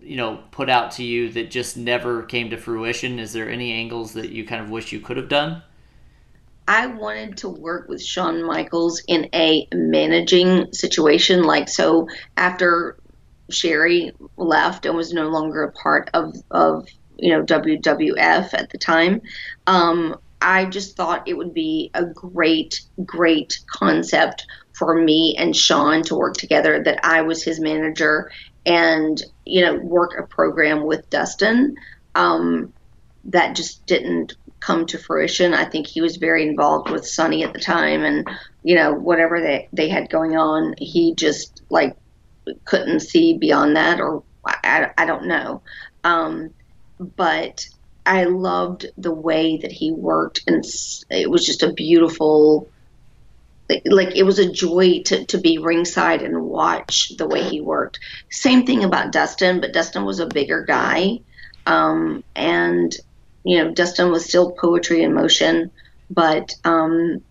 you 0.00 0.16
know, 0.16 0.42
put 0.50 0.70
out 0.70 0.92
to 0.92 1.04
you 1.04 1.28
that 1.30 1.50
just 1.50 1.76
never 1.76 2.22
came 2.22 2.48
to 2.50 2.56
fruition? 2.56 3.18
Is 3.18 3.34
there 3.34 3.50
any 3.50 3.72
angles 3.72 4.14
that 4.14 4.30
you 4.30 4.46
kind 4.46 4.62
of 4.62 4.70
wish 4.70 4.92
you 4.92 5.00
could 5.00 5.18
have 5.18 5.28
done? 5.28 5.62
I 6.68 6.86
wanted 6.86 7.38
to 7.38 7.48
work 7.48 7.88
with 7.88 8.02
Shawn 8.02 8.44
Michaels 8.44 9.02
in 9.08 9.28
a 9.34 9.66
managing 9.74 10.72
situation. 10.72 11.42
Like, 11.42 11.68
so 11.68 12.08
after 12.36 12.96
Sherry 13.50 14.12
left 14.36 14.86
and 14.86 14.96
was 14.96 15.12
no 15.12 15.28
longer 15.28 15.64
a 15.64 15.72
part 15.72 16.10
of, 16.14 16.36
of 16.50 16.88
you 17.16 17.30
know, 17.30 17.44
WWF 17.44 18.54
at 18.54 18.70
the 18.70 18.78
time, 18.78 19.20
um, 19.66 20.16
I 20.40 20.64
just 20.66 20.96
thought 20.96 21.28
it 21.28 21.36
would 21.36 21.52
be 21.52 21.90
a 21.94 22.04
great, 22.04 22.82
great 23.04 23.60
concept 23.66 24.46
for 24.72 24.94
me 24.94 25.36
and 25.38 25.54
Shawn 25.54 26.02
to 26.04 26.14
work 26.14 26.36
together, 26.36 26.82
that 26.82 27.00
I 27.04 27.22
was 27.22 27.42
his 27.42 27.60
manager 27.60 28.30
and, 28.64 29.20
you 29.44 29.60
know, 29.62 29.74
work 29.74 30.12
a 30.18 30.22
program 30.22 30.84
with 30.84 31.10
Dustin. 31.10 31.76
Um, 32.14 32.72
that 33.24 33.54
just 33.54 33.84
didn't 33.86 34.34
come 34.60 34.86
to 34.86 34.98
fruition. 34.98 35.54
I 35.54 35.64
think 35.64 35.86
he 35.86 36.00
was 36.00 36.16
very 36.16 36.46
involved 36.46 36.90
with 36.90 37.06
Sunny 37.06 37.42
at 37.44 37.52
the 37.52 37.58
time, 37.58 38.04
and 38.04 38.28
you 38.62 38.76
know 38.76 38.92
whatever 38.92 39.40
they 39.40 39.68
they 39.72 39.88
had 39.88 40.10
going 40.10 40.36
on, 40.36 40.74
he 40.78 41.14
just 41.14 41.62
like 41.70 41.96
couldn't 42.64 43.00
see 43.00 43.36
beyond 43.36 43.76
that, 43.76 44.00
or 44.00 44.22
I, 44.46 44.90
I 44.96 45.06
don't 45.06 45.26
know. 45.26 45.62
Um, 46.04 46.50
but 46.98 47.66
I 48.06 48.24
loved 48.24 48.86
the 48.96 49.12
way 49.12 49.58
that 49.58 49.72
he 49.72 49.92
worked, 49.92 50.42
and 50.46 50.64
it 51.10 51.30
was 51.30 51.44
just 51.44 51.62
a 51.62 51.72
beautiful. 51.72 52.68
Like 53.84 54.16
it 54.16 54.24
was 54.24 54.40
a 54.40 54.50
joy 54.50 55.02
to, 55.04 55.24
to 55.26 55.38
be 55.38 55.58
ringside 55.58 56.22
and 56.22 56.42
watch 56.42 57.12
the 57.16 57.28
way 57.28 57.44
he 57.44 57.60
worked. 57.60 58.00
Same 58.28 58.66
thing 58.66 58.82
about 58.82 59.12
Dustin, 59.12 59.60
but 59.60 59.72
Dustin 59.72 60.04
was 60.04 60.18
a 60.18 60.26
bigger 60.26 60.64
guy, 60.64 61.20
um, 61.66 62.24
and 62.34 62.92
you 63.44 63.62
know, 63.62 63.72
Dustin 63.72 64.10
was 64.10 64.24
still 64.24 64.52
poetry 64.52 65.02
in 65.02 65.14
motion, 65.14 65.70
but 66.10 66.54
um, 66.64 67.22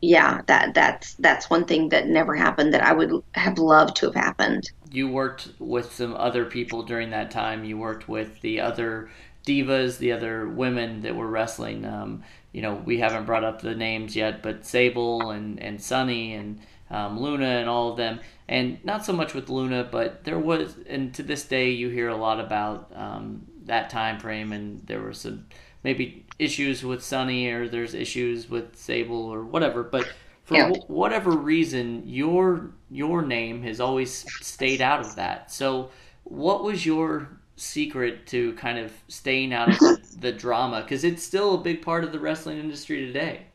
yeah, 0.00 0.42
that 0.46 0.74
that's 0.74 1.14
that's 1.14 1.50
one 1.50 1.64
thing 1.64 1.88
that 1.88 2.06
never 2.06 2.34
happened 2.34 2.74
that 2.74 2.82
I 2.82 2.92
would 2.92 3.22
have 3.32 3.58
loved 3.58 3.96
to 3.96 4.06
have 4.06 4.14
happened. 4.14 4.70
You 4.90 5.08
worked 5.08 5.48
with 5.58 5.92
some 5.92 6.14
other 6.14 6.44
people 6.44 6.82
during 6.82 7.10
that 7.10 7.30
time. 7.30 7.64
You 7.64 7.78
worked 7.78 8.08
with 8.08 8.40
the 8.40 8.60
other 8.60 9.10
divas, 9.46 9.98
the 9.98 10.12
other 10.12 10.48
women 10.48 11.02
that 11.02 11.16
were 11.16 11.26
wrestling. 11.26 11.84
Um, 11.84 12.22
you 12.52 12.62
know, 12.62 12.74
we 12.74 12.98
haven't 12.98 13.26
brought 13.26 13.44
up 13.44 13.60
the 13.60 13.74
names 13.74 14.14
yet, 14.14 14.42
but 14.42 14.64
Sable 14.64 15.30
and 15.30 15.60
and 15.60 15.80
Sunny 15.80 16.34
and 16.34 16.60
um, 16.90 17.18
Luna 17.18 17.46
and 17.46 17.68
all 17.68 17.90
of 17.90 17.96
them, 17.96 18.20
and 18.48 18.82
not 18.84 19.04
so 19.04 19.12
much 19.12 19.34
with 19.34 19.48
Luna, 19.48 19.88
but 19.90 20.24
there 20.24 20.38
was, 20.38 20.76
and 20.88 21.12
to 21.14 21.22
this 21.22 21.44
day, 21.44 21.70
you 21.70 21.88
hear 21.88 22.08
a 22.08 22.16
lot 22.16 22.38
about 22.38 22.92
um, 22.94 23.46
that 23.66 23.90
time 23.90 24.18
frame, 24.18 24.52
and 24.52 24.84
there 24.86 25.00
were 25.00 25.12
some 25.12 25.46
maybe 25.84 26.24
issues 26.38 26.84
with 26.84 27.02
Sunny 27.02 27.48
or 27.48 27.68
there's 27.68 27.94
issues 27.94 28.50
with 28.50 28.76
Sable 28.76 29.24
or 29.24 29.44
whatever. 29.44 29.82
But 29.82 30.08
for 30.44 30.54
yeah. 30.54 30.68
w- 30.68 30.82
whatever 30.88 31.30
reason, 31.30 32.02
your 32.06 32.70
your 32.90 33.22
name 33.22 33.62
has 33.62 33.80
always 33.80 34.24
stayed 34.44 34.80
out 34.80 35.00
of 35.00 35.16
that. 35.16 35.50
So, 35.50 35.90
what 36.24 36.64
was 36.64 36.84
your 36.84 37.28
secret 37.56 38.26
to 38.26 38.52
kind 38.54 38.78
of 38.78 38.92
staying 39.08 39.52
out 39.54 39.70
of 39.70 39.78
the, 39.78 40.00
the 40.20 40.32
drama? 40.32 40.82
Because 40.82 41.04
it's 41.04 41.22
still 41.22 41.54
a 41.54 41.58
big 41.58 41.82
part 41.82 42.04
of 42.04 42.12
the 42.12 42.20
wrestling 42.20 42.58
industry 42.58 43.06
today. 43.06 43.46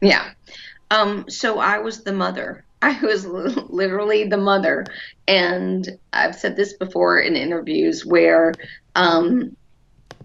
Yeah. 0.00 0.32
Um, 0.90 1.24
so 1.28 1.58
I 1.58 1.78
was 1.78 2.04
the 2.04 2.12
mother. 2.12 2.65
I 2.82 2.98
was 3.00 3.26
literally 3.26 4.24
the 4.24 4.36
mother. 4.36 4.86
And 5.26 5.88
I've 6.12 6.36
said 6.36 6.56
this 6.56 6.74
before 6.74 7.18
in 7.18 7.36
interviews 7.36 8.04
where 8.04 8.54
um, 8.94 9.56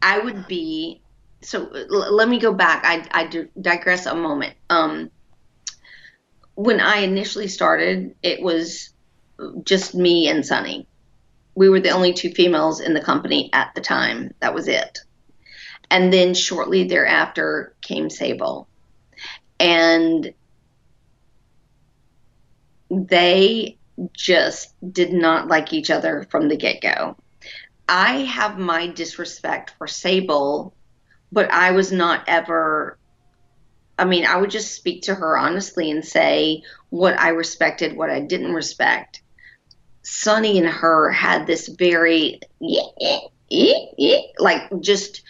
I 0.02 0.20
would 0.20 0.48
be. 0.48 1.02
So 1.44 1.70
l- 1.72 2.16
let 2.16 2.30
me 2.30 2.40
go 2.40 2.54
back. 2.54 2.84
I, 2.86 3.08
I 3.12 3.48
digress 3.60 4.06
a 4.06 4.16
moment. 4.16 4.56
Um, 4.70 5.10
when 6.56 6.80
I 6.80 6.98
initially 6.98 7.48
started, 7.48 8.16
it 8.22 8.42
was 8.42 8.94
just 9.64 9.96
me 9.96 10.28
and 10.28 10.46
Sunny. 10.46 10.88
We 11.56 11.70
were 11.70 11.80
the 11.80 11.90
only 11.90 12.14
two 12.14 12.30
females 12.30 12.80
in 12.80 12.94
the 12.94 13.02
company 13.02 13.50
at 13.54 13.72
the 13.76 13.82
time. 13.82 14.32
That 14.40 14.54
was 14.54 14.68
it. 14.68 15.00
And 15.90 16.14
then 16.14 16.34
shortly 16.34 16.86
thereafter 16.86 17.76
came 17.82 18.10
Sable. 18.10 18.70
And 19.60 20.34
they 22.92 23.78
just 24.14 24.74
did 24.92 25.14
not 25.14 25.48
like 25.48 25.72
each 25.74 25.90
other 25.90 26.28
from 26.30 26.50
the 26.50 26.58
get 26.58 26.82
go. 26.82 27.16
I 27.88 28.20
have 28.20 28.58
my 28.58 28.88
disrespect 28.88 29.74
for 29.78 29.88
Sable, 29.88 30.74
but 31.32 31.50
I 31.52 31.72
was 31.72 31.92
not 31.92 32.24
ever. 32.28 32.98
I 33.98 34.06
mean, 34.06 34.26
I 34.26 34.38
would 34.38 34.50
just 34.50 34.74
speak 34.74 35.04
to 35.04 35.16
her 35.16 35.38
honestly 35.38 35.90
and 35.92 36.04
say 36.04 36.64
what 36.90 37.18
I 37.20 37.30
respected, 37.30 37.96
what 37.96 38.10
I 38.10 38.20
didn't 38.20 38.54
respect. 38.54 39.22
Sunny 40.04 40.58
and 40.58 40.68
her 40.68 41.12
had 41.12 41.46
this 41.46 41.68
very, 41.68 42.40
like, 44.40 44.82
just 44.82 45.22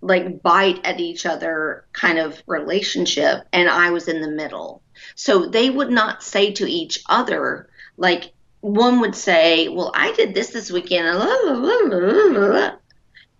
like 0.00 0.42
bite 0.42 0.84
at 0.84 1.00
each 1.00 1.26
other 1.26 1.86
kind 1.92 2.18
of 2.18 2.42
relationship, 2.46 3.46
and 3.52 3.68
I 3.68 3.90
was 3.90 4.08
in 4.08 4.20
the 4.20 4.30
middle. 4.30 4.82
So 5.18 5.46
they 5.46 5.68
would 5.68 5.90
not 5.90 6.22
say 6.22 6.52
to 6.52 6.70
each 6.70 7.02
other, 7.08 7.68
like, 7.96 8.30
one 8.60 9.00
would 9.00 9.16
say, 9.16 9.66
Well, 9.66 9.90
I 9.92 10.12
did 10.12 10.32
this 10.32 10.50
this 10.50 10.70
weekend. 10.70 11.08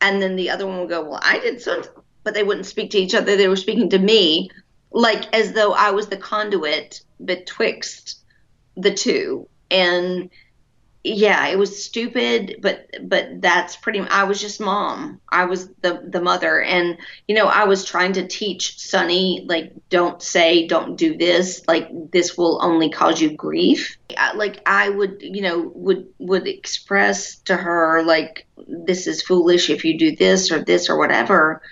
And 0.01 0.21
then 0.21 0.35
the 0.35 0.51
other 0.51 0.67
one 0.67 0.81
would 0.81 0.89
go, 0.89 1.09
Well, 1.09 1.21
I 1.23 1.39
did 1.39 1.63
so. 1.63 1.85
But 2.25 2.35
they 2.35 2.43
wouldn't 2.43 2.67
speak 2.67 2.91
to 2.91 2.99
each 2.99 3.15
other. 3.15 3.37
They 3.37 3.47
were 3.47 3.55
speaking 3.55 3.91
to 3.91 3.99
me, 3.99 4.51
like 4.91 5.33
as 5.33 5.53
though 5.53 5.73
I 5.73 5.93
was 5.93 6.09
the 6.09 6.17
conduit 6.17 7.01
betwixt 7.25 8.25
the 8.77 8.93
two. 8.93 9.49
And 9.71 10.31
yeah, 11.09 11.47
it 11.47 11.59
was 11.59 11.83
stupid, 11.85 12.57
but 12.61 12.87
but 13.03 13.41
that's 13.41 13.77
pretty. 13.77 14.01
I 14.01 14.25
was 14.25 14.41
just 14.41 14.61
mom. 14.61 15.21
I 15.29 15.47
was 15.47 15.69
the 15.81 16.03
the 16.07 16.21
mother, 16.21 16.61
and 16.61 16.99
you 17.27 17.35
know, 17.35 17.47
I 17.47 17.65
was 17.65 17.85
trying 17.85 18.13
to 18.15 18.27
teach 18.27 18.79
Sunny 18.79 19.45
like, 19.49 19.73
don't 19.89 20.23
say, 20.23 20.67
don't 20.67 20.97
do 20.97 21.17
this. 21.17 21.63
Like 21.67 21.89
this 22.13 22.37
will 22.37 22.61
only 22.63 22.91
cause 22.91 23.21
you 23.21 23.37
grief. 23.37 23.97
Like 24.35 24.61
I 24.67 24.91
would, 24.91 25.19
you 25.21 25.41
know, 25.41 25.73
would 25.75 26.09
would 26.19 26.47
express 26.47 27.37
to 27.41 27.57
her 27.57 28.03
like, 28.05 28.47
this 28.67 29.07
is 29.07 29.23
foolish 29.23 29.71
if 29.71 29.85
you 29.85 29.99
do 29.99 30.15
this 30.15 30.53
or 30.53 30.63
this 30.63 30.91
or 30.91 30.99
whatever, 30.99 31.63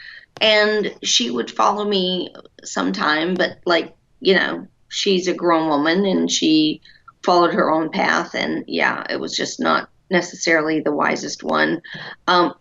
and 0.40 0.94
she 1.02 1.30
would 1.30 1.50
follow 1.50 1.84
me 1.84 2.34
sometime. 2.64 3.34
But 3.34 3.58
like, 3.66 3.94
you 4.20 4.34
know, 4.34 4.66
she's 4.88 5.28
a 5.28 5.34
grown 5.34 5.68
woman 5.68 6.06
and 6.06 6.30
she 6.30 6.80
followed 7.27 7.53
her 7.55 7.73
own 7.73 7.90
path, 7.90 8.35
and 8.35 8.65
yeah, 8.69 9.05
it 9.11 9.19
was 9.19 9.36
just 9.36 9.59
not 9.59 9.90
necessarily 10.11 10.81
the 10.81 10.93
wisest 10.93 11.43
one. 11.43 11.82
Um, 12.28 12.55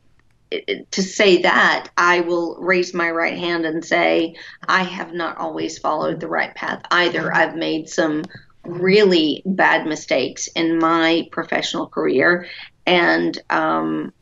to 0.90 1.04
say 1.04 1.44
that, 1.44 1.90
I 1.98 2.22
will 2.22 2.58
raise 2.60 2.92
my 2.92 3.12
right 3.12 3.38
hand 3.38 3.66
and 3.66 3.86
say 3.86 4.36
I 4.68 4.82
have 4.84 5.14
not 5.14 5.38
always 5.38 5.78
followed 5.78 6.20
the 6.20 6.28
right 6.28 6.54
path 6.56 6.82
either. 6.90 7.32
I've 7.32 7.56
made 7.56 7.90
some 7.90 8.24
really 8.64 9.44
bad 9.46 9.86
mistakes 9.86 10.48
in 10.56 10.80
my 10.80 11.28
professional 11.32 11.86
career, 11.86 12.48
and 12.88 13.40
um, 13.52 14.14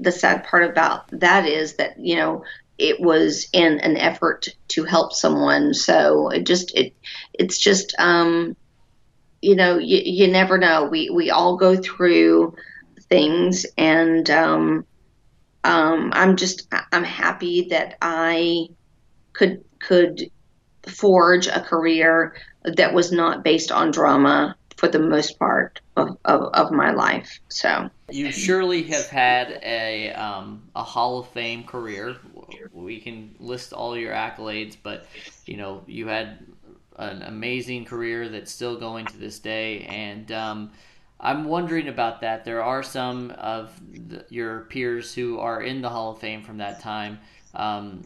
the 0.00 0.10
sad 0.10 0.42
part 0.42 0.64
about 0.64 1.08
that 1.20 1.46
is 1.46 1.76
that 1.76 2.00
you 2.00 2.16
know 2.16 2.42
it 2.78 2.98
was 2.98 3.46
in 3.52 3.78
an 3.78 3.96
effort 3.96 4.48
to 4.68 4.82
help 4.82 5.12
someone. 5.12 5.72
So 5.72 6.30
it 6.30 6.46
just 6.46 6.74
it 6.74 6.94
it's 7.32 7.58
just 7.58 7.94
um, 7.98 8.56
you 9.44 9.54
know, 9.54 9.78
you, 9.78 10.00
you 10.04 10.28
never 10.28 10.56
know. 10.56 10.88
We 10.90 11.10
we 11.10 11.30
all 11.30 11.56
go 11.56 11.76
through 11.76 12.56
things, 13.08 13.66
and 13.76 14.28
um, 14.30 14.86
um, 15.64 16.10
I'm 16.14 16.36
just 16.36 16.66
I'm 16.92 17.04
happy 17.04 17.68
that 17.68 17.98
I 18.00 18.68
could 19.34 19.62
could 19.80 20.30
forge 20.86 21.46
a 21.46 21.60
career 21.60 22.36
that 22.64 22.94
was 22.94 23.12
not 23.12 23.44
based 23.44 23.70
on 23.70 23.90
drama 23.90 24.56
for 24.76 24.88
the 24.88 24.98
most 24.98 25.38
part 25.38 25.80
of, 25.96 26.16
of, 26.24 26.52
of 26.52 26.72
my 26.72 26.90
life. 26.90 27.38
So 27.48 27.90
you 28.10 28.32
surely 28.32 28.82
have 28.84 29.08
had 29.08 29.60
a 29.62 30.12
um, 30.12 30.62
a 30.74 30.82
Hall 30.82 31.18
of 31.18 31.28
Fame 31.28 31.64
career. 31.64 32.16
We 32.72 33.00
can 33.00 33.34
list 33.38 33.72
all 33.72 33.96
your 33.96 34.12
accolades, 34.12 34.76
but 34.82 35.06
you 35.46 35.56
know 35.58 35.82
you 35.86 36.08
had 36.08 36.38
an 36.96 37.22
amazing 37.22 37.84
career 37.84 38.28
that's 38.28 38.52
still 38.52 38.78
going 38.78 39.06
to 39.06 39.16
this 39.16 39.38
day. 39.38 39.80
And 39.82 40.30
um, 40.32 40.72
I'm 41.20 41.44
wondering 41.44 41.88
about 41.88 42.20
that. 42.20 42.44
There 42.44 42.62
are 42.62 42.82
some 42.82 43.30
of 43.32 43.78
the, 43.92 44.24
your 44.28 44.60
peers 44.62 45.14
who 45.14 45.38
are 45.38 45.62
in 45.62 45.82
the 45.82 45.88
Hall 45.88 46.12
of 46.12 46.18
Fame 46.18 46.42
from 46.42 46.58
that 46.58 46.80
time. 46.80 47.18
Um, 47.54 48.04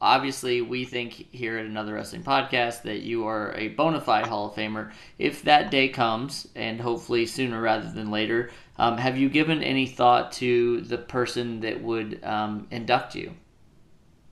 obviously, 0.00 0.60
we 0.60 0.84
think 0.84 1.12
here 1.32 1.58
at 1.58 1.66
Another 1.66 1.94
Wrestling 1.94 2.22
Podcast 2.22 2.82
that 2.82 3.00
you 3.00 3.26
are 3.26 3.54
a 3.54 3.68
bona 3.68 4.00
fide 4.00 4.26
Hall 4.26 4.48
of 4.48 4.54
Famer. 4.54 4.92
If 5.18 5.42
that 5.42 5.70
day 5.70 5.88
comes, 5.88 6.48
and 6.54 6.80
hopefully 6.80 7.26
sooner 7.26 7.60
rather 7.60 7.90
than 7.90 8.10
later, 8.10 8.50
um, 8.76 8.96
have 8.96 9.18
you 9.18 9.28
given 9.28 9.62
any 9.62 9.86
thought 9.86 10.32
to 10.32 10.82
the 10.82 10.98
person 10.98 11.60
that 11.60 11.82
would 11.82 12.22
um, 12.24 12.68
induct 12.70 13.14
you? 13.14 13.34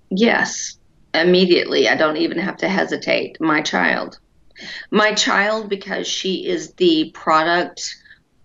Yes 0.09 0.79
immediately. 1.17 1.89
I 1.89 1.97
don't 1.97 2.17
even 2.17 2.39
have 2.39 2.57
to 2.59 2.69
hesitate. 2.69 3.41
My 3.41 3.63
child. 3.63 4.19
My 4.91 5.13
child, 5.15 5.69
because 5.69 6.07
she 6.07 6.47
is 6.47 6.73
the 6.75 7.11
product 7.15 7.97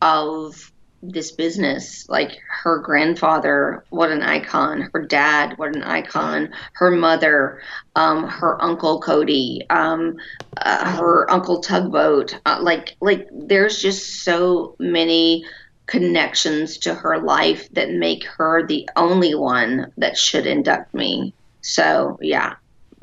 of 0.02 0.72
this 1.04 1.32
business. 1.32 2.08
Like 2.10 2.40
her 2.64 2.80
grandfather, 2.80 3.86
what 3.90 4.12
an 4.12 4.22
icon. 4.22 4.90
Her 4.94 5.04
dad, 5.06 5.58
what 5.58 5.76
an 5.76 5.84
icon. 5.84 6.54
Her 6.74 6.92
mother, 6.92 7.62
um, 7.96 8.28
her 8.28 8.62
uncle 8.62 9.02
Cody, 9.02 9.66
um, 9.70 10.18
uh, 10.58 10.98
her 10.98 11.30
uncle 11.32 11.62
Tugboat. 11.62 12.40
Uh, 12.46 12.60
like, 12.62 12.96
like 13.02 13.28
there's 13.32 13.82
just 13.82 14.24
so 14.24 14.76
many 14.80 15.46
connections 15.88 16.78
to 16.78 16.94
her 16.94 17.20
life 17.20 17.68
that 17.74 17.92
make 17.92 18.24
her 18.24 18.66
the 18.66 18.88
only 18.96 19.36
one 19.36 19.92
that 19.98 20.18
should 20.18 20.46
induct 20.46 20.94
me. 20.94 21.34
So 21.62 22.18
yeah, 22.22 22.56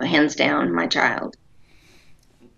hands 0.07 0.35
down, 0.35 0.73
my 0.73 0.87
child. 0.87 1.37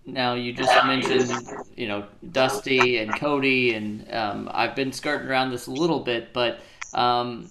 Now 0.07 0.35
you 0.35 0.53
just 0.53 0.73
mentioned, 0.87 1.31
you 1.77 1.87
know, 1.87 2.05
Dusty 2.33 2.99
and 2.99 3.15
Cody, 3.17 3.75
and 3.75 4.13
um, 4.13 4.51
I've 4.53 4.75
been 4.75 4.93
skirting 4.93 5.29
around 5.29 5.51
this 5.51 5.67
a 5.67 5.71
little 5.71 6.01
bit, 6.01 6.33
but 6.33 6.61
um, 6.95 7.49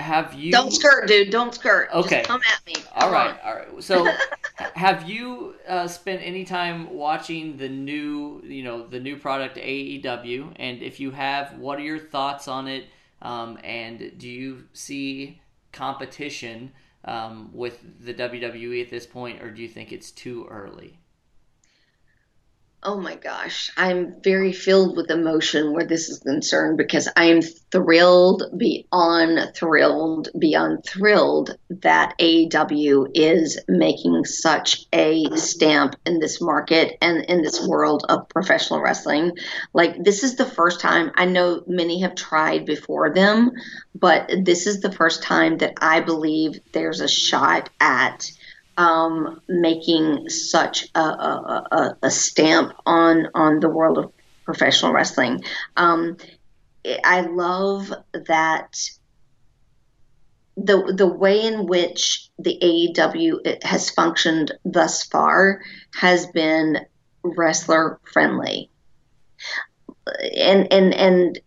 have 0.00 0.34
you? 0.34 0.52
Don't 0.52 0.72
skirt, 0.72 1.06
dude. 1.06 1.30
Don't 1.30 1.54
skirt. 1.54 1.88
Okay. 1.92 2.18
Just 2.18 2.28
come 2.28 2.40
at 2.52 2.66
me. 2.66 2.74
Come 2.74 2.84
all 2.96 3.12
right, 3.12 3.30
on. 3.30 3.38
all 3.44 3.54
right. 3.54 3.82
So, 3.82 4.10
have 4.74 5.08
you 5.08 5.54
uh, 5.68 5.86
spent 5.86 6.22
any 6.22 6.44
time 6.44 6.90
watching 6.90 7.56
the 7.56 7.68
new, 7.68 8.42
you 8.44 8.62
know, 8.62 8.86
the 8.86 9.00
new 9.00 9.16
product 9.16 9.56
AEW? 9.56 10.54
And 10.56 10.82
if 10.82 11.00
you 11.00 11.10
have, 11.10 11.56
what 11.58 11.78
are 11.78 11.82
your 11.82 11.98
thoughts 11.98 12.48
on 12.48 12.68
it? 12.68 12.84
Um, 13.22 13.58
and 13.62 14.12
do 14.16 14.28
you 14.28 14.64
see 14.72 15.40
competition? 15.72 16.72
Um, 17.04 17.50
with 17.52 18.04
the 18.04 18.14
WWE 18.14 18.82
at 18.82 18.90
this 18.90 19.06
point, 19.06 19.42
or 19.42 19.50
do 19.50 19.62
you 19.62 19.68
think 19.68 19.92
it's 19.92 20.10
too 20.10 20.46
early? 20.50 20.99
Oh 22.82 22.98
my 22.98 23.14
gosh, 23.14 23.70
I'm 23.76 24.22
very 24.22 24.54
filled 24.54 24.96
with 24.96 25.10
emotion 25.10 25.74
where 25.74 25.84
this 25.84 26.08
is 26.08 26.20
concerned 26.20 26.78
because 26.78 27.10
I 27.14 27.24
am 27.24 27.42
thrilled 27.42 28.44
beyond 28.56 29.54
thrilled 29.54 30.30
beyond 30.38 30.86
thrilled 30.86 31.58
that 31.68 32.14
AEW 32.18 33.10
is 33.12 33.58
making 33.68 34.24
such 34.24 34.86
a 34.94 35.26
stamp 35.36 35.96
in 36.06 36.20
this 36.20 36.40
market 36.40 36.96
and 37.02 37.22
in 37.26 37.42
this 37.42 37.60
world 37.66 38.06
of 38.08 38.30
professional 38.30 38.80
wrestling. 38.80 39.32
Like 39.74 40.02
this 40.02 40.22
is 40.22 40.36
the 40.36 40.46
first 40.46 40.80
time 40.80 41.10
I 41.16 41.26
know 41.26 41.62
many 41.66 42.00
have 42.00 42.14
tried 42.14 42.64
before 42.64 43.12
them, 43.12 43.50
but 43.94 44.32
this 44.42 44.66
is 44.66 44.80
the 44.80 44.92
first 44.92 45.22
time 45.22 45.58
that 45.58 45.74
I 45.82 46.00
believe 46.00 46.58
there's 46.72 47.02
a 47.02 47.08
shot 47.08 47.68
at 47.78 48.32
um, 48.80 49.42
making 49.46 50.30
such 50.30 50.88
a, 50.94 51.00
a, 51.00 51.96
a, 52.02 52.10
stamp 52.10 52.72
on 52.86 53.28
on 53.34 53.60
the 53.60 53.68
world 53.68 53.98
of 53.98 54.10
professional 54.46 54.90
wrestling. 54.90 55.44
Um, 55.76 56.16
I 57.04 57.20
love 57.20 57.92
that 58.26 58.74
the 60.56 60.94
the 60.96 61.06
way 61.06 61.44
in 61.44 61.66
which 61.66 62.30
the 62.38 62.58
AEW 62.96 63.62
has 63.64 63.90
functioned 63.90 64.52
thus 64.64 65.04
far 65.04 65.60
has 65.94 66.26
been 66.28 66.78
wrestler 67.22 68.00
friendly, 68.10 68.70
and 70.38 70.72
and 70.72 70.94
and 70.94 71.38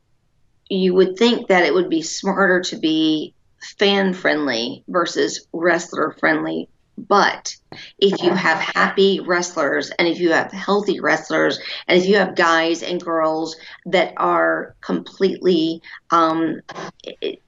you 0.70 0.94
would 0.94 1.18
think 1.18 1.48
that 1.48 1.66
it 1.66 1.74
would 1.74 1.90
be 1.90 2.04
smarter 2.04 2.62
to 2.62 2.78
be 2.78 3.34
fan 3.80 4.14
friendly 4.14 4.84
versus 4.88 5.48
wrestler 5.52 6.16
friendly 6.20 6.70
but 6.98 7.56
if 7.98 8.22
you 8.22 8.30
have 8.32 8.60
happy 8.60 9.20
wrestlers 9.20 9.90
and 9.92 10.08
if 10.08 10.20
you 10.20 10.32
have 10.32 10.52
healthy 10.52 11.00
wrestlers 11.00 11.60
and 11.88 12.00
if 12.00 12.08
you 12.08 12.18
have 12.18 12.36
guys 12.36 12.84
and 12.84 13.04
girls 13.04 13.56
that 13.88 14.14
are 14.18 14.76
completely 14.82 15.82
um, 16.12 16.62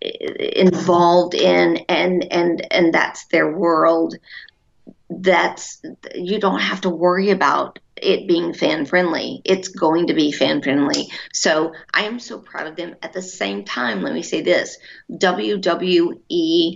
involved 0.02 1.36
in 1.36 1.78
and 1.90 2.32
and 2.32 2.74
and 2.74 2.94
that's 2.94 3.26
their 3.28 3.56
world, 3.56 4.16
that's 5.10 5.82
you 6.16 6.40
don't 6.40 6.60
have 6.60 6.82
to 6.82 6.90
worry 6.90 7.30
about 7.30 7.80
it 7.96 8.28
being 8.28 8.54
fan 8.54 8.86
friendly. 8.86 9.42
It's 9.46 9.70
going 9.70 10.08
to 10.08 10.14
be 10.14 10.32
fan 10.32 10.62
friendly. 10.62 11.08
So 11.34 11.74
I 11.94 12.06
am 12.06 12.20
so 12.20 12.40
proud 12.40 12.68
of 12.68 12.76
them. 12.76 12.96
At 13.02 13.14
the 13.14 13.22
same 13.22 13.64
time, 13.64 14.02
let 14.02 14.14
me 14.14 14.22
say 14.22 14.42
this 14.42 14.78
WWE 15.12 16.76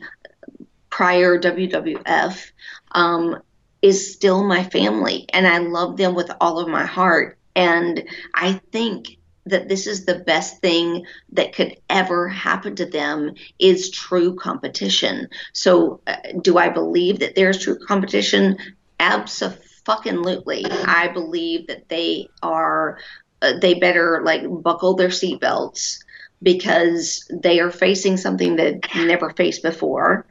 prior 0.90 1.40
WWF 1.40 2.52
um, 2.92 3.42
is 3.82 4.14
still 4.14 4.44
my 4.44 4.64
family, 4.64 5.26
and 5.30 5.48
I 5.48 5.60
love 5.60 5.98
them 5.98 6.16
with 6.16 6.32
all 6.42 6.60
of 6.60 6.68
my 6.68 6.86
heart. 6.86 7.38
And 7.56 8.04
I 8.34 8.62
think 8.72 9.18
that 9.46 9.68
this 9.68 9.88
is 9.88 10.06
the 10.06 10.20
best 10.20 10.62
thing 10.62 11.06
that 11.32 11.54
could 11.54 11.78
ever 11.90 12.28
happen 12.28 12.76
to 12.76 12.86
them 12.86 13.34
is 13.58 13.90
true 13.90 14.36
competition. 14.36 15.28
So, 15.54 16.02
uh, 16.08 16.18
do 16.42 16.58
I 16.58 16.70
believe 16.70 17.20
that 17.20 17.36
there's 17.36 17.64
true 17.64 17.80
competition? 17.80 18.58
Absolutely. 19.00 20.66
I 20.66 21.10
believe 21.14 21.68
that 21.68 21.90
they 21.90 22.30
are. 22.44 23.00
Uh, 23.42 23.54
they 23.62 23.76
better 23.76 24.22
like 24.26 24.42
buckle 24.62 24.96
their 24.96 25.08
seatbelts 25.08 26.00
because 26.42 27.26
they 27.32 27.62
are 27.62 27.72
facing 27.72 28.18
something 28.18 28.58
that 28.58 28.82
never 28.96 29.30
faced 29.30 29.64
before 29.64 30.26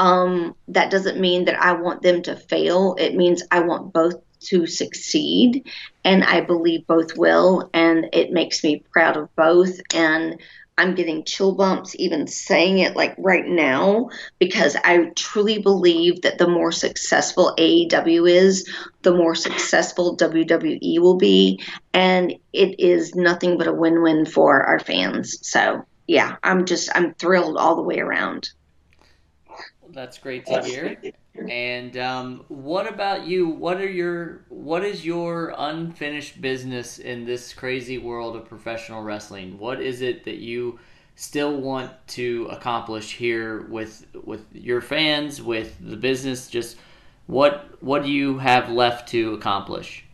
um, 0.00 0.56
that 0.68 0.90
doesn't 0.90 1.20
mean 1.20 1.44
that 1.44 1.60
I 1.60 1.72
want 1.74 2.00
them 2.00 2.22
to 2.22 2.34
fail. 2.34 2.96
It 2.98 3.14
means 3.14 3.42
I 3.50 3.60
want 3.60 3.92
both 3.92 4.14
to 4.46 4.66
succeed, 4.66 5.68
and 6.06 6.24
I 6.24 6.40
believe 6.40 6.86
both 6.86 7.18
will. 7.18 7.68
And 7.74 8.06
it 8.14 8.32
makes 8.32 8.64
me 8.64 8.82
proud 8.92 9.18
of 9.18 9.28
both. 9.36 9.78
And 9.94 10.40
I'm 10.78 10.94
getting 10.94 11.24
chill 11.24 11.54
bumps 11.54 11.94
even 11.98 12.26
saying 12.26 12.78
it 12.78 12.96
like 12.96 13.14
right 13.18 13.46
now 13.46 14.08
because 14.38 14.74
I 14.82 15.10
truly 15.16 15.58
believe 15.58 16.22
that 16.22 16.38
the 16.38 16.48
more 16.48 16.72
successful 16.72 17.54
AEW 17.58 18.26
is, 18.30 18.66
the 19.02 19.14
more 19.14 19.34
successful 19.34 20.16
WWE 20.16 20.98
will 21.00 21.18
be. 21.18 21.60
And 21.92 22.32
it 22.54 22.80
is 22.80 23.14
nothing 23.14 23.58
but 23.58 23.66
a 23.66 23.72
win 23.74 24.02
win 24.02 24.24
for 24.24 24.62
our 24.62 24.78
fans. 24.78 25.46
So, 25.46 25.84
yeah, 26.06 26.36
I'm 26.42 26.64
just, 26.64 26.88
I'm 26.94 27.12
thrilled 27.12 27.58
all 27.58 27.76
the 27.76 27.82
way 27.82 27.98
around. 27.98 28.48
That's 29.92 30.18
great 30.18 30.46
to 30.46 30.62
hear. 30.62 30.98
And 31.48 31.96
um, 31.96 32.44
what 32.48 32.86
about 32.86 33.26
you? 33.26 33.48
What 33.48 33.80
are 33.80 33.90
your 33.90 34.42
what 34.48 34.84
is 34.84 35.04
your 35.04 35.54
unfinished 35.56 36.40
business 36.40 36.98
in 36.98 37.24
this 37.24 37.52
crazy 37.52 37.98
world 37.98 38.36
of 38.36 38.48
professional 38.48 39.02
wrestling? 39.02 39.58
What 39.58 39.80
is 39.80 40.02
it 40.02 40.24
that 40.24 40.36
you 40.36 40.78
still 41.14 41.60
want 41.60 41.92
to 42.08 42.48
accomplish 42.50 43.16
here 43.16 43.62
with 43.68 44.06
with 44.24 44.44
your 44.52 44.80
fans, 44.80 45.40
with 45.40 45.76
the 45.80 45.96
business? 45.96 46.48
Just 46.48 46.76
what 47.26 47.82
what 47.82 48.02
do 48.02 48.10
you 48.10 48.38
have 48.38 48.70
left 48.70 49.08
to 49.10 49.34
accomplish? 49.34 50.04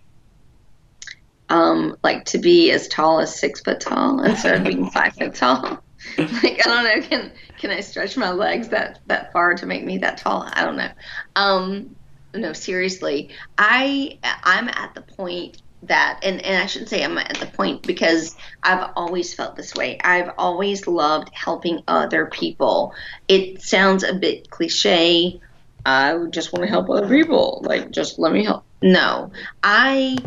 Um, 1.48 1.96
like 2.02 2.24
to 2.26 2.38
be 2.38 2.72
as 2.72 2.88
tall 2.88 3.20
as 3.20 3.38
six 3.38 3.60
foot 3.60 3.80
tall 3.80 4.22
instead 4.22 4.56
of 4.56 4.64
being 4.64 4.90
five 4.90 5.14
foot 5.14 5.34
tall. 5.34 5.82
like 6.18 6.66
I 6.66 6.68
don't 6.68 6.84
know, 6.84 7.06
can 7.06 7.32
can 7.58 7.70
I 7.70 7.80
stretch 7.80 8.16
my 8.16 8.30
legs 8.30 8.68
that 8.68 9.00
that 9.06 9.32
far 9.32 9.54
to 9.54 9.66
make 9.66 9.84
me 9.84 9.98
that 9.98 10.18
tall? 10.18 10.48
I 10.52 10.64
don't 10.64 10.76
know. 10.76 10.90
Um, 11.34 11.96
no, 12.34 12.52
seriously, 12.52 13.30
I 13.58 14.18
I'm 14.22 14.68
at 14.68 14.94
the 14.94 15.02
point 15.02 15.62
that 15.82 16.20
and, 16.22 16.40
and 16.44 16.62
I 16.62 16.66
shouldn't 16.66 16.90
say 16.90 17.04
I'm 17.04 17.18
at 17.18 17.36
the 17.36 17.46
point 17.46 17.82
because 17.82 18.36
I've 18.62 18.90
always 18.96 19.34
felt 19.34 19.56
this 19.56 19.74
way. 19.74 19.98
I've 20.02 20.32
always 20.38 20.86
loved 20.86 21.30
helping 21.32 21.82
other 21.86 22.26
people. 22.26 22.94
It 23.28 23.62
sounds 23.62 24.02
a 24.02 24.14
bit 24.14 24.50
cliche. 24.50 25.40
I 25.84 26.18
just 26.30 26.52
want 26.52 26.64
to 26.64 26.68
help 26.68 26.90
other 26.90 27.08
people. 27.08 27.62
Like 27.64 27.90
just 27.90 28.18
let 28.18 28.32
me 28.32 28.44
help. 28.44 28.64
No. 28.82 29.32
I 29.62 30.18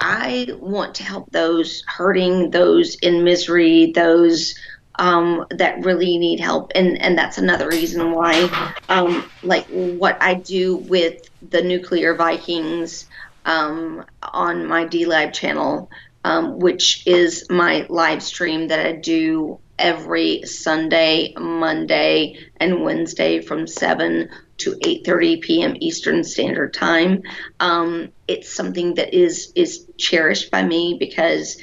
I 0.00 0.48
want 0.60 0.96
to 0.96 1.04
help 1.04 1.30
those 1.30 1.82
hurting, 1.86 2.50
those 2.50 2.96
in 2.96 3.24
misery, 3.24 3.92
those 3.94 4.54
um, 4.96 5.46
that 5.50 5.84
really 5.84 6.18
need 6.18 6.40
help, 6.40 6.72
and 6.74 7.00
and 7.00 7.16
that's 7.18 7.38
another 7.38 7.68
reason 7.68 8.12
why, 8.12 8.74
um, 8.88 9.28
like 9.42 9.66
what 9.66 10.16
I 10.22 10.34
do 10.34 10.76
with 10.76 11.28
the 11.50 11.62
Nuclear 11.62 12.14
Vikings 12.14 13.06
um, 13.44 14.04
on 14.22 14.66
my 14.66 14.86
DLive 14.86 15.32
channel, 15.32 15.90
um, 16.24 16.58
which 16.58 17.06
is 17.06 17.46
my 17.50 17.86
live 17.88 18.22
stream 18.22 18.68
that 18.68 18.86
I 18.86 18.92
do 18.92 19.58
every 19.78 20.42
Sunday, 20.44 21.34
Monday, 21.36 22.36
and 22.58 22.82
Wednesday 22.82 23.40
from 23.40 23.66
seven 23.66 24.30
to 24.58 24.72
8:30 24.84 25.40
p.m. 25.40 25.76
Eastern 25.80 26.22
Standard 26.22 26.72
Time. 26.72 27.22
Um, 27.60 28.12
it's 28.28 28.52
something 28.52 28.94
that 28.94 29.14
is 29.14 29.52
is 29.54 29.86
cherished 29.98 30.50
by 30.50 30.62
me 30.62 30.96
because 30.98 31.60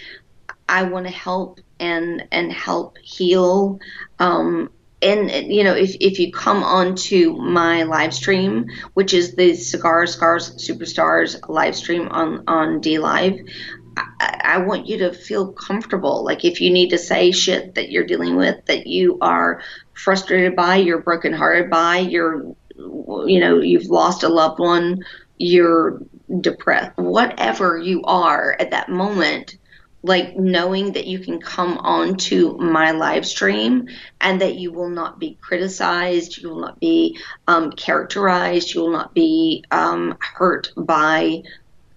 I 0.71 0.83
want 0.83 1.05
to 1.05 1.11
help 1.11 1.59
and 1.79 2.25
and 2.31 2.51
help 2.51 2.97
heal. 2.99 3.79
Um, 4.19 4.71
and 5.01 5.29
you 5.51 5.63
know, 5.63 5.75
if 5.75 5.97
if 5.99 6.17
you 6.17 6.31
come 6.31 6.63
onto 6.63 7.35
my 7.35 7.83
live 7.83 8.13
stream, 8.13 8.67
which 8.93 9.13
is 9.13 9.35
the 9.35 9.53
Cigar 9.55 10.07
Scars 10.07 10.55
Superstars 10.55 11.37
live 11.49 11.75
stream 11.75 12.07
on 12.07 12.45
on 12.47 12.81
DLive, 12.81 13.49
I, 13.97 14.41
I 14.43 14.57
want 14.59 14.87
you 14.87 14.99
to 14.99 15.13
feel 15.13 15.51
comfortable. 15.51 16.23
Like 16.23 16.45
if 16.45 16.61
you 16.61 16.71
need 16.71 16.91
to 16.91 16.97
say 16.97 17.31
shit 17.31 17.75
that 17.75 17.91
you're 17.91 18.05
dealing 18.05 18.37
with, 18.37 18.65
that 18.67 18.87
you 18.87 19.17
are 19.19 19.61
frustrated 19.93 20.55
by, 20.55 20.77
you're 20.77 21.01
brokenhearted 21.01 21.69
by, 21.69 21.97
you're, 21.97 22.55
you 22.77 23.39
know, 23.39 23.59
you've 23.59 23.87
lost 23.87 24.23
a 24.23 24.29
loved 24.29 24.59
one, 24.59 25.03
you're 25.37 26.01
depressed, 26.39 26.97
whatever 26.97 27.77
you 27.77 28.03
are 28.03 28.55
at 28.59 28.71
that 28.71 28.87
moment, 28.87 29.57
like 30.03 30.35
knowing 30.35 30.93
that 30.93 31.05
you 31.05 31.19
can 31.19 31.39
come 31.39 31.77
on 31.77 32.15
to 32.15 32.57
my 32.57 32.91
live 32.91 33.25
stream 33.25 33.87
and 34.19 34.41
that 34.41 34.55
you 34.55 34.71
will 34.71 34.89
not 34.89 35.19
be 35.19 35.37
criticized, 35.41 36.37
you 36.37 36.49
will 36.49 36.61
not 36.61 36.79
be 36.79 37.19
um, 37.47 37.71
characterized, 37.71 38.73
you 38.73 38.81
will 38.81 38.91
not 38.91 39.13
be 39.13 39.63
um, 39.71 40.17
hurt 40.19 40.71
by 40.75 41.43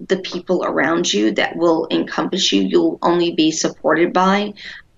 the 0.00 0.18
people 0.18 0.64
around 0.64 1.10
you 1.12 1.30
that 1.32 1.56
will 1.56 1.86
encompass 1.90 2.52
you. 2.52 2.62
You'll 2.62 2.98
only 3.00 3.32
be 3.32 3.50
supported 3.50 4.12
by 4.12 4.52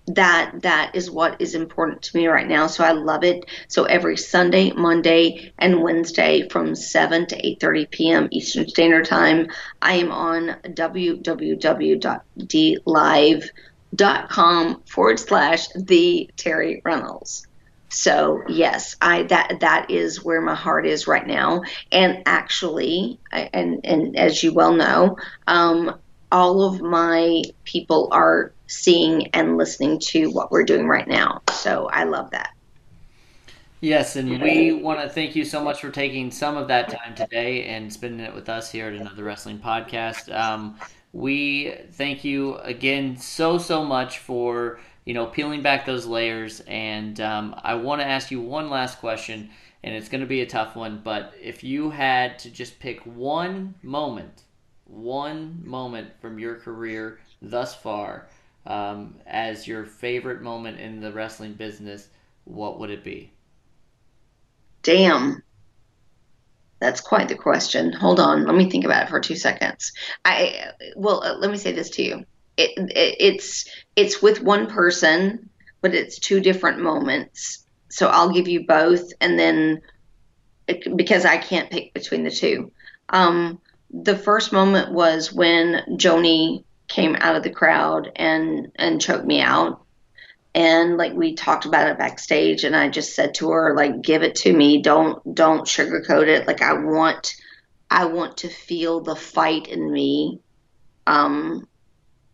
that 0.08 0.62
that 0.62 0.94
is 0.94 1.10
what 1.10 1.40
is 1.40 1.54
important 1.54 2.02
to 2.02 2.16
me 2.16 2.26
right 2.26 2.46
now. 2.46 2.66
So 2.66 2.84
i 2.84 2.92
love 2.92 3.24
it. 3.24 3.44
So 3.68 3.84
every 3.84 4.16
sunday 4.16 4.72
monday 4.72 5.52
and 5.58 5.82
wednesday 5.82 6.48
from 6.48 6.74
7 6.74 7.26
to 7.26 7.36
8.30 7.36 7.90
p.m 7.90 8.28
eastern 8.30 8.68
standard 8.68 9.06
time 9.06 9.48
i 9.82 9.94
am 9.94 10.12
on 10.12 10.56
www.dlive.com 10.64 11.22
forward 14.86 15.18
slash 15.18 15.68
the 15.74 16.30
terri 16.36 16.80
runnels 16.84 17.46
so 17.88 18.42
yes 18.48 18.96
i 19.00 19.22
that 19.24 19.60
that 19.60 19.90
is 19.90 20.24
where 20.24 20.40
my 20.40 20.54
heart 20.54 20.86
is 20.86 21.06
right 21.06 21.26
now. 21.26 21.62
And 21.92 22.22
actually 22.26 23.20
and 23.32 23.80
and 23.84 24.16
as 24.16 24.42
you 24.42 24.52
well 24.52 24.72
know 24.72 25.16
um 25.46 25.96
all 26.32 26.62
of 26.62 26.80
my 26.80 27.42
people 27.64 28.08
are 28.12 28.52
seeing 28.66 29.28
and 29.28 29.56
listening 29.56 29.98
to 29.98 30.30
what 30.30 30.50
we're 30.50 30.64
doing 30.64 30.88
right 30.88 31.06
now. 31.06 31.42
So 31.50 31.88
I 31.92 32.04
love 32.04 32.30
that. 32.32 32.50
Yes, 33.80 34.16
and 34.16 34.40
we 34.40 34.72
want 34.72 35.00
to 35.00 35.08
thank 35.08 35.36
you 35.36 35.44
so 35.44 35.62
much 35.62 35.80
for 35.80 35.90
taking 35.90 36.30
some 36.30 36.56
of 36.56 36.68
that 36.68 36.88
time 36.88 37.14
today 37.14 37.64
and 37.64 37.92
spending 37.92 38.20
it 38.20 38.34
with 38.34 38.48
us 38.48 38.72
here 38.72 38.88
at 38.88 38.94
another 38.94 39.22
wrestling 39.22 39.58
podcast. 39.58 40.34
Um, 40.34 40.78
we 41.12 41.74
thank 41.92 42.24
you 42.24 42.56
again 42.56 43.16
so 43.16 43.58
so 43.58 43.84
much 43.84 44.18
for 44.18 44.80
you 45.04 45.12
know 45.12 45.26
peeling 45.26 45.62
back 45.62 45.84
those 45.84 46.06
layers. 46.06 46.60
And 46.60 47.20
um, 47.20 47.54
I 47.62 47.74
want 47.74 48.00
to 48.00 48.06
ask 48.06 48.30
you 48.30 48.40
one 48.40 48.70
last 48.70 48.98
question, 48.98 49.50
and 49.84 49.94
it's 49.94 50.08
going 50.08 50.22
to 50.22 50.26
be 50.26 50.40
a 50.40 50.46
tough 50.46 50.74
one. 50.74 51.02
But 51.04 51.34
if 51.40 51.62
you 51.62 51.90
had 51.90 52.38
to 52.40 52.50
just 52.50 52.80
pick 52.80 53.00
one 53.00 53.74
moment, 53.82 54.42
one 54.96 55.62
moment 55.64 56.08
from 56.20 56.38
your 56.38 56.56
career 56.56 57.18
thus 57.42 57.74
far 57.74 58.26
um, 58.66 59.14
as 59.26 59.68
your 59.68 59.84
favorite 59.84 60.42
moment 60.42 60.80
in 60.80 61.00
the 61.00 61.12
wrestling 61.12 61.52
business, 61.52 62.08
what 62.44 62.78
would 62.78 62.90
it 62.90 63.04
be? 63.04 63.30
Damn. 64.82 65.42
That's 66.80 67.00
quite 67.00 67.28
the 67.28 67.36
question. 67.36 67.92
Hold 67.92 68.20
on, 68.20 68.44
let 68.44 68.54
me 68.54 68.70
think 68.70 68.84
about 68.84 69.04
it 69.04 69.08
for 69.08 69.20
two 69.20 69.36
seconds. 69.36 69.92
I 70.24 70.72
well, 70.94 71.22
uh, 71.24 71.36
let 71.38 71.50
me 71.50 71.56
say 71.56 71.72
this 71.72 71.90
to 71.90 72.02
you. 72.02 72.24
It, 72.56 72.72
it, 72.76 73.16
it's 73.18 73.66
it's 73.96 74.20
with 74.20 74.42
one 74.42 74.66
person, 74.66 75.48
but 75.80 75.94
it's 75.94 76.18
two 76.18 76.40
different 76.40 76.80
moments. 76.80 77.64
So 77.88 78.08
I'll 78.08 78.32
give 78.32 78.46
you 78.46 78.66
both, 78.66 79.10
and 79.22 79.38
then 79.38 79.80
it, 80.68 80.96
because 80.96 81.24
I 81.24 81.38
can't 81.38 81.70
pick 81.70 81.94
between 81.94 82.24
the 82.24 82.30
two. 82.30 82.72
Um, 83.08 83.58
the 83.90 84.16
first 84.16 84.52
moment 84.52 84.92
was 84.92 85.32
when 85.32 85.96
Joanie 85.96 86.64
came 86.88 87.16
out 87.16 87.36
of 87.36 87.42
the 87.42 87.50
crowd 87.50 88.12
and 88.16 88.72
and 88.76 89.00
choked 89.00 89.26
me 89.26 89.40
out. 89.40 89.82
And 90.54 90.96
like 90.96 91.12
we 91.12 91.34
talked 91.34 91.66
about 91.66 91.88
it 91.90 91.98
backstage 91.98 92.64
and 92.64 92.74
i 92.74 92.88
just 92.88 93.14
said 93.14 93.34
to 93.34 93.50
her 93.50 93.74
like 93.76 94.02
give 94.02 94.22
it 94.22 94.36
to 94.36 94.52
me. 94.52 94.80
Don't 94.82 95.34
don't 95.34 95.66
sugarcoat 95.66 96.28
it. 96.28 96.46
Like 96.46 96.62
i 96.62 96.72
want 96.72 97.34
i 97.90 98.06
want 98.06 98.38
to 98.38 98.48
feel 98.48 99.00
the 99.00 99.16
fight 99.16 99.68
in 99.68 99.90
me. 99.92 100.40
Um 101.06 101.68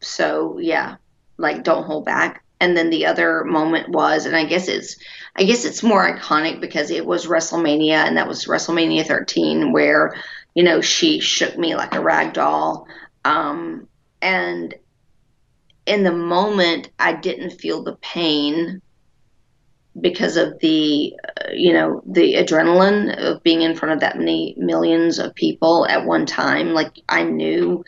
so 0.00 0.58
yeah 0.58 0.96
like 1.36 1.64
don't 1.64 1.84
hold 1.84 2.04
back. 2.04 2.44
And 2.60 2.76
then 2.76 2.90
the 2.90 3.06
other 3.06 3.42
moment 3.42 3.88
was 3.88 4.24
and 4.26 4.36
i 4.36 4.44
guess 4.44 4.68
it's 4.68 4.96
i 5.34 5.42
guess 5.42 5.64
it's 5.64 5.82
more 5.82 6.16
iconic 6.16 6.60
because 6.60 6.90
it 6.92 7.04
was 7.04 7.26
wrestlemania 7.26 8.06
and 8.06 8.16
that 8.16 8.28
was 8.28 8.44
wrestlemania 8.44 9.04
13 9.04 9.72
where 9.72 10.14
you 10.54 10.62
know 10.62 10.80
she 10.80 11.20
shook 11.20 11.56
me 11.56 11.74
like 11.74 11.94
a 11.94 12.02
rag 12.02 12.32
doll. 12.32 12.86
Um 13.24 13.88
and 14.20 14.74
in 15.84 16.04
the 16.04 16.12
moment 16.12 16.90
i 16.98 17.12
didn't 17.12 17.50
feel 17.50 17.82
the 17.82 17.96
pain 17.96 18.80
because 20.00 20.36
of 20.36 20.58
the 20.60 21.14
uh, 21.40 21.50
you 21.52 21.72
know 21.72 22.02
the 22.06 22.34
adrenaline 22.34 23.14
of 23.18 23.42
being 23.42 23.62
in 23.62 23.74
front 23.74 23.92
of 23.92 24.00
that 24.00 24.18
many 24.18 24.54
millions 24.56 25.18
of 25.18 25.34
people 25.34 25.86
at 25.86 26.06
one 26.06 26.24
time. 26.24 26.72
Like 26.72 26.98
i 27.08 27.22
knew 27.24 27.84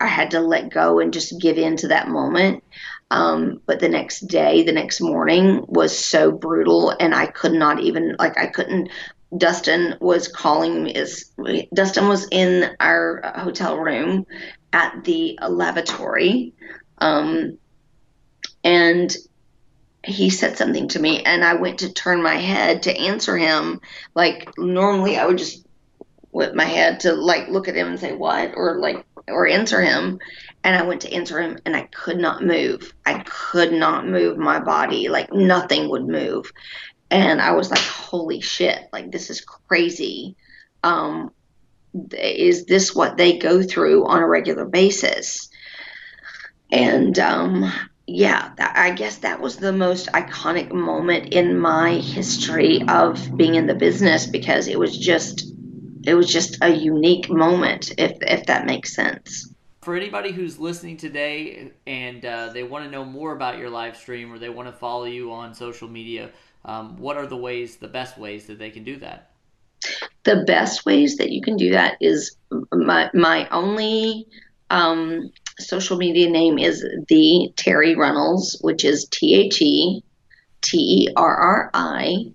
i 0.00 0.06
had 0.06 0.30
to 0.32 0.40
let 0.40 0.70
go 0.70 1.00
and 1.00 1.12
just 1.12 1.40
give 1.40 1.58
in 1.58 1.76
to 1.76 1.88
that 1.88 2.08
moment. 2.08 2.62
Um, 3.10 3.62
but 3.64 3.80
the 3.80 3.88
next 3.88 4.26
day 4.26 4.62
the 4.62 4.72
next 4.72 5.00
morning 5.00 5.64
was 5.66 5.96
so 5.98 6.30
brutal 6.30 6.94
and 7.00 7.14
i 7.14 7.24
could 7.24 7.52
not 7.52 7.80
even 7.80 8.16
like 8.18 8.36
i 8.36 8.46
couldn't 8.46 8.90
Dustin 9.36 9.96
was 10.00 10.28
calling 10.28 10.84
me. 10.84 10.94
Is 10.94 11.32
Dustin 11.74 12.08
was 12.08 12.26
in 12.30 12.70
our 12.80 13.32
hotel 13.36 13.76
room, 13.78 14.26
at 14.72 15.04
the 15.04 15.38
lavatory, 15.48 16.54
um, 16.98 17.58
and 18.64 19.14
he 20.04 20.30
said 20.30 20.56
something 20.56 20.88
to 20.88 21.00
me, 21.00 21.22
and 21.22 21.44
I 21.44 21.54
went 21.54 21.80
to 21.80 21.92
turn 21.92 22.22
my 22.22 22.36
head 22.36 22.84
to 22.84 22.96
answer 22.96 23.36
him. 23.36 23.80
Like 24.14 24.48
normally, 24.56 25.18
I 25.18 25.26
would 25.26 25.38
just 25.38 25.64
whip 26.30 26.54
my 26.54 26.64
head 26.64 27.00
to 27.00 27.12
like 27.14 27.48
look 27.48 27.68
at 27.68 27.76
him 27.76 27.88
and 27.88 28.00
say 28.00 28.14
what, 28.14 28.52
or 28.54 28.78
like 28.78 29.04
or 29.26 29.46
answer 29.46 29.82
him. 29.82 30.18
And 30.64 30.76
I 30.76 30.82
went 30.82 31.02
to 31.02 31.12
answer 31.12 31.40
him, 31.40 31.58
and 31.64 31.76
I 31.76 31.82
could 31.82 32.18
not 32.18 32.42
move. 32.42 32.92
I 33.06 33.22
could 33.24 33.72
not 33.72 34.06
move 34.06 34.38
my 34.38 34.60
body. 34.60 35.08
Like 35.08 35.32
nothing 35.32 35.88
would 35.90 36.06
move. 36.06 36.52
And 37.10 37.40
I 37.40 37.52
was 37.52 37.70
like, 37.70 37.80
"Holy 37.80 38.40
shit! 38.40 38.88
Like 38.92 39.10
this 39.10 39.30
is 39.30 39.40
crazy." 39.40 40.36
Um, 40.82 41.32
is 42.12 42.66
this 42.66 42.94
what 42.94 43.16
they 43.16 43.38
go 43.38 43.62
through 43.62 44.06
on 44.06 44.22
a 44.22 44.28
regular 44.28 44.64
basis? 44.64 45.48
And 46.70 47.18
um, 47.18 47.72
yeah, 48.06 48.52
that, 48.56 48.76
I 48.76 48.92
guess 48.92 49.18
that 49.18 49.40
was 49.40 49.56
the 49.56 49.72
most 49.72 50.08
iconic 50.08 50.72
moment 50.72 51.34
in 51.34 51.58
my 51.58 51.94
history 51.94 52.82
of 52.88 53.36
being 53.36 53.54
in 53.54 53.66
the 53.66 53.74
business 53.74 54.26
because 54.26 54.66
it 54.66 54.78
was 54.78 54.96
just 54.96 55.52
it 56.06 56.14
was 56.14 56.32
just 56.32 56.56
a 56.62 56.70
unique 56.70 57.28
moment 57.28 57.92
if 57.98 58.16
if 58.22 58.46
that 58.46 58.66
makes 58.66 58.94
sense. 58.94 59.52
For 59.82 59.94
anybody 59.94 60.32
who's 60.32 60.58
listening 60.58 60.96
today 60.96 61.70
and 61.86 62.24
uh, 62.24 62.50
they 62.52 62.62
want 62.62 62.84
to 62.84 62.90
know 62.90 63.04
more 63.04 63.34
about 63.34 63.58
your 63.58 63.70
live 63.70 63.96
stream 63.96 64.32
or 64.32 64.38
they 64.38 64.48
want 64.48 64.68
to 64.68 64.72
follow 64.72 65.04
you 65.04 65.32
on 65.32 65.54
social 65.54 65.88
media, 65.88 66.30
um, 66.64 66.96
what 66.98 67.16
are 67.16 67.26
the 67.26 67.36
ways, 67.36 67.76
the 67.76 67.88
best 67.88 68.18
ways 68.18 68.46
that 68.46 68.58
they 68.58 68.70
can 68.70 68.84
do 68.84 68.96
that? 68.96 69.30
the 70.24 70.44
best 70.46 70.84
ways 70.84 71.16
that 71.16 71.30
you 71.30 71.40
can 71.40 71.56
do 71.56 71.70
that 71.70 71.96
is 72.00 72.36
my 72.72 73.10
my 73.14 73.48
only 73.48 74.26
um, 74.70 75.30
social 75.58 75.96
media 75.96 76.28
name 76.28 76.58
is 76.58 76.84
the 77.08 77.50
Terri 77.56 77.96
Runnels, 77.96 78.58
which 78.60 78.84
is 78.84 79.06
T 79.10 79.34
H 79.34 79.62
E 79.62 80.02
T 80.60 80.76
E 80.76 81.08
R 81.16 81.34
R 81.34 81.70
I 81.72 82.32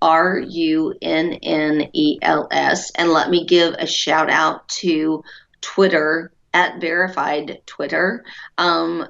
R 0.00 0.38
U 0.38 0.94
N 1.02 1.34
N 1.42 1.90
E 1.92 2.18
L 2.22 2.48
S. 2.50 2.90
And 2.92 3.10
let 3.10 3.28
me 3.28 3.44
give 3.44 3.74
a 3.74 3.86
shout 3.86 4.30
out 4.30 4.66
to 4.80 5.22
Twitter 5.60 6.32
at 6.54 6.80
verified 6.80 7.60
Twitter. 7.66 8.24
Um, 8.56 9.06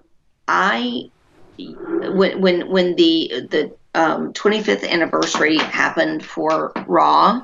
I 0.48 1.10
when 1.58 2.40
when 2.40 2.68
when 2.68 2.96
the 2.96 3.46
the 3.50 3.72
um, 3.94 4.32
25th 4.32 4.88
anniversary 4.88 5.58
happened 5.58 6.24
for 6.24 6.72
Raw, 6.86 7.42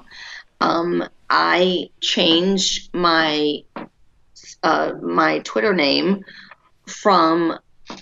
um, 0.60 1.08
I 1.28 1.90
changed 2.00 2.94
my 2.94 3.62
uh, 4.62 4.92
my 5.02 5.40
Twitter 5.40 5.74
name 5.74 6.24
from 6.86 7.58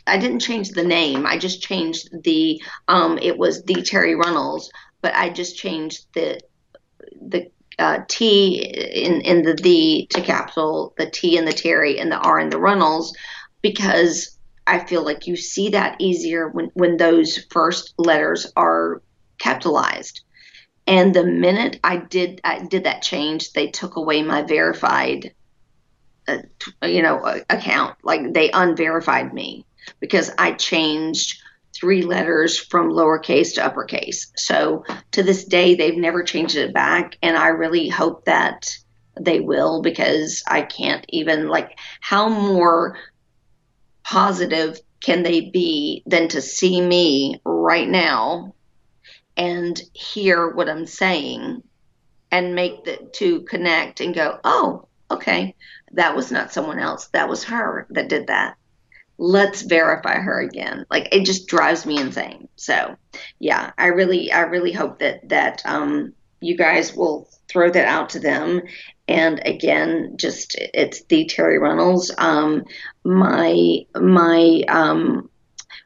I 0.06 0.18
didn't 0.18 0.40
change 0.40 0.70
the 0.70 0.84
name. 0.84 1.26
I 1.26 1.38
just 1.38 1.62
changed 1.62 2.08
the 2.22 2.62
um, 2.88 3.18
it 3.20 3.36
was 3.36 3.62
the 3.64 3.76
Terri 3.76 4.16
Runnels, 4.16 4.70
but 5.02 5.14
I 5.14 5.30
just 5.30 5.56
changed 5.56 6.06
the 6.14 6.40
the 7.20 7.50
uh, 7.78 8.00
T 8.08 8.62
in 8.62 9.20
in 9.22 9.42
the 9.42 9.54
the 9.54 10.06
to 10.10 10.20
capital, 10.20 10.94
the 10.96 11.06
T 11.06 11.36
in 11.36 11.44
the 11.44 11.52
Terri 11.52 12.00
and 12.00 12.10
the 12.10 12.18
R 12.18 12.38
in 12.40 12.50
the 12.50 12.58
Runnels, 12.58 13.16
because 13.62 14.33
I 14.66 14.84
feel 14.84 15.04
like 15.04 15.26
you 15.26 15.36
see 15.36 15.70
that 15.70 15.96
easier 16.00 16.48
when 16.48 16.70
when 16.74 16.96
those 16.96 17.38
first 17.50 17.94
letters 17.98 18.50
are 18.56 19.02
capitalized. 19.38 20.22
And 20.86 21.14
the 21.14 21.24
minute 21.24 21.80
I 21.82 21.96
did 21.96 22.40
I 22.44 22.64
did 22.64 22.84
that 22.84 23.02
change, 23.02 23.52
they 23.52 23.68
took 23.68 23.96
away 23.96 24.22
my 24.22 24.42
verified, 24.42 25.34
uh, 26.28 26.38
you 26.82 27.02
know, 27.02 27.18
uh, 27.18 27.40
account. 27.50 27.96
Like 28.02 28.32
they 28.32 28.50
unverified 28.50 29.32
me 29.32 29.66
because 30.00 30.30
I 30.38 30.52
changed 30.52 31.40
three 31.74 32.02
letters 32.02 32.58
from 32.58 32.90
lowercase 32.90 33.54
to 33.54 33.64
uppercase. 33.64 34.30
So 34.36 34.84
to 35.12 35.22
this 35.22 35.44
day, 35.44 35.74
they've 35.74 35.96
never 35.96 36.22
changed 36.22 36.56
it 36.56 36.72
back, 36.72 37.18
and 37.22 37.36
I 37.36 37.48
really 37.48 37.88
hope 37.88 38.24
that 38.26 38.70
they 39.20 39.40
will 39.40 39.80
because 39.80 40.42
I 40.46 40.62
can't 40.62 41.04
even 41.08 41.48
like 41.48 41.78
how 42.00 42.28
more 42.28 42.98
positive 44.04 44.78
can 45.00 45.22
they 45.22 45.40
be 45.42 46.02
than 46.06 46.28
to 46.28 46.40
see 46.40 46.80
me 46.80 47.40
right 47.44 47.88
now 47.88 48.54
and 49.36 49.80
hear 49.92 50.48
what 50.48 50.68
I'm 50.68 50.86
saying 50.86 51.62
and 52.30 52.54
make 52.54 52.84
the 52.84 52.96
to 53.14 53.42
connect 53.42 54.00
and 54.00 54.14
go, 54.14 54.38
oh, 54.44 54.88
okay, 55.10 55.54
that 55.92 56.16
was 56.16 56.30
not 56.30 56.52
someone 56.52 56.78
else. 56.78 57.08
That 57.08 57.28
was 57.28 57.44
her 57.44 57.86
that 57.90 58.08
did 58.08 58.28
that. 58.28 58.56
Let's 59.18 59.62
verify 59.62 60.16
her 60.16 60.40
again. 60.40 60.86
Like 60.90 61.08
it 61.12 61.24
just 61.24 61.46
drives 61.46 61.86
me 61.86 62.00
insane. 62.00 62.48
So 62.56 62.96
yeah, 63.38 63.72
I 63.78 63.86
really 63.86 64.32
I 64.32 64.40
really 64.40 64.72
hope 64.72 64.98
that 65.00 65.28
that 65.28 65.62
um 65.64 66.14
you 66.40 66.56
guys 66.56 66.94
will 66.94 67.28
throw 67.48 67.70
that 67.70 67.86
out 67.86 68.10
to 68.10 68.20
them. 68.20 68.62
And 69.06 69.42
again, 69.44 70.14
just 70.16 70.56
it's 70.58 71.04
the 71.04 71.26
Terri 71.26 71.60
Runnels. 71.60 72.10
Um, 72.16 72.64
my 73.04 73.84
my 73.94 74.62
um, 74.68 75.28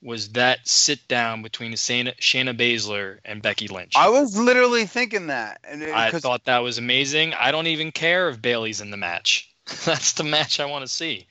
Was 0.00 0.30
that 0.30 0.60
sit 0.68 1.08
down 1.08 1.42
between 1.42 1.72
Shayna, 1.72 2.16
Shayna 2.20 2.56
Baszler 2.56 3.18
and 3.24 3.42
Becky 3.42 3.66
Lynch? 3.66 3.94
I 3.96 4.08
was 4.10 4.36
literally 4.38 4.86
thinking 4.86 5.26
that. 5.28 5.60
And 5.64 5.82
it- 5.82 5.92
I 5.94 6.10
'cause- 6.12 6.22
thought 6.22 6.44
that 6.44 6.58
was 6.58 6.78
amazing. 6.78 7.34
I 7.34 7.50
don't 7.50 7.66
even 7.66 7.90
care 7.90 8.28
if 8.28 8.40
Bayley's 8.40 8.80
in 8.80 8.90
the 8.92 8.96
match. 8.96 9.50
That's 9.84 10.12
the 10.12 10.22
match 10.24 10.60
I 10.60 10.66
want 10.66 10.82
to 10.84 10.88
see. 10.88 11.26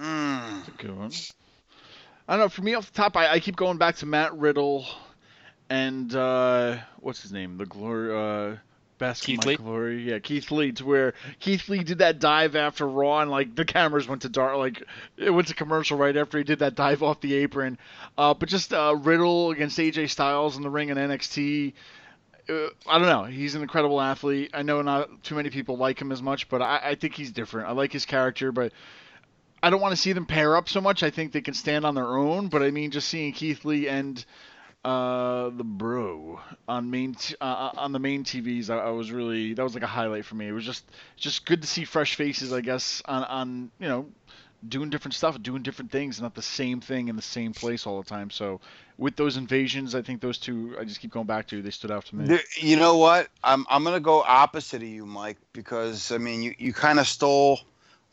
Mm. 0.00 0.56
That's 0.64 0.68
a 0.68 0.70
good 0.82 0.96
one. 0.96 1.12
I 2.28 2.32
don't 2.36 2.40
know. 2.46 2.48
For 2.48 2.62
me, 2.62 2.74
off 2.74 2.86
the 2.90 2.96
top, 2.96 3.16
I, 3.16 3.32
I 3.32 3.40
keep 3.40 3.56
going 3.56 3.78
back 3.78 3.96
to 3.96 4.06
Matt 4.06 4.32
Riddle 4.36 4.86
and 5.68 6.14
uh, 6.14 6.78
what's 6.98 7.22
his 7.22 7.32
name? 7.32 7.56
The 7.58 7.66
glory. 7.66 8.14
Uh, 8.14 8.56
Best 9.02 9.24
Keith 9.24 9.44
Lee? 9.44 9.56
glory, 9.56 10.10
yeah, 10.10 10.20
Keith 10.20 10.52
Lee. 10.52 10.70
To 10.70 10.84
where 10.84 11.14
Keith 11.40 11.68
Lee 11.68 11.82
did 11.82 11.98
that 11.98 12.20
dive 12.20 12.54
after 12.54 12.86
Raw, 12.86 13.18
and 13.18 13.32
like 13.32 13.56
the 13.56 13.64
cameras 13.64 14.06
went 14.06 14.22
to 14.22 14.28
dark, 14.28 14.56
like 14.56 14.80
it 15.16 15.30
went 15.30 15.48
to 15.48 15.54
commercial 15.54 15.98
right 15.98 16.16
after 16.16 16.38
he 16.38 16.44
did 16.44 16.60
that 16.60 16.76
dive 16.76 17.02
off 17.02 17.20
the 17.20 17.34
apron. 17.34 17.78
Uh, 18.16 18.32
but 18.32 18.48
just 18.48 18.72
uh, 18.72 18.94
Riddle 18.96 19.50
against 19.50 19.76
AJ 19.76 20.10
Styles 20.10 20.56
in 20.56 20.62
the 20.62 20.70
ring 20.70 20.90
in 20.90 20.98
NXT. 20.98 21.72
Uh, 22.48 22.68
I 22.86 22.98
don't 23.00 23.08
know. 23.08 23.24
He's 23.24 23.56
an 23.56 23.62
incredible 23.62 24.00
athlete. 24.00 24.50
I 24.54 24.62
know 24.62 24.82
not 24.82 25.24
too 25.24 25.34
many 25.34 25.50
people 25.50 25.76
like 25.76 26.00
him 26.00 26.12
as 26.12 26.22
much, 26.22 26.48
but 26.48 26.62
I, 26.62 26.80
I 26.84 26.94
think 26.94 27.14
he's 27.14 27.32
different. 27.32 27.68
I 27.68 27.72
like 27.72 27.92
his 27.92 28.06
character, 28.06 28.52
but 28.52 28.72
I 29.64 29.70
don't 29.70 29.80
want 29.80 29.96
to 29.96 30.00
see 30.00 30.12
them 30.12 30.26
pair 30.26 30.56
up 30.56 30.68
so 30.68 30.80
much. 30.80 31.02
I 31.02 31.10
think 31.10 31.32
they 31.32 31.40
can 31.40 31.54
stand 31.54 31.84
on 31.84 31.96
their 31.96 32.16
own. 32.16 32.46
But 32.46 32.62
I 32.62 32.70
mean, 32.70 32.92
just 32.92 33.08
seeing 33.08 33.32
Keith 33.32 33.64
Lee 33.64 33.88
and 33.88 34.24
uh, 34.84 35.50
the 35.50 35.64
bro 35.64 36.40
on 36.66 36.90
main 36.90 37.14
t- 37.14 37.36
uh, 37.40 37.44
uh, 37.44 37.72
on 37.76 37.92
the 37.92 37.98
main 37.98 38.24
TVs. 38.24 38.68
I, 38.68 38.78
I, 38.78 38.90
was 38.90 39.12
really 39.12 39.54
that 39.54 39.62
was 39.62 39.74
like 39.74 39.84
a 39.84 39.88
highlight 39.88 40.24
for 40.24 40.34
me. 40.34 40.48
It 40.48 40.52
was 40.52 40.64
just 40.64 40.84
just 41.16 41.46
good 41.46 41.62
to 41.62 41.68
see 41.68 41.84
fresh 41.84 42.16
faces, 42.16 42.52
I 42.52 42.60
guess, 42.60 43.00
on 43.04 43.24
on 43.24 43.70
you 43.78 43.88
know 43.88 44.06
doing 44.68 44.90
different 44.90 45.14
stuff, 45.14 45.40
doing 45.42 45.62
different 45.62 45.90
things, 45.90 46.20
not 46.20 46.34
the 46.34 46.42
same 46.42 46.80
thing 46.80 47.08
in 47.08 47.16
the 47.16 47.22
same 47.22 47.52
place 47.52 47.86
all 47.86 48.00
the 48.00 48.08
time. 48.08 48.30
So 48.30 48.60
with 48.98 49.16
those 49.16 49.36
invasions, 49.36 49.94
I 49.94 50.02
think 50.02 50.20
those 50.20 50.38
two 50.38 50.76
I 50.80 50.84
just 50.84 51.00
keep 51.00 51.12
going 51.12 51.26
back 51.26 51.46
to. 51.48 51.62
They 51.62 51.70
stood 51.70 51.92
out 51.92 52.06
to 52.06 52.16
me. 52.16 52.40
You 52.60 52.76
know 52.76 52.96
what? 52.96 53.28
I'm 53.44 53.64
I'm 53.70 53.84
gonna 53.84 54.00
go 54.00 54.22
opposite 54.22 54.82
of 54.82 54.88
you, 54.88 55.06
Mike, 55.06 55.38
because 55.52 56.10
I 56.10 56.18
mean 56.18 56.42
you 56.42 56.54
you 56.58 56.72
kind 56.72 56.98
of 56.98 57.06
stole 57.06 57.60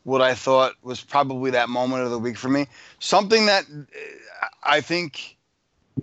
what 0.04 0.22
I 0.22 0.34
thought 0.34 0.74
was 0.82 1.00
probably 1.00 1.50
that 1.50 1.68
moment 1.68 2.04
of 2.04 2.10
the 2.10 2.18
week 2.18 2.36
for 2.36 2.48
me. 2.48 2.68
Something 3.00 3.46
that 3.46 3.64
uh, 3.70 4.46
I 4.62 4.80
think 4.80 5.36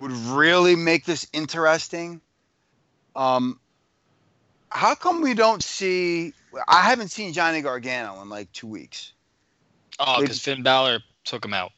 would 0.00 0.12
really 0.12 0.76
make 0.76 1.04
this 1.04 1.26
interesting. 1.32 2.20
Um, 3.16 3.58
how 4.70 4.94
come 4.94 5.22
we 5.22 5.34
don't 5.34 5.62
see? 5.62 6.32
I 6.66 6.82
haven't 6.82 7.08
seen 7.08 7.32
Johnny 7.32 7.60
Gargano 7.60 8.20
in 8.22 8.28
like 8.28 8.52
two 8.52 8.66
weeks. 8.66 9.12
Oh, 9.98 10.20
because 10.20 10.40
Finn 10.40 10.62
Balor 10.62 11.00
took 11.24 11.44
him 11.44 11.54
out. 11.54 11.72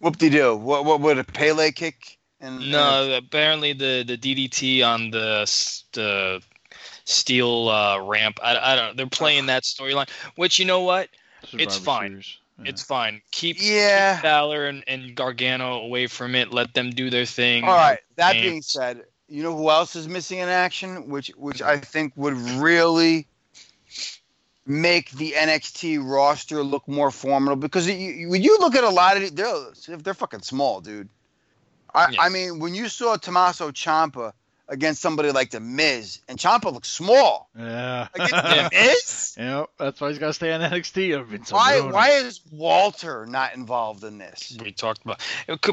Whoop 0.00 0.18
de 0.18 0.30
doo. 0.30 0.56
What 0.56 0.84
what 0.84 1.00
would 1.00 1.18
a 1.18 1.24
Pele 1.24 1.72
kick? 1.72 2.18
And, 2.40 2.70
no, 2.70 3.04
and... 3.04 3.24
apparently 3.24 3.72
the 3.72 4.04
the 4.06 4.18
DDT 4.18 4.86
on 4.86 5.10
the 5.10 5.50
the 5.92 6.42
steel 7.04 7.68
uh, 7.68 8.00
ramp. 8.00 8.38
I, 8.42 8.72
I 8.72 8.76
don't. 8.76 8.96
They're 8.96 9.06
playing 9.06 9.46
that 9.46 9.62
storyline, 9.62 10.10
which 10.36 10.58
you 10.58 10.64
know 10.64 10.80
what? 10.80 11.08
it's 11.52 11.78
fine. 11.78 12.10
Series. 12.10 12.38
Yeah. 12.58 12.70
It's 12.70 12.82
fine. 12.82 13.20
Keep, 13.32 13.56
yeah. 13.60 14.16
keep 14.16 14.22
Balor 14.22 14.66
and, 14.66 14.84
and 14.86 15.14
Gargano 15.14 15.80
away 15.80 16.06
from 16.06 16.34
it. 16.34 16.52
Let 16.52 16.74
them 16.74 16.90
do 16.90 17.10
their 17.10 17.24
thing. 17.24 17.64
All 17.64 17.74
right. 17.74 17.98
That 18.16 18.34
being 18.34 18.62
said, 18.62 19.04
you 19.28 19.42
know 19.42 19.56
who 19.56 19.70
else 19.70 19.96
is 19.96 20.06
missing 20.06 20.38
in 20.38 20.48
action, 20.48 21.08
which 21.08 21.32
which 21.36 21.62
I 21.62 21.78
think 21.78 22.12
would 22.16 22.34
really 22.34 23.26
make 24.66 25.10
the 25.10 25.32
NXT 25.32 26.06
roster 26.08 26.62
look 26.62 26.86
more 26.88 27.10
formidable 27.10 27.60
because 27.60 27.88
you, 27.88 28.28
when 28.28 28.42
you 28.42 28.58
look 28.58 28.74
at 28.74 28.84
a 28.84 28.88
lot 28.88 29.16
of 29.16 29.34
they're 29.34 29.96
they're 29.98 30.14
fucking 30.14 30.42
small, 30.42 30.80
dude. 30.80 31.08
I, 31.94 32.10
yeah. 32.10 32.22
I 32.22 32.28
mean, 32.28 32.58
when 32.58 32.74
you 32.74 32.88
saw 32.88 33.16
Tommaso 33.16 33.70
Ciampa 33.70 34.32
against 34.68 35.00
somebody 35.02 35.30
like 35.30 35.50
the 35.50 35.60
Miz, 35.60 36.20
and 36.28 36.38
Ciampa 36.38 36.72
looks 36.72 36.88
small. 36.88 37.50
Yeah. 37.56 38.08
Against 38.14 38.32
the 38.32 38.68
Miz. 38.72 39.34
Yep, 39.38 39.70
that's 39.78 40.00
why 40.00 40.08
he's 40.08 40.18
got 40.18 40.28
to 40.28 40.32
stay 40.32 40.52
on 40.52 40.60
NXT. 40.60 41.52
why? 41.52 41.80
Why 41.80 42.10
is 42.10 42.40
Walter 42.50 43.26
not 43.26 43.54
involved 43.54 44.04
in 44.04 44.18
this? 44.18 44.56
We 44.60 44.72
talked 44.72 45.02
about 45.04 45.20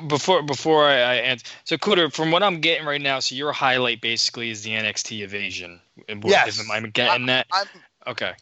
before. 0.08 0.44
Before 0.44 0.86
I, 0.86 0.96
I 0.96 1.14
answer, 1.16 1.46
so 1.64 1.78
Cooter, 1.78 2.12
from 2.12 2.32
what 2.32 2.44
I'm 2.44 2.60
getting 2.62 2.86
right 2.86 3.02
now, 3.02 3.20
so 3.20 3.36
your 3.36 3.52
highlight 3.52 4.02
basically 4.02 4.50
is 4.50 4.64
the 4.64 4.72
NXT 4.72 5.22
evasion. 5.22 5.80
Yes. 6.08 6.60
Am 6.60 6.72
I 6.72 6.82
getting 6.90 7.28
that? 7.28 7.48
I'm, 7.52 7.68
okay. 8.08 8.34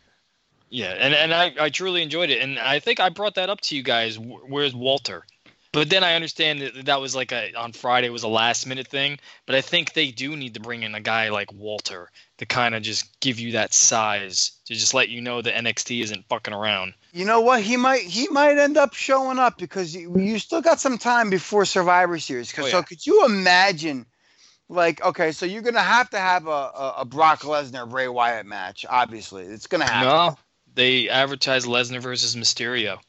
Yeah, 0.69 0.91
and 0.91 1.15
and 1.15 1.34
I, 1.34 1.53
I 1.59 1.69
truly 1.69 2.03
enjoyed 2.03 2.30
it, 2.30 2.41
and 2.41 2.59
I 2.59 2.80
think 2.80 2.99
I 2.99 3.09
brought 3.09 3.35
that 3.35 3.49
up 3.49 3.59
to 3.61 3.76
you 3.76 3.81
guys. 3.81 4.19
Where's 4.19 4.76
Walter? 4.76 5.26
But 5.71 5.89
then 5.89 6.03
I 6.03 6.15
understand 6.15 6.61
that 6.61 6.85
that 6.85 6.99
was 6.99 7.15
like 7.15 7.31
a 7.31 7.53
on 7.53 7.73
Friday 7.73 8.09
was 8.09 8.23
a 8.23 8.27
last 8.27 8.65
minute 8.65 8.87
thing. 8.87 9.19
But 9.45 9.55
I 9.55 9.61
think 9.61 9.93
they 9.93 10.09
do 10.09 10.35
need 10.35 10.55
to 10.55 10.59
bring 10.59 10.81
in 10.81 10.95
a 10.95 10.99
guy 10.99 11.29
like 11.29 11.53
Walter 11.53 12.09
to 12.39 12.45
kind 12.45 12.73
of 12.73 12.81
just 12.81 13.19
give 13.19 13.39
you 13.39 13.51
that 13.51 13.73
size 13.73 14.53
to 14.65 14.73
just 14.73 14.95
let 14.95 15.09
you 15.09 15.21
know 15.21 15.41
that 15.41 15.53
NXT 15.53 16.01
isn't 16.01 16.27
fucking 16.27 16.53
around. 16.53 16.93
You 17.13 17.25
know 17.25 17.41
what? 17.41 17.61
He 17.61 17.77
might 17.77 18.01
he 18.01 18.27
might 18.29 18.57
end 18.57 18.77
up 18.77 18.95
showing 18.95 19.37
up 19.37 19.59
because 19.59 19.95
you, 19.95 20.19
you 20.19 20.39
still 20.39 20.61
got 20.61 20.79
some 20.79 20.97
time 20.97 21.29
before 21.29 21.65
Survivor 21.65 22.17
Series. 22.17 22.51
Oh, 22.57 22.63
yeah. 22.63 22.71
So 22.71 22.83
could 22.83 23.05
you 23.05 23.25
imagine? 23.25 24.05
Like 24.71 25.03
okay, 25.03 25.31
so 25.31 25.47
you're 25.47 25.63
gonna 25.63 25.79
have 25.79 26.11
to 26.11 26.19
have 26.19 26.45
a, 26.45 26.49
a, 26.49 26.93
a 26.99 27.05
Brock 27.05 27.41
Lesnar 27.41 27.89
Bray 27.89 28.07
Wyatt 28.07 28.45
match. 28.45 28.85
Obviously, 28.87 29.43
it's 29.43 29.65
gonna 29.65 29.87
happen. 29.87 30.07
No, 30.07 30.37
they 30.75 31.09
advertise 31.09 31.65
Lesnar 31.65 32.01
versus 32.01 32.35
Mysterio. 32.35 32.99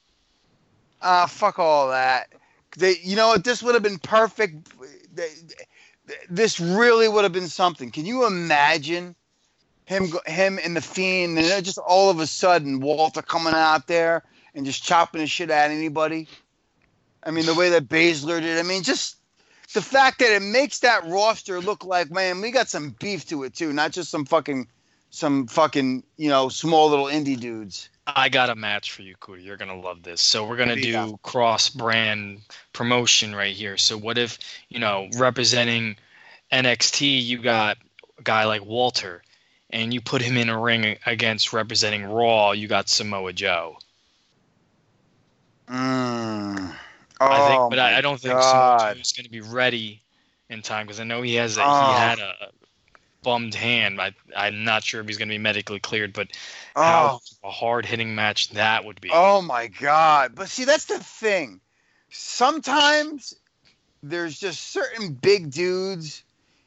Ah, 1.02 1.24
uh, 1.24 1.26
fuck 1.26 1.58
all 1.58 1.90
that. 1.90 2.32
They, 2.76 2.97
you 3.02 3.16
know 3.16 3.28
what? 3.28 3.44
This 3.44 3.62
would 3.62 3.74
have 3.74 3.82
been 3.82 3.98
perfect. 3.98 4.68
This 6.28 6.60
really 6.60 7.09
would 7.09 7.24
have 7.24 7.32
been 7.32 7.48
something. 7.48 7.90
Can 7.90 8.06
you 8.06 8.26
imagine 8.26 9.14
him, 9.84 10.09
him 10.26 10.59
and 10.62 10.76
the 10.76 10.80
fiend, 10.80 11.38
and 11.38 11.64
just 11.64 11.78
all 11.78 12.10
of 12.10 12.20
a 12.20 12.26
sudden 12.26 12.80
Walter 12.80 13.22
coming 13.22 13.55
out 13.55 13.86
there 13.86 14.22
and 14.55 14.64
just 14.64 14.84
chopping 14.84 15.20
the 15.20 15.26
shit 15.26 15.51
at 15.51 15.70
anybody? 15.70 16.28
I 17.22 17.32
mean, 17.32 17.44
the 17.44 17.55
way 17.55 17.70
that 17.70 17.88
Baszler 17.88 18.40
did. 18.40 18.59
I 18.59 18.62
mean, 18.62 18.82
just 18.82 19.16
the 19.74 19.82
fact 19.82 20.20
that 20.20 20.34
it 20.34 20.42
makes 20.42 20.80
that 20.80 21.06
roster 21.06 21.60
look 21.60 21.84
like, 21.84 22.10
man, 22.10 22.40
we 22.40 22.51
got 22.51 22.68
some 22.68 22.97
beef 22.98 23.26
to 23.28 23.42
it 23.42 23.55
too, 23.55 23.72
not 23.72 23.92
just 23.92 24.10
some 24.10 24.24
fucking, 24.24 24.68
some 25.10 25.47
fucking, 25.47 26.02
you 26.16 26.28
know, 26.28 26.48
small 26.48 26.88
little 26.88 27.06
indie 27.06 27.38
dudes. 27.38 27.89
I 28.16 28.28
got 28.28 28.50
a 28.50 28.54
match 28.54 28.92
for 28.92 29.02
you, 29.02 29.14
Cootie. 29.20 29.42
You're 29.42 29.56
gonna 29.56 29.80
love 29.80 30.02
this. 30.02 30.20
So 30.20 30.46
we're 30.46 30.56
gonna 30.56 30.80
do 30.80 31.18
cross-brand 31.22 32.40
promotion 32.72 33.34
right 33.34 33.54
here. 33.54 33.76
So 33.76 33.96
what 33.96 34.18
if 34.18 34.38
you 34.68 34.78
know 34.78 35.08
representing 35.16 35.96
NXT, 36.52 37.24
you 37.24 37.38
got 37.38 37.78
a 38.18 38.22
guy 38.22 38.44
like 38.44 38.64
Walter, 38.64 39.22
and 39.72 39.94
you 39.94 40.00
put 40.00 40.22
him 40.22 40.36
in 40.36 40.48
a 40.48 40.58
ring 40.58 40.96
against 41.06 41.52
representing 41.52 42.04
Raw, 42.04 42.52
you 42.52 42.68
got 42.68 42.88
Samoa 42.88 43.32
Joe. 43.32 43.78
Mm. 45.68 46.74
Oh 47.20 47.26
I 47.26 47.48
think, 47.48 47.70
but 47.70 47.78
I, 47.78 47.98
I, 47.98 48.00
don't 48.00 48.18
think 48.18 48.34
God. 48.34 48.78
Samoa 48.78 48.94
Joe 48.94 49.00
is 49.00 49.12
going 49.12 49.24
to 49.24 49.30
be 49.30 49.40
ready 49.42 50.02
in 50.48 50.62
time 50.62 50.86
because 50.86 51.00
I 51.00 51.04
know 51.04 51.22
he 51.22 51.34
has 51.36 51.58
a, 51.58 51.62
oh. 51.62 51.92
he 51.92 51.98
had 51.98 52.18
a, 52.18 52.50
bummed 53.22 53.55
hand. 53.55 54.01
I, 54.01 54.14
I'm 54.36 54.64
not 54.64 54.84
sure 54.84 55.01
if 55.01 55.06
he's 55.06 55.18
going 55.18 55.28
to 55.28 55.34
be 55.34 55.38
medically 55.38 55.80
cleared, 55.80 56.12
but 56.12 56.28
oh. 56.76 56.82
how 56.82 57.20
a 57.44 57.51
hard 57.51 57.86
hitting 57.86 58.14
match 58.14 58.51
that 58.51 58.84
would 58.84 59.01
be. 59.01 59.10
Oh 59.12 59.42
my 59.42 59.66
God. 59.66 60.32
But 60.34 60.48
see, 60.48 60.64
that's 60.64 60.86
the 60.86 60.98
thing. 60.98 61.60
Sometimes 62.10 63.34
there's 64.02 64.38
just 64.38 64.72
certain 64.72 65.12
big 65.12 65.51
dudes 65.51 66.22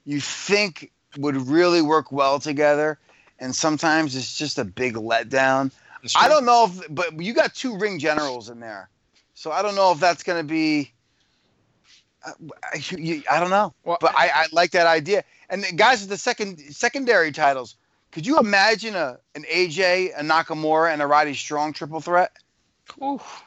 you 0.06 0.20
think 0.20 0.92
would 1.18 1.36
really 1.36 1.82
work 1.82 2.12
well 2.12 2.40
together, 2.40 3.00
and 3.40 3.56
sometimes 3.56 4.16
it's 4.16 4.38
just 4.38 4.58
a 4.58 4.64
big 4.64 4.96
letdown. 4.96 5.72
I 6.16 6.28
don't 6.28 6.46
know 6.46 6.66
if, 6.66 6.94
but 6.94 7.22
you 7.22 7.34
got 7.34 7.56
two 7.56 7.78
ring 7.78 8.00
generals 8.00 8.50
in 8.50 8.60
there. 8.60 8.90
So 9.36 9.52
I 9.52 9.62
don't 9.62 9.76
know 9.76 9.92
if 9.92 10.00
that's 10.00 10.24
going 10.24 10.40
to 10.40 10.48
be. 10.48 10.92
Uh, 12.26 12.32
I, 12.64 12.84
I, 12.92 13.24
I 13.32 13.40
don't 13.40 13.50
know, 13.50 13.74
well, 13.84 13.98
but 14.00 14.14
I, 14.16 14.30
I 14.34 14.46
like 14.52 14.72
that 14.72 14.88
idea. 14.88 15.24
And 15.54 15.78
guys 15.78 16.02
with 16.02 16.10
the 16.10 16.18
second 16.18 16.58
secondary 16.74 17.32
titles, 17.32 17.76
could 18.12 18.26
you 18.26 18.40
imagine 18.40 18.96
a 18.96 19.20
an 19.36 19.44
AJ, 19.44 20.18
a 20.18 20.24
Nakamura, 20.24 20.92
and 20.92 21.00
a 21.00 21.06
Roddy 21.06 21.36
Strong 21.36 21.74
triple 21.74 22.02
threat? 22.02 22.32
Oof. 23.02 23.44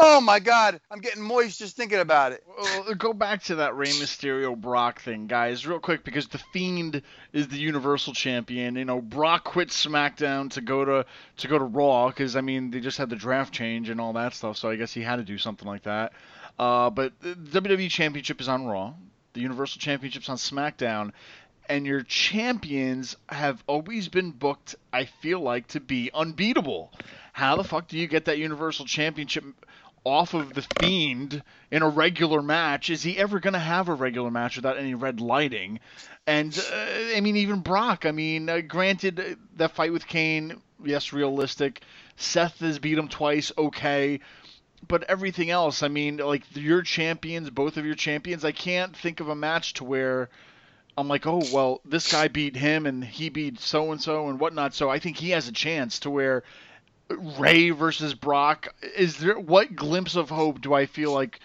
Oh 0.00 0.20
my 0.20 0.38
God, 0.40 0.78
I'm 0.90 1.00
getting 1.00 1.22
moist 1.22 1.58
just 1.58 1.74
thinking 1.74 2.00
about 2.00 2.32
it. 2.32 2.44
Well, 2.56 2.94
go 2.94 3.14
back 3.14 3.44
to 3.44 3.56
that 3.56 3.76
Rey 3.76 3.88
Mysterio 3.88 4.54
Brock 4.54 5.00
thing, 5.00 5.26
guys, 5.26 5.66
real 5.66 5.80
quick, 5.80 6.04
because 6.04 6.28
the 6.28 6.38
Fiend 6.52 7.00
is 7.32 7.48
the 7.48 7.56
Universal 7.56 8.12
Champion. 8.12 8.76
You 8.76 8.84
know, 8.84 9.00
Brock 9.00 9.44
quit 9.44 9.70
SmackDown 9.70 10.50
to 10.50 10.60
go 10.60 10.84
to 10.84 11.06
to 11.38 11.48
go 11.48 11.58
to 11.58 11.64
Raw 11.64 12.08
because 12.08 12.36
I 12.36 12.42
mean 12.42 12.70
they 12.70 12.80
just 12.80 12.98
had 12.98 13.08
the 13.08 13.16
draft 13.16 13.54
change 13.54 13.88
and 13.88 14.02
all 14.02 14.12
that 14.12 14.34
stuff, 14.34 14.58
so 14.58 14.68
I 14.68 14.76
guess 14.76 14.92
he 14.92 15.00
had 15.00 15.16
to 15.16 15.24
do 15.24 15.38
something 15.38 15.66
like 15.66 15.84
that. 15.84 16.12
Uh, 16.58 16.90
but 16.90 17.14
the 17.20 17.34
WWE 17.34 17.88
Championship 17.88 18.42
is 18.42 18.48
on 18.48 18.66
Raw 18.66 18.92
the 19.38 19.42
Universal 19.42 19.78
Championships 19.78 20.28
on 20.28 20.36
SmackDown, 20.36 21.12
and 21.68 21.86
your 21.86 22.02
champions 22.02 23.16
have 23.28 23.62
always 23.68 24.08
been 24.08 24.32
booked, 24.32 24.74
I 24.92 25.04
feel 25.04 25.38
like, 25.40 25.68
to 25.68 25.80
be 25.80 26.10
unbeatable. 26.12 26.92
How 27.32 27.54
the 27.56 27.62
fuck 27.62 27.86
do 27.86 27.96
you 27.96 28.08
get 28.08 28.24
that 28.24 28.38
Universal 28.38 28.86
Championship 28.86 29.44
off 30.02 30.34
of 30.34 30.54
the 30.54 30.66
Fiend 30.80 31.42
in 31.70 31.82
a 31.82 31.88
regular 31.88 32.42
match? 32.42 32.90
Is 32.90 33.04
he 33.04 33.16
ever 33.16 33.38
going 33.38 33.52
to 33.52 33.60
have 33.60 33.88
a 33.88 33.94
regular 33.94 34.30
match 34.30 34.56
without 34.56 34.76
any 34.76 34.94
red 34.94 35.20
lighting? 35.20 35.78
And, 36.26 36.58
uh, 36.58 37.16
I 37.16 37.20
mean, 37.20 37.36
even 37.36 37.60
Brock, 37.60 38.06
I 38.06 38.10
mean, 38.10 38.48
uh, 38.48 38.60
granted, 38.60 39.20
uh, 39.20 39.22
that 39.56 39.76
fight 39.76 39.92
with 39.92 40.06
Kane, 40.06 40.60
yes, 40.84 41.12
realistic. 41.12 41.82
Seth 42.16 42.58
has 42.58 42.80
beat 42.80 42.98
him 42.98 43.06
twice, 43.06 43.52
okay 43.56 44.18
but 44.86 45.04
everything 45.04 45.50
else, 45.50 45.82
I 45.82 45.88
mean, 45.88 46.18
like 46.18 46.44
your 46.54 46.82
champions, 46.82 47.50
both 47.50 47.76
of 47.76 47.84
your 47.84 47.94
champions, 47.94 48.44
I 48.44 48.52
can't 48.52 48.96
think 48.96 49.20
of 49.20 49.28
a 49.28 49.34
match 49.34 49.74
to 49.74 49.84
where 49.84 50.28
I'm 50.96 51.08
like, 51.08 51.26
oh 51.26 51.42
well, 51.52 51.80
this 51.84 52.10
guy 52.10 52.28
beat 52.28 52.56
him 52.56 52.86
and 52.86 53.04
he 53.04 53.28
beat 53.28 53.60
so 53.60 53.92
and 53.92 54.00
so 54.00 54.28
and 54.28 54.38
whatnot. 54.38 54.74
So 54.74 54.90
I 54.90 54.98
think 54.98 55.16
he 55.16 55.30
has 55.30 55.48
a 55.48 55.52
chance 55.52 56.00
to 56.00 56.10
where 56.10 56.44
Rey 57.08 57.70
versus 57.70 58.14
Brock. 58.14 58.74
Is 58.96 59.16
there 59.18 59.38
what 59.38 59.74
glimpse 59.74 60.16
of 60.16 60.28
hope 60.28 60.60
do 60.60 60.74
I 60.74 60.86
feel 60.86 61.12
like 61.12 61.40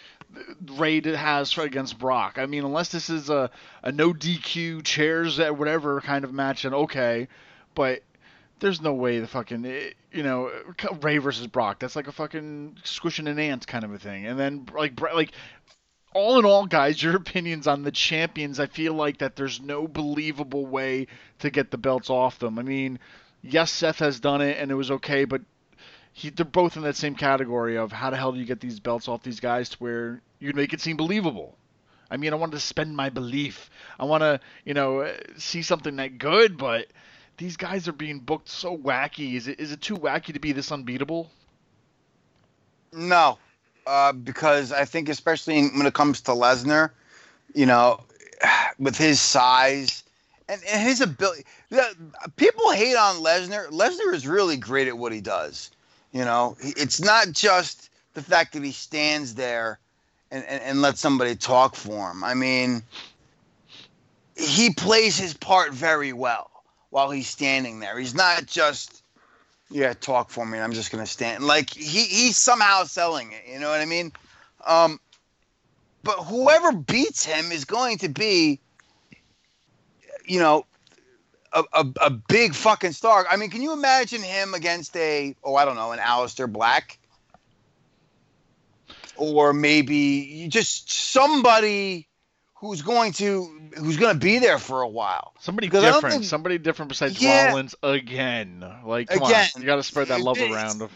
Rey 0.76 1.02
has 1.02 1.58
against 1.58 2.00
Brock? 2.00 2.38
I 2.38 2.46
mean, 2.46 2.66
unless 2.66 2.90
this 2.90 3.10
is 3.10 3.30
a 3.30 3.50
a 3.82 3.92
no 3.92 4.14
DQ 4.14 4.84
chairs 4.84 5.40
at 5.40 5.58
whatever 5.58 6.02
kind 6.02 6.26
of 6.26 6.34
match, 6.34 6.66
and 6.66 6.74
okay, 6.76 7.28
but 7.76 8.04
there's 8.60 8.82
no 8.82 8.94
way 8.94 9.20
the 9.20 9.28
fucking 9.28 9.66
eh, 9.66 9.92
you 10.12 10.24
know 10.24 10.52
Rey 11.02 11.18
versus 11.18 11.48
Brock. 11.48 11.80
That's 11.80 11.96
like 11.96 12.08
a 12.08 12.12
fucking 12.12 12.78
squishing 12.84 13.28
an 13.28 13.40
ant 13.40 13.68
kind 13.68 13.84
of 13.84 13.94
a 13.94 14.00
thing. 14.00 14.26
And 14.26 14.40
then 14.40 14.68
like 14.74 15.00
like 15.00 15.32
all 16.14 16.40
in 16.40 16.46
all, 16.46 16.66
guys, 16.66 17.02
your 17.02 17.16
opinions 17.18 17.68
on 17.68 17.84
the 17.84 17.92
champions. 17.92 18.60
I 18.60 18.68
feel 18.68 18.94
like 18.94 19.20
that 19.20 19.36
there's 19.36 19.62
no 19.62 19.88
believable 19.88 20.66
way 20.66 21.08
to 21.40 21.50
get 21.50 21.72
the 21.72 21.78
belts 21.78 22.10
off 22.10 22.40
them. 22.40 22.60
I 22.60 22.64
mean, 22.64 23.00
yes, 23.42 23.72
Seth 23.72 24.00
has 24.00 24.20
done 24.20 24.42
it 24.42 24.58
and 24.60 24.72
it 24.72 24.76
was 24.76 24.92
okay, 24.92 25.26
but 25.26 25.42
he, 26.14 26.30
they're 26.30 26.46
both 26.46 26.78
in 26.78 26.84
that 26.84 26.96
same 26.96 27.16
category 27.16 27.78
of 27.78 27.92
how 27.92 28.10
the 28.12 28.18
hell 28.18 28.32
do 28.32 28.40
you 28.40 28.46
get 28.46 28.60
these 28.60 28.80
belts 28.80 29.08
off 29.08 29.24
these 29.24 29.40
guys 29.40 29.70
to 29.70 29.78
where 29.78 30.22
you 30.40 30.54
make 30.54 30.74
it 30.74 30.82
seem 30.82 30.96
believable. 30.96 31.58
I 32.12 32.18
mean, 32.18 32.32
I 32.32 32.36
want 32.36 32.52
to 32.52 32.60
spend 32.60 32.96
my 32.96 33.10
belief. 33.10 33.72
I 34.00 34.06
want 34.06 34.22
to, 34.22 34.40
you 34.66 34.76
know, 34.76 35.12
see 35.38 35.64
something 35.64 35.96
that 35.96 36.20
good, 36.20 36.58
but 36.58 36.88
these 37.38 37.58
guys 37.58 37.88
are 37.88 37.94
being 37.94 38.20
booked 38.20 38.50
so 38.50 38.78
wacky. 38.78 39.36
Is 39.36 39.48
it 39.48 39.60
is 39.60 39.72
it 39.72 39.82
too 39.82 39.98
wacky 39.98 40.34
to 40.34 40.40
be 40.40 40.52
this 40.52 40.72
unbeatable? 40.72 41.32
No, 42.92 43.38
uh, 43.88 44.14
because 44.14 44.72
I 44.72 44.86
think 44.86 45.10
especially 45.10 45.68
when 45.70 45.86
it 45.86 45.94
comes 45.94 46.22
to 46.22 46.32
Lesnar, 46.32 46.92
you 47.54 47.66
know, 47.66 48.02
with 48.80 48.98
his 48.98 49.20
size 49.20 50.04
and, 50.48 50.62
and 50.72 50.82
his 50.84 51.02
ability, 51.02 51.46
people 52.36 52.72
hate 52.72 52.96
on 52.96 53.16
Lesnar. 53.16 53.70
Lesnar 53.70 54.14
is 54.14 54.28
really 54.28 54.58
great 54.58 54.88
at 54.88 54.98
what 54.98 55.12
he 55.12 55.22
does. 55.22 55.72
You 56.12 56.26
know, 56.26 56.56
it's 56.60 57.02
not 57.02 57.32
just 57.32 57.90
the 58.14 58.22
fact 58.22 58.54
that 58.54 58.64
he 58.64 58.72
stands 58.72 59.34
there 59.34 59.80
and, 60.30 60.44
and, 60.46 60.62
and 60.62 60.82
lets 60.84 61.00
somebody 61.00 61.36
talk 61.36 61.76
for 61.76 62.12
him. 62.12 62.24
I 62.24 62.36
mean, 62.36 62.84
he 64.38 64.72
plays 64.72 65.18
his 65.18 65.34
part 65.34 65.74
very 65.74 66.14
well 66.14 66.52
while 66.94 67.10
he's 67.10 67.28
standing 67.28 67.80
there. 67.80 67.98
He's 67.98 68.14
not 68.14 68.46
just 68.46 69.02
yeah, 69.72 69.94
talk 69.94 70.30
for 70.30 70.46
me. 70.46 70.60
I'm 70.60 70.74
just 70.74 70.92
gonna 70.92 71.08
stand. 71.08 71.44
Like 71.44 71.72
he 71.72 72.04
he's 72.04 72.38
somehow 72.38 72.84
selling 72.84 73.32
it. 73.32 73.52
You 73.52 73.60
know 73.60 73.72
what 73.72 73.82
I 73.82 73.86
mean? 73.86 74.12
Um, 74.64 75.00
but 76.04 76.18
whoever 76.18 76.72
beats 76.72 77.26
him 77.26 77.52
is 77.52 77.66
going 77.66 77.98
to 78.00 78.10
be, 78.10 78.60
you 80.26 80.38
know, 80.38 80.68
a, 81.52 81.64
a, 81.74 81.86
a 82.02 82.10
big 82.12 82.54
fucking 82.54 82.92
star. 82.92 83.26
I 83.28 83.38
mean, 83.38 83.50
can 83.50 83.64
you 83.64 83.74
imagine 83.74 84.22
him 84.22 84.54
against 84.54 84.96
a 84.96 85.36
oh 85.44 85.56
I 85.56 85.66
don't 85.66 85.76
know 85.76 85.94
an 85.94 86.00
Aleister 86.00 86.52
Black, 86.52 87.00
or 89.16 89.52
maybe 89.52 90.46
just 90.48 90.92
somebody 90.92 92.08
who's 92.64 92.82
going 92.82 93.12
to 93.12 93.50
who's 93.78 93.98
going 93.98 94.14
to 94.14 94.20
be 94.20 94.40
there 94.40 94.58
for 94.58 94.84
a 94.84 94.88
while. 94.88 95.34
Somebody 95.40 95.68
different. 95.68 96.14
Think, 96.14 96.24
somebody 96.24 96.58
different 96.58 96.88
besides 96.88 97.22
yeah, 97.22 97.48
Rollins 97.48 97.76
again. 97.84 98.64
Like 98.86 99.12
again, 99.12 99.48
on, 99.56 99.62
you 99.62 99.66
got 99.66 99.76
to 99.76 99.84
spread 99.84 100.08
that 100.08 100.22
love 100.22 100.38
around. 100.40 100.90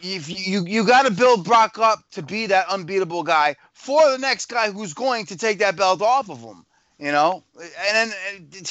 If 0.00 0.28
you 0.28 0.64
you 0.66 0.84
got 0.84 1.06
to 1.06 1.12
build 1.12 1.44
Brock 1.44 1.78
up 1.78 2.00
to 2.12 2.22
be 2.22 2.46
that 2.46 2.68
unbeatable 2.68 3.22
guy 3.22 3.54
for 3.72 4.10
the 4.10 4.18
next 4.18 4.46
guy 4.46 4.72
who's 4.72 4.92
going 4.92 5.26
to 5.26 5.36
take 5.36 5.60
that 5.60 5.76
belt 5.76 6.02
off 6.02 6.28
of 6.28 6.40
him. 6.40 6.66
You 6.98 7.12
know, 7.12 7.44
and 7.60 8.10
then. 8.10 8.62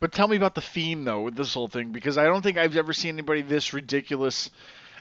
but 0.00 0.12
tell 0.12 0.28
me 0.28 0.36
about 0.36 0.54
the 0.54 0.60
theme 0.62 1.04
though 1.04 1.20
with 1.20 1.36
this 1.36 1.52
whole 1.52 1.68
thing 1.68 1.92
because 1.92 2.16
I 2.16 2.24
don't 2.24 2.42
think 2.42 2.56
I've 2.56 2.76
ever 2.76 2.94
seen 2.94 3.14
anybody 3.14 3.42
this 3.42 3.74
ridiculous 3.74 4.50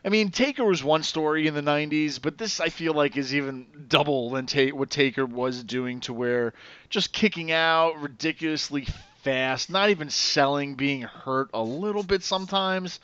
I 0.05 0.09
mean, 0.09 0.31
Taker 0.31 0.63
was 0.63 0.83
one 0.83 1.03
story 1.03 1.47
in 1.47 1.53
the 1.53 1.61
'90s, 1.61 2.21
but 2.21 2.37
this 2.37 2.59
I 2.59 2.69
feel 2.69 2.93
like 2.93 3.17
is 3.17 3.33
even 3.33 3.67
double 3.87 4.31
than 4.31 4.45
ta- 4.45 4.75
what 4.75 4.89
Taker 4.89 5.25
was 5.25 5.63
doing. 5.63 5.99
To 6.01 6.13
where 6.13 6.53
just 6.89 7.13
kicking 7.13 7.51
out 7.51 7.99
ridiculously 8.01 8.87
fast, 9.23 9.69
not 9.69 9.89
even 9.89 10.09
selling, 10.09 10.75
being 10.75 11.01
hurt 11.01 11.49
a 11.53 11.61
little 11.61 12.03
bit 12.03 12.23
sometimes. 12.23 12.99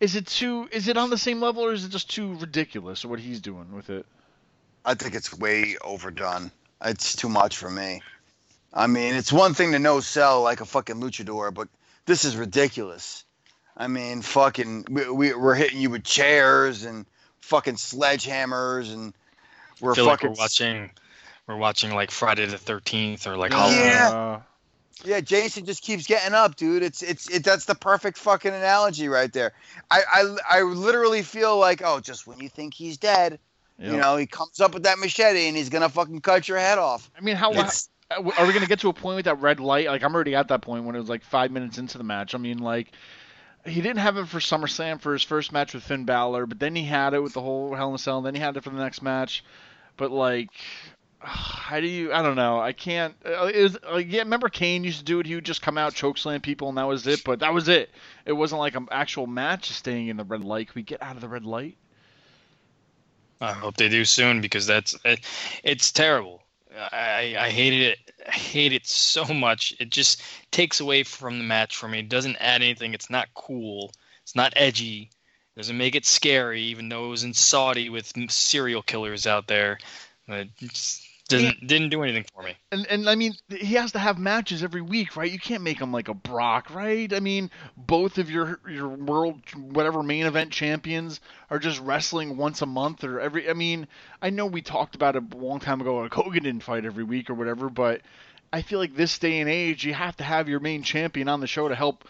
Is 0.00 0.14
it 0.14 0.26
too? 0.26 0.68
Is 0.70 0.88
it 0.88 0.96
on 0.96 1.10
the 1.10 1.18
same 1.18 1.40
level, 1.40 1.64
or 1.64 1.72
is 1.72 1.84
it 1.84 1.90
just 1.90 2.10
too 2.10 2.34
ridiculous? 2.34 3.04
What 3.04 3.18
he's 3.18 3.40
doing 3.40 3.72
with 3.72 3.90
it? 3.90 4.06
I 4.84 4.94
think 4.94 5.14
it's 5.14 5.36
way 5.36 5.76
overdone. 5.82 6.50
It's 6.84 7.16
too 7.16 7.28
much 7.28 7.56
for 7.56 7.68
me. 7.68 8.00
I 8.72 8.86
mean, 8.86 9.14
it's 9.14 9.32
one 9.32 9.54
thing 9.54 9.72
to 9.72 9.78
no 9.78 10.00
sell 10.00 10.42
like 10.42 10.60
a 10.60 10.64
fucking 10.64 10.96
luchador, 10.96 11.52
but 11.52 11.68
this 12.06 12.24
is 12.24 12.36
ridiculous. 12.36 13.24
I 13.78 13.86
mean, 13.86 14.22
fucking, 14.22 14.86
we, 14.90 15.08
we 15.10 15.32
are 15.32 15.54
hitting 15.54 15.80
you 15.80 15.90
with 15.90 16.04
chairs 16.04 16.84
and 16.84 17.06
fucking 17.40 17.76
sledgehammers, 17.76 18.92
and 18.92 19.14
we're 19.80 19.94
fucking 19.94 20.06
like 20.06 20.22
we're 20.24 20.30
watching. 20.30 20.90
We're 21.46 21.56
watching 21.56 21.94
like 21.94 22.10
Friday 22.10 22.44
the 22.44 22.58
Thirteenth 22.58 23.26
or 23.26 23.38
like 23.38 23.52
Halloween. 23.52 23.80
Yeah. 23.80 24.40
Yeah, 25.04 25.20
Jason 25.20 25.64
just 25.64 25.82
keeps 25.82 26.06
getting 26.06 26.34
up, 26.34 26.56
dude. 26.56 26.82
It's 26.82 27.02
it's 27.02 27.30
it. 27.30 27.44
That's 27.44 27.66
the 27.66 27.76
perfect 27.76 28.18
fucking 28.18 28.52
analogy 28.52 29.08
right 29.08 29.32
there. 29.32 29.52
I 29.90 30.02
I, 30.12 30.58
I 30.58 30.62
literally 30.62 31.22
feel 31.22 31.56
like, 31.56 31.82
oh, 31.84 32.00
just 32.00 32.26
when 32.26 32.40
you 32.40 32.48
think 32.48 32.74
he's 32.74 32.98
dead, 32.98 33.38
yep. 33.78 33.92
you 33.92 33.96
know, 33.96 34.16
he 34.16 34.26
comes 34.26 34.60
up 34.60 34.74
with 34.74 34.82
that 34.82 34.98
machete 34.98 35.46
and 35.46 35.56
he's 35.56 35.68
gonna 35.68 35.88
fucking 35.88 36.20
cut 36.20 36.48
your 36.48 36.58
head 36.58 36.78
off. 36.78 37.10
I 37.16 37.20
mean, 37.20 37.36
how 37.36 37.52
it's, 37.52 37.88
are 38.10 38.46
we 38.46 38.52
gonna 38.52 38.66
get 38.66 38.80
to 38.80 38.88
a 38.88 38.92
point 38.92 39.16
with 39.16 39.26
that 39.26 39.40
red 39.40 39.60
light? 39.60 39.86
Like 39.86 40.02
I'm 40.02 40.12
already 40.14 40.34
at 40.34 40.48
that 40.48 40.62
point 40.62 40.84
when 40.84 40.96
it 40.96 40.98
was 40.98 41.08
like 41.08 41.22
five 41.22 41.52
minutes 41.52 41.78
into 41.78 41.96
the 41.96 42.04
match. 42.04 42.34
I 42.34 42.38
mean, 42.38 42.58
like 42.58 42.92
he 43.68 43.80
didn't 43.80 43.98
have 43.98 44.16
it 44.16 44.28
for 44.28 44.38
SummerSlam 44.38 45.00
for 45.00 45.12
his 45.12 45.22
first 45.22 45.52
match 45.52 45.74
with 45.74 45.82
Finn 45.82 46.04
Balor, 46.04 46.46
but 46.46 46.58
then 46.58 46.74
he 46.74 46.84
had 46.84 47.14
it 47.14 47.22
with 47.22 47.34
the 47.34 47.40
whole 47.40 47.74
Hell 47.74 47.90
in 47.90 47.94
a 47.94 47.98
Cell, 47.98 48.18
and 48.18 48.26
then 48.26 48.34
he 48.34 48.40
had 48.40 48.56
it 48.56 48.64
for 48.64 48.70
the 48.70 48.78
next 48.78 49.02
match. 49.02 49.44
But 49.96 50.10
like, 50.10 50.50
how 51.20 51.80
do 51.80 51.86
you? 51.86 52.12
I 52.12 52.22
don't 52.22 52.36
know. 52.36 52.60
I 52.60 52.72
can't. 52.72 53.14
Uh, 53.24 53.50
is 53.52 53.78
like, 53.90 54.10
yeah, 54.10 54.20
remember 54.20 54.48
Kane 54.48 54.84
used 54.84 54.98
to 54.98 55.04
do 55.04 55.20
it. 55.20 55.26
He 55.26 55.34
would 55.34 55.44
just 55.44 55.62
come 55.62 55.78
out, 55.78 55.94
choke 55.94 56.18
slam 56.18 56.40
people, 56.40 56.68
and 56.68 56.78
that 56.78 56.88
was 56.88 57.06
it. 57.06 57.22
But 57.24 57.40
that 57.40 57.52
was 57.52 57.68
it. 57.68 57.90
It 58.24 58.32
wasn't 58.32 58.60
like 58.60 58.74
an 58.74 58.88
actual 58.90 59.26
match 59.26 59.70
staying 59.70 60.08
in 60.08 60.16
the 60.16 60.24
red 60.24 60.44
light. 60.44 60.68
Can 60.68 60.74
we 60.76 60.82
get 60.82 61.02
out 61.02 61.16
of 61.16 61.20
the 61.20 61.28
red 61.28 61.44
light? 61.44 61.76
I 63.40 63.52
hope 63.52 63.76
they 63.76 63.88
do 63.88 64.04
soon 64.04 64.40
because 64.40 64.66
that's 64.66 64.96
it, 65.04 65.20
it's 65.62 65.92
terrible. 65.92 66.42
I, 66.78 67.34
I 67.38 67.50
hated 67.50 67.80
it. 67.80 67.98
I 68.26 68.32
hate 68.32 68.72
it 68.72 68.86
so 68.86 69.24
much. 69.24 69.74
It 69.80 69.90
just 69.90 70.22
takes 70.50 70.80
away 70.80 71.02
from 71.02 71.38
the 71.38 71.44
match 71.44 71.76
for 71.76 71.88
me. 71.88 72.00
It 72.00 72.08
doesn't 72.08 72.36
add 72.36 72.62
anything. 72.62 72.94
It's 72.94 73.10
not 73.10 73.28
cool. 73.34 73.92
It's 74.22 74.36
not 74.36 74.52
edgy. 74.56 75.10
It 75.56 75.58
doesn't 75.58 75.76
make 75.76 75.94
it 75.94 76.06
scary, 76.06 76.62
even 76.62 76.88
though 76.88 77.06
it 77.06 77.10
was 77.10 77.24
in 77.24 77.34
Saudi 77.34 77.88
with 77.88 78.12
serial 78.30 78.82
killers 78.82 79.26
out 79.26 79.46
there. 79.46 79.78
Just, 80.58 81.07
didn't 81.28 81.66
didn't 81.66 81.90
do 81.90 82.02
anything 82.02 82.24
for 82.34 82.42
me. 82.42 82.56
And 82.72 82.86
and 82.86 83.08
I 83.08 83.14
mean, 83.14 83.34
he 83.50 83.74
has 83.74 83.92
to 83.92 83.98
have 83.98 84.18
matches 84.18 84.62
every 84.62 84.80
week, 84.80 85.16
right? 85.16 85.30
You 85.30 85.38
can't 85.38 85.62
make 85.62 85.80
him 85.80 85.92
like 85.92 86.08
a 86.08 86.14
Brock, 86.14 86.74
right? 86.74 87.12
I 87.12 87.20
mean, 87.20 87.50
both 87.76 88.18
of 88.18 88.30
your 88.30 88.58
your 88.68 88.88
world 88.88 89.40
whatever 89.54 90.02
main 90.02 90.26
event 90.26 90.50
champions 90.50 91.20
are 91.50 91.58
just 91.58 91.80
wrestling 91.80 92.36
once 92.36 92.62
a 92.62 92.66
month 92.66 93.04
or 93.04 93.20
every. 93.20 93.48
I 93.48 93.52
mean, 93.52 93.86
I 94.22 94.30
know 94.30 94.46
we 94.46 94.62
talked 94.62 94.94
about 94.94 95.16
it 95.16 95.34
a 95.34 95.36
long 95.36 95.60
time 95.60 95.80
ago. 95.80 95.98
Like 95.98 96.14
Hogan 96.14 96.42
didn't 96.42 96.62
fight 96.62 96.84
every 96.84 97.04
week 97.04 97.30
or 97.30 97.34
whatever, 97.34 97.68
but 97.68 98.00
I 98.52 98.62
feel 98.62 98.78
like 98.78 98.96
this 98.96 99.18
day 99.18 99.40
and 99.40 99.50
age, 99.50 99.84
you 99.84 99.92
have 99.94 100.16
to 100.16 100.24
have 100.24 100.48
your 100.48 100.60
main 100.60 100.82
champion 100.82 101.28
on 101.28 101.40
the 101.40 101.46
show 101.46 101.68
to 101.68 101.74
help 101.74 102.08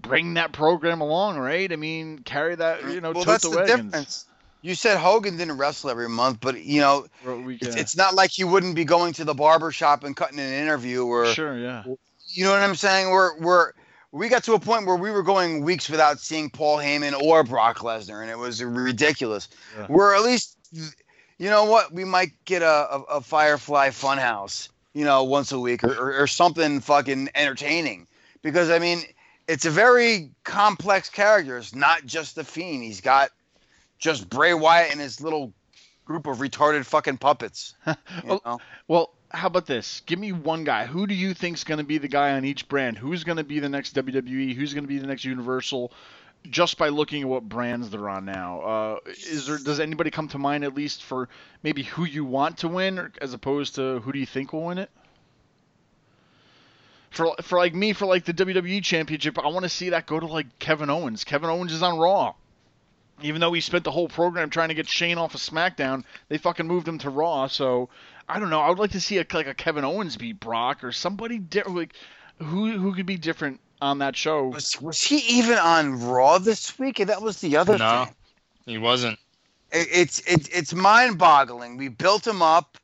bring 0.00 0.34
that 0.34 0.52
program 0.52 1.00
along, 1.00 1.38
right? 1.38 1.70
I 1.72 1.76
mean, 1.76 2.20
carry 2.20 2.54
that, 2.54 2.84
you 2.90 3.00
know, 3.00 3.12
well, 3.12 3.24
that's 3.24 3.44
the, 3.44 3.50
the 3.50 3.64
difference 3.64 4.26
you 4.62 4.74
said 4.74 4.98
Hogan 4.98 5.36
didn't 5.36 5.56
wrestle 5.56 5.90
every 5.90 6.08
month, 6.08 6.38
but 6.40 6.62
you 6.62 6.80
know, 6.80 7.06
it's, 7.24 7.76
it's, 7.76 7.96
not 7.96 8.14
like 8.14 8.30
he 8.30 8.44
wouldn't 8.44 8.74
be 8.74 8.84
going 8.84 9.12
to 9.14 9.24
the 9.24 9.34
barber 9.34 9.72
shop 9.72 10.04
and 10.04 10.14
cutting 10.14 10.38
an 10.38 10.52
interview 10.52 11.04
or 11.04 11.26
sure, 11.26 11.58
yeah. 11.58 11.84
You 12.32 12.44
know 12.44 12.52
what 12.52 12.60
I'm 12.60 12.74
saying? 12.74 13.10
We're 13.10 13.38
we're 13.38 13.72
we 14.12 14.28
got 14.28 14.44
to 14.44 14.54
a 14.54 14.60
point 14.60 14.86
where 14.86 14.96
we 14.96 15.10
were 15.10 15.22
going 15.22 15.62
weeks 15.62 15.88
without 15.88 16.20
seeing 16.20 16.50
Paul 16.50 16.78
Heyman 16.78 17.20
or 17.20 17.44
Brock 17.44 17.78
Lesnar, 17.78 18.20
and 18.20 18.30
it 18.30 18.38
was 18.38 18.62
ridiculous. 18.62 19.48
Yeah. 19.76 19.86
We're 19.88 20.14
at 20.14 20.22
least, 20.22 20.56
you 20.72 21.48
know 21.48 21.64
what? 21.64 21.92
We 21.92 22.04
might 22.04 22.32
get 22.44 22.62
a, 22.62 22.66
a, 22.66 23.02
a 23.02 23.20
Firefly 23.20 23.90
Funhouse, 23.90 24.68
you 24.94 25.04
know, 25.04 25.24
once 25.24 25.52
a 25.52 25.60
week 25.60 25.84
or, 25.84 25.94
or, 25.94 26.22
or 26.22 26.26
something 26.26 26.80
fucking 26.80 27.30
entertaining. 27.34 28.08
Because 28.42 28.70
I 28.70 28.78
mean, 28.78 29.02
it's 29.46 29.64
a 29.64 29.70
very 29.70 30.30
complex 30.44 31.08
character. 31.08 31.58
It's 31.58 31.74
not 31.74 32.04
just 32.04 32.34
the 32.34 32.44
Fiend. 32.44 32.82
He's 32.82 33.00
got 33.00 33.30
just 34.00 34.28
Bray 34.28 34.54
Wyatt 34.54 34.90
and 34.90 35.00
his 35.00 35.20
little 35.20 35.52
group 36.06 36.26
of 36.26 36.38
retarded 36.38 36.84
fucking 36.84 37.18
puppets. 37.18 37.74
well, 38.24 38.60
well, 38.88 39.10
how 39.30 39.46
about 39.46 39.66
this? 39.66 40.02
Give 40.06 40.18
me 40.18 40.32
one 40.32 40.64
guy. 40.64 40.86
Who 40.86 41.06
do 41.06 41.14
you 41.14 41.34
think's 41.34 41.62
going 41.62 41.78
to 41.78 41.84
be 41.84 41.98
the 41.98 42.08
guy 42.08 42.32
on 42.32 42.44
each 42.44 42.66
brand? 42.66 42.98
Who's 42.98 43.22
going 43.22 43.36
to 43.36 43.44
be 43.44 43.60
the 43.60 43.68
next 43.68 43.94
WWE? 43.94 44.56
Who's 44.56 44.74
going 44.74 44.84
to 44.84 44.88
be 44.88 44.98
the 44.98 45.06
next 45.06 45.24
Universal? 45.24 45.92
Just 46.48 46.78
by 46.78 46.88
looking 46.88 47.22
at 47.22 47.28
what 47.28 47.48
brands 47.48 47.90
they're 47.90 48.08
on 48.08 48.24
now, 48.24 48.60
uh, 48.62 48.98
is 49.06 49.46
there 49.46 49.58
does 49.58 49.78
anybody 49.78 50.10
come 50.10 50.26
to 50.28 50.38
mind 50.38 50.64
at 50.64 50.74
least 50.74 51.04
for 51.04 51.28
maybe 51.62 51.82
who 51.82 52.06
you 52.06 52.24
want 52.24 52.56
to 52.58 52.68
win, 52.68 53.12
as 53.20 53.34
opposed 53.34 53.74
to 53.74 54.00
who 54.00 54.10
do 54.10 54.18
you 54.18 54.24
think 54.24 54.54
will 54.54 54.64
win 54.64 54.78
it? 54.78 54.88
For 57.10 57.34
for 57.42 57.58
like 57.58 57.74
me, 57.74 57.92
for 57.92 58.06
like 58.06 58.24
the 58.24 58.32
WWE 58.32 58.82
Championship, 58.82 59.38
I 59.38 59.48
want 59.48 59.64
to 59.64 59.68
see 59.68 59.90
that 59.90 60.06
go 60.06 60.18
to 60.18 60.26
like 60.26 60.58
Kevin 60.58 60.88
Owens. 60.88 61.24
Kevin 61.24 61.50
Owens 61.50 61.74
is 61.74 61.82
on 61.82 61.98
Raw 61.98 62.32
even 63.22 63.40
though 63.40 63.52
he 63.52 63.60
spent 63.60 63.84
the 63.84 63.90
whole 63.90 64.08
program 64.08 64.50
trying 64.50 64.68
to 64.68 64.74
get 64.74 64.88
Shane 64.88 65.18
off 65.18 65.34
of 65.34 65.40
SmackDown, 65.40 66.04
they 66.28 66.38
fucking 66.38 66.66
moved 66.66 66.88
him 66.88 66.98
to 66.98 67.10
Raw. 67.10 67.46
So 67.46 67.88
I 68.28 68.38
don't 68.38 68.50
know. 68.50 68.60
I 68.60 68.68
would 68.68 68.78
like 68.78 68.92
to 68.92 69.00
see 69.00 69.18
a, 69.18 69.26
like 69.32 69.46
a 69.46 69.54
Kevin 69.54 69.84
Owens 69.84 70.16
beat 70.16 70.40
Brock 70.40 70.84
or 70.84 70.92
somebody 70.92 71.38
different. 71.38 71.76
Like 71.76 71.94
who 72.38 72.70
who 72.78 72.94
could 72.94 73.06
be 73.06 73.16
different 73.16 73.60
on 73.82 73.98
that 73.98 74.16
show? 74.16 74.48
Was, 74.48 74.80
was 74.80 75.02
he 75.02 75.16
even 75.38 75.58
on 75.58 76.00
Raw 76.06 76.38
this 76.38 76.78
week? 76.78 77.00
And 77.00 77.08
That 77.10 77.22
was 77.22 77.40
the 77.40 77.56
other 77.56 77.72
thing? 77.78 77.86
no, 77.86 78.04
thing. 78.04 78.14
he 78.66 78.78
wasn't. 78.78 79.18
It, 79.72 79.88
it's 79.92 80.18
it's 80.26 80.48
it's 80.48 80.74
mind 80.74 81.18
boggling. 81.18 81.76
We 81.76 81.88
built 81.88 82.26
him 82.26 82.42
up, 82.42 82.78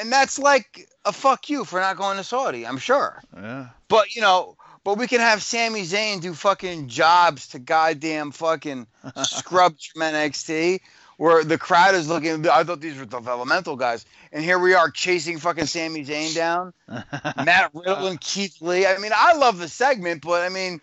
and 0.00 0.10
that's 0.12 0.38
like 0.38 0.88
a 1.04 1.12
fuck 1.12 1.48
you 1.50 1.64
for 1.64 1.80
not 1.80 1.96
going 1.96 2.16
to 2.18 2.24
Saudi. 2.24 2.66
I'm 2.66 2.78
sure. 2.78 3.22
Yeah. 3.34 3.68
But 3.88 4.14
you 4.14 4.22
know, 4.22 4.56
but 4.84 4.98
we 4.98 5.06
can 5.06 5.20
have 5.20 5.42
Sami 5.42 5.82
Zayn 5.82 6.20
do 6.20 6.34
fucking 6.34 6.88
jobs 6.88 7.48
to 7.48 7.58
goddamn 7.58 8.30
fucking 8.30 8.86
scrubs 9.22 9.86
from 9.92 10.02
NXT, 10.02 10.80
where 11.16 11.44
the 11.44 11.58
crowd 11.58 11.94
is 11.94 12.08
looking. 12.08 12.46
I 12.48 12.64
thought 12.64 12.80
these 12.80 12.98
were 12.98 13.04
developmental 13.04 13.76
guys, 13.76 14.06
and 14.32 14.42
here 14.42 14.58
we 14.58 14.74
are 14.74 14.90
chasing 14.90 15.38
fucking 15.38 15.66
Sami 15.66 16.04
Zayn 16.04 16.34
down. 16.34 16.72
Matt 16.88 17.70
Riddle 17.74 18.06
and 18.06 18.20
Keith 18.20 18.60
Lee. 18.60 18.86
I 18.86 18.98
mean, 18.98 19.12
I 19.14 19.34
love 19.34 19.58
the 19.58 19.68
segment, 19.68 20.22
but 20.22 20.42
I 20.42 20.48
mean, 20.48 20.80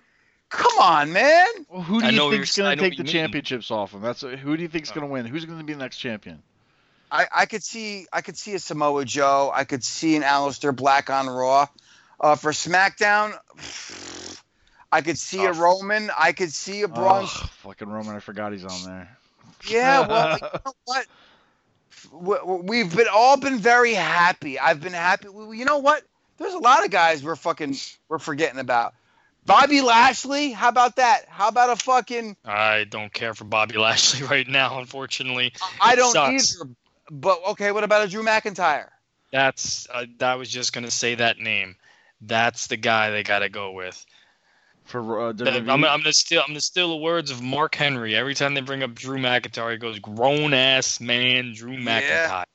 come 0.49 0.79
on, 0.79 1.13
man. 1.13 1.47
Well, 1.69 1.81
who 1.81 2.01
do 2.01 2.07
you 2.07 2.11
know 2.13 2.31
think's 2.31 2.55
going 2.55 2.77
to 2.77 2.83
take 2.83 2.97
the 2.97 3.03
mean. 3.03 3.11
championships 3.11 3.71
off 3.71 3.93
him? 3.93 4.01
That's 4.01 4.21
who 4.21 4.57
do 4.57 4.61
you 4.63 4.69
think's 4.69 4.91
going 4.91 5.07
to 5.07 5.11
win? 5.11 5.25
Who's 5.25 5.45
going 5.45 5.59
to 5.59 5.63
be 5.63 5.73
the 5.73 5.79
next 5.79 5.97
champion? 5.97 6.41
I, 7.11 7.27
I 7.33 7.45
could 7.45 7.63
see 7.63 8.07
I 8.11 8.21
could 8.21 8.37
see 8.37 8.55
a 8.55 8.59
Samoa 8.59 9.05
Joe. 9.05 9.51
I 9.53 9.63
could 9.63 9.83
see 9.83 10.15
an 10.15 10.23
Aleister 10.23 10.75
Black 10.75 11.09
on 11.09 11.27
Raw. 11.27 11.67
Uh, 12.19 12.35
for 12.35 12.51
SmackDown, 12.51 13.33
I 14.91 15.01
could 15.01 15.17
see 15.19 15.43
a 15.45 15.51
Roman. 15.51 16.09
I 16.17 16.31
could 16.31 16.53
see 16.53 16.81
a 16.83 16.87
Braun. 16.87 17.23
Oh, 17.25 17.49
fucking 17.59 17.89
Roman! 17.89 18.15
I 18.15 18.19
forgot 18.19 18.51
he's 18.53 18.63
on 18.65 18.83
there. 18.85 19.17
Yeah, 19.67 20.07
well, 20.07 20.37
you 20.37 20.47
know 20.65 20.73
what? 20.85 21.05
We- 22.11 22.57
We've 22.81 22.95
been 22.95 23.07
all 23.11 23.37
been 23.37 23.57
very 23.57 23.93
happy. 23.93 24.59
I've 24.59 24.79
been 24.81 24.93
happy. 24.93 25.27
You 25.27 25.65
know 25.65 25.79
what? 25.79 26.03
There's 26.37 26.53
a 26.53 26.59
lot 26.59 26.85
of 26.85 26.91
guys 26.91 27.23
we're 27.23 27.35
fucking 27.35 27.75
we're 28.09 28.19
forgetting 28.19 28.59
about. 28.59 28.93
Bobby 29.45 29.81
Lashley, 29.81 30.51
how 30.51 30.69
about 30.69 30.95
that? 30.95 31.25
How 31.27 31.49
about 31.49 31.69
a 31.69 31.75
fucking? 31.75 32.35
I 32.45 32.85
don't 32.85 33.13
care 33.13 33.33
for 33.33 33.43
Bobby 33.45 33.77
Lashley 33.79 34.25
right 34.25 34.47
now, 34.47 34.79
unfortunately. 34.79 35.53
I 35.81 35.93
It 35.93 35.95
don't 35.97 36.11
sucks. 36.13 36.55
either. 36.61 36.69
But 37.11 37.39
okay, 37.49 37.71
what 37.71 37.83
about 37.83 38.05
a 38.05 38.09
Drew 38.09 38.23
McIntyre? 38.23 38.87
That's 39.31 39.87
uh, 39.93 40.05
that 40.19 40.35
was 40.35 40.49
just 40.49 40.73
gonna 40.73 40.91
say 40.91 41.15
that 41.15 41.37
name. 41.39 41.75
That's 42.27 42.67
the 42.67 42.77
guy 42.77 43.11
they 43.11 43.23
gotta 43.23 43.49
go 43.49 43.71
with. 43.71 44.05
For 44.83 45.19
uh, 45.19 45.29
I'm, 45.29 45.37
WWE. 45.37 45.69
I'm 45.69 45.81
gonna 45.81 46.13
steal. 46.13 46.41
I'm 46.41 46.49
gonna 46.49 46.61
steal 46.61 46.89
the 46.89 46.97
words 46.97 47.31
of 47.31 47.41
Mark 47.41 47.75
Henry. 47.75 48.15
Every 48.15 48.35
time 48.35 48.53
they 48.53 48.61
bring 48.61 48.83
up 48.83 48.93
Drew 48.93 49.17
McIntyre, 49.17 49.71
he 49.71 49.77
goes, 49.77 49.99
"Grown 49.99 50.53
ass 50.53 50.99
man, 50.99 51.53
Drew 51.53 51.77
McIntyre." 51.77 52.45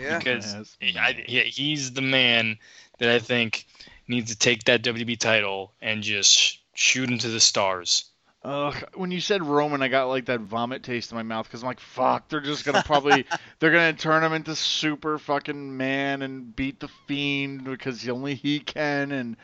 Yeah. 0.00 0.18
Because 0.18 0.54
Yes, 0.54 0.76
he- 0.80 0.98
I, 0.98 1.12
he, 1.26 1.40
he's 1.40 1.92
the 1.92 2.00
man 2.02 2.56
that 2.98 3.10
I 3.10 3.18
think 3.18 3.66
needs 4.06 4.30
to 4.30 4.38
take 4.38 4.64
that 4.64 4.82
WWE 4.82 5.18
title 5.18 5.72
and 5.82 6.02
just 6.02 6.60
shoot 6.74 7.10
him 7.10 7.18
to 7.18 7.28
the 7.28 7.40
stars. 7.40 8.06
Ugh, 8.44 8.74
when 8.94 9.12
you 9.12 9.20
said 9.20 9.44
Roman, 9.44 9.82
I 9.82 9.88
got 9.88 10.08
like 10.08 10.24
that 10.24 10.40
vomit 10.40 10.82
taste 10.82 11.12
in 11.12 11.16
my 11.16 11.22
mouth 11.22 11.46
because 11.46 11.62
I'm 11.62 11.68
like, 11.68 11.78
fuck, 11.78 12.28
they're 12.28 12.40
just 12.40 12.64
gonna 12.64 12.82
probably 12.82 13.24
they're 13.60 13.70
gonna 13.70 13.92
turn 13.92 14.24
him 14.24 14.32
into 14.32 14.56
super 14.56 15.18
fucking 15.18 15.76
man 15.76 16.22
and 16.22 16.54
beat 16.54 16.80
the 16.80 16.88
fiend 17.06 17.64
because 17.64 18.08
only 18.08 18.34
he 18.34 18.58
can, 18.58 19.12
and 19.12 19.36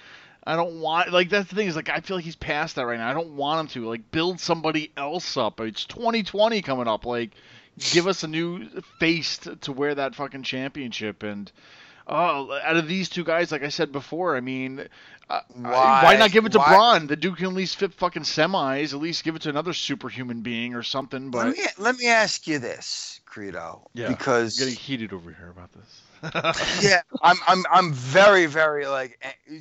I 0.44 0.56
don't 0.56 0.80
want 0.80 1.12
like 1.12 1.28
that's 1.28 1.48
the 1.48 1.54
thing 1.54 1.68
is 1.68 1.76
like 1.76 1.88
I 1.88 2.00
feel 2.00 2.16
like 2.16 2.24
he's 2.24 2.34
past 2.34 2.74
that 2.74 2.86
right 2.86 2.98
now. 2.98 3.08
I 3.08 3.14
don't 3.14 3.36
want 3.36 3.60
him 3.60 3.82
to 3.82 3.88
like 3.88 4.10
build 4.10 4.40
somebody 4.40 4.90
else 4.96 5.36
up. 5.36 5.60
It's 5.60 5.84
2020 5.84 6.60
coming 6.62 6.88
up, 6.88 7.06
like 7.06 7.30
give 7.78 8.08
us 8.08 8.24
a 8.24 8.28
new 8.28 8.68
face 8.98 9.38
to, 9.38 9.54
to 9.56 9.72
wear 9.72 9.94
that 9.94 10.16
fucking 10.16 10.42
championship 10.42 11.22
and. 11.22 11.50
Oh, 12.10 12.58
out 12.64 12.78
of 12.78 12.88
these 12.88 13.10
two 13.10 13.22
guys, 13.22 13.52
like 13.52 13.62
I 13.62 13.68
said 13.68 13.92
before, 13.92 14.34
I 14.34 14.40
mean, 14.40 14.88
uh, 15.30 15.40
Why- 15.54 16.04
why 16.04 16.16
not 16.16 16.30
give 16.32 16.46
it 16.46 16.52
to 16.52 16.58
why- 16.58 16.68
Braun? 16.74 17.06
The 17.06 17.16
dude 17.16 17.36
can 17.36 17.46
at 17.46 17.52
least 17.52 17.76
fit 17.76 17.92
fucking 17.94 18.22
semis. 18.22 18.92
At 18.94 19.00
least 19.00 19.24
give 19.24 19.36
it 19.36 19.42
to 19.42 19.50
another 19.50 19.72
superhuman 19.72 20.40
being 20.42 20.74
or 20.74 20.82
something. 20.82 21.30
But 21.30 21.46
Let 21.48 21.56
me 21.56 21.64
let 21.78 21.96
me 21.98 22.06
ask 22.08 22.46
you 22.46 22.58
this, 22.58 23.20
Credo, 23.26 23.88
Yeah. 23.94 24.08
because 24.08 24.58
getting 24.58 24.74
heated 24.74 25.12
over 25.12 25.30
here 25.32 25.50
about 25.50 25.70
this. 25.72 26.02
yeah, 26.82 27.02
I'm 27.22 27.36
I'm 27.46 27.64
I'm 27.70 27.92
very 27.92 28.46
very 28.46 28.86
like 28.86 29.18
eh, 29.22 29.58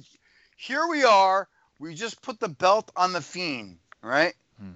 here 0.56 0.88
we 0.88 1.04
are. 1.04 1.48
We 1.80 1.94
just 1.94 2.22
put 2.22 2.40
the 2.40 2.50
belt 2.50 2.92
on 2.96 3.14
the 3.14 3.22
fiend, 3.22 3.78
right? 4.02 4.34
Hmm. 4.60 4.72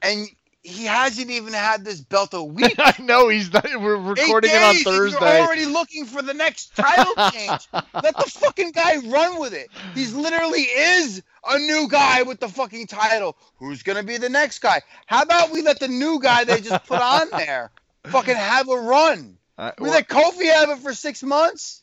And 0.00 0.26
he 0.62 0.84
hasn't 0.84 1.30
even 1.30 1.52
had 1.52 1.84
this 1.84 2.00
belt 2.00 2.34
a 2.34 2.42
week. 2.58 2.74
I 2.78 2.94
know 3.00 3.28
he's 3.28 3.52
not. 3.52 3.64
We're 3.80 3.96
recording 3.96 4.50
it 4.52 4.62
on 4.62 4.74
Thursday. 4.76 5.18
You're 5.38 5.46
already 5.46 5.66
looking 5.66 6.04
for 6.06 6.22
the 6.22 6.34
next 6.34 6.74
title 6.76 7.12
change. 7.30 7.68
Let 7.94 8.16
the 8.16 8.30
fucking 8.40 8.70
guy 8.72 8.96
run 8.98 9.38
with 9.40 9.54
it. 9.54 9.68
He's 9.94 10.14
literally 10.14 10.62
is 10.62 11.22
a 11.48 11.58
new 11.58 11.88
guy 11.88 12.22
with 12.22 12.38
the 12.40 12.48
fucking 12.48 12.86
title. 12.86 13.36
Who's 13.56 13.82
gonna 13.82 14.02
be 14.04 14.18
the 14.18 14.28
next 14.28 14.60
guy? 14.60 14.80
How 15.06 15.22
about 15.22 15.50
we 15.50 15.62
let 15.62 15.80
the 15.80 15.88
new 15.88 16.20
guy 16.20 16.44
they 16.44 16.60
just 16.60 16.86
put 16.86 17.00
on 17.00 17.28
there 17.32 17.70
fucking 18.04 18.36
have 18.36 18.68
a 18.68 18.76
run? 18.76 19.38
Uh, 19.58 19.72
We 19.78 19.84
well, 19.84 19.92
let 19.94 20.08
Kofi 20.08 20.52
have 20.52 20.70
it 20.70 20.78
for 20.78 20.94
six 20.94 21.22
months. 21.22 21.82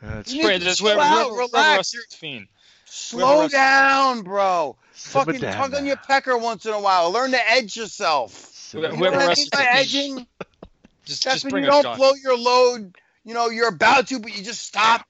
that's 0.00 0.32
You 0.32 0.42
true. 0.42 0.52
need 0.52 0.58
to 0.60 0.64
Just 0.66 0.78
chill 0.78 0.88
whoever, 0.88 1.00
out, 1.00 1.12
whoever, 1.14 1.28
whoever 1.30 1.40
relax. 1.52 1.94
wrestles 1.94 2.16
Fiend. 2.18 2.46
Slow 2.90 3.36
Whoever- 3.38 3.48
down, 3.50 4.22
bro. 4.22 4.76
Simmer 4.92 5.24
Fucking 5.24 5.40
down 5.40 5.52
tug 5.54 5.74
on 5.74 5.82
now. 5.82 5.86
your 5.88 5.96
pecker 5.96 6.36
once 6.36 6.66
in 6.66 6.72
a 6.72 6.80
while. 6.80 7.10
Learn 7.10 7.30
to 7.30 7.50
edge 7.50 7.76
yourself. 7.76 8.32
Simmer 8.52 8.88
Whoever 8.88 9.04
You 9.04 9.10
know 9.20 9.26
what 9.28 9.38
I 9.38 9.40
mean 9.40 9.48
by 9.52 9.66
edging? 9.70 10.26
Just, 11.06 11.24
That's 11.24 11.36
just 11.36 11.44
when 11.44 11.50
bring 11.52 11.64
you 11.64 11.70
don't 11.70 11.82
John. 11.82 11.96
blow 11.96 12.12
your 12.22 12.36
load. 12.36 12.94
You 13.24 13.34
know, 13.34 13.48
you're 13.48 13.68
about 13.68 14.06
to, 14.08 14.20
but 14.20 14.36
you 14.36 14.44
just 14.44 14.62
stop. 14.62 15.04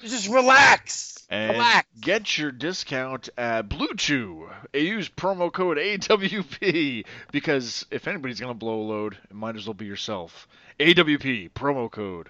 You 0.00 0.08
just 0.08 0.28
relax. 0.28 1.26
And 1.30 1.52
Relax. 1.52 1.88
get 2.00 2.36
your 2.38 2.52
discount 2.52 3.28
at 3.38 3.68
Blue 3.68 3.94
Chew. 3.96 4.48
Use 4.74 5.08
promo 5.08 5.50
code 5.52 5.78
AWP 5.78 7.06
because 7.32 7.86
if 7.90 8.06
anybody's 8.06 8.38
gonna 8.40 8.54
blow 8.54 8.80
a 8.80 8.84
load, 8.84 9.16
it 9.30 9.34
might 9.34 9.56
as 9.56 9.66
well 9.66 9.74
be 9.74 9.86
yourself. 9.86 10.46
AWP 10.78 11.50
promo 11.52 11.90
code. 11.90 12.28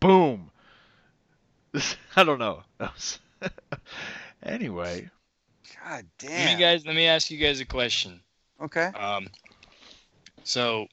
Boom. 0.00 0.50
I 2.16 2.24
don't 2.24 2.38
know. 2.38 2.62
That 4.44 4.52
was- 4.52 4.60
anyway, 4.60 5.10
God 5.84 6.06
damn. 6.18 6.56
me 6.56 6.62
guys, 6.62 6.86
let 6.86 6.94
me 6.94 7.06
ask 7.06 7.30
you 7.30 7.38
guys 7.38 7.60
a 7.60 7.64
question. 7.64 8.20
okay. 8.60 8.86
Um, 8.94 9.28
so 10.44 10.86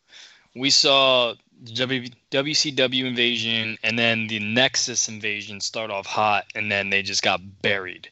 we 0.55 0.69
saw 0.69 1.33
the 1.61 1.73
w, 1.73 2.09
WCW 2.31 3.05
invasion 3.05 3.77
and 3.83 3.99
then 3.99 4.27
the 4.27 4.39
Nexus 4.39 5.09
invasion 5.09 5.59
start 5.61 5.91
off 5.91 6.05
hot 6.05 6.45
and 6.55 6.71
then 6.71 6.89
they 6.89 7.03
just 7.03 7.21
got 7.21 7.41
buried. 7.61 8.09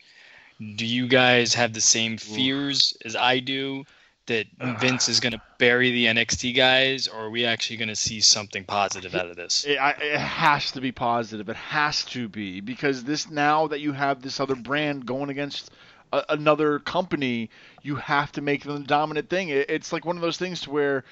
Do 0.76 0.86
you 0.86 1.08
guys 1.08 1.54
have 1.54 1.74
the 1.74 1.82
same 1.82 2.18
fears 2.18 2.94
as 3.06 3.16
I 3.16 3.40
do 3.40 3.86
that 4.30 4.48
Vince 4.80 5.10
is 5.10 5.20
going 5.20 5.34
to 5.34 5.42
bury 5.58 5.92
the 5.92 6.06
NXT 6.06 6.56
guys, 6.56 7.08
or 7.08 7.26
are 7.26 7.30
we 7.30 7.46
actually 7.46 7.78
going 7.78 7.90
to 7.90 7.96
see 7.96 8.22
something 8.22 8.64
positive 8.64 9.14
out 9.14 9.28
of 9.28 9.36
this? 9.36 9.66
it, 9.66 9.78
it 9.78 10.20
has 10.20 10.72
to 10.72 10.82
be 10.82 10.92
positive. 10.92 11.50
It 11.50 11.56
has 11.58 12.06
to 12.06 12.28
be 12.28 12.62
because 12.62 13.04
this 13.04 13.30
now 13.30 13.68
that 13.68 13.82
you 13.82 13.92
have 13.92 14.22
this 14.22 14.40
other 14.40 14.56
brand 14.56 15.06
going 15.06 15.30
against 15.30 15.72
a, 16.14 16.24
another 16.30 16.80
company, 16.80 17.50
you 17.82 17.96
have 17.96 18.32
to 18.34 18.42
make 18.42 18.64
them 18.64 18.82
the 18.82 18.88
dominant 18.88 19.30
thing. 19.30 19.50
It, 19.50 19.70
it's 19.70 19.92
like 19.92 20.06
one 20.06 20.16
of 20.16 20.22
those 20.22 20.38
things 20.38 20.62
to 20.62 20.72
where 20.72 21.04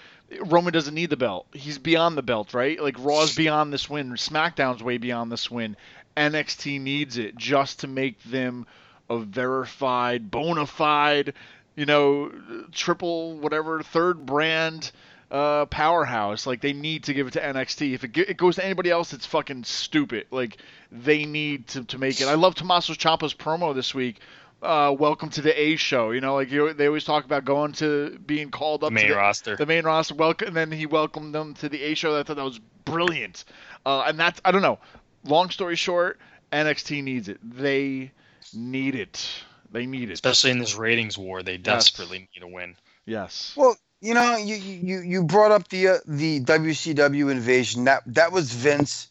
Roman 0.45 0.73
doesn't 0.73 0.93
need 0.93 1.09
the 1.09 1.17
belt. 1.17 1.47
He's 1.53 1.77
beyond 1.77 2.17
the 2.17 2.23
belt, 2.23 2.53
right? 2.53 2.81
Like 2.81 2.97
Raw's 2.99 3.35
beyond 3.35 3.73
this 3.73 3.89
win, 3.89 4.11
SmackDown's 4.13 4.83
way 4.83 4.97
beyond 4.97 5.31
this 5.31 5.51
win. 5.51 5.75
NXT 6.15 6.81
needs 6.81 7.17
it 7.17 7.35
just 7.37 7.81
to 7.81 7.87
make 7.87 8.21
them 8.23 8.65
a 9.09 9.19
verified, 9.19 10.29
bona 10.29 10.65
fide, 10.65 11.33
you 11.77 11.85
know, 11.85 12.31
triple 12.73 13.37
whatever 13.37 13.81
third 13.83 14.25
brand 14.25 14.91
uh, 15.31 15.65
powerhouse. 15.67 16.47
Like 16.47 16.59
they 16.59 16.73
need 16.73 17.03
to 17.05 17.13
give 17.13 17.27
it 17.27 17.33
to 17.33 17.41
NXT. 17.41 17.93
If 17.93 18.03
it, 18.03 18.17
it 18.17 18.37
goes 18.37 18.55
to 18.55 18.65
anybody 18.65 18.89
else, 18.89 19.13
it's 19.13 19.25
fucking 19.27 19.63
stupid. 19.63 20.25
Like 20.31 20.57
they 20.91 21.25
need 21.25 21.67
to, 21.67 21.83
to 21.85 21.97
make 21.97 22.19
it. 22.19 22.27
I 22.27 22.33
love 22.33 22.55
Tommaso 22.55 22.93
Ciampa's 22.93 23.33
promo 23.33 23.73
this 23.75 23.93
week. 23.93 24.19
Uh, 24.59 24.95
welcome 24.97 25.29
to 25.29 25.41
the 25.43 25.57
A 25.61 25.75
show. 25.75 26.09
You 26.09 26.19
know, 26.19 26.33
like 26.33 26.49
you, 26.49 26.73
they 26.73 26.87
always 26.87 27.03
talk 27.03 27.25
about 27.25 27.45
going 27.45 27.73
to 27.73 28.17
being 28.25 28.49
called 28.49 28.83
up 28.83 28.89
The 28.89 28.95
main 28.95 29.07
to 29.07 29.13
the, 29.13 29.17
roster. 29.17 29.55
the 29.55 29.67
main 29.67 29.85
roster. 29.85 30.15
Welcome, 30.15 30.47
and 30.47 30.57
then 30.57 30.71
he 30.71 30.87
welcomed 30.87 31.35
them 31.35 31.53
to 31.55 31.69
the 31.69 31.83
A 31.83 31.93
show. 31.93 32.19
I 32.19 32.23
thought 32.23 32.37
that 32.37 32.43
was 32.43 32.59
brilliant. 32.83 33.45
Uh, 33.85 34.05
and 34.07 34.19
that's 34.19 34.41
I 34.43 34.51
don't 34.51 34.63
know. 34.63 34.79
Long 35.25 35.51
story 35.51 35.75
short, 35.75 36.17
NXT 36.51 37.03
needs 37.03 37.29
it. 37.29 37.37
They 37.43 38.11
need 38.51 38.95
it. 38.95 39.29
They 39.71 39.85
need 39.85 40.09
it. 40.09 40.13
Especially 40.13 40.51
in 40.51 40.59
this 40.59 40.75
ratings 40.75 41.17
war, 41.17 41.43
they 41.43 41.57
desperately 41.57 42.29
need 42.33 42.43
a 42.43 42.47
win. 42.47 42.75
Yes. 43.05 43.53
Well, 43.55 43.77
you 44.01 44.13
know, 44.13 44.37
you 44.37 44.55
you 44.55 44.99
you 44.99 45.23
brought 45.23 45.51
up 45.51 45.67
the 45.69 45.87
uh, 45.87 45.97
the 46.05 46.41
WCW 46.41 47.31
invasion. 47.31 47.85
That 47.85 48.03
that 48.07 48.31
was 48.31 48.51
Vince 48.51 49.09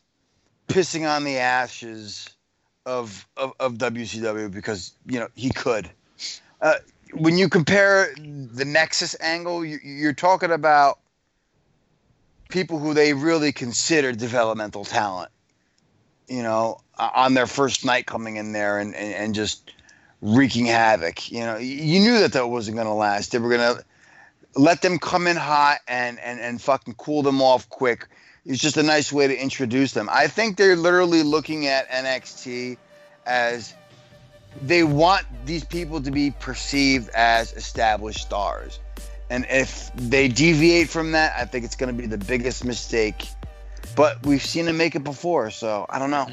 pissing 0.68 1.08
on 1.08 1.24
the 1.24 1.38
ashes 1.38 2.28
of 2.84 3.26
of, 3.36 3.52
of 3.58 3.74
WCW 3.74 4.50
because 4.50 4.92
you 5.06 5.18
know 5.18 5.28
he 5.34 5.50
could. 5.50 5.90
Uh, 6.60 6.74
when 7.12 7.36
you 7.36 7.48
compare 7.48 8.14
the 8.16 8.64
Nexus 8.64 9.16
angle, 9.20 9.64
you, 9.64 9.78
you're 9.82 10.12
talking 10.12 10.50
about 10.50 10.98
people 12.48 12.78
who 12.78 12.94
they 12.94 13.12
really 13.12 13.52
consider 13.52 14.12
developmental 14.12 14.84
talent. 14.84 15.30
You 16.28 16.42
know, 16.42 16.80
uh, 16.98 17.10
on 17.14 17.34
their 17.34 17.46
first 17.46 17.84
night 17.84 18.06
coming 18.06 18.36
in 18.36 18.52
there 18.52 18.78
and, 18.78 18.94
and, 18.94 19.14
and 19.14 19.34
just 19.34 19.70
wreaking 20.26 20.66
havoc. 20.66 21.30
You 21.30 21.40
know, 21.40 21.56
you 21.56 22.00
knew 22.00 22.18
that 22.20 22.32
that 22.32 22.48
wasn't 22.48 22.76
going 22.76 22.88
to 22.88 22.92
last. 22.92 23.32
They 23.32 23.38
were 23.38 23.48
going 23.48 23.76
to 23.76 23.84
let 24.56 24.82
them 24.82 24.98
come 24.98 25.26
in 25.26 25.36
hot 25.36 25.78
and, 25.86 26.18
and, 26.18 26.40
and 26.40 26.60
fucking 26.60 26.94
cool 26.94 27.22
them 27.22 27.40
off 27.40 27.68
quick. 27.68 28.08
It's 28.44 28.60
just 28.60 28.76
a 28.76 28.82
nice 28.82 29.12
way 29.12 29.28
to 29.28 29.36
introduce 29.36 29.92
them. 29.92 30.08
I 30.10 30.26
think 30.26 30.56
they're 30.56 30.76
literally 30.76 31.22
looking 31.22 31.66
at 31.66 31.88
NXT 31.88 32.76
as 33.24 33.74
they 34.62 34.82
want 34.82 35.26
these 35.44 35.64
people 35.64 36.00
to 36.02 36.10
be 36.10 36.30
perceived 36.30 37.08
as 37.10 37.52
established 37.52 38.20
stars. 38.20 38.80
And 39.30 39.46
if 39.50 39.90
they 39.94 40.28
deviate 40.28 40.88
from 40.88 41.12
that, 41.12 41.34
I 41.36 41.44
think 41.44 41.64
it's 41.64 41.76
going 41.76 41.94
to 41.94 42.00
be 42.00 42.06
the 42.06 42.18
biggest 42.18 42.64
mistake. 42.64 43.28
But 43.96 44.24
we've 44.24 44.44
seen 44.44 44.66
them 44.66 44.76
make 44.76 44.94
it 44.94 45.04
before, 45.04 45.50
so 45.50 45.86
I 45.88 45.98
don't 45.98 46.10
know. 46.10 46.26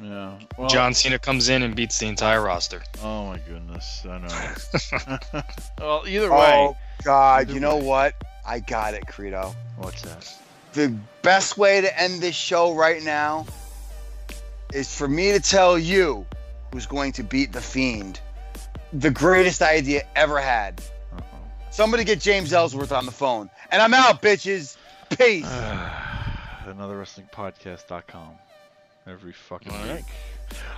Yeah. 0.00 0.38
Well, 0.56 0.68
John 0.68 0.94
Cena 0.94 1.18
comes 1.18 1.48
in 1.48 1.62
and 1.62 1.74
beats 1.74 1.98
the 1.98 2.06
entire 2.06 2.42
roster. 2.42 2.82
Oh 3.02 3.26
my 3.26 3.38
goodness. 3.38 4.06
I 4.08 4.18
know. 4.18 5.42
well, 5.78 6.04
either 6.06 6.32
oh, 6.32 6.38
way. 6.38 6.54
Oh 6.54 6.76
God! 7.02 7.42
Either 7.42 7.54
You 7.54 7.60
know 7.60 7.76
way. 7.76 7.84
what? 7.84 8.14
I 8.46 8.60
got 8.60 8.94
it, 8.94 9.06
Credo. 9.06 9.54
What's 9.76 10.02
that? 10.02 10.32
The 10.72 10.94
best 11.22 11.58
way 11.58 11.80
to 11.80 12.00
end 12.00 12.20
this 12.20 12.36
show 12.36 12.74
right 12.74 13.02
now 13.02 13.46
is 14.72 14.94
for 14.94 15.08
me 15.08 15.32
to 15.32 15.40
tell 15.40 15.78
you 15.78 16.26
who's 16.72 16.86
going 16.86 17.12
to 17.12 17.22
beat 17.22 17.52
the 17.52 17.60
Fiend. 17.60 18.20
The 18.92 19.10
greatest 19.10 19.62
idea 19.62 20.02
ever 20.14 20.40
had. 20.40 20.80
Uh-oh. 21.14 21.24
Somebody 21.70 22.04
get 22.04 22.20
James 22.20 22.52
Ellsworth 22.52 22.92
on 22.92 23.06
the 23.06 23.12
phone. 23.12 23.50
And 23.70 23.82
I'm 23.82 23.92
out, 23.92 24.22
bitches. 24.22 24.76
Peace. 25.16 25.44
Another 26.66 26.98
wrestling 26.98 27.28
podcast.com. 27.32 28.38
Every 29.08 29.32
fucking 29.32 29.72
All 29.72 29.78
right. 29.78 29.96
week. 29.96 30.04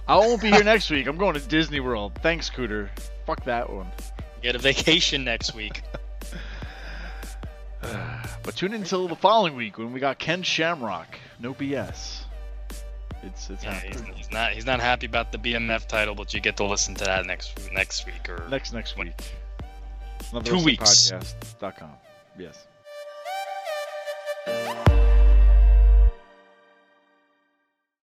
I 0.06 0.16
won't 0.16 0.40
be 0.40 0.50
here 0.50 0.62
next 0.64 0.90
week. 0.90 1.06
I'm 1.06 1.16
going 1.16 1.34
to 1.34 1.40
Disney 1.40 1.80
World. 1.80 2.12
Thanks, 2.22 2.46
Scooter. 2.46 2.90
Fuck 3.26 3.44
that 3.44 3.68
one. 3.70 3.86
Get 4.42 4.54
a 4.54 4.58
vacation 4.58 5.24
next 5.24 5.54
week. 5.54 5.82
But 8.42 8.56
tune 8.56 8.74
in 8.74 8.82
until 8.82 9.06
the 9.08 9.16
following 9.16 9.54
week 9.54 9.78
when 9.78 9.92
we 9.92 10.00
got 10.00 10.18
Ken 10.18 10.42
Shamrock. 10.42 11.18
No 11.38 11.54
BS. 11.54 12.22
It's 13.22 13.50
it's 13.50 13.64
Yeah, 13.64 13.78
he's, 13.80 14.00
he's 14.14 14.30
not 14.30 14.52
he's 14.52 14.66
not 14.66 14.80
happy 14.80 15.06
about 15.06 15.30
the 15.30 15.38
BMF 15.38 15.86
title, 15.86 16.14
but 16.14 16.32
you 16.32 16.40
get 16.40 16.56
to 16.56 16.64
listen 16.64 16.94
to 16.96 17.04
that 17.04 17.26
next 17.26 17.70
next 17.72 18.06
week 18.06 18.28
or 18.28 18.46
Next 18.48 18.72
next 18.72 18.96
week. 18.98 19.12
Another 20.30 20.46
Two 20.46 20.52
wrestling 20.54 20.64
weeks. 20.64 21.10
Podcast.com. 21.10 21.90
Yes. 22.38 22.66